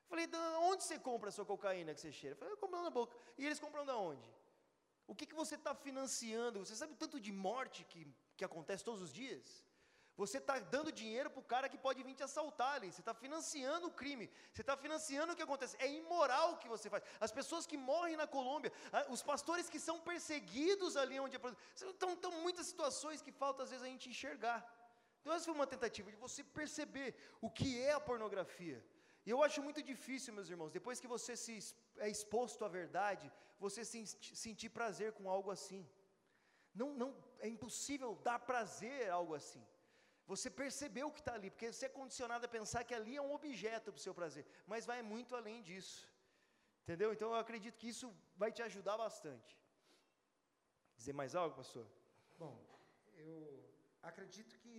Eu 0.04 0.10
falei, 0.10 0.28
onde 0.72 0.84
você 0.84 0.98
compra 0.98 1.30
a 1.30 1.32
sua 1.32 1.46
cocaína 1.46 1.94
que 1.94 2.02
você 2.02 2.12
cheira? 2.12 2.34
Eu 2.34 2.40
falei, 2.40 2.54
eu 2.54 2.58
compro 2.58 2.82
na 2.82 2.90
boca. 2.90 3.16
E 3.38 3.46
eles 3.46 3.60
compram 3.60 3.86
da 3.86 3.98
onde? 3.98 4.30
O 5.08 5.14
que, 5.16 5.26
que 5.26 5.36
você 5.36 5.56
está 5.56 5.74
financiando? 5.76 6.66
Você 6.66 6.76
sabe 6.76 6.94
o 6.94 6.96
tanto 6.96 7.20
de 7.20 7.32
morte 7.32 7.84
que 7.84 8.08
que 8.38 8.44
acontece 8.44 8.84
todos 8.84 9.02
os 9.02 9.14
dias. 9.14 9.64
Você 10.22 10.38
está 10.38 10.58
dando 10.60 10.92
dinheiro 11.00 11.30
para 11.30 11.42
o 11.42 11.50
cara 11.54 11.68
que 11.72 11.78
pode 11.78 12.02
vir 12.08 12.16
te 12.20 12.24
assaltar 12.24 12.76
ali. 12.76 12.90
Você 12.92 13.02
está 13.02 13.14
financiando 13.14 13.88
o 13.88 13.92
crime. 13.92 14.30
Você 14.54 14.62
está 14.62 14.76
financiando 14.78 15.34
o 15.34 15.36
que 15.36 15.46
acontece. 15.48 15.76
É 15.78 15.88
imoral 15.92 16.54
o 16.54 16.58
que 16.58 16.70
você 16.70 16.90
faz. 16.90 17.04
As 17.20 17.34
pessoas 17.40 17.66
que 17.66 17.76
morrem 17.76 18.16
na 18.16 18.28
Colômbia, 18.36 18.72
os 19.10 19.22
pastores 19.32 19.70
que 19.70 19.80
são 19.88 20.00
perseguidos 20.00 20.96
ali 20.96 21.20
onde 21.20 21.36
é. 21.36 21.40
Então, 22.16 22.32
muitas 22.46 22.66
situações 22.68 23.22
que 23.22 23.34
falta 23.44 23.64
às 23.64 23.72
vezes 23.72 23.86
a 23.86 23.90
gente 23.90 24.10
enxergar. 24.10 24.60
Então, 25.20 25.34
essa 25.34 25.46
foi 25.46 25.54
uma 25.54 25.68
tentativa 25.68 26.10
de 26.10 26.18
você 26.26 26.44
perceber 26.44 27.16
o 27.42 27.50
que 27.50 27.82
é 27.82 27.92
a 27.94 28.00
pornografia. 28.00 28.80
E 29.26 29.30
eu 29.32 29.44
acho 29.44 29.62
muito 29.68 29.82
difícil, 29.82 30.34
meus 30.34 30.50
irmãos, 30.50 30.72
depois 30.72 31.00
que 31.00 31.08
você 31.08 31.36
se 31.36 31.56
é 31.98 32.08
exposto 32.08 32.64
à 32.64 32.68
verdade, 32.68 33.30
você 33.60 33.84
se 33.84 34.06
sentir 34.46 34.70
prazer 34.70 35.12
com 35.14 35.30
algo 35.30 35.52
assim. 35.52 35.82
Não, 36.74 36.90
não, 36.94 37.10
é 37.40 37.48
impossível 37.48 38.16
dar 38.24 38.40
prazer 38.40 39.10
a 39.10 39.16
algo 39.16 39.34
assim. 39.34 39.66
Você 40.32 40.50
percebeu 40.50 41.08
o 41.08 41.12
que 41.16 41.22
está 41.24 41.34
ali, 41.36 41.50
porque 41.52 41.72
você 41.72 41.86
é 41.86 41.98
condicionado 42.00 42.46
a 42.46 42.54
pensar 42.58 42.84
que 42.84 42.96
ali 43.00 43.16
é 43.16 43.22
um 43.22 43.34
objeto 43.40 43.92
para 43.92 44.00
o 44.00 44.06
seu 44.08 44.14
prazer, 44.20 44.46
mas 44.72 44.86
vai 44.92 45.02
muito 45.02 45.36
além 45.36 45.62
disso. 45.62 46.00
Entendeu? 46.84 47.10
Então 47.14 47.30
eu 47.30 47.40
acredito 47.46 47.78
que 47.82 47.90
isso 47.94 48.08
vai 48.36 48.52
te 48.52 48.62
ajudar 48.64 48.98
bastante. 48.98 49.52
Dizer 50.98 51.14
mais 51.14 51.36
algo, 51.36 51.56
pastor? 51.56 51.86
Bom, 52.38 52.56
eu 53.16 53.38
acredito 54.02 54.58
que 54.60 54.76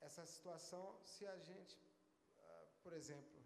essa 0.00 0.24
situação, 0.26 0.84
se 1.04 1.26
a 1.26 1.36
gente, 1.38 1.76
uh, 2.38 2.66
por 2.82 2.92
exemplo, 2.92 3.38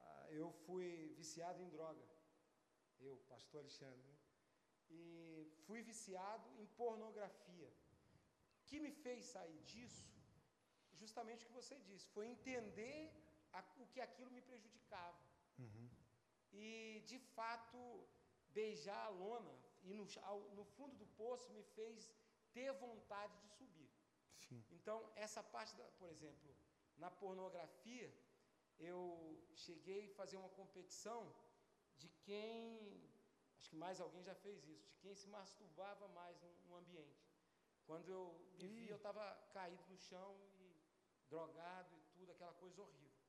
uh, 0.00 0.26
eu 0.30 0.50
fui 0.64 1.14
viciado 1.16 1.60
em 1.62 1.68
droga, 1.68 2.04
eu, 3.00 3.16
pastor 3.28 3.60
Alexandre, 3.60 4.02
né? 4.10 4.16
e 4.90 5.50
fui 5.66 5.82
viciado 5.82 6.48
em 6.60 6.66
pornografia. 6.66 7.72
O 8.66 8.68
que 8.68 8.80
me 8.84 8.90
fez 8.90 9.26
sair 9.26 9.58
disso, 9.72 10.04
justamente 11.00 11.44
o 11.44 11.46
que 11.48 11.58
você 11.60 11.76
disse, 11.88 12.08
foi 12.14 12.26
entender 12.26 13.00
a, 13.52 13.60
o 13.82 13.86
que 13.92 14.00
aquilo 14.00 14.30
me 14.36 14.40
prejudicava. 14.40 15.20
Uhum. 15.56 15.88
E, 16.52 17.00
de 17.06 17.18
fato, 17.36 17.78
beijar 18.48 19.02
a 19.04 19.08
lona 19.08 19.54
e 19.84 19.94
no, 19.94 20.04
ao, 20.22 20.40
no 20.58 20.64
fundo 20.64 20.96
do 20.96 21.06
poço 21.22 21.52
me 21.52 21.62
fez 21.62 22.10
ter 22.52 22.72
vontade 22.72 23.38
de 23.42 23.48
subir. 23.50 23.88
Sim. 24.48 24.64
Então, 24.72 24.98
essa 25.14 25.44
parte, 25.44 25.76
da, 25.76 25.84
por 26.00 26.08
exemplo, 26.08 26.52
na 26.96 27.08
pornografia, 27.08 28.12
eu 28.80 29.00
cheguei 29.54 30.06
a 30.06 30.14
fazer 30.16 30.38
uma 30.38 30.48
competição 30.48 31.32
de 31.98 32.08
quem 32.24 33.06
Acho 33.58 33.70
que 33.70 33.76
mais 33.76 34.00
alguém 34.00 34.22
já 34.22 34.34
fez 34.34 34.68
isso, 34.68 34.88
de 34.90 34.98
quem 34.98 35.14
se 35.14 35.28
masturbava 35.28 36.06
mais 36.08 36.40
no, 36.40 36.50
no 36.66 36.76
ambiente. 36.76 37.25
Quando 37.86 38.08
eu 38.08 38.24
me 38.58 38.68
vi, 38.68 38.88
eu 38.88 38.96
estava 38.96 39.24
caído 39.52 39.84
no 39.88 39.98
chão 40.08 40.30
e 40.60 40.66
drogado 41.28 41.94
e 41.96 42.02
tudo, 42.14 42.32
aquela 42.32 42.54
coisa 42.54 42.80
horrível. 42.82 43.22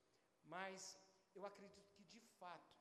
Mas 0.45 0.97
eu 1.35 1.45
acredito 1.45 1.89
que, 1.95 2.03
de 2.03 2.21
fato, 2.39 2.75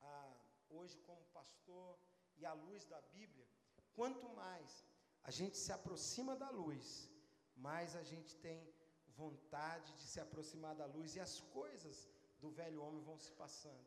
ah, 0.00 0.34
hoje, 0.68 0.98
como 1.06 1.32
pastor 1.38 1.98
e 2.36 2.44
à 2.44 2.52
luz 2.52 2.84
da 2.84 3.00
Bíblia, 3.16 3.46
quanto 3.94 4.28
mais 4.42 4.84
a 5.22 5.30
gente 5.30 5.56
se 5.56 5.72
aproxima 5.72 6.34
da 6.36 6.50
luz, 6.50 7.10
mais 7.56 7.96
a 7.96 8.02
gente 8.02 8.36
tem 8.46 8.58
vontade 9.08 9.92
de 10.00 10.06
se 10.12 10.20
aproximar 10.20 10.74
da 10.74 10.86
luz 10.86 11.14
e 11.14 11.20
as 11.20 11.40
coisas 11.58 12.08
do 12.42 12.50
velho 12.50 12.82
homem 12.82 13.02
vão 13.02 13.18
se 13.18 13.32
passando. 13.32 13.86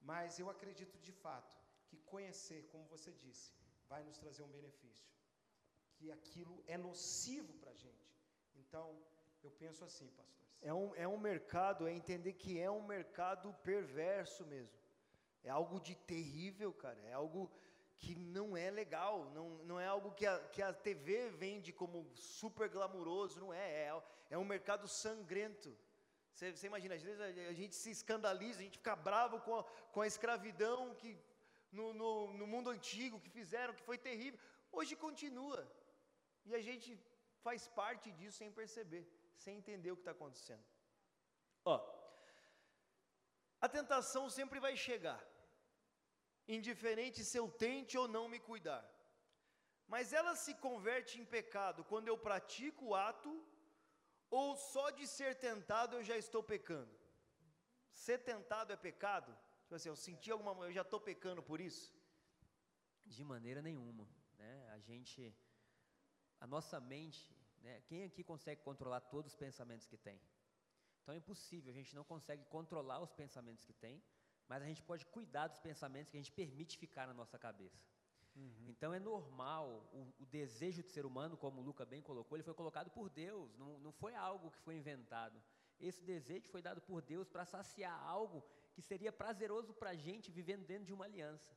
Mas 0.00 0.38
eu 0.38 0.48
acredito 0.50 0.98
de 0.98 1.12
fato 1.12 1.54
que 1.88 1.96
conhecer, 2.12 2.60
como 2.72 2.84
você 2.94 3.12
disse, 3.12 3.52
vai 3.88 4.02
nos 4.02 4.18
trazer 4.18 4.42
um 4.42 4.54
benefício. 4.58 5.12
Que 6.02 6.10
aquilo 6.10 6.56
é 6.66 6.76
nocivo 6.76 7.52
para 7.60 7.70
a 7.70 7.74
gente. 7.74 8.12
Então, 8.56 8.86
eu 9.40 9.50
penso 9.52 9.84
assim, 9.84 10.08
pastor. 10.16 10.42
É 10.60 10.74
um, 10.74 10.92
é 10.96 11.06
um 11.06 11.16
mercado, 11.16 11.86
é 11.86 11.92
entender 11.92 12.32
que 12.32 12.58
é 12.58 12.68
um 12.68 12.84
mercado 12.84 13.52
perverso 13.62 14.44
mesmo. 14.46 14.76
É 15.44 15.50
algo 15.50 15.78
de 15.80 15.94
terrível, 15.94 16.72
cara. 16.72 17.00
É 17.04 17.12
algo 17.12 17.48
que 17.98 18.16
não 18.16 18.56
é 18.56 18.68
legal. 18.68 19.30
Não, 19.36 19.48
não 19.70 19.78
é 19.78 19.86
algo 19.86 20.10
que 20.10 20.26
a, 20.26 20.40
que 20.48 20.60
a 20.60 20.72
TV 20.72 21.30
vende 21.30 21.72
como 21.72 22.04
super 22.16 22.68
glamuroso. 22.68 23.38
Não 23.38 23.52
é. 23.52 23.66
É, 23.86 24.02
é 24.30 24.38
um 24.38 24.44
mercado 24.44 24.88
sangrento. 24.88 25.72
Você, 26.32 26.50
você 26.50 26.66
imagina, 26.66 26.96
às 26.96 27.02
vezes 27.02 27.20
a, 27.20 27.26
a 27.50 27.52
gente 27.52 27.76
se 27.76 27.90
escandaliza, 27.92 28.58
a 28.58 28.64
gente 28.64 28.78
fica 28.78 28.96
bravo 28.96 29.38
com 29.40 29.54
a, 29.56 29.64
com 29.92 30.00
a 30.00 30.06
escravidão 30.08 30.96
que 30.96 31.16
no, 31.70 31.92
no, 31.94 32.32
no 32.34 32.46
mundo 32.46 32.70
antigo 32.70 33.20
que 33.20 33.30
fizeram, 33.30 33.74
que 33.74 33.82
foi 33.82 33.98
terrível. 33.98 34.40
Hoje 34.72 34.96
continua. 34.96 35.60
E 36.44 36.54
a 36.54 36.62
gente 36.68 36.90
faz 37.46 37.66
parte 37.80 38.10
disso 38.18 38.38
sem 38.38 38.52
perceber, 38.60 39.04
sem 39.44 39.58
entender 39.58 39.90
o 39.92 39.96
que 39.96 40.02
está 40.02 40.14
acontecendo. 40.18 40.64
Ó, 41.64 41.76
a 43.60 43.68
tentação 43.68 44.24
sempre 44.38 44.58
vai 44.66 44.74
chegar, 44.76 45.20
indiferente 46.56 47.24
se 47.24 47.36
eu 47.40 47.46
tente 47.66 47.96
ou 47.96 48.08
não 48.16 48.24
me 48.28 48.40
cuidar. 48.50 48.82
Mas 49.92 50.12
ela 50.12 50.34
se 50.34 50.54
converte 50.66 51.20
em 51.20 51.24
pecado 51.24 51.84
quando 51.84 52.08
eu 52.08 52.16
pratico 52.18 52.86
o 52.86 52.94
ato, 52.94 53.32
ou 54.30 54.56
só 54.56 54.90
de 54.90 55.06
ser 55.06 55.32
tentado 55.46 55.96
eu 55.96 56.04
já 56.10 56.16
estou 56.16 56.42
pecando? 56.42 56.92
Ser 57.92 58.18
tentado 58.18 58.72
é 58.72 58.76
pecado? 58.76 59.30
Tipo 59.62 59.74
assim, 59.76 59.90
eu 59.90 59.96
senti 59.96 60.30
alguma, 60.30 60.52
eu 60.64 60.72
já 60.72 60.82
estou 60.82 61.00
pecando 61.00 61.42
por 61.42 61.60
isso? 61.60 61.94
De 63.04 63.22
maneira 63.24 63.60
nenhuma, 63.60 64.08
né? 64.38 64.68
A 64.70 64.78
gente, 64.78 65.34
a 66.42 66.46
nossa 66.54 66.80
mente, 66.80 67.22
né? 67.62 67.74
Quem 67.88 68.00
aqui 68.08 68.22
consegue 68.32 68.60
controlar 68.68 69.00
todos 69.14 69.32
os 69.32 69.38
pensamentos 69.44 69.86
que 69.86 69.96
tem? 69.96 70.20
Então 71.00 71.14
é 71.14 71.18
impossível, 71.18 71.70
a 71.70 71.78
gente 71.80 71.94
não 71.94 72.04
consegue 72.12 72.44
controlar 72.56 72.98
os 73.00 73.12
pensamentos 73.12 73.64
que 73.64 73.72
tem, 73.84 74.02
mas 74.48 74.62
a 74.62 74.66
gente 74.66 74.82
pode 74.82 75.04
cuidar 75.06 75.46
dos 75.46 75.60
pensamentos 75.60 76.10
que 76.10 76.16
a 76.16 76.20
gente 76.20 76.32
permite 76.32 76.76
ficar 76.76 77.06
na 77.06 77.14
nossa 77.14 77.38
cabeça. 77.38 77.84
Uhum. 78.34 78.66
Então 78.68 78.92
é 78.92 78.98
normal, 78.98 79.66
o, 79.92 80.22
o, 80.22 80.26
desejo 80.26 80.82
de 80.82 80.90
ser 80.90 81.04
humano, 81.06 81.36
como 81.36 81.60
o 81.60 81.64
Luca 81.64 81.84
bem 81.84 82.02
colocou, 82.02 82.36
ele 82.36 82.48
foi 82.50 82.54
colocado 82.54 82.90
por 82.90 83.08
Deus, 83.08 83.54
não, 83.56 83.78
não 83.78 83.92
foi 83.92 84.14
algo 84.14 84.50
que 84.50 84.58
foi 84.58 84.74
inventado. 84.76 85.40
Esse 85.78 86.02
desejo 86.02 86.48
foi 86.48 86.62
dado 86.62 86.80
por 86.80 87.02
Deus 87.02 87.28
para 87.28 87.44
saciar 87.44 87.96
algo 88.16 88.42
que 88.74 88.82
seria 88.82 89.12
prazeroso 89.12 89.72
para 89.74 89.90
a 89.90 89.96
gente 90.06 90.30
vivendo 90.30 90.64
dentro 90.66 90.86
de 90.86 90.94
uma 90.94 91.04
aliança. 91.04 91.56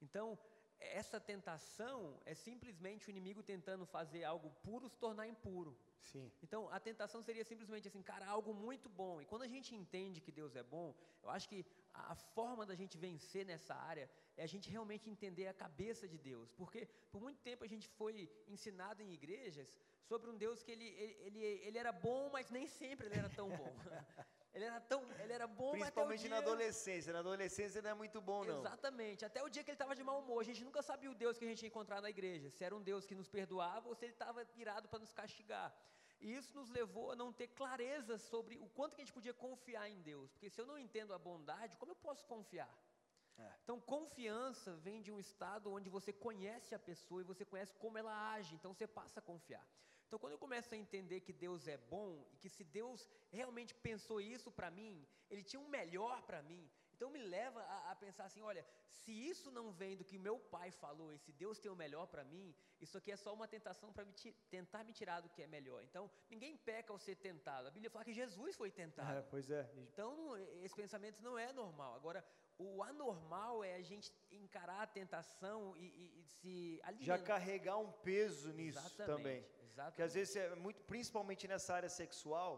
Então, 0.00 0.38
essa 0.78 1.18
tentação 1.18 2.20
é 2.24 2.34
simplesmente 2.34 3.08
o 3.08 3.10
inimigo 3.10 3.42
tentando 3.42 3.86
fazer 3.86 4.24
algo 4.24 4.50
puro 4.62 4.88
se 4.88 4.98
tornar 4.98 5.26
impuro. 5.26 5.76
Sim. 6.00 6.30
Então, 6.42 6.68
a 6.70 6.78
tentação 6.78 7.22
seria 7.22 7.44
simplesmente 7.44 7.88
assim, 7.88 8.02
cara, 8.02 8.26
algo 8.26 8.54
muito 8.54 8.88
bom. 8.88 9.20
E 9.20 9.26
quando 9.26 9.42
a 9.42 9.48
gente 9.48 9.74
entende 9.74 10.20
que 10.20 10.30
Deus 10.30 10.54
é 10.54 10.62
bom, 10.62 10.94
eu 11.22 11.30
acho 11.30 11.48
que 11.48 11.64
a 11.92 12.14
forma 12.14 12.64
da 12.64 12.74
gente 12.74 12.96
vencer 12.96 13.44
nessa 13.44 13.74
área 13.74 14.08
é 14.36 14.44
a 14.44 14.46
gente 14.46 14.70
realmente 14.70 15.10
entender 15.10 15.48
a 15.48 15.54
cabeça 15.54 16.06
de 16.06 16.18
Deus. 16.18 16.52
Porque 16.52 16.86
por 17.10 17.20
muito 17.20 17.40
tempo 17.40 17.64
a 17.64 17.66
gente 17.66 17.88
foi 17.88 18.30
ensinado 18.46 19.02
em 19.02 19.12
igrejas 19.12 19.74
sobre 20.02 20.30
um 20.30 20.36
Deus 20.36 20.62
que 20.62 20.70
ele, 20.70 20.88
ele, 20.88 21.16
ele, 21.26 21.44
ele 21.66 21.78
era 21.78 21.92
bom, 21.92 22.30
mas 22.30 22.50
nem 22.50 22.66
sempre 22.66 23.06
ele 23.06 23.18
era 23.18 23.30
tão 23.30 23.48
bom. 23.48 23.74
Ele 24.56 24.64
era 24.64 24.80
tão, 24.92 25.00
ele 25.22 25.32
era 25.38 25.46
bom 25.46 25.72
Principalmente 25.72 26.22
dia... 26.26 26.30
na 26.30 26.38
adolescência. 26.38 27.12
Na 27.16 27.18
adolescência 27.24 27.82
não 27.82 27.90
é 27.90 27.96
muito 28.02 28.18
bom, 28.28 28.40
não. 28.50 28.60
Exatamente. 28.60 29.22
Até 29.28 29.40
o 29.46 29.50
dia 29.54 29.62
que 29.62 29.70
ele 29.70 29.80
estava 29.80 29.94
de 29.98 30.04
mau 30.10 30.18
humor. 30.22 30.38
A 30.40 30.48
gente 30.50 30.62
nunca 30.68 30.82
sabia 30.90 31.10
o 31.10 31.14
Deus 31.14 31.36
que 31.38 31.44
a 31.44 31.48
gente 31.48 31.62
ia 31.64 31.70
encontrar 31.72 32.00
na 32.00 32.08
igreja. 32.08 32.48
Se 32.48 32.64
era 32.68 32.74
um 32.78 32.82
Deus 32.90 33.04
que 33.08 33.14
nos 33.20 33.28
perdoava 33.28 33.86
ou 33.90 33.94
se 33.94 34.06
ele 34.06 34.14
estava 34.14 34.46
irado 34.64 34.88
para 34.88 34.98
nos 35.04 35.12
castigar. 35.12 35.68
E 36.24 36.34
isso 36.38 36.54
nos 36.58 36.70
levou 36.70 37.12
a 37.12 37.16
não 37.22 37.30
ter 37.40 37.48
clareza 37.48 38.16
sobre 38.16 38.56
o 38.66 38.68
quanto 38.76 38.94
que 38.94 39.02
a 39.02 39.04
gente 39.04 39.12
podia 39.12 39.34
confiar 39.34 39.86
em 39.90 40.00
Deus. 40.00 40.30
Porque 40.32 40.48
se 40.48 40.58
eu 40.58 40.66
não 40.70 40.78
entendo 40.78 41.12
a 41.12 41.18
bondade, 41.18 41.76
como 41.76 41.92
eu 41.92 41.96
posso 41.96 42.24
confiar? 42.24 42.74
É. 43.38 43.50
Então, 43.62 43.78
confiança 43.78 44.74
vem 44.76 45.02
de 45.02 45.12
um 45.12 45.18
estado 45.18 45.70
onde 45.70 45.90
você 45.90 46.14
conhece 46.14 46.74
a 46.74 46.78
pessoa 46.78 47.20
e 47.20 47.24
você 47.32 47.44
conhece 47.44 47.74
como 47.74 47.98
ela 47.98 48.14
age. 48.32 48.54
Então, 48.54 48.72
você 48.72 48.86
passa 48.86 49.20
a 49.20 49.22
confiar. 49.22 49.66
Então, 50.06 50.18
quando 50.18 50.32
eu 50.32 50.38
começo 50.38 50.72
a 50.72 50.78
entender 50.78 51.20
que 51.20 51.32
Deus 51.32 51.66
é 51.66 51.76
bom 51.76 52.24
e 52.32 52.36
que 52.36 52.48
se 52.48 52.64
Deus 52.64 53.08
realmente 53.30 53.74
pensou 53.74 54.20
isso 54.20 54.50
para 54.50 54.70
mim, 54.70 55.06
Ele 55.28 55.42
tinha 55.42 55.60
um 55.60 55.68
melhor 55.68 56.22
para 56.22 56.42
mim, 56.42 56.70
então 56.96 57.10
me 57.10 57.18
leva 57.18 57.60
a, 57.60 57.90
a, 57.90 57.96
pensar 57.96 58.24
assim: 58.24 58.40
olha, 58.40 58.66
se 58.88 59.12
isso 59.12 59.50
não 59.50 59.70
vem 59.70 59.96
do 59.96 60.04
que 60.04 60.18
meu 60.18 60.38
pai 60.38 60.70
falou 60.70 61.12
e 61.12 61.18
se 61.18 61.32
Deus 61.32 61.58
tem 61.58 61.70
o 61.70 61.76
melhor 61.76 62.06
para 62.06 62.24
mim, 62.24 62.54
isso 62.80 62.96
aqui 62.96 63.12
é 63.12 63.16
só 63.16 63.34
uma 63.34 63.46
tentação 63.46 63.92
para 63.92 64.06
tentar 64.48 64.82
me 64.82 64.94
tirar 64.94 65.20
do 65.20 65.28
que 65.28 65.42
é 65.42 65.46
melhor. 65.46 65.82
Então, 65.84 66.10
ninguém 66.30 66.56
peca 66.56 66.92
ao 66.92 66.98
ser 66.98 67.16
tentado. 67.16 67.68
A 67.68 67.70
Bíblia 67.70 67.90
fala 67.90 68.04
que 68.04 68.14
Jesus 68.14 68.56
foi 68.56 68.70
tentado. 68.70 69.18
É, 69.18 69.22
pois 69.22 69.50
é. 69.50 69.70
Então, 69.76 70.36
esse 70.62 70.74
pensamento 70.74 71.22
não 71.22 71.38
é 71.38 71.52
normal. 71.52 71.94
Agora, 71.94 72.24
o 72.58 72.82
anormal 72.82 73.62
é 73.62 73.74
a 73.76 73.82
gente 73.82 74.12
encarar 74.30 74.82
a 74.82 74.86
tentação 74.86 75.76
e, 75.76 75.84
e, 75.84 76.20
e 76.20 76.24
se 76.24 76.80
alimentar. 76.82 77.04
Já 77.04 77.18
carregar 77.18 77.78
um 77.78 77.92
peso 77.92 78.52
nisso 78.52 78.78
Exatamente. 78.78 79.06
também. 79.06 79.44
Exatamente. 79.62 79.90
Porque 79.90 80.02
às 80.02 80.14
vezes 80.14 80.36
é 80.36 80.54
muito, 80.54 80.80
principalmente 80.84 81.46
nessa 81.46 81.74
área 81.74 81.88
sexual, 81.88 82.52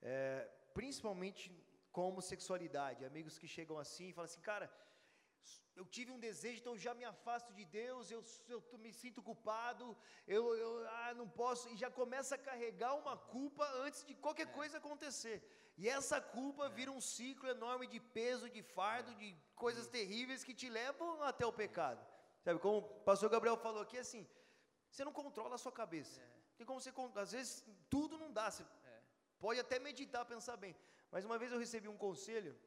é, 0.00 0.48
principalmente 0.72 1.52
com 1.92 2.08
homossexualidade, 2.08 3.04
amigos 3.04 3.38
que 3.38 3.46
chegam 3.46 3.78
assim 3.78 4.08
e 4.08 4.12
falam 4.12 4.26
assim, 4.30 4.40
cara, 4.40 4.70
eu 5.78 5.84
tive 5.96 6.10
um 6.14 6.18
desejo, 6.18 6.58
então 6.60 6.76
já 6.84 6.92
me 7.00 7.04
afasto 7.04 7.50
de 7.58 7.64
Deus, 7.64 8.10
eu, 8.10 8.22
eu 8.54 8.60
me 8.84 8.92
sinto 9.00 9.22
culpado, 9.28 9.84
eu, 10.26 10.42
eu 10.64 10.70
ah, 11.02 11.14
não 11.14 11.28
posso, 11.28 11.68
e 11.68 11.76
já 11.82 11.90
começa 12.00 12.34
a 12.34 12.44
carregar 12.48 12.94
uma 13.02 13.16
culpa 13.16 13.64
antes 13.84 14.04
de 14.08 14.14
qualquer 14.24 14.48
é. 14.48 14.54
coisa 14.58 14.78
acontecer. 14.78 15.36
E 15.76 15.88
essa 15.88 16.20
culpa 16.20 16.66
é. 16.66 16.74
vira 16.78 16.90
um 16.90 17.00
ciclo 17.00 17.48
enorme 17.48 17.86
de 17.86 18.00
peso, 18.00 18.50
de 18.50 18.62
fardo, 18.62 19.12
é. 19.12 19.14
de 19.22 19.28
coisas 19.54 19.86
terríveis 19.86 20.42
que 20.42 20.52
te 20.52 20.68
levam 20.68 21.22
até 21.22 21.46
o 21.46 21.52
pecado. 21.52 22.04
Sabe, 22.44 22.58
como 22.58 22.78
o 22.78 22.82
pastor 23.10 23.30
Gabriel 23.30 23.56
falou 23.56 23.82
aqui, 23.82 23.98
assim, 23.98 24.26
você 24.90 25.04
não 25.04 25.12
controla 25.12 25.54
a 25.54 25.58
sua 25.58 25.74
cabeça. 25.80 26.20
É. 26.20 26.28
Tem 26.56 26.66
como 26.66 26.80
você, 26.80 26.92
às 27.14 27.32
vezes, 27.32 27.64
tudo 27.88 28.18
não 28.18 28.32
dá. 28.32 28.50
Você 28.50 28.64
é. 28.64 29.00
pode 29.38 29.60
até 29.60 29.78
meditar, 29.78 30.24
pensar 30.24 30.56
bem. 30.56 30.74
Mas 31.12 31.24
uma 31.24 31.38
vez 31.38 31.52
eu 31.52 31.58
recebi 31.58 31.88
um 31.88 31.96
conselho, 31.96 32.58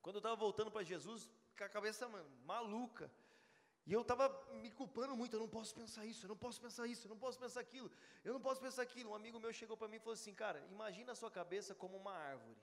quando 0.00 0.16
eu 0.16 0.20
estava 0.20 0.36
voltando 0.36 0.70
para 0.70 0.84
Jesus, 0.84 1.28
com 1.56 1.64
a 1.64 1.68
cabeça 1.68 2.08
mano, 2.08 2.28
maluca. 2.44 3.10
E 3.86 3.92
eu 3.92 4.02
estava 4.02 4.24
me 4.62 4.70
culpando 4.70 5.16
muito, 5.16 5.34
eu 5.34 5.40
não 5.40 5.48
posso 5.48 5.72
pensar 5.74 6.04
isso, 6.04 6.26
eu 6.26 6.28
não 6.28 6.36
posso 6.36 6.60
pensar 6.60 6.86
isso, 6.88 7.06
eu 7.06 7.10
não 7.10 7.18
posso 7.18 7.38
pensar 7.38 7.60
aquilo, 7.60 7.90
eu 8.24 8.32
não 8.32 8.40
posso 8.40 8.60
pensar 8.60 8.82
aquilo. 8.82 9.10
Um 9.10 9.14
amigo 9.14 9.38
meu 9.38 9.52
chegou 9.52 9.76
para 9.76 9.86
mim 9.86 9.96
e 9.96 10.00
falou 10.00 10.14
assim, 10.14 10.34
cara, 10.34 10.58
imagina 10.70 11.12
a 11.12 11.14
sua 11.14 11.30
cabeça 11.30 11.74
como 11.74 11.96
uma 11.96 12.12
árvore. 12.12 12.56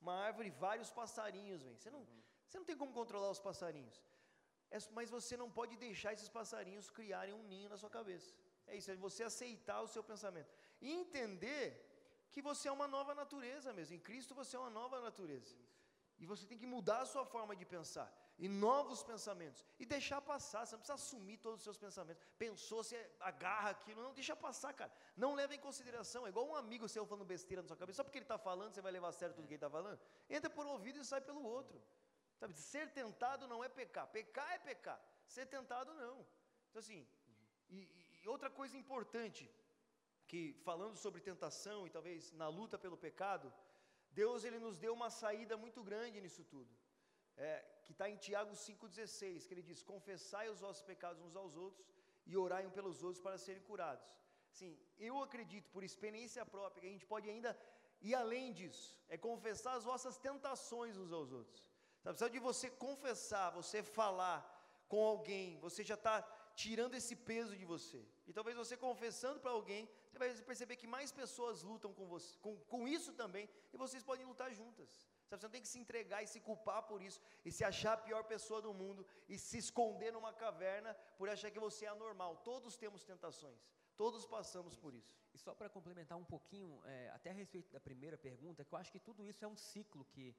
Uma 0.00 0.14
árvore, 0.14 0.50
vários 0.50 0.90
passarinhos, 0.90 1.62
vem. 1.62 1.76
Você 1.76 1.90
não, 1.90 1.98
uhum. 1.98 2.22
você 2.46 2.58
não 2.58 2.64
tem 2.64 2.76
como 2.76 2.92
controlar 2.92 3.30
os 3.30 3.40
passarinhos. 3.40 4.00
É, 4.70 4.78
mas 4.92 5.10
você 5.10 5.36
não 5.36 5.50
pode 5.50 5.76
deixar 5.76 6.12
esses 6.12 6.28
passarinhos 6.28 6.90
criarem 6.90 7.34
um 7.34 7.42
ninho 7.42 7.68
na 7.68 7.76
sua 7.76 7.90
cabeça. 7.90 8.32
É 8.68 8.76
isso, 8.76 8.90
é 8.90 8.96
você 8.96 9.24
aceitar 9.24 9.80
o 9.80 9.88
seu 9.88 10.02
pensamento. 10.02 10.52
E 10.80 10.92
entender 10.92 11.64
que 12.30 12.42
você 12.42 12.68
é 12.68 12.72
uma 12.72 12.86
nova 12.86 13.14
natureza 13.14 13.72
mesmo. 13.72 13.96
Em 13.96 13.98
Cristo 13.98 14.34
você 14.34 14.54
é 14.56 14.58
uma 14.58 14.70
nova 14.70 15.00
natureza. 15.00 15.56
E 16.18 16.24
você 16.24 16.46
tem 16.46 16.56
que 16.56 16.66
mudar 16.66 17.00
a 17.02 17.06
sua 17.06 17.24
forma 17.26 17.54
de 17.54 17.64
pensar. 17.64 18.10
E 18.38 18.48
novos 18.48 19.02
pensamentos. 19.02 19.64
E 19.78 19.84
deixar 19.84 20.20
passar. 20.20 20.64
Você 20.64 20.74
não 20.74 20.80
precisa 20.80 20.94
assumir 20.94 21.36
todos 21.38 21.58
os 21.60 21.64
seus 21.64 21.76
pensamentos. 21.76 22.22
Pensou, 22.38 22.82
você 22.82 22.98
agarra 23.20 23.70
aquilo. 23.70 24.02
Não, 24.02 24.14
deixa 24.14 24.34
passar, 24.34 24.72
cara. 24.72 24.92
Não 25.16 25.34
leva 25.34 25.54
em 25.54 25.58
consideração. 25.58 26.26
É 26.26 26.30
igual 26.30 26.48
um 26.48 26.56
amigo 26.56 26.88
seu 26.88 27.04
falando 27.06 27.26
besteira 27.26 27.62
na 27.62 27.68
sua 27.68 27.76
cabeça. 27.76 27.98
Só 27.98 28.04
porque 28.04 28.18
ele 28.18 28.24
está 28.24 28.38
falando, 28.38 28.72
você 28.72 28.80
vai 28.80 28.92
levar 28.92 29.08
a 29.08 29.12
sério 29.12 29.34
tudo 29.34 29.46
que 29.46 29.54
ele 29.54 29.56
está 29.56 29.70
falando. 29.70 30.00
Entra 30.28 30.48
por 30.48 30.64
um 30.66 30.70
ouvido 30.70 30.98
e 30.98 31.04
sai 31.04 31.20
pelo 31.20 31.42
outro. 31.42 31.82
Sabe, 32.38 32.54
ser 32.54 32.90
tentado 32.92 33.46
não 33.46 33.62
é 33.62 33.68
pecar. 33.68 34.06
Pecar 34.08 34.50
é 34.52 34.58
pecar. 34.58 35.00
Ser 35.26 35.46
tentado 35.46 35.92
não. 35.94 36.26
Então, 36.70 36.80
assim, 36.80 37.06
e, 37.68 37.88
e 38.22 38.28
outra 38.28 38.50
coisa 38.50 38.76
importante, 38.76 39.50
que 40.26 40.54
falando 40.64 40.96
sobre 40.96 41.20
tentação 41.20 41.86
e 41.86 41.90
talvez 41.90 42.32
na 42.32 42.48
luta 42.48 42.78
pelo 42.78 42.96
pecado, 42.96 43.52
Deus 44.20 44.44
ele 44.48 44.58
nos 44.66 44.76
deu 44.84 44.92
uma 44.98 45.10
saída 45.22 45.54
muito 45.64 45.80
grande 45.88 46.20
nisso 46.24 46.42
tudo. 46.54 46.70
É, 47.36 47.52
que 47.84 47.92
está 47.94 48.06
em 48.12 48.16
Tiago 48.26 48.52
5,16, 48.66 49.46
que 49.46 49.52
ele 49.54 49.66
diz: 49.70 49.82
Confessai 49.92 50.46
os 50.54 50.60
vossos 50.66 50.84
pecados 50.90 51.22
uns 51.26 51.36
aos 51.42 51.54
outros 51.64 51.86
e 52.30 52.36
orai 52.44 52.62
um 52.66 52.74
pelos 52.78 53.02
outros 53.06 53.22
para 53.26 53.38
serem 53.46 53.62
curados. 53.70 54.10
Sim, 54.58 54.72
eu 55.08 55.14
acredito, 55.26 55.68
por 55.74 55.84
experiência 55.84 56.44
própria, 56.54 56.80
que 56.80 56.88
a 56.90 56.94
gente 56.94 57.08
pode 57.14 57.28
ainda 57.28 57.50
ir 58.00 58.14
além 58.14 58.46
disso, 58.58 58.88
é 59.08 59.18
confessar 59.28 59.74
as 59.74 59.84
vossas 59.90 60.16
tentações 60.26 60.96
uns 60.96 61.12
aos 61.12 61.30
outros. 61.32 61.62
Sabe, 62.02 62.18
só 62.18 62.28
de 62.28 62.38
você 62.38 62.70
confessar, 62.70 63.50
você 63.50 63.82
falar 63.82 64.38
com 64.88 65.04
alguém, 65.04 65.58
você 65.66 65.82
já 65.90 65.94
está 65.94 66.16
tirando 66.62 66.94
esse 66.94 67.14
peso 67.30 67.54
de 67.60 67.66
você. 67.72 68.00
E 68.26 68.32
talvez 68.32 68.56
você 68.56 68.74
confessando 68.76 69.38
para 69.38 69.50
alguém, 69.58 69.82
você 70.08 70.18
vai 70.22 70.30
perceber 70.50 70.76
que 70.80 70.86
mais 70.96 71.12
pessoas 71.12 71.62
lutam 71.70 71.92
com, 71.98 72.06
você, 72.06 72.30
com, 72.44 72.56
com 72.72 72.88
isso 72.88 73.12
também, 73.12 73.46
e 73.72 73.76
vocês 73.76 74.02
podem 74.02 74.26
lutar 74.30 74.50
juntas. 74.60 74.90
Sabe, 75.28 75.40
você 75.40 75.46
não 75.46 75.52
tem 75.56 75.60
que 75.60 75.68
se 75.68 75.78
entregar 75.78 76.22
e 76.22 76.26
se 76.26 76.40
culpar 76.40 76.82
por 76.90 77.02
isso, 77.02 77.20
e 77.44 77.52
se 77.52 77.62
achar 77.62 77.92
a 77.92 78.02
pior 78.08 78.22
pessoa 78.24 78.62
do 78.66 78.72
mundo, 78.72 79.06
e 79.28 79.36
se 79.38 79.58
esconder 79.58 80.12
numa 80.12 80.32
caverna 80.32 80.94
por 81.18 81.28
achar 81.28 81.50
que 81.50 81.60
você 81.60 81.84
é 81.84 81.88
anormal. 81.88 82.36
Todos 82.38 82.76
temos 82.76 83.04
tentações, 83.04 83.60
todos 83.96 84.24
passamos 84.24 84.76
por 84.76 84.94
isso. 84.94 85.14
E 85.34 85.38
só 85.38 85.54
para 85.54 85.68
complementar 85.68 86.16
um 86.16 86.24
pouquinho, 86.24 86.80
é, 86.86 87.10
até 87.10 87.30
a 87.30 87.34
respeito 87.34 87.70
da 87.70 87.80
primeira 87.80 88.16
pergunta, 88.16 88.64
que 88.64 88.72
eu 88.72 88.78
acho 88.78 88.90
que 88.90 88.98
tudo 88.98 89.26
isso 89.26 89.44
é 89.44 89.48
um 89.48 89.56
ciclo 89.56 90.06
que 90.06 90.34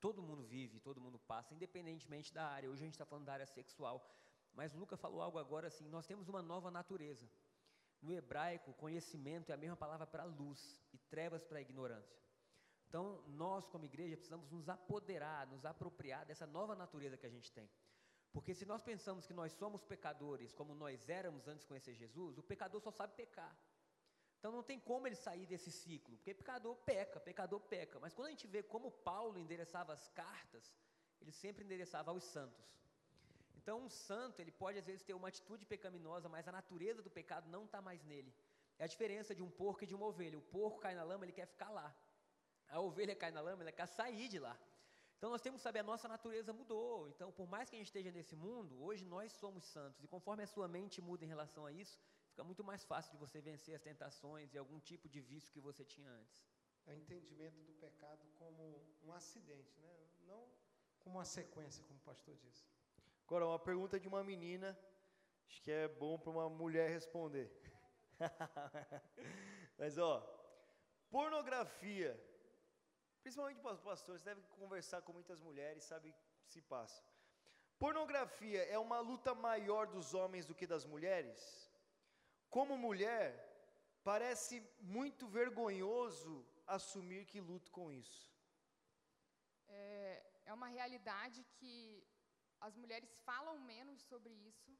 todo 0.00 0.20
mundo 0.22 0.42
vive, 0.42 0.80
todo 0.80 1.00
mundo 1.00 1.18
passa, 1.18 1.54
independentemente 1.54 2.32
da 2.34 2.46
área. 2.46 2.68
Hoje 2.68 2.82
a 2.82 2.86
gente 2.86 2.94
está 2.94 3.04
falando 3.04 3.26
da 3.26 3.34
área 3.34 3.46
sexual, 3.46 4.04
mas 4.54 4.74
Lucas 4.74 5.00
falou 5.00 5.20
algo 5.20 5.38
agora 5.38 5.68
assim: 5.68 5.88
nós 5.88 6.06
temos 6.06 6.28
uma 6.28 6.42
nova 6.42 6.70
natureza. 6.70 7.28
No 8.02 8.14
hebraico, 8.14 8.72
conhecimento 8.74 9.50
é 9.50 9.54
a 9.54 9.58
mesma 9.58 9.76
palavra 9.76 10.06
para 10.06 10.24
luz 10.24 10.82
e 10.92 10.98
trevas 10.98 11.44
para 11.44 11.60
ignorância. 11.60 12.18
Então, 12.88 13.22
nós, 13.28 13.68
como 13.68 13.84
igreja, 13.84 14.16
precisamos 14.16 14.50
nos 14.50 14.68
apoderar, 14.68 15.46
nos 15.46 15.64
apropriar 15.64 16.24
dessa 16.26 16.46
nova 16.46 16.74
natureza 16.74 17.16
que 17.16 17.26
a 17.26 17.30
gente 17.30 17.52
tem. 17.52 17.70
Porque 18.32 18.54
se 18.54 18.64
nós 18.64 18.82
pensamos 18.82 19.26
que 19.26 19.34
nós 19.34 19.52
somos 19.52 19.84
pecadores, 19.84 20.54
como 20.54 20.74
nós 20.74 21.08
éramos 21.08 21.46
antes 21.46 21.62
de 21.62 21.68
conhecer 21.68 21.94
Jesus, 21.94 22.38
o 22.38 22.42
pecador 22.42 22.80
só 22.80 22.90
sabe 22.90 23.14
pecar. 23.14 23.56
Então 24.38 24.50
não 24.50 24.62
tem 24.62 24.80
como 24.80 25.06
ele 25.06 25.16
sair 25.16 25.46
desse 25.46 25.70
ciclo, 25.70 26.16
porque 26.16 26.32
pecador 26.32 26.74
peca, 26.76 27.20
pecador 27.20 27.60
peca. 27.60 28.00
Mas 28.00 28.14
quando 28.14 28.28
a 28.28 28.30
gente 28.30 28.46
vê 28.46 28.62
como 28.62 28.90
Paulo 28.90 29.38
endereçava 29.38 29.92
as 29.92 30.08
cartas, 30.08 30.74
ele 31.20 31.32
sempre 31.32 31.64
endereçava 31.64 32.10
aos 32.10 32.24
santos. 32.24 32.64
Então, 33.60 33.76
um 33.86 33.90
santo, 33.90 34.40
ele 34.40 34.52
pode 34.62 34.78
às 34.78 34.86
vezes 34.90 35.02
ter 35.08 35.14
uma 35.20 35.28
atitude 35.28 35.64
pecaminosa, 35.72 36.28
mas 36.34 36.48
a 36.48 36.52
natureza 36.60 37.02
do 37.06 37.10
pecado 37.18 37.46
não 37.54 37.64
está 37.66 37.80
mais 37.88 38.02
nele. 38.10 38.32
É 38.78 38.84
a 38.84 38.86
diferença 38.94 39.34
de 39.38 39.42
um 39.46 39.50
porco 39.50 39.84
e 39.84 39.86
de 39.90 39.94
uma 39.94 40.06
ovelha. 40.06 40.38
O 40.38 40.46
porco 40.56 40.78
cai 40.84 40.94
na 40.94 41.04
lama, 41.10 41.24
ele 41.26 41.38
quer 41.40 41.46
ficar 41.54 41.70
lá. 41.78 41.88
A 42.68 42.80
ovelha 42.80 43.14
cai 43.22 43.30
na 43.30 43.42
lama, 43.48 43.62
ela 43.62 43.72
quer 43.72 43.86
sair 43.86 44.28
de 44.34 44.38
lá. 44.38 44.56
Então, 45.18 45.28
nós 45.34 45.42
temos 45.42 45.58
que 45.60 45.64
saber, 45.68 45.80
a 45.80 45.88
nossa 45.92 46.08
natureza 46.08 46.50
mudou. 46.60 47.06
Então, 47.10 47.30
por 47.30 47.46
mais 47.54 47.68
que 47.68 47.76
a 47.76 47.78
gente 47.80 47.88
esteja 47.88 48.10
nesse 48.10 48.34
mundo, 48.34 48.82
hoje 48.82 49.04
nós 49.04 49.30
somos 49.42 49.64
santos. 49.64 50.02
E 50.02 50.08
conforme 50.14 50.42
a 50.42 50.46
sua 50.46 50.66
mente 50.66 51.02
muda 51.02 51.26
em 51.26 51.28
relação 51.28 51.66
a 51.66 51.72
isso, 51.82 52.00
fica 52.30 52.42
muito 52.42 52.64
mais 52.64 52.82
fácil 52.92 53.12
de 53.12 53.18
você 53.18 53.38
vencer 53.50 53.74
as 53.74 53.82
tentações 53.82 54.54
e 54.54 54.58
algum 54.58 54.80
tipo 54.80 55.06
de 55.06 55.20
vício 55.20 55.52
que 55.52 55.60
você 55.60 55.84
tinha 55.84 56.10
antes. 56.10 56.42
É 56.86 56.94
o 56.94 56.96
entendimento 56.96 57.60
do 57.68 57.74
pecado 57.74 58.24
como 58.38 58.62
um 59.02 59.12
acidente, 59.12 59.78
né? 59.80 59.94
não 60.26 60.48
como 61.00 61.18
uma 61.18 61.26
sequência, 61.26 61.84
como 61.84 61.98
o 61.98 62.02
pastor 62.02 62.34
disse. 62.36 62.64
Agora, 63.30 63.46
uma 63.46 63.60
pergunta 63.60 64.00
de 64.00 64.08
uma 64.08 64.24
menina, 64.24 64.76
acho 65.46 65.62
que 65.62 65.70
é 65.70 65.86
bom 65.86 66.18
para 66.18 66.32
uma 66.32 66.48
mulher 66.48 66.90
responder. 66.90 67.48
Mas, 69.78 69.96
ó, 69.98 70.14
pornografia, 71.08 72.10
principalmente 73.22 73.60
para 73.60 73.74
os 73.74 73.80
pastores, 73.80 74.24
deve 74.24 74.42
conversar 74.58 75.02
com 75.02 75.12
muitas 75.12 75.40
mulheres, 75.40 75.84
sabe 75.84 76.12
se 76.44 76.60
passa. 76.60 77.04
Pornografia 77.78 78.64
é 78.64 78.76
uma 78.76 78.98
luta 78.98 79.32
maior 79.32 79.86
dos 79.86 80.12
homens 80.12 80.44
do 80.44 80.52
que 80.52 80.66
das 80.66 80.84
mulheres? 80.84 81.70
Como 82.48 82.76
mulher, 82.76 83.28
parece 84.02 84.60
muito 84.80 85.28
vergonhoso 85.28 86.44
assumir 86.66 87.26
que 87.26 87.40
luto 87.40 87.70
com 87.70 87.92
isso. 87.92 88.28
É, 89.68 90.20
é 90.46 90.52
uma 90.52 90.66
realidade 90.66 91.46
que 91.54 92.04
as 92.60 92.74
mulheres 92.76 93.10
falam 93.28 93.58
menos 93.60 94.00
sobre 94.02 94.32
isso, 94.50 94.72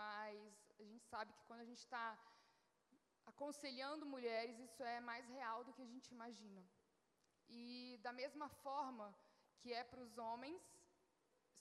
mas 0.00 0.72
a 0.78 0.84
gente 0.84 1.04
sabe 1.06 1.32
que 1.32 1.44
quando 1.44 1.60
a 1.60 1.64
gente 1.70 1.78
está 1.78 2.18
aconselhando 3.26 4.06
mulheres, 4.06 4.58
isso 4.58 4.82
é 4.82 5.00
mais 5.00 5.26
real 5.28 5.64
do 5.64 5.72
que 5.72 5.82
a 5.82 5.92
gente 5.94 6.08
imagina. 6.16 6.62
E 7.48 7.98
da 8.02 8.12
mesma 8.12 8.48
forma 8.48 9.14
que 9.60 9.72
é 9.72 9.84
para 9.84 10.00
os 10.00 10.16
homens, 10.18 10.62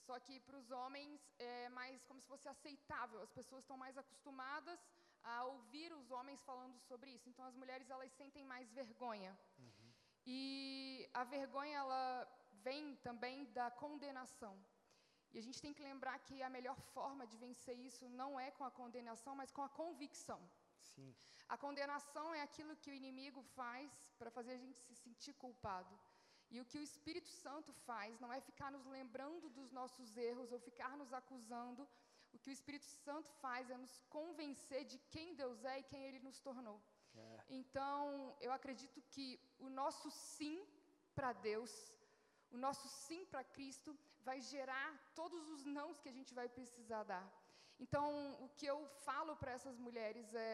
só 0.06 0.20
que 0.20 0.40
para 0.40 0.58
os 0.58 0.70
homens 0.72 1.20
é 1.40 1.70
mais 1.70 2.04
como 2.04 2.22
se 2.22 2.28
fosse 2.28 2.48
aceitável. 2.48 3.22
As 3.22 3.32
pessoas 3.32 3.64
estão 3.64 3.78
mais 3.78 3.98
acostumadas 3.98 4.80
a 5.24 5.44
ouvir 5.46 5.92
os 5.94 6.12
homens 6.12 6.42
falando 6.44 6.78
sobre 6.80 7.12
isso. 7.12 7.28
Então 7.30 7.46
as 7.46 7.56
mulheres 7.56 7.90
elas 7.90 8.12
sentem 8.14 8.44
mais 8.44 8.72
vergonha. 8.72 9.38
Uhum. 9.58 9.94
E 10.26 11.10
a 11.14 11.24
vergonha 11.24 11.78
ela 11.80 12.28
vem 12.64 12.96
também 12.98 13.46
da 13.54 13.70
condenação. 13.72 14.56
E 15.36 15.40
a 15.42 15.46
gente 15.46 15.62
tem 15.64 15.74
que 15.78 15.88
lembrar 15.90 16.18
que 16.26 16.36
a 16.48 16.50
melhor 16.58 16.78
forma 16.96 17.24
de 17.32 17.38
vencer 17.46 17.78
isso 17.90 18.06
não 18.22 18.30
é 18.46 18.50
com 18.58 18.66
a 18.68 18.76
condenação, 18.82 19.34
mas 19.40 19.52
com 19.56 19.64
a 19.68 19.72
convicção. 19.82 20.42
Sim. 20.94 21.10
A 21.54 21.58
condenação 21.64 22.28
é 22.34 22.42
aquilo 22.42 22.78
que 22.82 22.90
o 22.92 22.98
inimigo 23.02 23.42
faz 23.58 23.90
para 24.20 24.32
fazer 24.38 24.54
a 24.54 24.62
gente 24.64 24.80
se 24.86 24.96
sentir 25.04 25.34
culpado. 25.44 25.94
E 26.54 26.62
o 26.62 26.68
que 26.70 26.80
o 26.82 26.86
Espírito 26.90 27.32
Santo 27.44 27.74
faz 27.88 28.20
não 28.24 28.32
é 28.38 28.40
ficar 28.50 28.70
nos 28.76 28.86
lembrando 28.96 29.50
dos 29.58 29.72
nossos 29.80 30.16
erros 30.30 30.54
ou 30.54 30.60
ficar 30.70 30.94
nos 31.02 31.12
acusando. 31.22 31.84
O 32.36 32.40
que 32.40 32.50
o 32.52 32.58
Espírito 32.58 32.88
Santo 33.06 33.30
faz 33.44 33.70
é 33.76 33.78
nos 33.86 33.96
convencer 34.18 34.84
de 34.92 34.98
quem 35.14 35.36
Deus 35.42 35.60
é 35.74 35.80
e 35.80 35.88
quem 35.92 36.04
Ele 36.08 36.22
nos 36.28 36.40
tornou. 36.48 36.80
É. 37.18 37.44
Então, 37.60 38.38
eu 38.46 38.52
acredito 38.60 39.02
que 39.14 39.28
o 39.60 39.70
nosso 39.82 40.10
sim 40.12 40.58
para 41.18 41.32
Deus, 41.34 41.74
o 42.52 42.58
nosso 42.58 42.88
sim 42.88 43.22
para 43.32 43.44
Cristo, 43.56 43.98
vai 44.30 44.40
gerar 44.54 44.90
todos 45.20 45.44
os 45.56 45.64
nãos 45.78 46.00
que 46.02 46.10
a 46.14 46.18
gente 46.18 46.34
vai 46.40 46.48
precisar 46.58 47.04
dar. 47.12 47.26
Então, 47.84 48.08
o 48.46 48.48
que 48.58 48.68
eu 48.74 48.80
falo 49.08 49.34
para 49.42 49.52
essas 49.58 49.78
mulheres 49.86 50.28
é: 50.34 50.52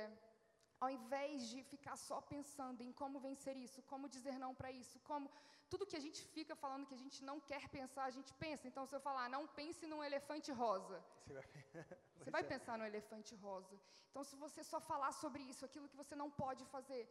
ao 0.84 0.90
invés 0.98 1.48
de 1.52 1.60
ficar 1.72 1.96
só 2.08 2.18
pensando 2.34 2.82
em 2.88 2.92
como 3.02 3.24
vencer 3.28 3.56
isso, 3.66 3.80
como 3.92 4.14
dizer 4.18 4.38
não 4.44 4.54
para 4.60 4.72
isso, 4.82 5.00
como 5.12 5.30
tudo 5.72 5.90
que 5.90 6.00
a 6.00 6.06
gente 6.06 6.22
fica 6.36 6.54
falando 6.64 6.88
que 6.90 6.98
a 7.00 7.04
gente 7.04 7.20
não 7.30 7.38
quer 7.50 7.64
pensar, 7.78 8.04
a 8.06 8.16
gente 8.18 8.32
pensa. 8.46 8.68
Então, 8.70 8.86
se 8.86 8.96
eu 8.98 9.04
falar, 9.10 9.28
não 9.36 9.44
pense 9.60 9.84
num 9.92 10.04
elefante 10.10 10.52
rosa, 10.64 10.98
você 11.26 11.34
vai, 11.34 11.46
você 12.18 12.32
vai 12.38 12.44
pensar 12.54 12.78
no 12.82 12.88
elefante 12.92 13.36
rosa. 13.48 13.76
Então, 14.10 14.24
se 14.30 14.36
você 14.44 14.62
só 14.72 14.80
falar 14.92 15.12
sobre 15.24 15.42
isso, 15.52 15.64
aquilo 15.70 15.90
que 15.92 16.02
você 16.04 16.16
não 16.24 16.30
pode 16.44 16.66
fazer, 16.76 17.04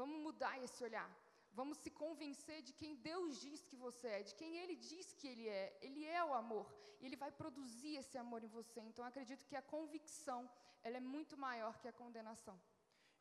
vamos 0.00 0.18
mudar 0.26 0.54
esse 0.64 0.82
olhar. 0.88 1.08
Vamos 1.60 1.78
se 1.84 1.90
convencer 2.02 2.58
de 2.66 2.72
quem 2.80 2.92
Deus 3.10 3.40
diz 3.44 3.60
que 3.68 3.76
você 3.84 4.06
é, 4.16 4.22
de 4.28 4.34
quem 4.40 4.50
Ele 4.60 4.76
diz 4.90 5.06
que 5.18 5.26
Ele 5.32 5.46
é. 5.62 5.64
Ele 5.86 6.02
é 6.18 6.22
o 6.28 6.32
amor. 6.42 6.66
E 7.00 7.06
Ele 7.06 7.18
vai 7.24 7.30
produzir 7.40 7.94
esse 8.00 8.16
amor 8.24 8.40
em 8.44 8.52
você. 8.58 8.80
Então, 8.90 9.04
acredito 9.04 9.46
que 9.48 9.56
a 9.56 9.64
convicção, 9.74 10.40
ela 10.86 10.98
é 10.98 11.04
muito 11.16 11.36
maior 11.46 11.74
que 11.80 11.88
a 11.92 11.98
condenação. 12.02 12.56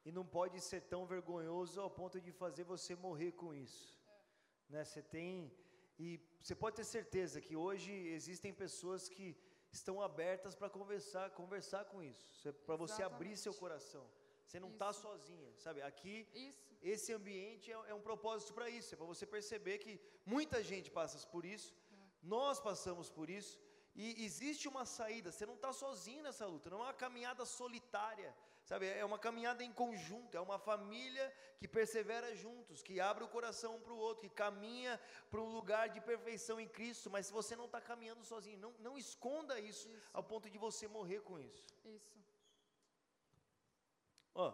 E 0.08 0.12
não 0.18 0.26
pode 0.38 0.60
ser 0.70 0.82
tão 0.94 1.02
vergonhoso 1.14 1.82
ao 1.82 1.90
ponto 2.00 2.18
de 2.26 2.32
fazer 2.44 2.64
você 2.76 2.94
morrer 3.08 3.32
com 3.42 3.50
isso. 3.66 3.86
É. 4.08 4.74
Né? 4.74 4.84
Você 4.86 5.02
tem... 5.16 5.30
E 6.06 6.08
você 6.40 6.56
pode 6.64 6.76
ter 6.76 6.88
certeza 6.98 7.42
que 7.42 7.56
hoje 7.66 7.92
existem 8.20 8.54
pessoas 8.54 9.10
que 9.10 9.28
estão 9.78 9.96
abertas 10.10 10.54
para 10.60 10.70
conversar, 10.70 11.26
conversar 11.42 11.84
com 11.86 12.04
isso, 12.04 12.54
para 12.68 12.76
você 12.76 13.02
abrir 13.02 13.36
seu 13.36 13.54
coração. 13.64 14.06
Você 14.48 14.60
não 14.62 14.70
está 14.70 14.94
sozinha, 14.94 15.52
sabe? 15.58 15.82
Aqui 15.82 16.26
Isso. 16.34 16.78
esse 16.82 17.12
ambiente 17.14 17.70
é, 17.72 17.76
é 17.90 17.94
um 17.94 18.02
propósito 18.02 18.54
para 18.54 18.70
isso, 18.70 18.94
é 18.94 18.98
para 18.98 19.06
você 19.06 19.26
perceber 19.26 19.78
que 19.80 20.00
muita 20.26 20.64
gente 20.64 20.90
passa 20.90 21.28
por 21.28 21.44
isso, 21.46 21.76
nós 22.24 22.60
passamos 22.60 23.10
por 23.10 23.30
isso, 23.30 23.60
e 23.94 24.24
existe 24.24 24.68
uma 24.68 24.86
saída, 24.86 25.32
você 25.32 25.46
não 25.46 25.56
está 25.56 25.74
sozinho 25.74 26.24
nessa 26.24 26.46
luta, 26.46 26.70
não 26.70 26.80
é 26.80 26.84
uma 26.84 26.94
caminhada 26.94 27.44
solitária, 27.46 28.34
sabe? 28.64 28.86
É 28.88 29.04
uma 29.04 29.18
caminhada 29.18 29.64
em 29.64 29.74
conjunto, 29.74 30.38
é 30.38 30.40
uma 30.40 30.60
família 30.60 31.34
que 31.60 31.68
persevera 31.68 32.34
juntos, 32.36 32.84
que 32.84 33.00
abre 33.00 33.24
o 33.24 33.28
coração 33.28 33.76
um 33.76 33.82
para 33.82 33.94
o 33.94 33.98
outro, 33.98 34.30
que 34.30 34.36
caminha 34.36 35.00
para 35.32 35.42
um 35.42 35.52
lugar 35.52 35.90
de 35.90 36.00
perfeição 36.00 36.60
em 36.60 36.68
Cristo, 36.68 37.10
mas 37.10 37.26
se 37.26 37.34
você 37.34 37.56
não 37.56 37.66
está 37.66 37.82
caminhando 37.82 38.24
sozinho, 38.24 38.60
não, 38.60 38.72
não 38.80 38.98
esconda 38.98 39.60
isso, 39.60 39.90
Isso. 39.90 40.10
ao 40.14 40.24
ponto 40.24 40.50
de 40.50 40.58
você 40.58 40.88
morrer 40.88 41.22
com 41.22 41.40
isso. 41.40 41.66
Isso. 41.84 42.27
Ó, 44.40 44.54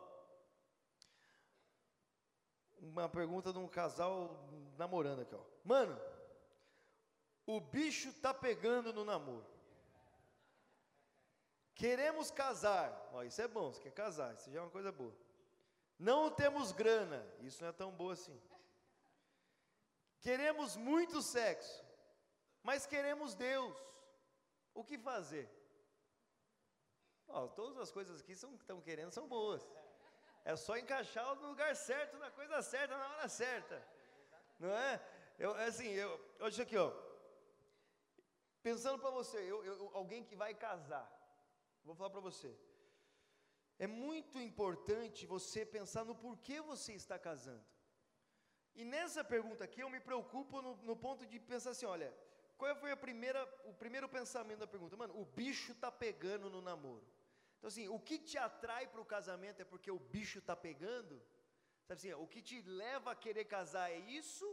uma 2.79 3.09
pergunta 3.09 3.51
de 3.51 3.59
um 3.59 3.67
casal 3.67 4.47
namorando 4.77 5.23
aqui, 5.23 5.35
ó. 5.35 5.43
Mano, 5.65 5.99
o 7.45 7.59
bicho 7.59 8.13
tá 8.13 8.33
pegando 8.33 8.93
no 8.93 9.03
namoro. 9.03 9.45
Queremos 11.75 12.31
casar. 12.31 13.09
Ó, 13.11 13.23
isso 13.23 13.41
é 13.41 13.47
bom, 13.47 13.73
você 13.73 13.81
quer 13.81 13.91
casar, 13.91 14.33
isso 14.35 14.49
já 14.49 14.59
é 14.59 14.61
uma 14.61 14.69
coisa 14.69 14.89
boa. 14.89 15.13
Não 15.99 16.31
temos 16.31 16.71
grana, 16.71 17.27
isso 17.41 17.61
não 17.61 17.69
é 17.69 17.73
tão 17.73 17.91
boa 17.91 18.13
assim. 18.13 18.41
Queremos 20.21 20.77
muito 20.77 21.21
sexo, 21.21 21.83
mas 22.63 22.85
queremos 22.85 23.35
Deus. 23.35 23.77
O 24.73 24.81
que 24.81 24.97
fazer? 24.97 25.49
Ó, 27.39 27.47
todas 27.47 27.77
as 27.85 27.91
coisas 27.91 28.21
aqui 28.21 28.35
são, 28.35 28.51
que 28.57 28.63
estão 28.63 28.79
querendo 28.87 29.11
são 29.11 29.27
boas. 29.27 29.63
É 30.45 30.55
só 30.55 30.77
encaixar 30.77 31.35
no 31.35 31.47
lugar 31.51 31.75
certo, 31.75 32.17
na 32.17 32.29
coisa 32.31 32.61
certa, 32.61 32.97
na 32.97 33.07
hora 33.11 33.27
certa. 33.27 33.77
Não 34.59 34.69
é? 34.69 34.91
Eu, 35.39 35.55
é 35.57 35.65
assim, 35.65 35.87
eu, 35.87 36.11
isso 36.47 36.61
aqui, 36.61 36.77
ó. 36.77 36.91
Pensando 38.61 38.99
para 38.99 39.09
você, 39.09 39.39
eu, 39.53 39.63
eu- 39.65 39.91
alguém 39.93 40.23
que 40.23 40.35
vai 40.35 40.53
casar, 40.53 41.07
vou 41.83 41.95
falar 41.95 42.11
para 42.11 42.19
você. 42.29 42.51
É 43.79 43.87
muito 43.87 44.39
importante 44.39 45.25
você 45.25 45.65
pensar 45.65 46.05
no 46.05 46.15
porquê 46.15 46.61
você 46.61 46.93
está 46.93 47.17
casando. 47.17 47.65
E 48.75 48.85
nessa 48.85 49.23
pergunta 49.23 49.63
aqui 49.63 49.81
eu 49.81 49.89
me 49.89 49.99
preocupo 49.99 50.61
no, 50.61 50.75
no 50.89 50.95
ponto 50.95 51.25
de 51.25 51.39
pensar 51.39 51.71
assim, 51.71 51.85
olha, 51.85 52.13
qual 52.57 52.75
foi 52.75 52.91
a 52.91 52.97
primeira, 52.97 53.41
o 53.65 53.73
primeiro 53.73 54.07
pensamento 54.07 54.59
da 54.59 54.67
pergunta? 54.67 54.95
Mano, 54.95 55.19
o 55.19 55.25
bicho 55.25 55.73
tá 55.75 55.91
pegando 55.91 56.49
no 56.49 56.61
namoro. 56.61 57.03
Então 57.63 57.69
assim, 57.69 57.87
o 57.87 57.97
que 57.97 58.17
te 58.19 58.37
atrai 58.37 58.85
para 58.85 58.99
o 58.99 59.05
casamento 59.05 59.61
é 59.61 59.63
porque 59.63 59.89
o 59.89 59.97
bicho 59.97 60.41
tá 60.41 60.53
pegando? 60.53 61.15
Sabe 61.85 61.97
assim, 61.97 62.13
o 62.23 62.27
que 62.27 62.41
te 62.41 62.61
leva 62.63 63.11
a 63.11 63.15
querer 63.15 63.45
casar 63.45 63.89
é 63.89 63.99
isso? 63.99 64.45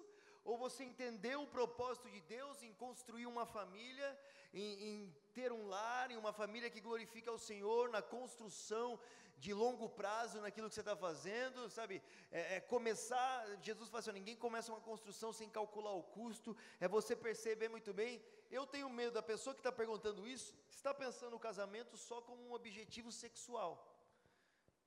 Ou 0.45 0.57
você 0.57 0.85
entendeu 0.85 1.43
o 1.43 1.49
propósito 1.49 2.09
de 2.09 2.21
Deus 2.21 2.63
em 2.63 2.73
construir 2.73 3.27
uma 3.27 3.45
família, 3.45 4.09
em, 4.55 4.71
em 4.89 5.17
ter 5.35 5.51
um 5.51 5.67
lar, 5.67 6.13
em 6.13 6.17
uma 6.17 6.33
família 6.33 6.71
que 6.71 6.81
glorifica 6.81 7.33
ao 7.33 7.37
Senhor, 7.49 7.91
na 7.91 8.01
construção 8.01 8.97
de 9.45 9.53
longo 9.55 9.89
prazo 9.89 10.41
naquilo 10.45 10.69
que 10.69 10.75
você 10.75 10.85
está 10.87 10.95
fazendo, 10.95 11.69
sabe? 11.71 12.03
É, 12.31 12.57
é 12.57 12.61
começar, 12.61 13.33
Jesus 13.63 13.89
fala 13.89 14.01
assim, 14.01 14.13
ninguém 14.13 14.37
começa 14.37 14.71
uma 14.71 14.83
construção 14.91 15.33
sem 15.33 15.49
calcular 15.49 15.95
o 15.95 16.03
custo, 16.19 16.55
é 16.79 16.87
você 16.87 17.17
perceber 17.17 17.69
muito 17.77 17.93
bem. 18.01 18.23
Eu 18.51 18.67
tenho 18.67 18.91
medo 18.91 19.13
da 19.13 19.23
pessoa 19.23 19.55
que 19.55 19.61
está 19.61 19.73
perguntando 19.73 20.29
isso, 20.29 20.55
está 20.79 20.93
pensando 20.93 21.35
o 21.37 21.45
casamento 21.49 21.97
só 21.97 22.21
como 22.21 22.43
um 22.47 22.53
objetivo 22.53 23.11
sexual. 23.11 23.73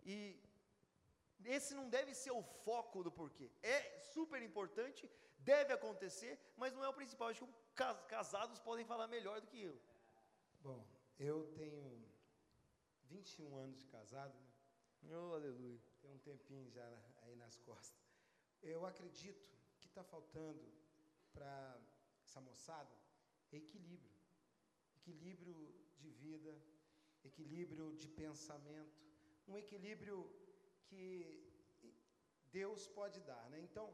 E 0.06 0.16
esse 1.44 1.74
não 1.74 1.90
deve 1.90 2.14
ser 2.14 2.32
o 2.32 2.44
foco 2.66 3.04
do 3.04 3.12
porquê. 3.12 3.50
É 3.64 3.80
super 4.14 4.42
importante, 4.50 5.10
deve 5.40 5.74
acontecer, 5.74 6.40
mas 6.56 6.74
não 6.74 6.84
é 6.84 6.90
o 6.90 7.00
principal. 7.02 7.30
Acho 7.30 7.48
que 7.48 7.54
casados 8.08 8.60
podem 8.60 8.86
falar 8.86 9.08
melhor 9.08 9.42
do 9.42 9.48
que 9.48 9.62
eu. 9.64 9.76
Bom, 10.62 10.86
eu 11.20 11.38
tenho 11.58 12.13
21 13.14 13.56
anos 13.64 13.78
de 13.80 13.86
casado, 13.96 14.36
né? 15.04 15.16
Oh, 15.16 15.34
aleluia. 15.40 15.80
tem 16.02 16.12
um 16.12 16.18
tempinho 16.18 16.68
já 16.72 16.88
aí 17.24 17.36
nas 17.36 17.56
costas. 17.58 18.02
Eu 18.62 18.86
acredito 18.92 19.46
que 19.80 19.88
está 19.88 20.04
faltando 20.04 20.64
para 21.32 21.54
essa 22.26 22.42
moçada 22.42 22.96
é 23.52 23.58
equilíbrio. 23.58 24.16
Equilíbrio 25.00 25.56
de 26.02 26.10
vida, 26.10 26.54
equilíbrio 27.24 27.96
de 28.02 28.08
pensamento, 28.08 29.00
um 29.48 29.58
equilíbrio 29.58 30.18
que 30.88 31.04
Deus 32.60 32.88
pode 32.88 33.20
dar, 33.22 33.46
né? 33.52 33.60
Então, 33.60 33.86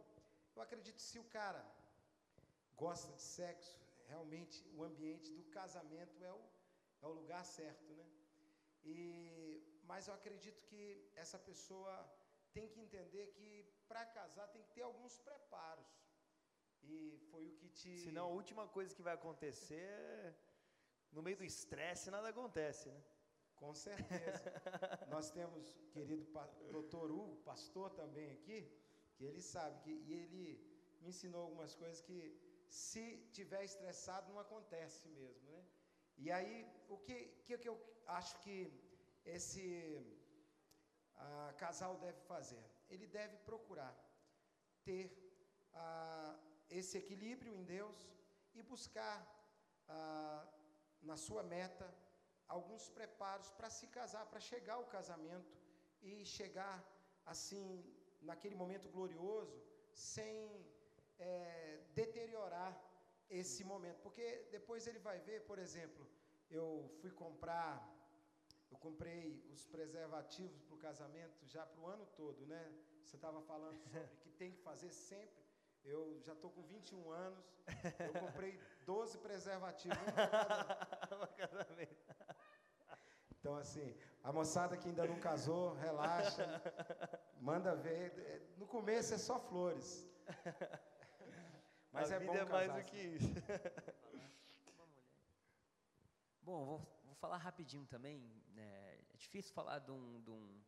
eu 0.56 0.62
acredito 0.62 0.96
que 0.96 1.10
se 1.12 1.20
o 1.20 1.30
cara 1.38 1.64
gosta 2.84 3.12
de 3.12 3.22
sexo, 3.22 3.78
realmente 4.08 4.58
o 4.78 4.84
ambiente 4.90 5.30
do 5.34 5.44
casamento 5.60 6.24
é 6.24 6.32
o, 6.32 6.42
é 7.02 7.08
o 7.08 7.18
lugar 7.20 7.44
certo, 7.46 7.92
né? 7.94 8.08
E, 8.84 9.82
mas 9.84 10.08
eu 10.08 10.14
acredito 10.14 10.62
que 10.64 11.12
essa 11.16 11.38
pessoa 11.38 11.94
tem 12.54 12.68
que 12.68 12.80
entender 12.80 13.28
que 13.38 13.50
para 13.88 14.06
casar 14.06 14.48
tem 14.48 14.64
que 14.64 14.72
ter 14.72 14.82
alguns 14.82 15.18
preparos. 15.18 15.88
E 16.84 17.18
foi 17.30 17.46
o 17.48 17.56
que 17.60 17.70
te. 17.70 18.00
Senão 18.00 18.26
a 18.26 18.36
última 18.42 18.68
coisa 18.68 18.96
que 18.96 19.02
vai 19.02 19.14
acontecer 19.14 19.82
é. 19.82 20.36
No 21.12 21.22
meio 21.24 21.38
do 21.38 21.44
estresse 21.44 22.12
nada 22.12 22.30
acontece, 22.30 22.88
né? 22.90 23.02
Com 23.56 23.74
certeza. 23.74 24.54
Nós 25.14 25.32
temos 25.32 25.74
querido 25.92 26.26
doutor 26.72 27.12
Hugo, 27.12 27.38
pastor 27.38 27.90
também 27.90 28.32
aqui, 28.32 28.60
que 29.16 29.26
ele 29.26 29.42
sabe 29.42 29.80
que 29.84 29.92
e 29.92 30.14
ele 30.14 30.28
me 31.02 31.10
ensinou 31.10 31.42
algumas 31.42 31.74
coisas 31.76 32.00
que 32.00 32.20
se 32.70 33.18
tiver 33.34 33.64
estressado 33.64 34.32
não 34.32 34.40
acontece 34.40 35.08
mesmo, 35.10 35.52
né? 35.52 35.66
E 36.24 36.32
aí 36.38 36.56
o 36.88 36.98
que 37.06 37.18
que, 37.46 37.58
que 37.58 37.70
eu 37.72 37.78
acho 38.18 38.34
que 38.44 38.58
esse 39.36 39.66
ah, 41.16 41.54
casal 41.64 41.94
deve 42.06 42.20
fazer? 42.34 42.64
Ele 42.90 43.08
deve 43.08 43.38
procurar 43.50 43.94
ter 44.84 45.06
ah, 45.74 46.36
esse 46.70 46.98
equilíbrio 46.98 47.54
em 47.54 47.64
Deus 47.64 47.98
e 48.54 48.62
buscar 48.62 49.18
ah, 49.88 50.48
na 51.02 51.18
sua 51.26 51.44
meta 51.44 51.88
alguns 52.48 52.90
preparos 52.90 53.50
para 53.52 53.70
se 53.70 53.88
casar, 53.88 54.26
para 54.26 54.40
chegar 54.40 54.76
ao 54.76 54.86
casamento 54.86 55.56
e 56.02 56.26
chegar 56.26 56.78
assim 57.26 57.68
naquele 58.22 58.56
momento 58.56 58.90
glorioso 58.90 59.58
sem 59.94 60.66
eh, 61.20 61.80
deteriorar 61.94 62.72
esse 63.30 63.64
momento, 63.64 64.00
porque 64.02 64.48
depois 64.52 64.88
ele 64.88 65.00
vai 65.00 65.20
ver, 65.20 65.42
por 65.46 65.60
exemplo, 65.60 66.08
eu 66.50 66.90
fui 67.00 67.12
comprar, 67.12 67.74
eu 68.72 68.78
comprei 68.78 69.46
os 69.52 69.66
preservativos 69.66 70.62
para 70.64 70.76
o 70.76 70.80
casamento 70.80 71.46
já 71.46 71.66
para 71.66 71.80
o 71.80 71.88
ano 71.88 72.06
todo, 72.16 72.46
né? 72.46 72.74
Você 73.04 73.16
estava 73.16 73.42
falando 73.42 73.78
sobre 73.80 74.08
que 74.22 74.30
tem 74.32 74.52
que 74.52 74.62
fazer 74.62 74.92
sempre. 74.92 75.44
Eu 75.84 76.20
já 76.22 76.34
estou 76.34 76.52
com 76.52 76.62
21 76.64 77.10
anos, 77.12 77.46
eu 78.00 78.14
comprei 78.22 78.60
12 78.86 79.18
preservativos, 79.20 79.98
um 79.98 80.12
para 80.12 81.28
cada 81.28 81.78
então, 83.40 83.56
assim, 83.56 83.96
a 84.24 84.32
moçada 84.32 84.76
que 84.76 84.90
ainda 84.90 85.08
não 85.08 85.20
casou, 85.20 85.74
relaxa, 85.76 86.62
manda 87.40 87.76
ver. 87.76 88.54
No 88.58 88.68
começo 88.68 89.14
é 89.14 89.18
só 89.18 89.40
flores. 89.40 90.06
Mas 92.02 92.12
a 92.12 92.16
é 92.16 92.20
vida 92.20 92.32
bom 92.34 92.38
é 92.40 92.46
mais 92.46 92.68
casar, 92.68 92.82
do 92.82 92.84
sim. 92.86 92.90
que 92.92 92.98
isso. 92.98 93.28
Bom, 96.42 96.66
vou, 96.66 96.80
vou 97.06 97.16
falar 97.16 97.38
rapidinho 97.38 97.86
também. 97.86 98.20
né, 98.54 98.96
é 99.14 99.18
difícil 99.18 99.54
falar 99.54 99.80
de 99.80 99.92
um, 99.92 100.22
de 100.22 100.32
um- 100.32 100.62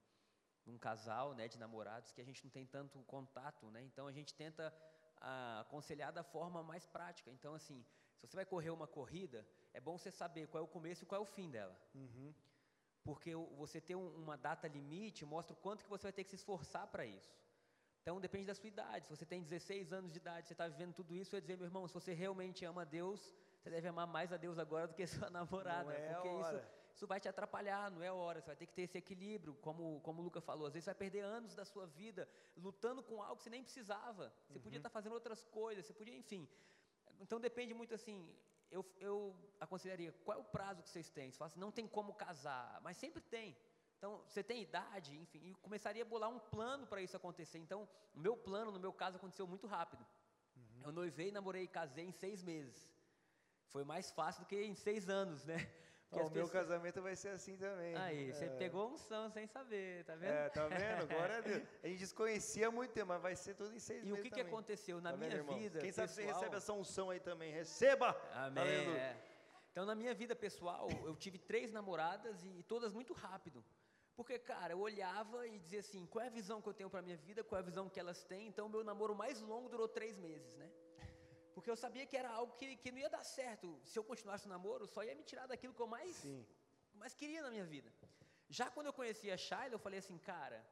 de 0.63 0.69
um 0.69 0.77
casal, 0.77 1.33
né, 1.33 1.47
de 1.47 1.57
namorados, 1.57 2.11
que 2.11 2.21
a 2.21 2.23
gente 2.23 2.43
não 2.43 2.51
tem 2.51 2.67
tanto 2.67 2.99
contato, 3.05 3.65
né? 3.71 3.81
Então 3.81 4.05
a 4.05 4.11
gente 4.11 4.31
tenta 4.35 4.71
ah, 5.19 5.61
aconselhar 5.61 6.11
da 6.13 6.23
forma 6.23 6.61
mais 6.63 6.85
prática. 6.85 7.31
Então, 7.31 7.53
assim, 7.55 7.83
se 8.19 8.27
você 8.27 8.35
vai 8.35 8.45
correr 8.45 8.69
uma 8.69 8.85
corrida, 8.87 9.45
é 9.73 9.79
bom 9.79 9.97
você 9.97 10.11
saber 10.11 10.47
qual 10.47 10.61
é 10.61 10.63
o 10.63 10.67
começo 10.67 11.03
e 11.03 11.07
qual 11.07 11.19
é 11.19 11.23
o 11.23 11.25
fim 11.25 11.49
dela. 11.49 11.75
Porque 13.03 13.33
o- 13.35 13.47
você 13.55 13.81
ter 13.81 13.95
um- 13.95 14.15
uma 14.17 14.37
data 14.37 14.67
limite 14.67 15.25
mostra 15.25 15.53
o 15.53 15.57
quanto 15.57 15.83
que 15.83 15.89
você 15.89 16.03
vai 16.03 16.13
ter 16.13 16.23
que 16.23 16.29
se 16.29 16.35
esforçar 16.37 16.85
para 16.87 17.05
isso. 17.05 17.33
Então 18.01 18.19
depende 18.19 18.47
da 18.47 18.55
sua 18.55 18.67
idade. 18.67 19.05
Se 19.05 19.15
você 19.15 19.25
tem 19.25 19.43
16 19.43 19.93
anos 19.93 20.11
de 20.11 20.17
idade, 20.17 20.47
você 20.47 20.53
está 20.53 20.67
vivendo 20.67 20.93
tudo 20.93 21.15
isso, 21.15 21.35
eu 21.35 21.37
ia 21.37 21.41
dizer, 21.41 21.55
meu 21.55 21.65
irmão, 21.65 21.87
se 21.87 21.93
você 21.93 22.13
realmente 22.13 22.65
ama 22.65 22.83
Deus, 22.83 23.31
você 23.61 23.69
deve 23.69 23.87
amar 23.87 24.07
mais 24.07 24.33
a 24.33 24.37
Deus 24.37 24.57
agora 24.57 24.87
do 24.87 24.95
que 24.95 25.03
a 25.03 25.07
sua 25.07 25.29
namorada. 25.29 25.93
é 25.93 26.13
porque 26.13 26.29
isso, 26.29 26.61
isso 26.95 27.07
vai 27.07 27.19
te 27.19 27.29
atrapalhar, 27.29 27.91
não 27.91 28.01
é 28.01 28.07
a 28.07 28.13
hora. 28.13 28.41
Você 28.41 28.47
vai 28.47 28.55
ter 28.55 28.65
que 28.65 28.73
ter 28.73 28.81
esse 28.83 28.97
equilíbrio, 28.97 29.53
como, 29.61 29.99
como 30.01 30.19
o 30.19 30.23
Luca 30.23 30.41
falou. 30.41 30.65
Às 30.65 30.73
vezes 30.73 30.85
você 30.85 30.91
vai 30.91 30.97
perder 30.97 31.21
anos 31.21 31.53
da 31.53 31.63
sua 31.63 31.85
vida 31.85 32.27
lutando 32.57 33.03
com 33.03 33.21
algo 33.21 33.37
que 33.37 33.43
você 33.43 33.51
nem 33.51 33.63
precisava. 33.63 34.33
Você 34.49 34.59
podia 34.59 34.77
estar 34.77 34.89
fazendo 34.89 35.13
outras 35.13 35.43
coisas, 35.45 35.85
você 35.85 35.93
podia, 35.93 36.15
enfim. 36.15 36.49
Então 37.19 37.39
depende 37.39 37.73
muito 37.73 37.93
assim. 37.93 38.27
eu, 38.71 38.83
eu 38.99 39.35
aconselharia, 39.59 40.11
qual 40.25 40.39
é 40.39 40.41
o 40.41 40.43
prazo 40.43 40.81
que 40.81 40.89
vocês 40.89 41.07
têm? 41.09 41.31
Você 41.31 41.37
fala 41.37 41.49
assim, 41.49 41.59
não 41.59 41.71
tem 41.71 41.87
como 41.87 42.15
casar, 42.15 42.81
mas 42.81 42.97
sempre 42.97 43.21
tem. 43.21 43.55
Então, 44.01 44.19
você 44.27 44.41
tem 44.41 44.63
idade, 44.63 45.15
enfim, 45.15 45.39
e 45.43 45.53
começaria 45.61 46.01
a 46.01 46.05
bolar 46.05 46.27
um 46.27 46.39
plano 46.39 46.87
para 46.87 47.03
isso 47.03 47.15
acontecer. 47.15 47.59
Então, 47.59 47.87
o 48.15 48.19
meu 48.19 48.35
plano, 48.35 48.71
no 48.71 48.79
meu 48.79 48.91
caso, 48.91 49.17
aconteceu 49.17 49.45
muito 49.45 49.67
rápido. 49.67 50.03
Uhum. 50.55 50.81
Eu 50.85 50.91
noivei, 50.91 51.31
namorei 51.31 51.65
e 51.65 51.67
casei 51.67 52.05
em 52.05 52.11
seis 52.11 52.41
meses. 52.41 52.89
Foi 53.67 53.83
mais 53.83 54.09
fácil 54.09 54.41
do 54.41 54.47
que 54.47 54.59
em 54.59 54.73
seis 54.73 55.07
anos, 55.07 55.45
né? 55.45 55.71
o 56.09 56.31
meu 56.31 56.49
casamento 56.49 56.99
vai 56.99 57.15
ser 57.15 57.29
assim 57.29 57.55
também. 57.57 57.95
Aí, 57.95 58.33
você 58.33 58.45
é. 58.45 58.57
pegou 58.57 58.89
um 58.91 58.97
som 58.97 59.29
sem 59.29 59.45
saber, 59.45 60.03
tá 60.03 60.15
vendo? 60.15 60.31
É, 60.31 60.49
tá 60.49 60.67
vendo? 60.67 61.07
Glória 61.07 61.37
a 61.37 61.41
Deus. 61.41 61.63
A 61.83 61.87
gente 61.87 61.99
desconhecia 61.99 62.71
muito 62.71 62.93
tempo, 62.93 63.09
mas 63.09 63.21
vai 63.21 63.35
ser 63.35 63.53
tudo 63.53 63.75
em 63.75 63.77
seis 63.77 64.01
e 64.01 64.07
meses. 64.07 64.17
E 64.17 64.19
o 64.19 64.23
que, 64.23 64.31
que 64.31 64.41
aconteceu 64.41 64.99
na 64.99 65.11
tá 65.11 65.17
minha 65.17 65.29
vendo, 65.29 65.53
vida? 65.53 65.79
Quem 65.79 65.91
sabe 65.91 66.07
pessoal, 66.07 66.25
você 66.25 66.33
recebe 66.33 66.55
essa 66.55 66.73
unção 66.73 67.11
aí 67.11 67.19
também. 67.19 67.53
Receba! 67.53 68.19
Amém. 68.33 68.97
É. 68.97 69.15
Então, 69.71 69.85
na 69.85 69.93
minha 69.93 70.15
vida 70.15 70.35
pessoal, 70.35 70.89
eu 71.05 71.15
tive 71.15 71.37
três 71.37 71.71
namoradas 71.71 72.43
e 72.43 72.63
todas 72.63 72.91
muito 72.91 73.13
rápido. 73.13 73.63
Porque, 74.23 74.39
cara, 74.39 74.73
eu 74.73 74.79
olhava 74.79 75.47
e 75.47 75.59
dizia 75.59 75.79
assim: 75.79 76.05
qual 76.05 76.23
é 76.23 76.27
a 76.27 76.31
visão 76.39 76.61
que 76.61 76.69
eu 76.69 76.73
tenho 76.73 76.89
para 76.89 77.01
minha 77.01 77.17
vida, 77.17 77.43
qual 77.43 77.57
é 77.59 77.61
a 77.61 77.65
visão 77.65 77.89
que 77.89 77.99
elas 77.99 78.23
têm. 78.23 78.47
Então, 78.47 78.69
meu 78.69 78.83
namoro 78.83 79.15
mais 79.15 79.41
longo 79.41 79.69
durou 79.69 79.87
três 79.87 80.17
meses, 80.17 80.55
né? 80.55 80.71
Porque 81.53 81.69
eu 81.69 81.75
sabia 81.75 82.05
que 82.05 82.15
era 82.15 82.29
algo 82.29 82.53
que, 82.59 82.75
que 82.77 82.91
não 82.91 82.99
ia 82.99 83.09
dar 83.09 83.23
certo. 83.23 83.79
Se 83.83 83.97
eu 83.99 84.03
continuasse 84.03 84.45
o 84.45 84.49
namoro, 84.49 84.87
só 84.87 85.03
ia 85.03 85.15
me 85.15 85.23
tirar 85.23 85.47
daquilo 85.47 85.73
que 85.73 85.81
eu 85.81 85.87
mais 85.87 86.15
Sim 86.15 86.45
mais 87.01 87.13
queria 87.15 87.41
na 87.41 87.49
minha 87.49 87.65
vida. 87.65 87.91
Já 88.49 88.69
quando 88.69 88.87
eu 88.87 88.93
conheci 88.93 89.31
a 89.31 89.37
Shaila, 89.37 89.75
eu 89.75 89.79
falei 89.79 89.99
assim, 89.99 90.17
cara, 90.17 90.63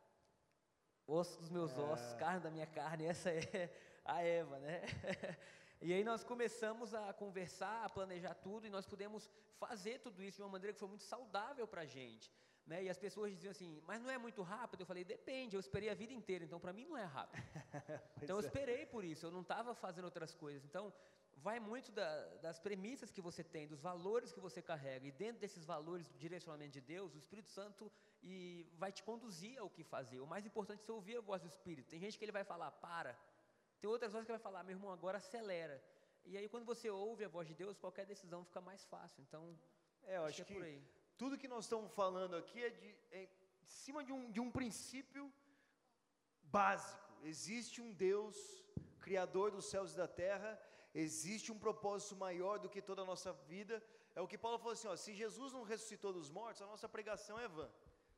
osso 1.07 1.39
dos 1.39 1.49
meus 1.49 1.71
é. 1.77 1.81
ossos, 1.81 2.13
carne 2.15 2.41
da 2.41 2.51
minha 2.51 2.67
carne, 2.67 3.05
essa 3.05 3.29
é 3.31 3.69
a 4.05 4.21
Eva, 4.21 4.59
né? 4.59 4.81
e 5.81 5.93
aí 5.93 6.03
nós 6.03 6.23
começamos 6.23 6.93
a 6.93 7.13
conversar, 7.13 7.85
a 7.85 7.89
planejar 7.89 8.35
tudo, 8.35 8.67
e 8.67 8.69
nós 8.69 8.85
pudemos 8.85 9.29
fazer 9.57 9.99
tudo 9.99 10.21
isso 10.21 10.37
de 10.37 10.43
uma 10.43 10.49
maneira 10.49 10.73
que 10.73 10.79
foi 10.79 10.89
muito 10.89 11.03
saudável 11.03 11.67
para 11.67 11.81
a 11.81 11.85
gente. 11.85 12.31
Né? 12.69 12.83
E 12.83 12.89
as 12.89 12.99
pessoas 12.99 13.31
diziam 13.33 13.49
assim, 13.49 13.81
mas 13.87 13.99
não 13.99 14.11
é 14.11 14.17
muito 14.25 14.43
rápido? 14.43 14.81
Eu 14.81 14.85
falei, 14.85 15.03
depende, 15.03 15.55
eu 15.55 15.59
esperei 15.59 15.89
a 15.89 15.95
vida 15.95 16.13
inteira, 16.13 16.45
então 16.45 16.59
para 16.59 16.71
mim 16.71 16.85
não 16.85 16.95
é 16.95 17.03
rápido. 17.03 17.41
então 18.21 18.35
eu 18.37 18.43
é. 18.43 18.45
esperei 18.45 18.85
por 18.85 19.03
isso, 19.03 19.25
eu 19.25 19.31
não 19.31 19.41
estava 19.41 19.73
fazendo 19.73 20.05
outras 20.05 20.35
coisas. 20.35 20.63
Então, 20.63 20.93
vai 21.37 21.59
muito 21.59 21.91
da, 21.91 22.09
das 22.43 22.59
premissas 22.59 23.11
que 23.11 23.21
você 23.21 23.43
tem, 23.43 23.67
dos 23.67 23.81
valores 23.81 24.31
que 24.31 24.39
você 24.39 24.61
carrega. 24.61 25.07
E 25.07 25.11
dentro 25.11 25.41
desses 25.41 25.65
valores 25.65 26.07
do 26.07 26.17
direcionamento 26.19 26.73
de 26.73 26.81
Deus, 26.81 27.15
o 27.15 27.17
Espírito 27.17 27.49
Santo 27.49 27.91
e 28.21 28.67
vai 28.77 28.91
te 28.91 29.01
conduzir 29.01 29.57
ao 29.57 29.67
que 29.67 29.83
fazer. 29.83 30.19
O 30.19 30.27
mais 30.27 30.45
importante 30.45 30.81
é 30.81 30.85
você 30.85 30.91
ouvir 30.91 31.17
a 31.17 31.21
voz 31.21 31.41
do 31.41 31.47
Espírito. 31.47 31.89
Tem 31.89 31.99
gente 31.99 32.19
que 32.19 32.25
ele 32.25 32.31
vai 32.31 32.43
falar, 32.43 32.69
para. 32.69 33.17
Tem 33.81 33.89
outras 33.89 34.11
vozes 34.11 34.27
que 34.27 34.31
vai 34.31 34.39
falar, 34.39 34.61
meu 34.63 34.75
irmão, 34.75 34.91
agora 34.91 35.17
acelera. 35.17 35.81
E 36.23 36.37
aí 36.37 36.47
quando 36.47 36.65
você 36.65 36.87
ouve 36.87 37.25
a 37.25 37.29
voz 37.29 37.47
de 37.47 37.55
Deus, 37.55 37.79
qualquer 37.79 38.05
decisão 38.05 38.45
fica 38.45 38.61
mais 38.61 38.85
fácil. 38.85 39.23
Então, 39.27 39.57
é, 40.03 40.17
eu 40.17 40.25
acho, 40.25 40.41
acho 40.41 40.45
que, 40.45 40.53
é 40.53 40.61
que 40.77 40.98
tudo 41.19 41.37
que 41.41 41.49
nós 41.53 41.65
estamos 41.65 41.91
falando 42.01 42.33
aqui 42.41 42.59
é, 42.63 42.69
de, 42.69 42.89
é 43.11 43.23
em 43.23 43.69
cima 43.83 44.01
de 44.07 44.13
um, 44.17 44.31
de 44.35 44.39
um 44.39 44.49
princípio 44.57 45.23
básico. 46.57 47.09
Existe 47.31 47.81
um 47.85 47.91
Deus, 47.91 48.37
Criador 49.05 49.51
dos 49.55 49.65
céus 49.65 49.91
e 49.93 49.97
da 49.97 50.07
terra, 50.07 50.51
existe 51.05 51.51
um 51.51 51.59
propósito 51.65 52.15
maior 52.15 52.55
do 52.57 52.69
que 52.73 52.81
toda 52.89 53.01
a 53.01 53.09
nossa 53.11 53.33
vida. 53.53 53.83
É 54.15 54.21
o 54.21 54.29
que 54.31 54.37
Paulo 54.37 54.57
falou 54.59 54.75
assim: 54.77 54.87
ó, 54.87 54.95
se 54.95 55.13
Jesus 55.13 55.51
não 55.51 55.63
ressuscitou 55.63 56.13
dos 56.13 56.29
mortos, 56.29 56.61
a 56.61 56.71
nossa 56.73 56.87
pregação 56.87 57.37
é 57.37 57.49
vã. 57.49 57.69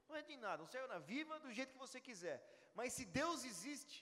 Não 0.07 0.15
é 0.15 0.21
de 0.21 0.37
nada, 0.37 0.61
não 0.61 0.67
serve 0.67 0.87
na 0.87 0.99
viva 0.99 1.39
do 1.39 1.51
jeito 1.51 1.73
que 1.73 1.85
você 1.85 1.99
quiser. 1.99 2.37
Mas 2.75 2.93
se 2.93 3.05
Deus 3.05 3.43
existe, 3.51 3.97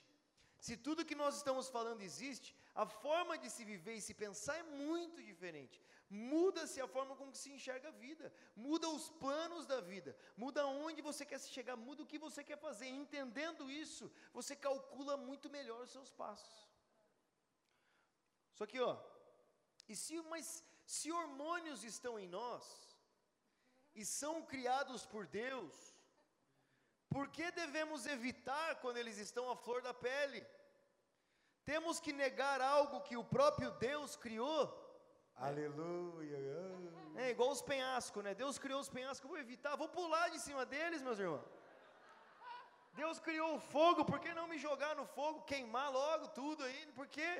se 0.66 0.76
tudo 0.76 1.08
que 1.10 1.14
nós 1.14 1.36
estamos 1.36 1.68
falando 1.76 2.02
existe, 2.02 2.54
a 2.74 2.84
forma 2.84 3.38
de 3.38 3.48
se 3.48 3.64
viver 3.64 3.94
e 3.94 4.06
se 4.08 4.12
pensar 4.12 4.56
é 4.58 4.62
muito 4.62 5.22
diferente. 5.22 5.80
Muda-se 6.10 6.80
a 6.80 6.88
forma 6.88 7.14
como 7.14 7.32
se 7.32 7.52
enxerga 7.52 7.88
a 7.88 7.92
vida, 7.92 8.32
muda 8.56 8.88
os 8.88 9.08
planos 9.10 9.64
da 9.64 9.80
vida, 9.80 10.16
muda 10.36 10.66
onde 10.66 11.00
você 11.00 11.24
quer 11.24 11.38
chegar, 11.38 11.76
muda 11.76 12.02
o 12.02 12.06
que 12.06 12.18
você 12.18 12.42
quer 12.42 12.58
fazer. 12.58 12.88
Entendendo 12.88 13.70
isso, 13.70 14.10
você 14.32 14.56
calcula 14.56 15.16
muito 15.16 15.48
melhor 15.48 15.84
os 15.84 15.92
seus 15.92 16.10
passos. 16.10 16.68
Só 18.54 18.66
que, 18.66 18.80
ó, 18.80 18.98
e 19.88 19.94
se, 19.94 20.20
mas 20.22 20.64
se 20.84 21.12
hormônios 21.12 21.84
estão 21.84 22.18
em 22.18 22.26
nós 22.26 22.64
e 23.94 24.04
são 24.04 24.42
criados 24.42 25.06
por 25.06 25.28
Deus, 25.28 25.94
por 27.08 27.28
que 27.28 27.52
devemos 27.52 28.04
evitar 28.04 28.80
quando 28.80 28.96
eles 28.96 29.18
estão 29.18 29.48
à 29.48 29.56
flor 29.56 29.80
da 29.80 29.94
pele? 29.94 30.44
Temos 31.64 32.00
que 32.00 32.12
negar 32.12 32.60
algo 32.60 33.00
que 33.02 33.16
o 33.16 33.24
próprio 33.24 33.70
Deus 33.72 34.16
criou? 34.16 34.79
Aleluia. 35.48 36.38
É 37.16 37.30
igual 37.30 37.50
os 37.50 37.62
penhascos, 37.62 38.22
né? 38.24 38.32
Deus 38.34 38.58
criou 38.58 38.80
os 38.80 38.90
penhascos, 38.96 39.28
vou 39.28 39.38
evitar, 39.38 39.74
vou 39.82 39.88
pular 39.88 40.28
de 40.34 40.38
cima 40.38 40.64
deles, 40.66 41.02
meus 41.02 41.18
irmãos. 41.18 41.46
Deus 43.00 43.18
criou 43.26 43.54
o 43.54 43.60
fogo, 43.74 44.04
por 44.04 44.18
que 44.20 44.32
não 44.34 44.46
me 44.52 44.58
jogar 44.58 44.94
no 45.00 45.06
fogo, 45.06 45.46
queimar 45.52 45.88
logo 45.90 46.28
tudo 46.40 46.62
aí? 46.64 46.80
Por 46.98 47.06
quê? 47.16 47.32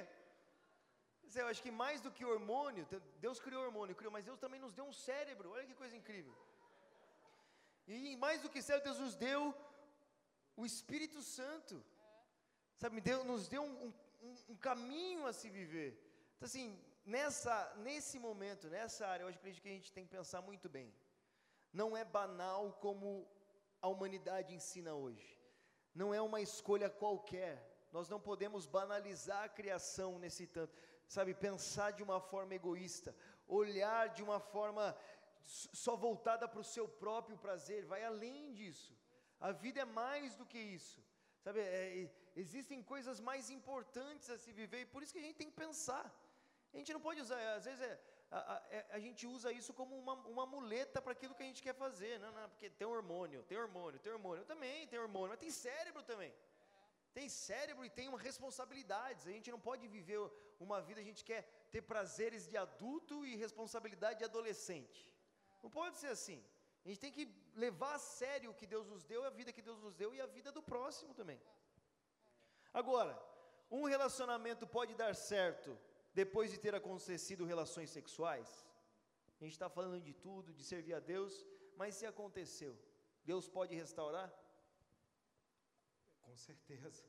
eu 1.43 1.47
acho 1.47 1.63
que 1.63 1.71
mais 1.71 2.01
do 2.01 2.11
que 2.11 2.25
hormônio, 2.25 2.85
Deus 3.25 3.39
criou 3.39 3.65
hormônio, 3.65 3.95
criou, 3.95 4.13
mas 4.13 4.25
Deus 4.25 4.39
também 4.45 4.61
nos 4.61 4.75
deu 4.79 4.85
um 4.85 4.93
cérebro, 4.93 5.51
olha 5.51 5.67
que 5.67 5.75
coisa 5.83 5.95
incrível. 5.97 6.35
E 7.87 8.17
mais 8.17 8.43
do 8.43 8.49
que 8.49 8.63
cérebro, 8.63 8.89
Deus 8.91 9.01
nos 9.05 9.15
deu 9.15 9.55
o 10.57 10.67
Espírito 10.67 11.23
Santo, 11.23 11.85
sabe, 12.77 13.01
Deus 13.01 13.25
nos 13.25 13.47
deu 13.47 13.63
um, 13.63 13.93
um, 14.23 14.35
um 14.49 14.57
caminho 14.57 15.27
a 15.27 15.33
se 15.33 15.49
viver. 15.49 15.93
Então, 16.37 16.47
assim, 16.47 16.67
nessa, 17.05 17.75
nesse 17.79 18.19
momento, 18.19 18.69
nessa 18.69 19.07
área, 19.07 19.25
eu 19.25 19.29
acredito 19.29 19.63
que 19.63 19.69
a 19.69 19.73
gente 19.73 19.93
tem 19.93 20.05
que 20.05 20.11
pensar 20.11 20.41
muito 20.43 20.69
bem. 20.69 20.95
Não 21.73 21.97
é 21.97 22.05
banal 22.05 22.73
como 22.81 23.29
a 23.81 23.89
humanidade 23.89 24.55
ensina 24.55 24.95
hoje. 24.95 25.39
Não 25.95 26.13
é 26.13 26.21
uma 26.21 26.41
escolha 26.41 26.89
qualquer. 26.89 27.69
Nós 27.93 28.09
não 28.09 28.21
podemos 28.21 28.67
banalizar 28.67 29.45
a 29.45 29.49
criação 29.49 30.19
nesse 30.19 30.47
tanto 30.47 30.73
sabe, 31.15 31.35
pensar 31.35 31.91
de 31.91 32.03
uma 32.05 32.21
forma 32.21 32.55
egoísta, 32.55 33.15
olhar 33.49 34.03
de 34.17 34.23
uma 34.23 34.39
forma 34.39 34.97
só 35.85 35.97
voltada 35.97 36.47
para 36.47 36.61
o 36.61 36.71
seu 36.75 36.87
próprio 37.05 37.37
prazer, 37.37 37.85
vai 37.85 38.05
além 38.05 38.53
disso. 38.53 38.97
A 39.41 39.51
vida 39.51 39.81
é 39.81 39.85
mais 39.85 40.37
do 40.37 40.47
que 40.47 40.59
isso, 40.59 41.03
sabe? 41.45 41.59
É, 41.61 42.09
existem 42.37 42.81
coisas 42.81 43.19
mais 43.19 43.51
importantes 43.51 44.31
a 44.31 44.39
se 44.39 44.53
viver 44.53 44.83
e 44.83 44.91
por 44.93 45.03
isso 45.03 45.13
que 45.13 45.19
a 45.19 45.27
gente 45.27 45.41
tem 45.43 45.51
que 45.51 45.63
pensar. 45.67 46.05
A 46.73 46.77
gente 46.77 46.93
não 46.93 47.01
pode 47.01 47.21
usar, 47.21 47.39
às 47.55 47.65
vezes 47.65 47.81
é, 47.81 48.01
a, 48.31 48.39
a, 48.39 48.63
é, 48.71 48.87
a, 48.91 48.99
gente 49.01 49.27
usa 49.27 49.53
isso 49.53 49.73
como 49.75 49.99
uma, 49.99 50.15
uma 50.35 50.47
muleta 50.47 51.03
para 51.03 51.13
aquilo 51.13 51.35
que 51.35 51.43
a 51.43 51.47
gente 51.47 51.63
quer 51.63 51.75
fazer. 51.75 52.19
Não, 52.21 52.33
não, 52.33 52.49
porque 52.49 52.71
tem 52.71 52.87
hormônio, 52.87 53.43
tem 53.43 53.59
hormônio, 53.59 53.99
tem 53.99 54.13
hormônio. 54.13 54.43
Eu 54.43 54.47
também 54.47 54.87
tem 54.87 54.99
hormônio, 54.99 55.31
mas 55.31 55.39
tem 55.39 55.51
cérebro 55.51 56.03
também. 56.03 56.33
Tem 57.13 57.29
cérebro 57.29 57.85
e 57.85 57.91
tem 57.91 58.07
uma 58.09 58.19
responsabilidades. 58.19 59.27
A 59.27 59.33
gente 59.33 59.51
não 59.51 59.59
pode 59.59 59.89
viver 59.89 60.21
uma 60.61 60.81
vida, 60.81 61.01
a 61.01 61.09
gente 61.11 61.25
quer 61.25 61.43
ter 61.73 61.83
prazeres 61.83 62.47
de 62.47 62.57
adulto 62.57 63.27
e 63.27 63.35
responsabilidade 63.35 64.21
de 64.21 64.25
adolescente. 64.25 65.01
Não 65.63 65.71
pode 65.71 65.97
ser 65.97 66.09
assim. 66.09 66.41
A 66.85 66.89
gente 66.89 67.01
tem 67.01 67.13
que 67.13 67.29
levar 67.55 67.95
a 67.97 67.99
sério 67.99 68.51
o 68.51 68.55
que 68.55 68.67
Deus 68.67 68.87
nos 68.87 69.03
deu, 69.05 69.25
a 69.25 69.31
vida 69.31 69.53
que 69.53 69.61
Deus 69.61 69.81
nos 69.81 69.95
deu 69.95 70.15
e 70.15 70.21
a 70.21 70.27
vida 70.27 70.53
do 70.53 70.63
próximo 70.63 71.13
também. 71.15 71.41
Agora, 72.73 73.21
um 73.71 73.85
relacionamento 73.85 74.67
pode 74.67 74.95
dar 74.95 75.15
certo 75.15 75.77
depois 76.13 76.51
de 76.51 76.59
ter 76.59 76.75
acontecido 76.75 77.45
relações 77.45 77.91
sexuais? 77.91 78.67
A 79.41 79.45
gente 79.45 79.53
está 79.53 79.69
falando 79.69 80.01
de 80.01 80.13
tudo, 80.13 80.53
de 80.53 80.63
servir 80.63 80.95
a 80.95 81.01
Deus, 81.01 81.47
mas 81.77 81.95
se 81.95 82.07
aconteceu, 82.07 82.79
Deus 83.25 83.49
pode 83.49 83.75
restaurar? 83.75 84.31
Com 86.21 86.37
certeza. 86.37 87.05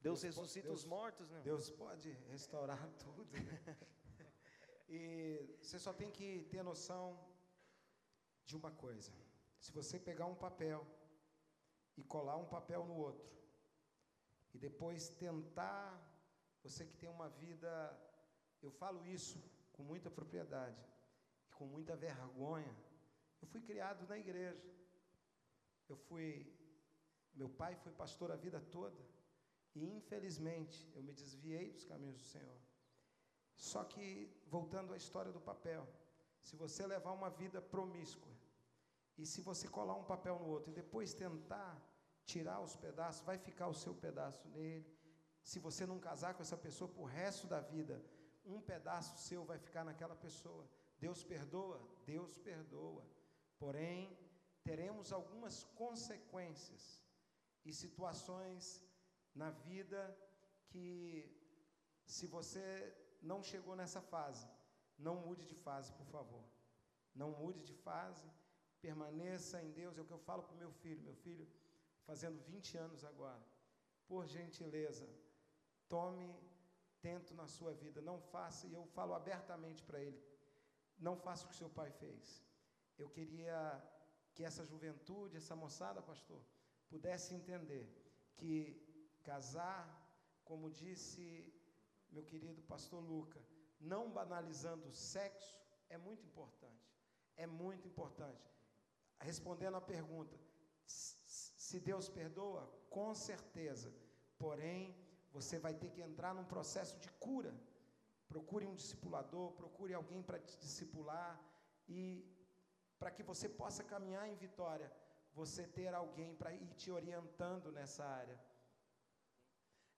Deus, 0.00 0.20
Deus 0.20 0.22
ressuscita 0.22 0.68
Deus, 0.68 0.80
os 0.80 0.86
mortos, 0.86 1.30
né? 1.30 1.40
Deus 1.42 1.70
pode 1.70 2.10
restaurar 2.30 2.82
tudo. 3.04 3.24
Né? 3.32 3.76
e 4.88 5.56
você 5.60 5.78
só 5.78 5.92
tem 5.92 6.10
que 6.10 6.44
ter 6.44 6.62
noção 6.62 7.18
de 8.44 8.56
uma 8.56 8.70
coisa. 8.70 9.12
Se 9.58 9.72
você 9.72 9.98
pegar 9.98 10.26
um 10.26 10.34
papel 10.34 10.86
e 11.96 12.02
colar 12.02 12.36
um 12.36 12.44
papel 12.46 12.84
no 12.84 12.96
outro, 12.96 13.34
e 14.52 14.58
depois 14.58 15.08
tentar, 15.08 15.86
você 16.62 16.84
que 16.86 16.96
tem 16.96 17.08
uma 17.08 17.28
vida, 17.28 17.70
eu 18.66 18.72
falo 18.82 19.00
isso 19.06 19.38
com 19.72 19.82
muita 19.82 20.10
propriedade, 20.10 20.82
com 21.56 21.66
muita 21.66 21.94
vergonha. 21.96 22.74
Eu 23.42 23.48
fui 23.48 23.60
criado 23.60 24.06
na 24.06 24.16
igreja. 24.18 24.64
Eu 25.88 25.96
fui, 25.96 26.28
meu 27.34 27.48
pai 27.48 27.74
foi 27.76 27.92
pastor 27.92 28.30
a 28.30 28.36
vida 28.36 28.60
toda. 28.76 29.00
E 29.74 29.84
infelizmente 29.98 30.90
eu 30.94 31.02
me 31.02 31.12
desviei 31.12 31.72
dos 31.72 31.84
caminhos 31.84 32.16
do 32.22 32.28
Senhor. 32.34 32.58
Só 33.56 33.84
que, 33.84 34.06
voltando 34.46 34.92
à 34.92 34.96
história 34.96 35.32
do 35.32 35.40
papel, 35.40 35.86
se 36.42 36.56
você 36.56 36.86
levar 36.86 37.12
uma 37.12 37.30
vida 37.30 37.60
promíscua, 37.60 38.32
e 39.16 39.24
se 39.24 39.40
você 39.40 39.68
colar 39.68 39.94
um 39.94 40.04
papel 40.04 40.38
no 40.38 40.46
outro 40.46 40.70
e 40.72 40.74
depois 40.74 41.14
tentar 41.14 41.80
tirar 42.24 42.60
os 42.60 42.74
pedaços, 42.76 43.24
vai 43.24 43.38
ficar 43.38 43.68
o 43.68 43.74
seu 43.74 43.94
pedaço 43.94 44.48
nele. 44.48 44.92
Se 45.42 45.58
você 45.58 45.86
não 45.86 45.98
casar 46.00 46.34
com 46.34 46.42
essa 46.42 46.56
pessoa 46.56 46.88
por 46.88 47.04
resto 47.04 47.46
da 47.46 47.60
vida, 47.60 48.02
um 48.44 48.60
pedaço 48.60 49.18
seu 49.18 49.44
vai 49.44 49.58
ficar 49.58 49.84
naquela 49.84 50.16
pessoa. 50.16 50.68
Deus 50.98 51.22
perdoa? 51.22 51.80
Deus 52.04 52.38
perdoa. 52.38 53.04
Porém, 53.58 54.18
teremos 54.62 55.12
algumas 55.12 55.64
consequências 55.82 57.02
e 57.64 57.72
situações 57.72 58.82
na 59.34 59.50
vida 59.50 60.00
que, 60.68 60.84
se 62.06 62.26
você 62.26 62.94
não 63.22 63.42
chegou 63.42 63.74
nessa 63.74 64.00
fase, 64.00 64.46
não 64.98 65.16
mude 65.16 65.44
de 65.46 65.54
fase, 65.54 65.92
por 65.92 66.06
favor. 66.06 66.44
Não 67.14 67.30
mude 67.30 67.62
de 67.64 67.74
fase, 67.74 68.28
permaneça 68.80 69.62
em 69.62 69.70
Deus. 69.72 69.96
É 69.96 70.02
o 70.02 70.04
que 70.04 70.12
eu 70.12 70.18
falo 70.18 70.42
para 70.42 70.54
o 70.54 70.58
meu 70.58 70.72
filho. 70.82 71.02
Meu 71.02 71.16
filho, 71.16 71.46
fazendo 72.04 72.40
20 72.42 72.76
anos 72.76 73.04
agora. 73.04 73.44
Por 74.06 74.26
gentileza, 74.26 75.08
tome 75.88 76.28
tento 77.06 77.34
na 77.40 77.46
sua 77.56 77.72
vida. 77.82 78.00
Não 78.10 78.18
faça, 78.34 78.66
e 78.66 78.74
eu 78.78 78.84
falo 78.96 79.12
abertamente 79.20 79.82
para 79.88 80.00
ele: 80.06 80.20
não 81.06 81.16
faça 81.24 81.44
o 81.44 81.48
que 81.50 81.62
seu 81.62 81.70
pai 81.78 81.90
fez. 82.02 82.42
Eu 83.02 83.08
queria 83.16 83.58
que 84.34 84.42
essa 84.48 84.64
juventude, 84.72 85.36
essa 85.36 85.56
moçada, 85.64 86.00
pastor, 86.12 86.40
pudesse 86.88 87.34
entender 87.38 87.86
que 88.38 88.54
casar, 89.22 89.82
como 90.48 90.74
disse 90.82 91.24
meu 92.14 92.24
querido 92.30 92.62
pastor 92.62 93.02
Luca, 93.12 93.40
não 93.80 94.02
banalizando 94.18 94.86
o 94.88 94.92
sexo, 94.92 95.60
é 95.88 95.98
muito 95.98 96.24
importante. 96.30 96.88
É 97.36 97.46
muito 97.46 97.88
importante. 97.88 98.48
Respondendo 99.20 99.76
à 99.76 99.80
pergunta, 99.80 100.36
se 100.86 101.80
Deus 101.80 102.08
perdoa, 102.08 102.62
com 102.88 103.14
certeza. 103.14 103.92
Porém, 104.38 104.94
você 105.36 105.58
vai 105.58 105.74
ter 105.82 105.90
que 105.94 106.00
entrar 106.08 106.32
num 106.38 106.48
processo 106.54 106.96
de 107.04 107.10
cura. 107.26 107.52
Procure 108.32 108.66
um 108.66 108.74
discipulador, 108.74 109.46
procure 109.52 109.92
alguém 109.92 110.22
para 110.22 110.38
te 110.38 110.56
discipular 110.64 111.32
e 111.88 112.02
para 112.98 113.10
que 113.10 113.22
você 113.30 113.48
possa 113.48 113.82
caminhar 113.92 114.26
em 114.28 114.36
vitória, 114.36 114.90
você 115.40 115.66
ter 115.78 115.92
alguém 115.92 116.34
para 116.36 116.54
ir 116.54 116.68
te 116.74 116.90
orientando 116.90 117.72
nessa 117.72 118.04
área. 118.04 118.38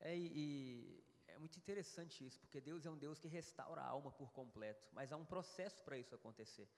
É, 0.01 0.17
e, 0.17 1.05
é 1.29 1.39
muito 1.39 1.59
interessante 1.59 2.25
isso, 2.27 2.41
porque 2.41 2.61
Deus 2.61 2.87
é 2.87 2.91
um 2.91 2.97
Deus 2.97 3.19
que 3.19 3.29
restaura 3.29 3.83
a 3.83 3.87
alma 3.87 4.11
por 4.11 4.33
completo, 4.33 4.89
mas 4.93 5.13
há 5.13 5.17
um 5.17 5.25
processo 5.25 5.79
para 5.83 5.99
isso 5.99 6.15
acontecer. 6.15 6.69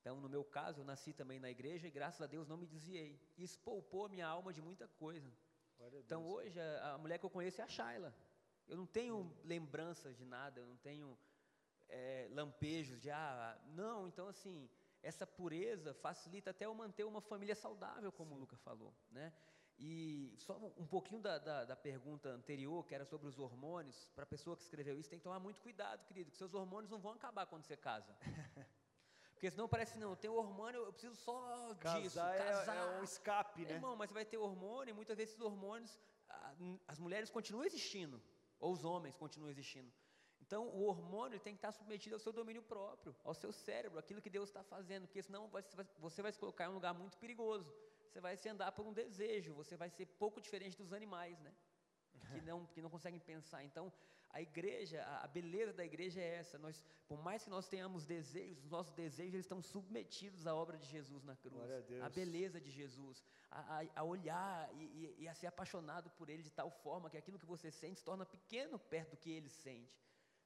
Então, 0.00 0.20
no 0.20 0.28
meu 0.28 0.44
caso, 0.44 0.80
eu 0.80 0.84
nasci 0.84 1.12
também 1.12 1.38
na 1.38 1.50
igreja 1.50 1.86
e 1.86 1.90
graças 1.90 2.22
a 2.22 2.26
Deus 2.26 2.48
não 2.48 2.56
me 2.56 2.66
desviei. 2.66 3.20
Isso 3.36 3.58
poupou 3.60 4.06
a 4.06 4.08
minha 4.08 4.26
alma 4.26 4.52
de 4.52 4.62
muita 4.62 4.88
coisa. 4.88 5.30
Então, 5.94 6.26
hoje, 6.26 6.60
a, 6.60 6.94
a, 6.94 6.98
mulher 6.98 7.18
que 7.18 7.26
eu 7.26 7.30
conheço 7.30 7.60
é 7.60 7.64
a 7.64 7.68
Shaila. 7.68 8.14
Eu 8.68 8.76
não 8.76 8.86
tenho 8.86 9.34
lembranças 9.44 10.16
de 10.16 10.24
nada, 10.24 10.60
eu 10.60 10.66
não 10.66 10.76
tenho 10.76 11.18
é, 11.88 12.28
lampejos 12.30 13.00
de, 13.00 13.10
ah, 13.10 13.60
não, 13.66 14.06
então 14.06 14.28
assim, 14.28 14.68
essa 15.02 15.26
pureza 15.26 15.92
facilita 15.94 16.50
até 16.50 16.64
eu 16.64 16.74
manter 16.74 17.04
uma 17.04 17.20
família 17.20 17.54
saudável, 17.54 18.12
como 18.12 18.30
Sim. 18.30 18.36
o 18.36 18.38
Luca 18.40 18.56
falou, 18.56 18.94
né? 19.10 19.32
E 19.78 20.32
só 20.38 20.56
um 20.78 20.86
pouquinho 20.86 21.20
da, 21.20 21.38
da, 21.38 21.64
da, 21.64 21.74
pergunta 21.74 22.28
anterior, 22.28 22.86
que 22.86 22.94
era 22.94 23.04
sobre 23.04 23.26
os 23.26 23.38
hormônios, 23.38 24.06
para 24.14 24.22
a 24.22 24.26
pessoa 24.26 24.56
que 24.56 24.62
escreveu 24.62 24.98
isso, 24.98 25.10
tem 25.10 25.18
que 25.18 25.24
tomar 25.24 25.40
muito 25.40 25.60
cuidado, 25.60 26.04
querido, 26.04 26.30
que 26.30 26.36
seus 26.36 26.54
hormônios 26.54 26.90
não 26.90 27.00
vão 27.00 27.12
acabar 27.12 27.46
quando 27.46 27.64
você 27.64 27.76
casa. 27.76 28.14
Porque 29.42 29.50
senão 29.50 29.68
parece, 29.68 29.98
não, 29.98 30.14
tem 30.14 30.30
hormônio, 30.30 30.84
eu 30.84 30.92
preciso 30.92 31.16
só 31.16 31.74
casar 31.74 32.00
disso. 32.00 32.14
Casar 32.14 32.76
é, 32.76 32.78
é 32.78 33.00
um 33.00 33.02
escape, 33.02 33.64
né? 33.64 33.72
Irmão, 33.72 33.96
mas 33.96 34.08
você 34.08 34.14
vai 34.14 34.24
ter 34.24 34.36
hormônio, 34.36 34.92
e 34.92 34.94
muitas 34.94 35.16
vezes 35.16 35.32
esses 35.32 35.44
hormônios, 35.44 35.98
as 36.86 37.00
mulheres 37.00 37.28
continuam 37.28 37.64
existindo, 37.64 38.22
ou 38.60 38.72
os 38.72 38.84
homens 38.84 39.16
continuam 39.16 39.50
existindo. 39.50 39.92
Então, 40.40 40.68
o 40.68 40.84
hormônio 40.84 41.40
tem 41.40 41.54
que 41.54 41.58
estar 41.58 41.72
submetido 41.72 42.14
ao 42.14 42.20
seu 42.20 42.32
domínio 42.32 42.62
próprio, 42.62 43.16
ao 43.24 43.34
seu 43.34 43.50
cérebro, 43.50 43.98
aquilo 43.98 44.22
que 44.22 44.30
Deus 44.30 44.48
está 44.48 44.62
fazendo, 44.62 45.08
porque 45.08 45.24
senão 45.24 45.50
você 45.98 46.22
vai 46.22 46.30
se 46.30 46.38
colocar 46.38 46.66
em 46.66 46.68
um 46.68 46.74
lugar 46.74 46.94
muito 46.94 47.18
perigoso. 47.18 47.74
Você 48.08 48.20
vai 48.20 48.36
se 48.36 48.48
andar 48.48 48.70
por 48.70 48.86
um 48.86 48.92
desejo, 48.92 49.52
você 49.54 49.76
vai 49.76 49.90
ser 49.90 50.06
pouco 50.06 50.40
diferente 50.40 50.76
dos 50.76 50.92
animais, 50.92 51.40
né? 51.40 51.52
Que 52.30 52.40
não, 52.48 52.64
que 52.66 52.80
não 52.80 52.88
conseguem 52.88 53.18
pensar. 53.18 53.64
Então, 53.64 53.92
a 54.32 54.40
igreja, 54.40 55.02
a, 55.22 55.26
beleza 55.26 55.72
da 55.74 55.84
igreja 55.84 56.20
é 56.20 56.36
essa. 56.36 56.58
Nós, 56.58 56.82
por 57.06 57.22
mais 57.22 57.44
que 57.44 57.50
nós 57.50 57.68
tenhamos 57.68 58.06
desejos, 58.06 58.64
os 58.64 58.70
nossos 58.70 58.92
desejos 58.94 59.34
eles 59.34 59.44
estão 59.44 59.60
submetidos 59.60 60.46
à 60.46 60.54
obra 60.54 60.78
de 60.78 60.86
Jesus 60.86 61.22
na 61.22 61.36
cruz. 61.36 61.70
A, 62.00 62.06
a, 62.06 62.08
beleza 62.08 62.58
de 62.58 62.70
Jesus, 62.70 63.22
a, 63.50 63.80
a, 63.80 63.86
a 63.96 64.02
olhar 64.02 64.70
e, 64.74 64.84
e, 64.84 65.16
e, 65.22 65.28
a 65.28 65.34
ser 65.34 65.48
apaixonado 65.48 66.10
por 66.10 66.30
Ele 66.30 66.42
de 66.42 66.50
tal 66.50 66.70
forma 66.70 67.10
que 67.10 67.18
aquilo 67.18 67.38
que 67.38 67.44
você 67.44 67.70
sente 67.70 67.98
se 67.98 68.04
torna 68.04 68.24
pequeno 68.24 68.78
perto 68.78 69.10
do 69.10 69.16
que 69.18 69.30
Ele 69.30 69.50
sente. 69.50 70.02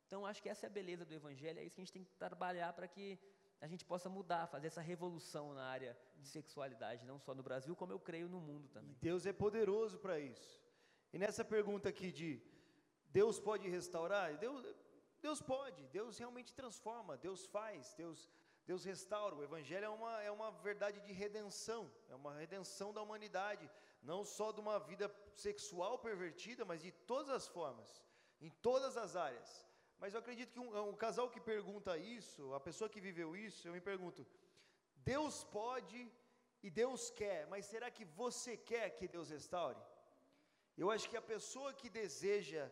Então, 0.07 0.27
acho 0.27 0.43
que 0.43 0.49
essa 0.49 0.67
é 0.67 0.69
a 0.69 0.71
beleza 0.71 1.05
do 1.05 1.15
Evangelho, 1.15 1.61
é 1.61 1.65
isso 1.65 1.77
que 1.77 1.81
a 1.81 1.85
gente 1.85 1.93
tem 1.93 2.05
que 2.05 2.15
trabalhar 2.15 2.73
para 2.73 2.89
que 2.89 3.19
a 3.61 3.67
gente 3.69 3.85
possa 3.85 4.09
mudar, 4.09 4.47
fazer 4.49 4.67
essa 4.67 4.81
revolução 4.81 5.55
na 5.55 5.65
área 5.65 5.97
de 6.19 6.29
sexualidade, 6.29 7.07
não 7.07 7.19
só 7.19 7.35
no 7.35 7.43
Brasil, 7.43 7.75
como 7.75 7.93
eu 7.93 7.99
creio 7.99 8.29
no 8.29 8.41
mundo 8.41 8.69
também. 8.69 8.93
E 8.93 8.95
Deus 8.97 9.27
é 9.27 9.33
poderoso 9.33 9.99
para 9.99 10.19
isso. 10.19 10.61
E 11.13 11.19
nessa 11.19 11.45
pergunta 11.45 11.89
aqui 11.89 12.13
de 12.13 12.43
Deus 13.19 13.37
pode 13.49 13.67
restaurar? 13.77 14.27
Deus, 14.45 14.63
Deus 15.27 15.41
pode, 15.53 15.83
Deus 15.99 16.19
realmente 16.23 16.51
transforma, 16.61 17.17
Deus 17.27 17.41
faz, 17.55 17.95
Deus, 18.01 18.19
Deus 18.71 18.83
restaura. 18.91 19.35
O 19.37 19.45
Evangelho 19.49 19.87
é 19.87 19.89
uma, 19.89 20.15
é 20.29 20.31
uma 20.39 20.51
verdade 20.69 20.99
de 21.07 21.13
redenção, 21.23 21.83
é 22.11 22.15
uma 22.15 22.35
redenção 22.43 22.89
da 22.93 23.01
humanidade, 23.07 23.71
não 24.11 24.21
só 24.37 24.47
de 24.53 24.61
uma 24.65 24.79
vida 24.91 25.07
sexual 25.47 25.95
pervertida, 25.99 26.63
mas 26.71 26.83
de 26.87 26.93
todas 27.13 27.31
as 27.39 27.49
formas, 27.57 27.91
em 28.39 28.51
todas 28.69 28.99
as 29.05 29.17
áreas. 29.29 29.51
Mas 29.99 30.13
eu 30.13 30.21
acredito 30.21 30.53
que 30.53 30.61
um, 30.67 30.71
um 30.91 30.97
casal 31.07 31.31
que 31.35 31.41
pergunta 31.41 31.97
isso, 31.97 32.53
a 32.53 32.61
pessoa 32.69 32.91
que 32.95 33.07
viveu 33.09 33.31
isso, 33.49 33.67
eu 33.67 33.73
me 33.73 33.85
pergunto: 33.91 34.27
Deus 35.13 35.43
pode 35.61 36.01
e 36.63 36.71
Deus 36.83 37.11
quer, 37.21 37.47
mas 37.53 37.65
será 37.65 37.91
que 37.91 38.05
você 38.23 38.59
quer 38.59 38.91
que 38.91 39.09
Deus 39.09 39.31
restaure? 39.31 39.83
Eu 40.77 40.91
acho 40.91 41.09
que 41.09 41.17
a 41.17 41.31
pessoa 41.35 41.73
que 41.73 41.89
deseja 42.03 42.65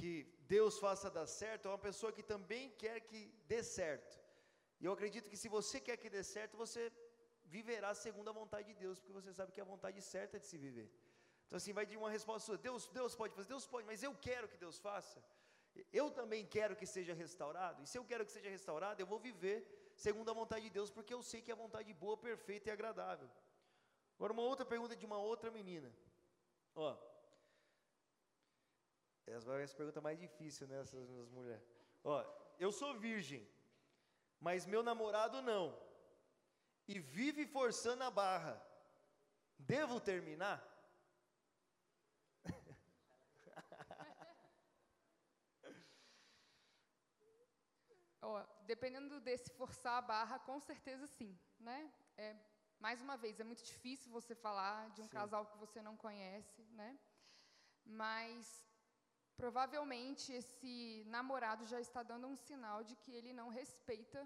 que 0.00 0.12
Deus 0.54 0.74
faça 0.84 1.14
dar 1.16 1.26
certo 1.26 1.66
é 1.66 1.70
uma 1.70 1.84
pessoa 1.88 2.10
que 2.16 2.24
também 2.32 2.64
quer 2.82 2.98
que 3.08 3.20
dê 3.50 3.60
certo. 3.62 4.12
E 4.80 4.84
eu 4.86 4.92
acredito 4.96 5.28
que 5.32 5.36
se 5.42 5.48
você 5.56 5.78
quer 5.86 5.96
que 6.02 6.10
dê 6.16 6.22
certo, 6.36 6.56
você 6.64 6.82
viverá 7.56 7.90
segundo 8.04 8.28
a 8.30 8.32
vontade 8.40 8.68
de 8.72 8.76
Deus, 8.84 8.98
porque 8.98 9.16
você 9.20 9.32
sabe 9.38 9.52
que 9.52 9.60
é 9.60 9.64
a 9.66 9.72
vontade 9.74 10.00
certa 10.14 10.38
de 10.42 10.46
se 10.50 10.56
viver. 10.66 10.88
Então 11.46 11.56
assim, 11.58 11.74
vai 11.78 11.84
de 11.90 11.96
uma 12.02 12.10
resposta 12.16 12.46
sua, 12.46 12.58
Deus, 12.68 12.88
Deus 13.00 13.14
pode 13.20 13.34
fazer, 13.34 13.48
Deus 13.54 13.66
pode, 13.72 13.86
mas 13.90 14.02
eu 14.08 14.14
quero 14.28 14.48
que 14.52 14.56
Deus 14.64 14.78
faça. 14.78 15.22
Eu 15.92 16.06
também 16.18 16.42
quero 16.56 16.74
que 16.80 16.86
seja 16.86 17.12
restaurado, 17.24 17.82
e 17.82 17.86
se 17.86 17.98
eu 17.98 18.04
quero 18.10 18.24
que 18.24 18.32
seja 18.32 18.48
restaurado, 18.48 19.00
eu 19.02 19.06
vou 19.12 19.20
viver 19.28 19.58
segundo 20.06 20.30
a 20.30 20.34
vontade 20.40 20.64
de 20.68 20.70
Deus, 20.78 20.90
porque 20.90 21.12
eu 21.12 21.22
sei 21.30 21.42
que 21.42 21.50
é 21.50 21.54
a 21.54 21.62
vontade 21.64 21.92
boa, 21.92 22.16
perfeita 22.16 22.68
e 22.68 22.72
agradável. 22.72 23.28
Agora, 24.16 24.32
uma 24.32 24.42
outra 24.42 24.64
pergunta 24.64 24.96
de 24.96 25.06
uma 25.10 25.18
outra 25.18 25.50
menina. 25.50 25.90
Ó, 26.74 26.96
essa 29.32 29.46
vai 29.46 29.66
ser 29.66 29.74
a 29.74 29.76
pergunta 29.76 30.00
mais 30.00 30.18
difícil, 30.18 30.66
né, 30.66 30.80
essas 30.80 31.08
mulheres. 31.30 31.64
Ó, 32.04 32.24
eu 32.58 32.70
sou 32.72 32.98
virgem, 32.98 33.48
mas 34.38 34.66
meu 34.66 34.82
namorado 34.82 35.40
não, 35.42 35.78
e 36.86 36.98
vive 36.98 37.46
forçando 37.46 38.02
a 38.04 38.10
barra. 38.10 38.60
Devo 39.58 40.00
terminar? 40.00 40.58
Oh, 48.22 48.38
dependendo 48.66 49.18
desse 49.18 49.50
forçar 49.54 49.94
a 49.96 50.02
barra, 50.02 50.38
com 50.40 50.60
certeza 50.60 51.06
sim, 51.06 51.34
né? 51.58 51.90
É, 52.18 52.36
mais 52.78 53.00
uma 53.00 53.16
vez, 53.16 53.40
é 53.40 53.44
muito 53.44 53.64
difícil 53.64 54.12
você 54.12 54.34
falar 54.34 54.90
de 54.90 55.00
um 55.00 55.06
sim. 55.06 55.10
casal 55.10 55.46
que 55.46 55.56
você 55.56 55.80
não 55.80 55.96
conhece, 55.96 56.62
né? 56.72 56.98
Mas 57.82 58.69
provavelmente 59.42 60.26
esse 60.40 60.72
namorado 61.16 61.64
já 61.72 61.80
está 61.86 62.02
dando 62.10 62.26
um 62.32 62.36
sinal 62.36 62.78
de 62.88 62.94
que 63.02 63.12
ele 63.18 63.32
não 63.40 63.48
respeita 63.48 64.20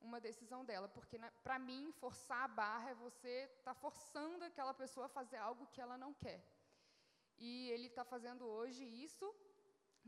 uma 0.00 0.18
decisão 0.28 0.60
dela, 0.64 0.88
porque 0.96 1.16
né, 1.22 1.30
para 1.42 1.58
mim 1.58 1.92
forçar 2.02 2.42
a 2.44 2.54
barra 2.60 2.90
é 2.90 3.02
você 3.06 3.34
tá 3.66 3.74
forçando 3.74 4.42
aquela 4.44 4.74
pessoa 4.82 5.06
a 5.06 5.16
fazer 5.18 5.36
algo 5.36 5.66
que 5.72 5.80
ela 5.84 5.98
não 6.04 6.12
quer. 6.14 6.40
E 7.46 7.70
ele 7.74 7.88
está 7.88 8.04
fazendo 8.04 8.44
hoje 8.46 8.84
isso 9.06 9.26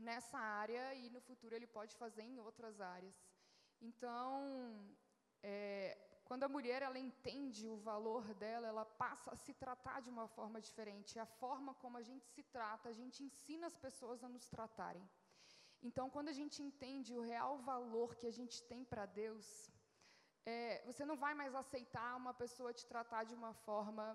nessa 0.07 0.39
área 0.39 0.93
e 0.95 1.09
no 1.15 1.21
futuro 1.21 1.55
ele 1.55 1.67
pode 1.67 1.95
fazer 1.95 2.23
em 2.23 2.39
outras 2.39 2.79
áreas. 2.79 3.15
Então, 3.79 4.97
é, 5.43 5.97
quando 6.27 6.43
a 6.43 6.53
mulher 6.55 6.81
ela 6.87 6.99
entende 7.07 7.63
o 7.73 7.77
valor 7.91 8.23
dela, 8.41 8.67
ela 8.67 8.85
passa 9.03 9.31
a 9.31 9.39
se 9.43 9.53
tratar 9.63 9.97
de 10.05 10.09
uma 10.15 10.27
forma 10.27 10.59
diferente. 10.67 11.19
A 11.19 11.25
forma 11.25 11.73
como 11.83 11.97
a 11.97 12.05
gente 12.09 12.25
se 12.35 12.43
trata, 12.43 12.89
a 12.89 12.97
gente 13.01 13.23
ensina 13.27 13.65
as 13.67 13.77
pessoas 13.85 14.23
a 14.23 14.29
nos 14.35 14.47
tratarem. 14.55 15.05
Então, 15.87 16.09
quando 16.09 16.29
a 16.33 16.37
gente 16.39 16.57
entende 16.67 17.15
o 17.17 17.21
real 17.21 17.57
valor 17.71 18.15
que 18.19 18.27
a 18.27 18.35
gente 18.39 18.57
tem 18.71 18.83
para 18.83 19.05
Deus, 19.05 19.45
é, 20.45 20.83
você 20.85 21.03
não 21.05 21.17
vai 21.25 21.33
mais 21.41 21.53
aceitar 21.55 22.15
uma 22.15 22.33
pessoa 22.33 22.73
te 22.79 22.85
tratar 22.93 23.23
de 23.23 23.35
uma 23.41 23.53
forma 23.53 24.05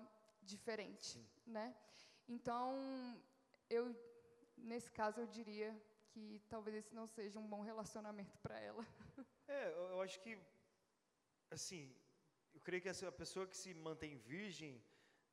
diferente, 0.41 1.11
Sim. 1.13 1.25
né? 1.45 1.67
Então, 2.27 2.67
eu 3.69 3.83
nesse 4.57 4.91
caso 4.91 5.21
eu 5.21 5.27
diria 5.27 5.69
que 6.09 6.41
talvez 6.49 6.75
esse 6.77 6.93
não 6.93 7.07
seja 7.07 7.39
um 7.39 7.47
bom 7.47 7.61
relacionamento 7.61 8.37
para 8.39 8.59
ela. 8.59 8.85
É, 9.47 9.67
eu, 9.73 9.83
eu 9.93 10.01
acho 10.01 10.19
que, 10.21 10.39
assim, 11.51 11.93
eu 12.53 12.61
creio 12.61 12.81
que 12.81 12.89
essa 12.89 13.11
pessoa 13.11 13.47
que 13.47 13.57
se 13.57 13.73
mantém 13.73 14.17
virgem 14.17 14.81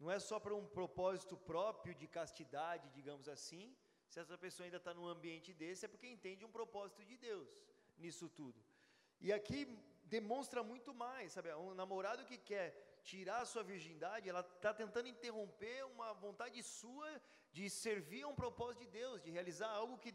não 0.01 0.11
é 0.11 0.19
só 0.19 0.37
para 0.41 0.55
um 0.55 0.67
propósito 0.67 1.37
próprio 1.37 1.95
de 1.95 2.07
castidade, 2.07 2.89
digamos 2.99 3.29
assim. 3.29 3.77
Se 4.09 4.19
essa 4.19 4.37
pessoa 4.45 4.65
ainda 4.67 4.79
está 4.79 4.93
num 4.95 5.07
ambiente 5.07 5.53
desse, 5.53 5.85
é 5.85 5.89
porque 5.89 6.09
entende 6.09 6.45
um 6.45 6.51
propósito 6.51 7.05
de 7.05 7.17
Deus 7.17 7.49
nisso 7.99 8.29
tudo. 8.29 8.59
E 9.21 9.33
aqui 9.33 9.59
demonstra 10.05 10.63
muito 10.63 10.93
mais, 10.95 11.33
sabe? 11.33 11.53
Um 11.55 11.75
namorado 11.75 12.25
que 12.25 12.39
quer 12.51 12.69
tirar 13.03 13.41
a 13.43 13.45
sua 13.45 13.63
virgindade, 13.63 14.29
ela 14.29 14.41
está 14.41 14.73
tentando 14.75 15.09
interromper 15.09 15.85
uma 15.85 16.13
vontade 16.15 16.63
sua 16.63 17.11
de 17.53 17.69
servir 17.69 18.23
a 18.23 18.29
um 18.29 18.35
propósito 18.35 18.81
de 18.85 18.91
Deus, 18.91 19.23
de 19.23 19.31
realizar 19.31 19.69
algo 19.69 19.99
que 19.99 20.13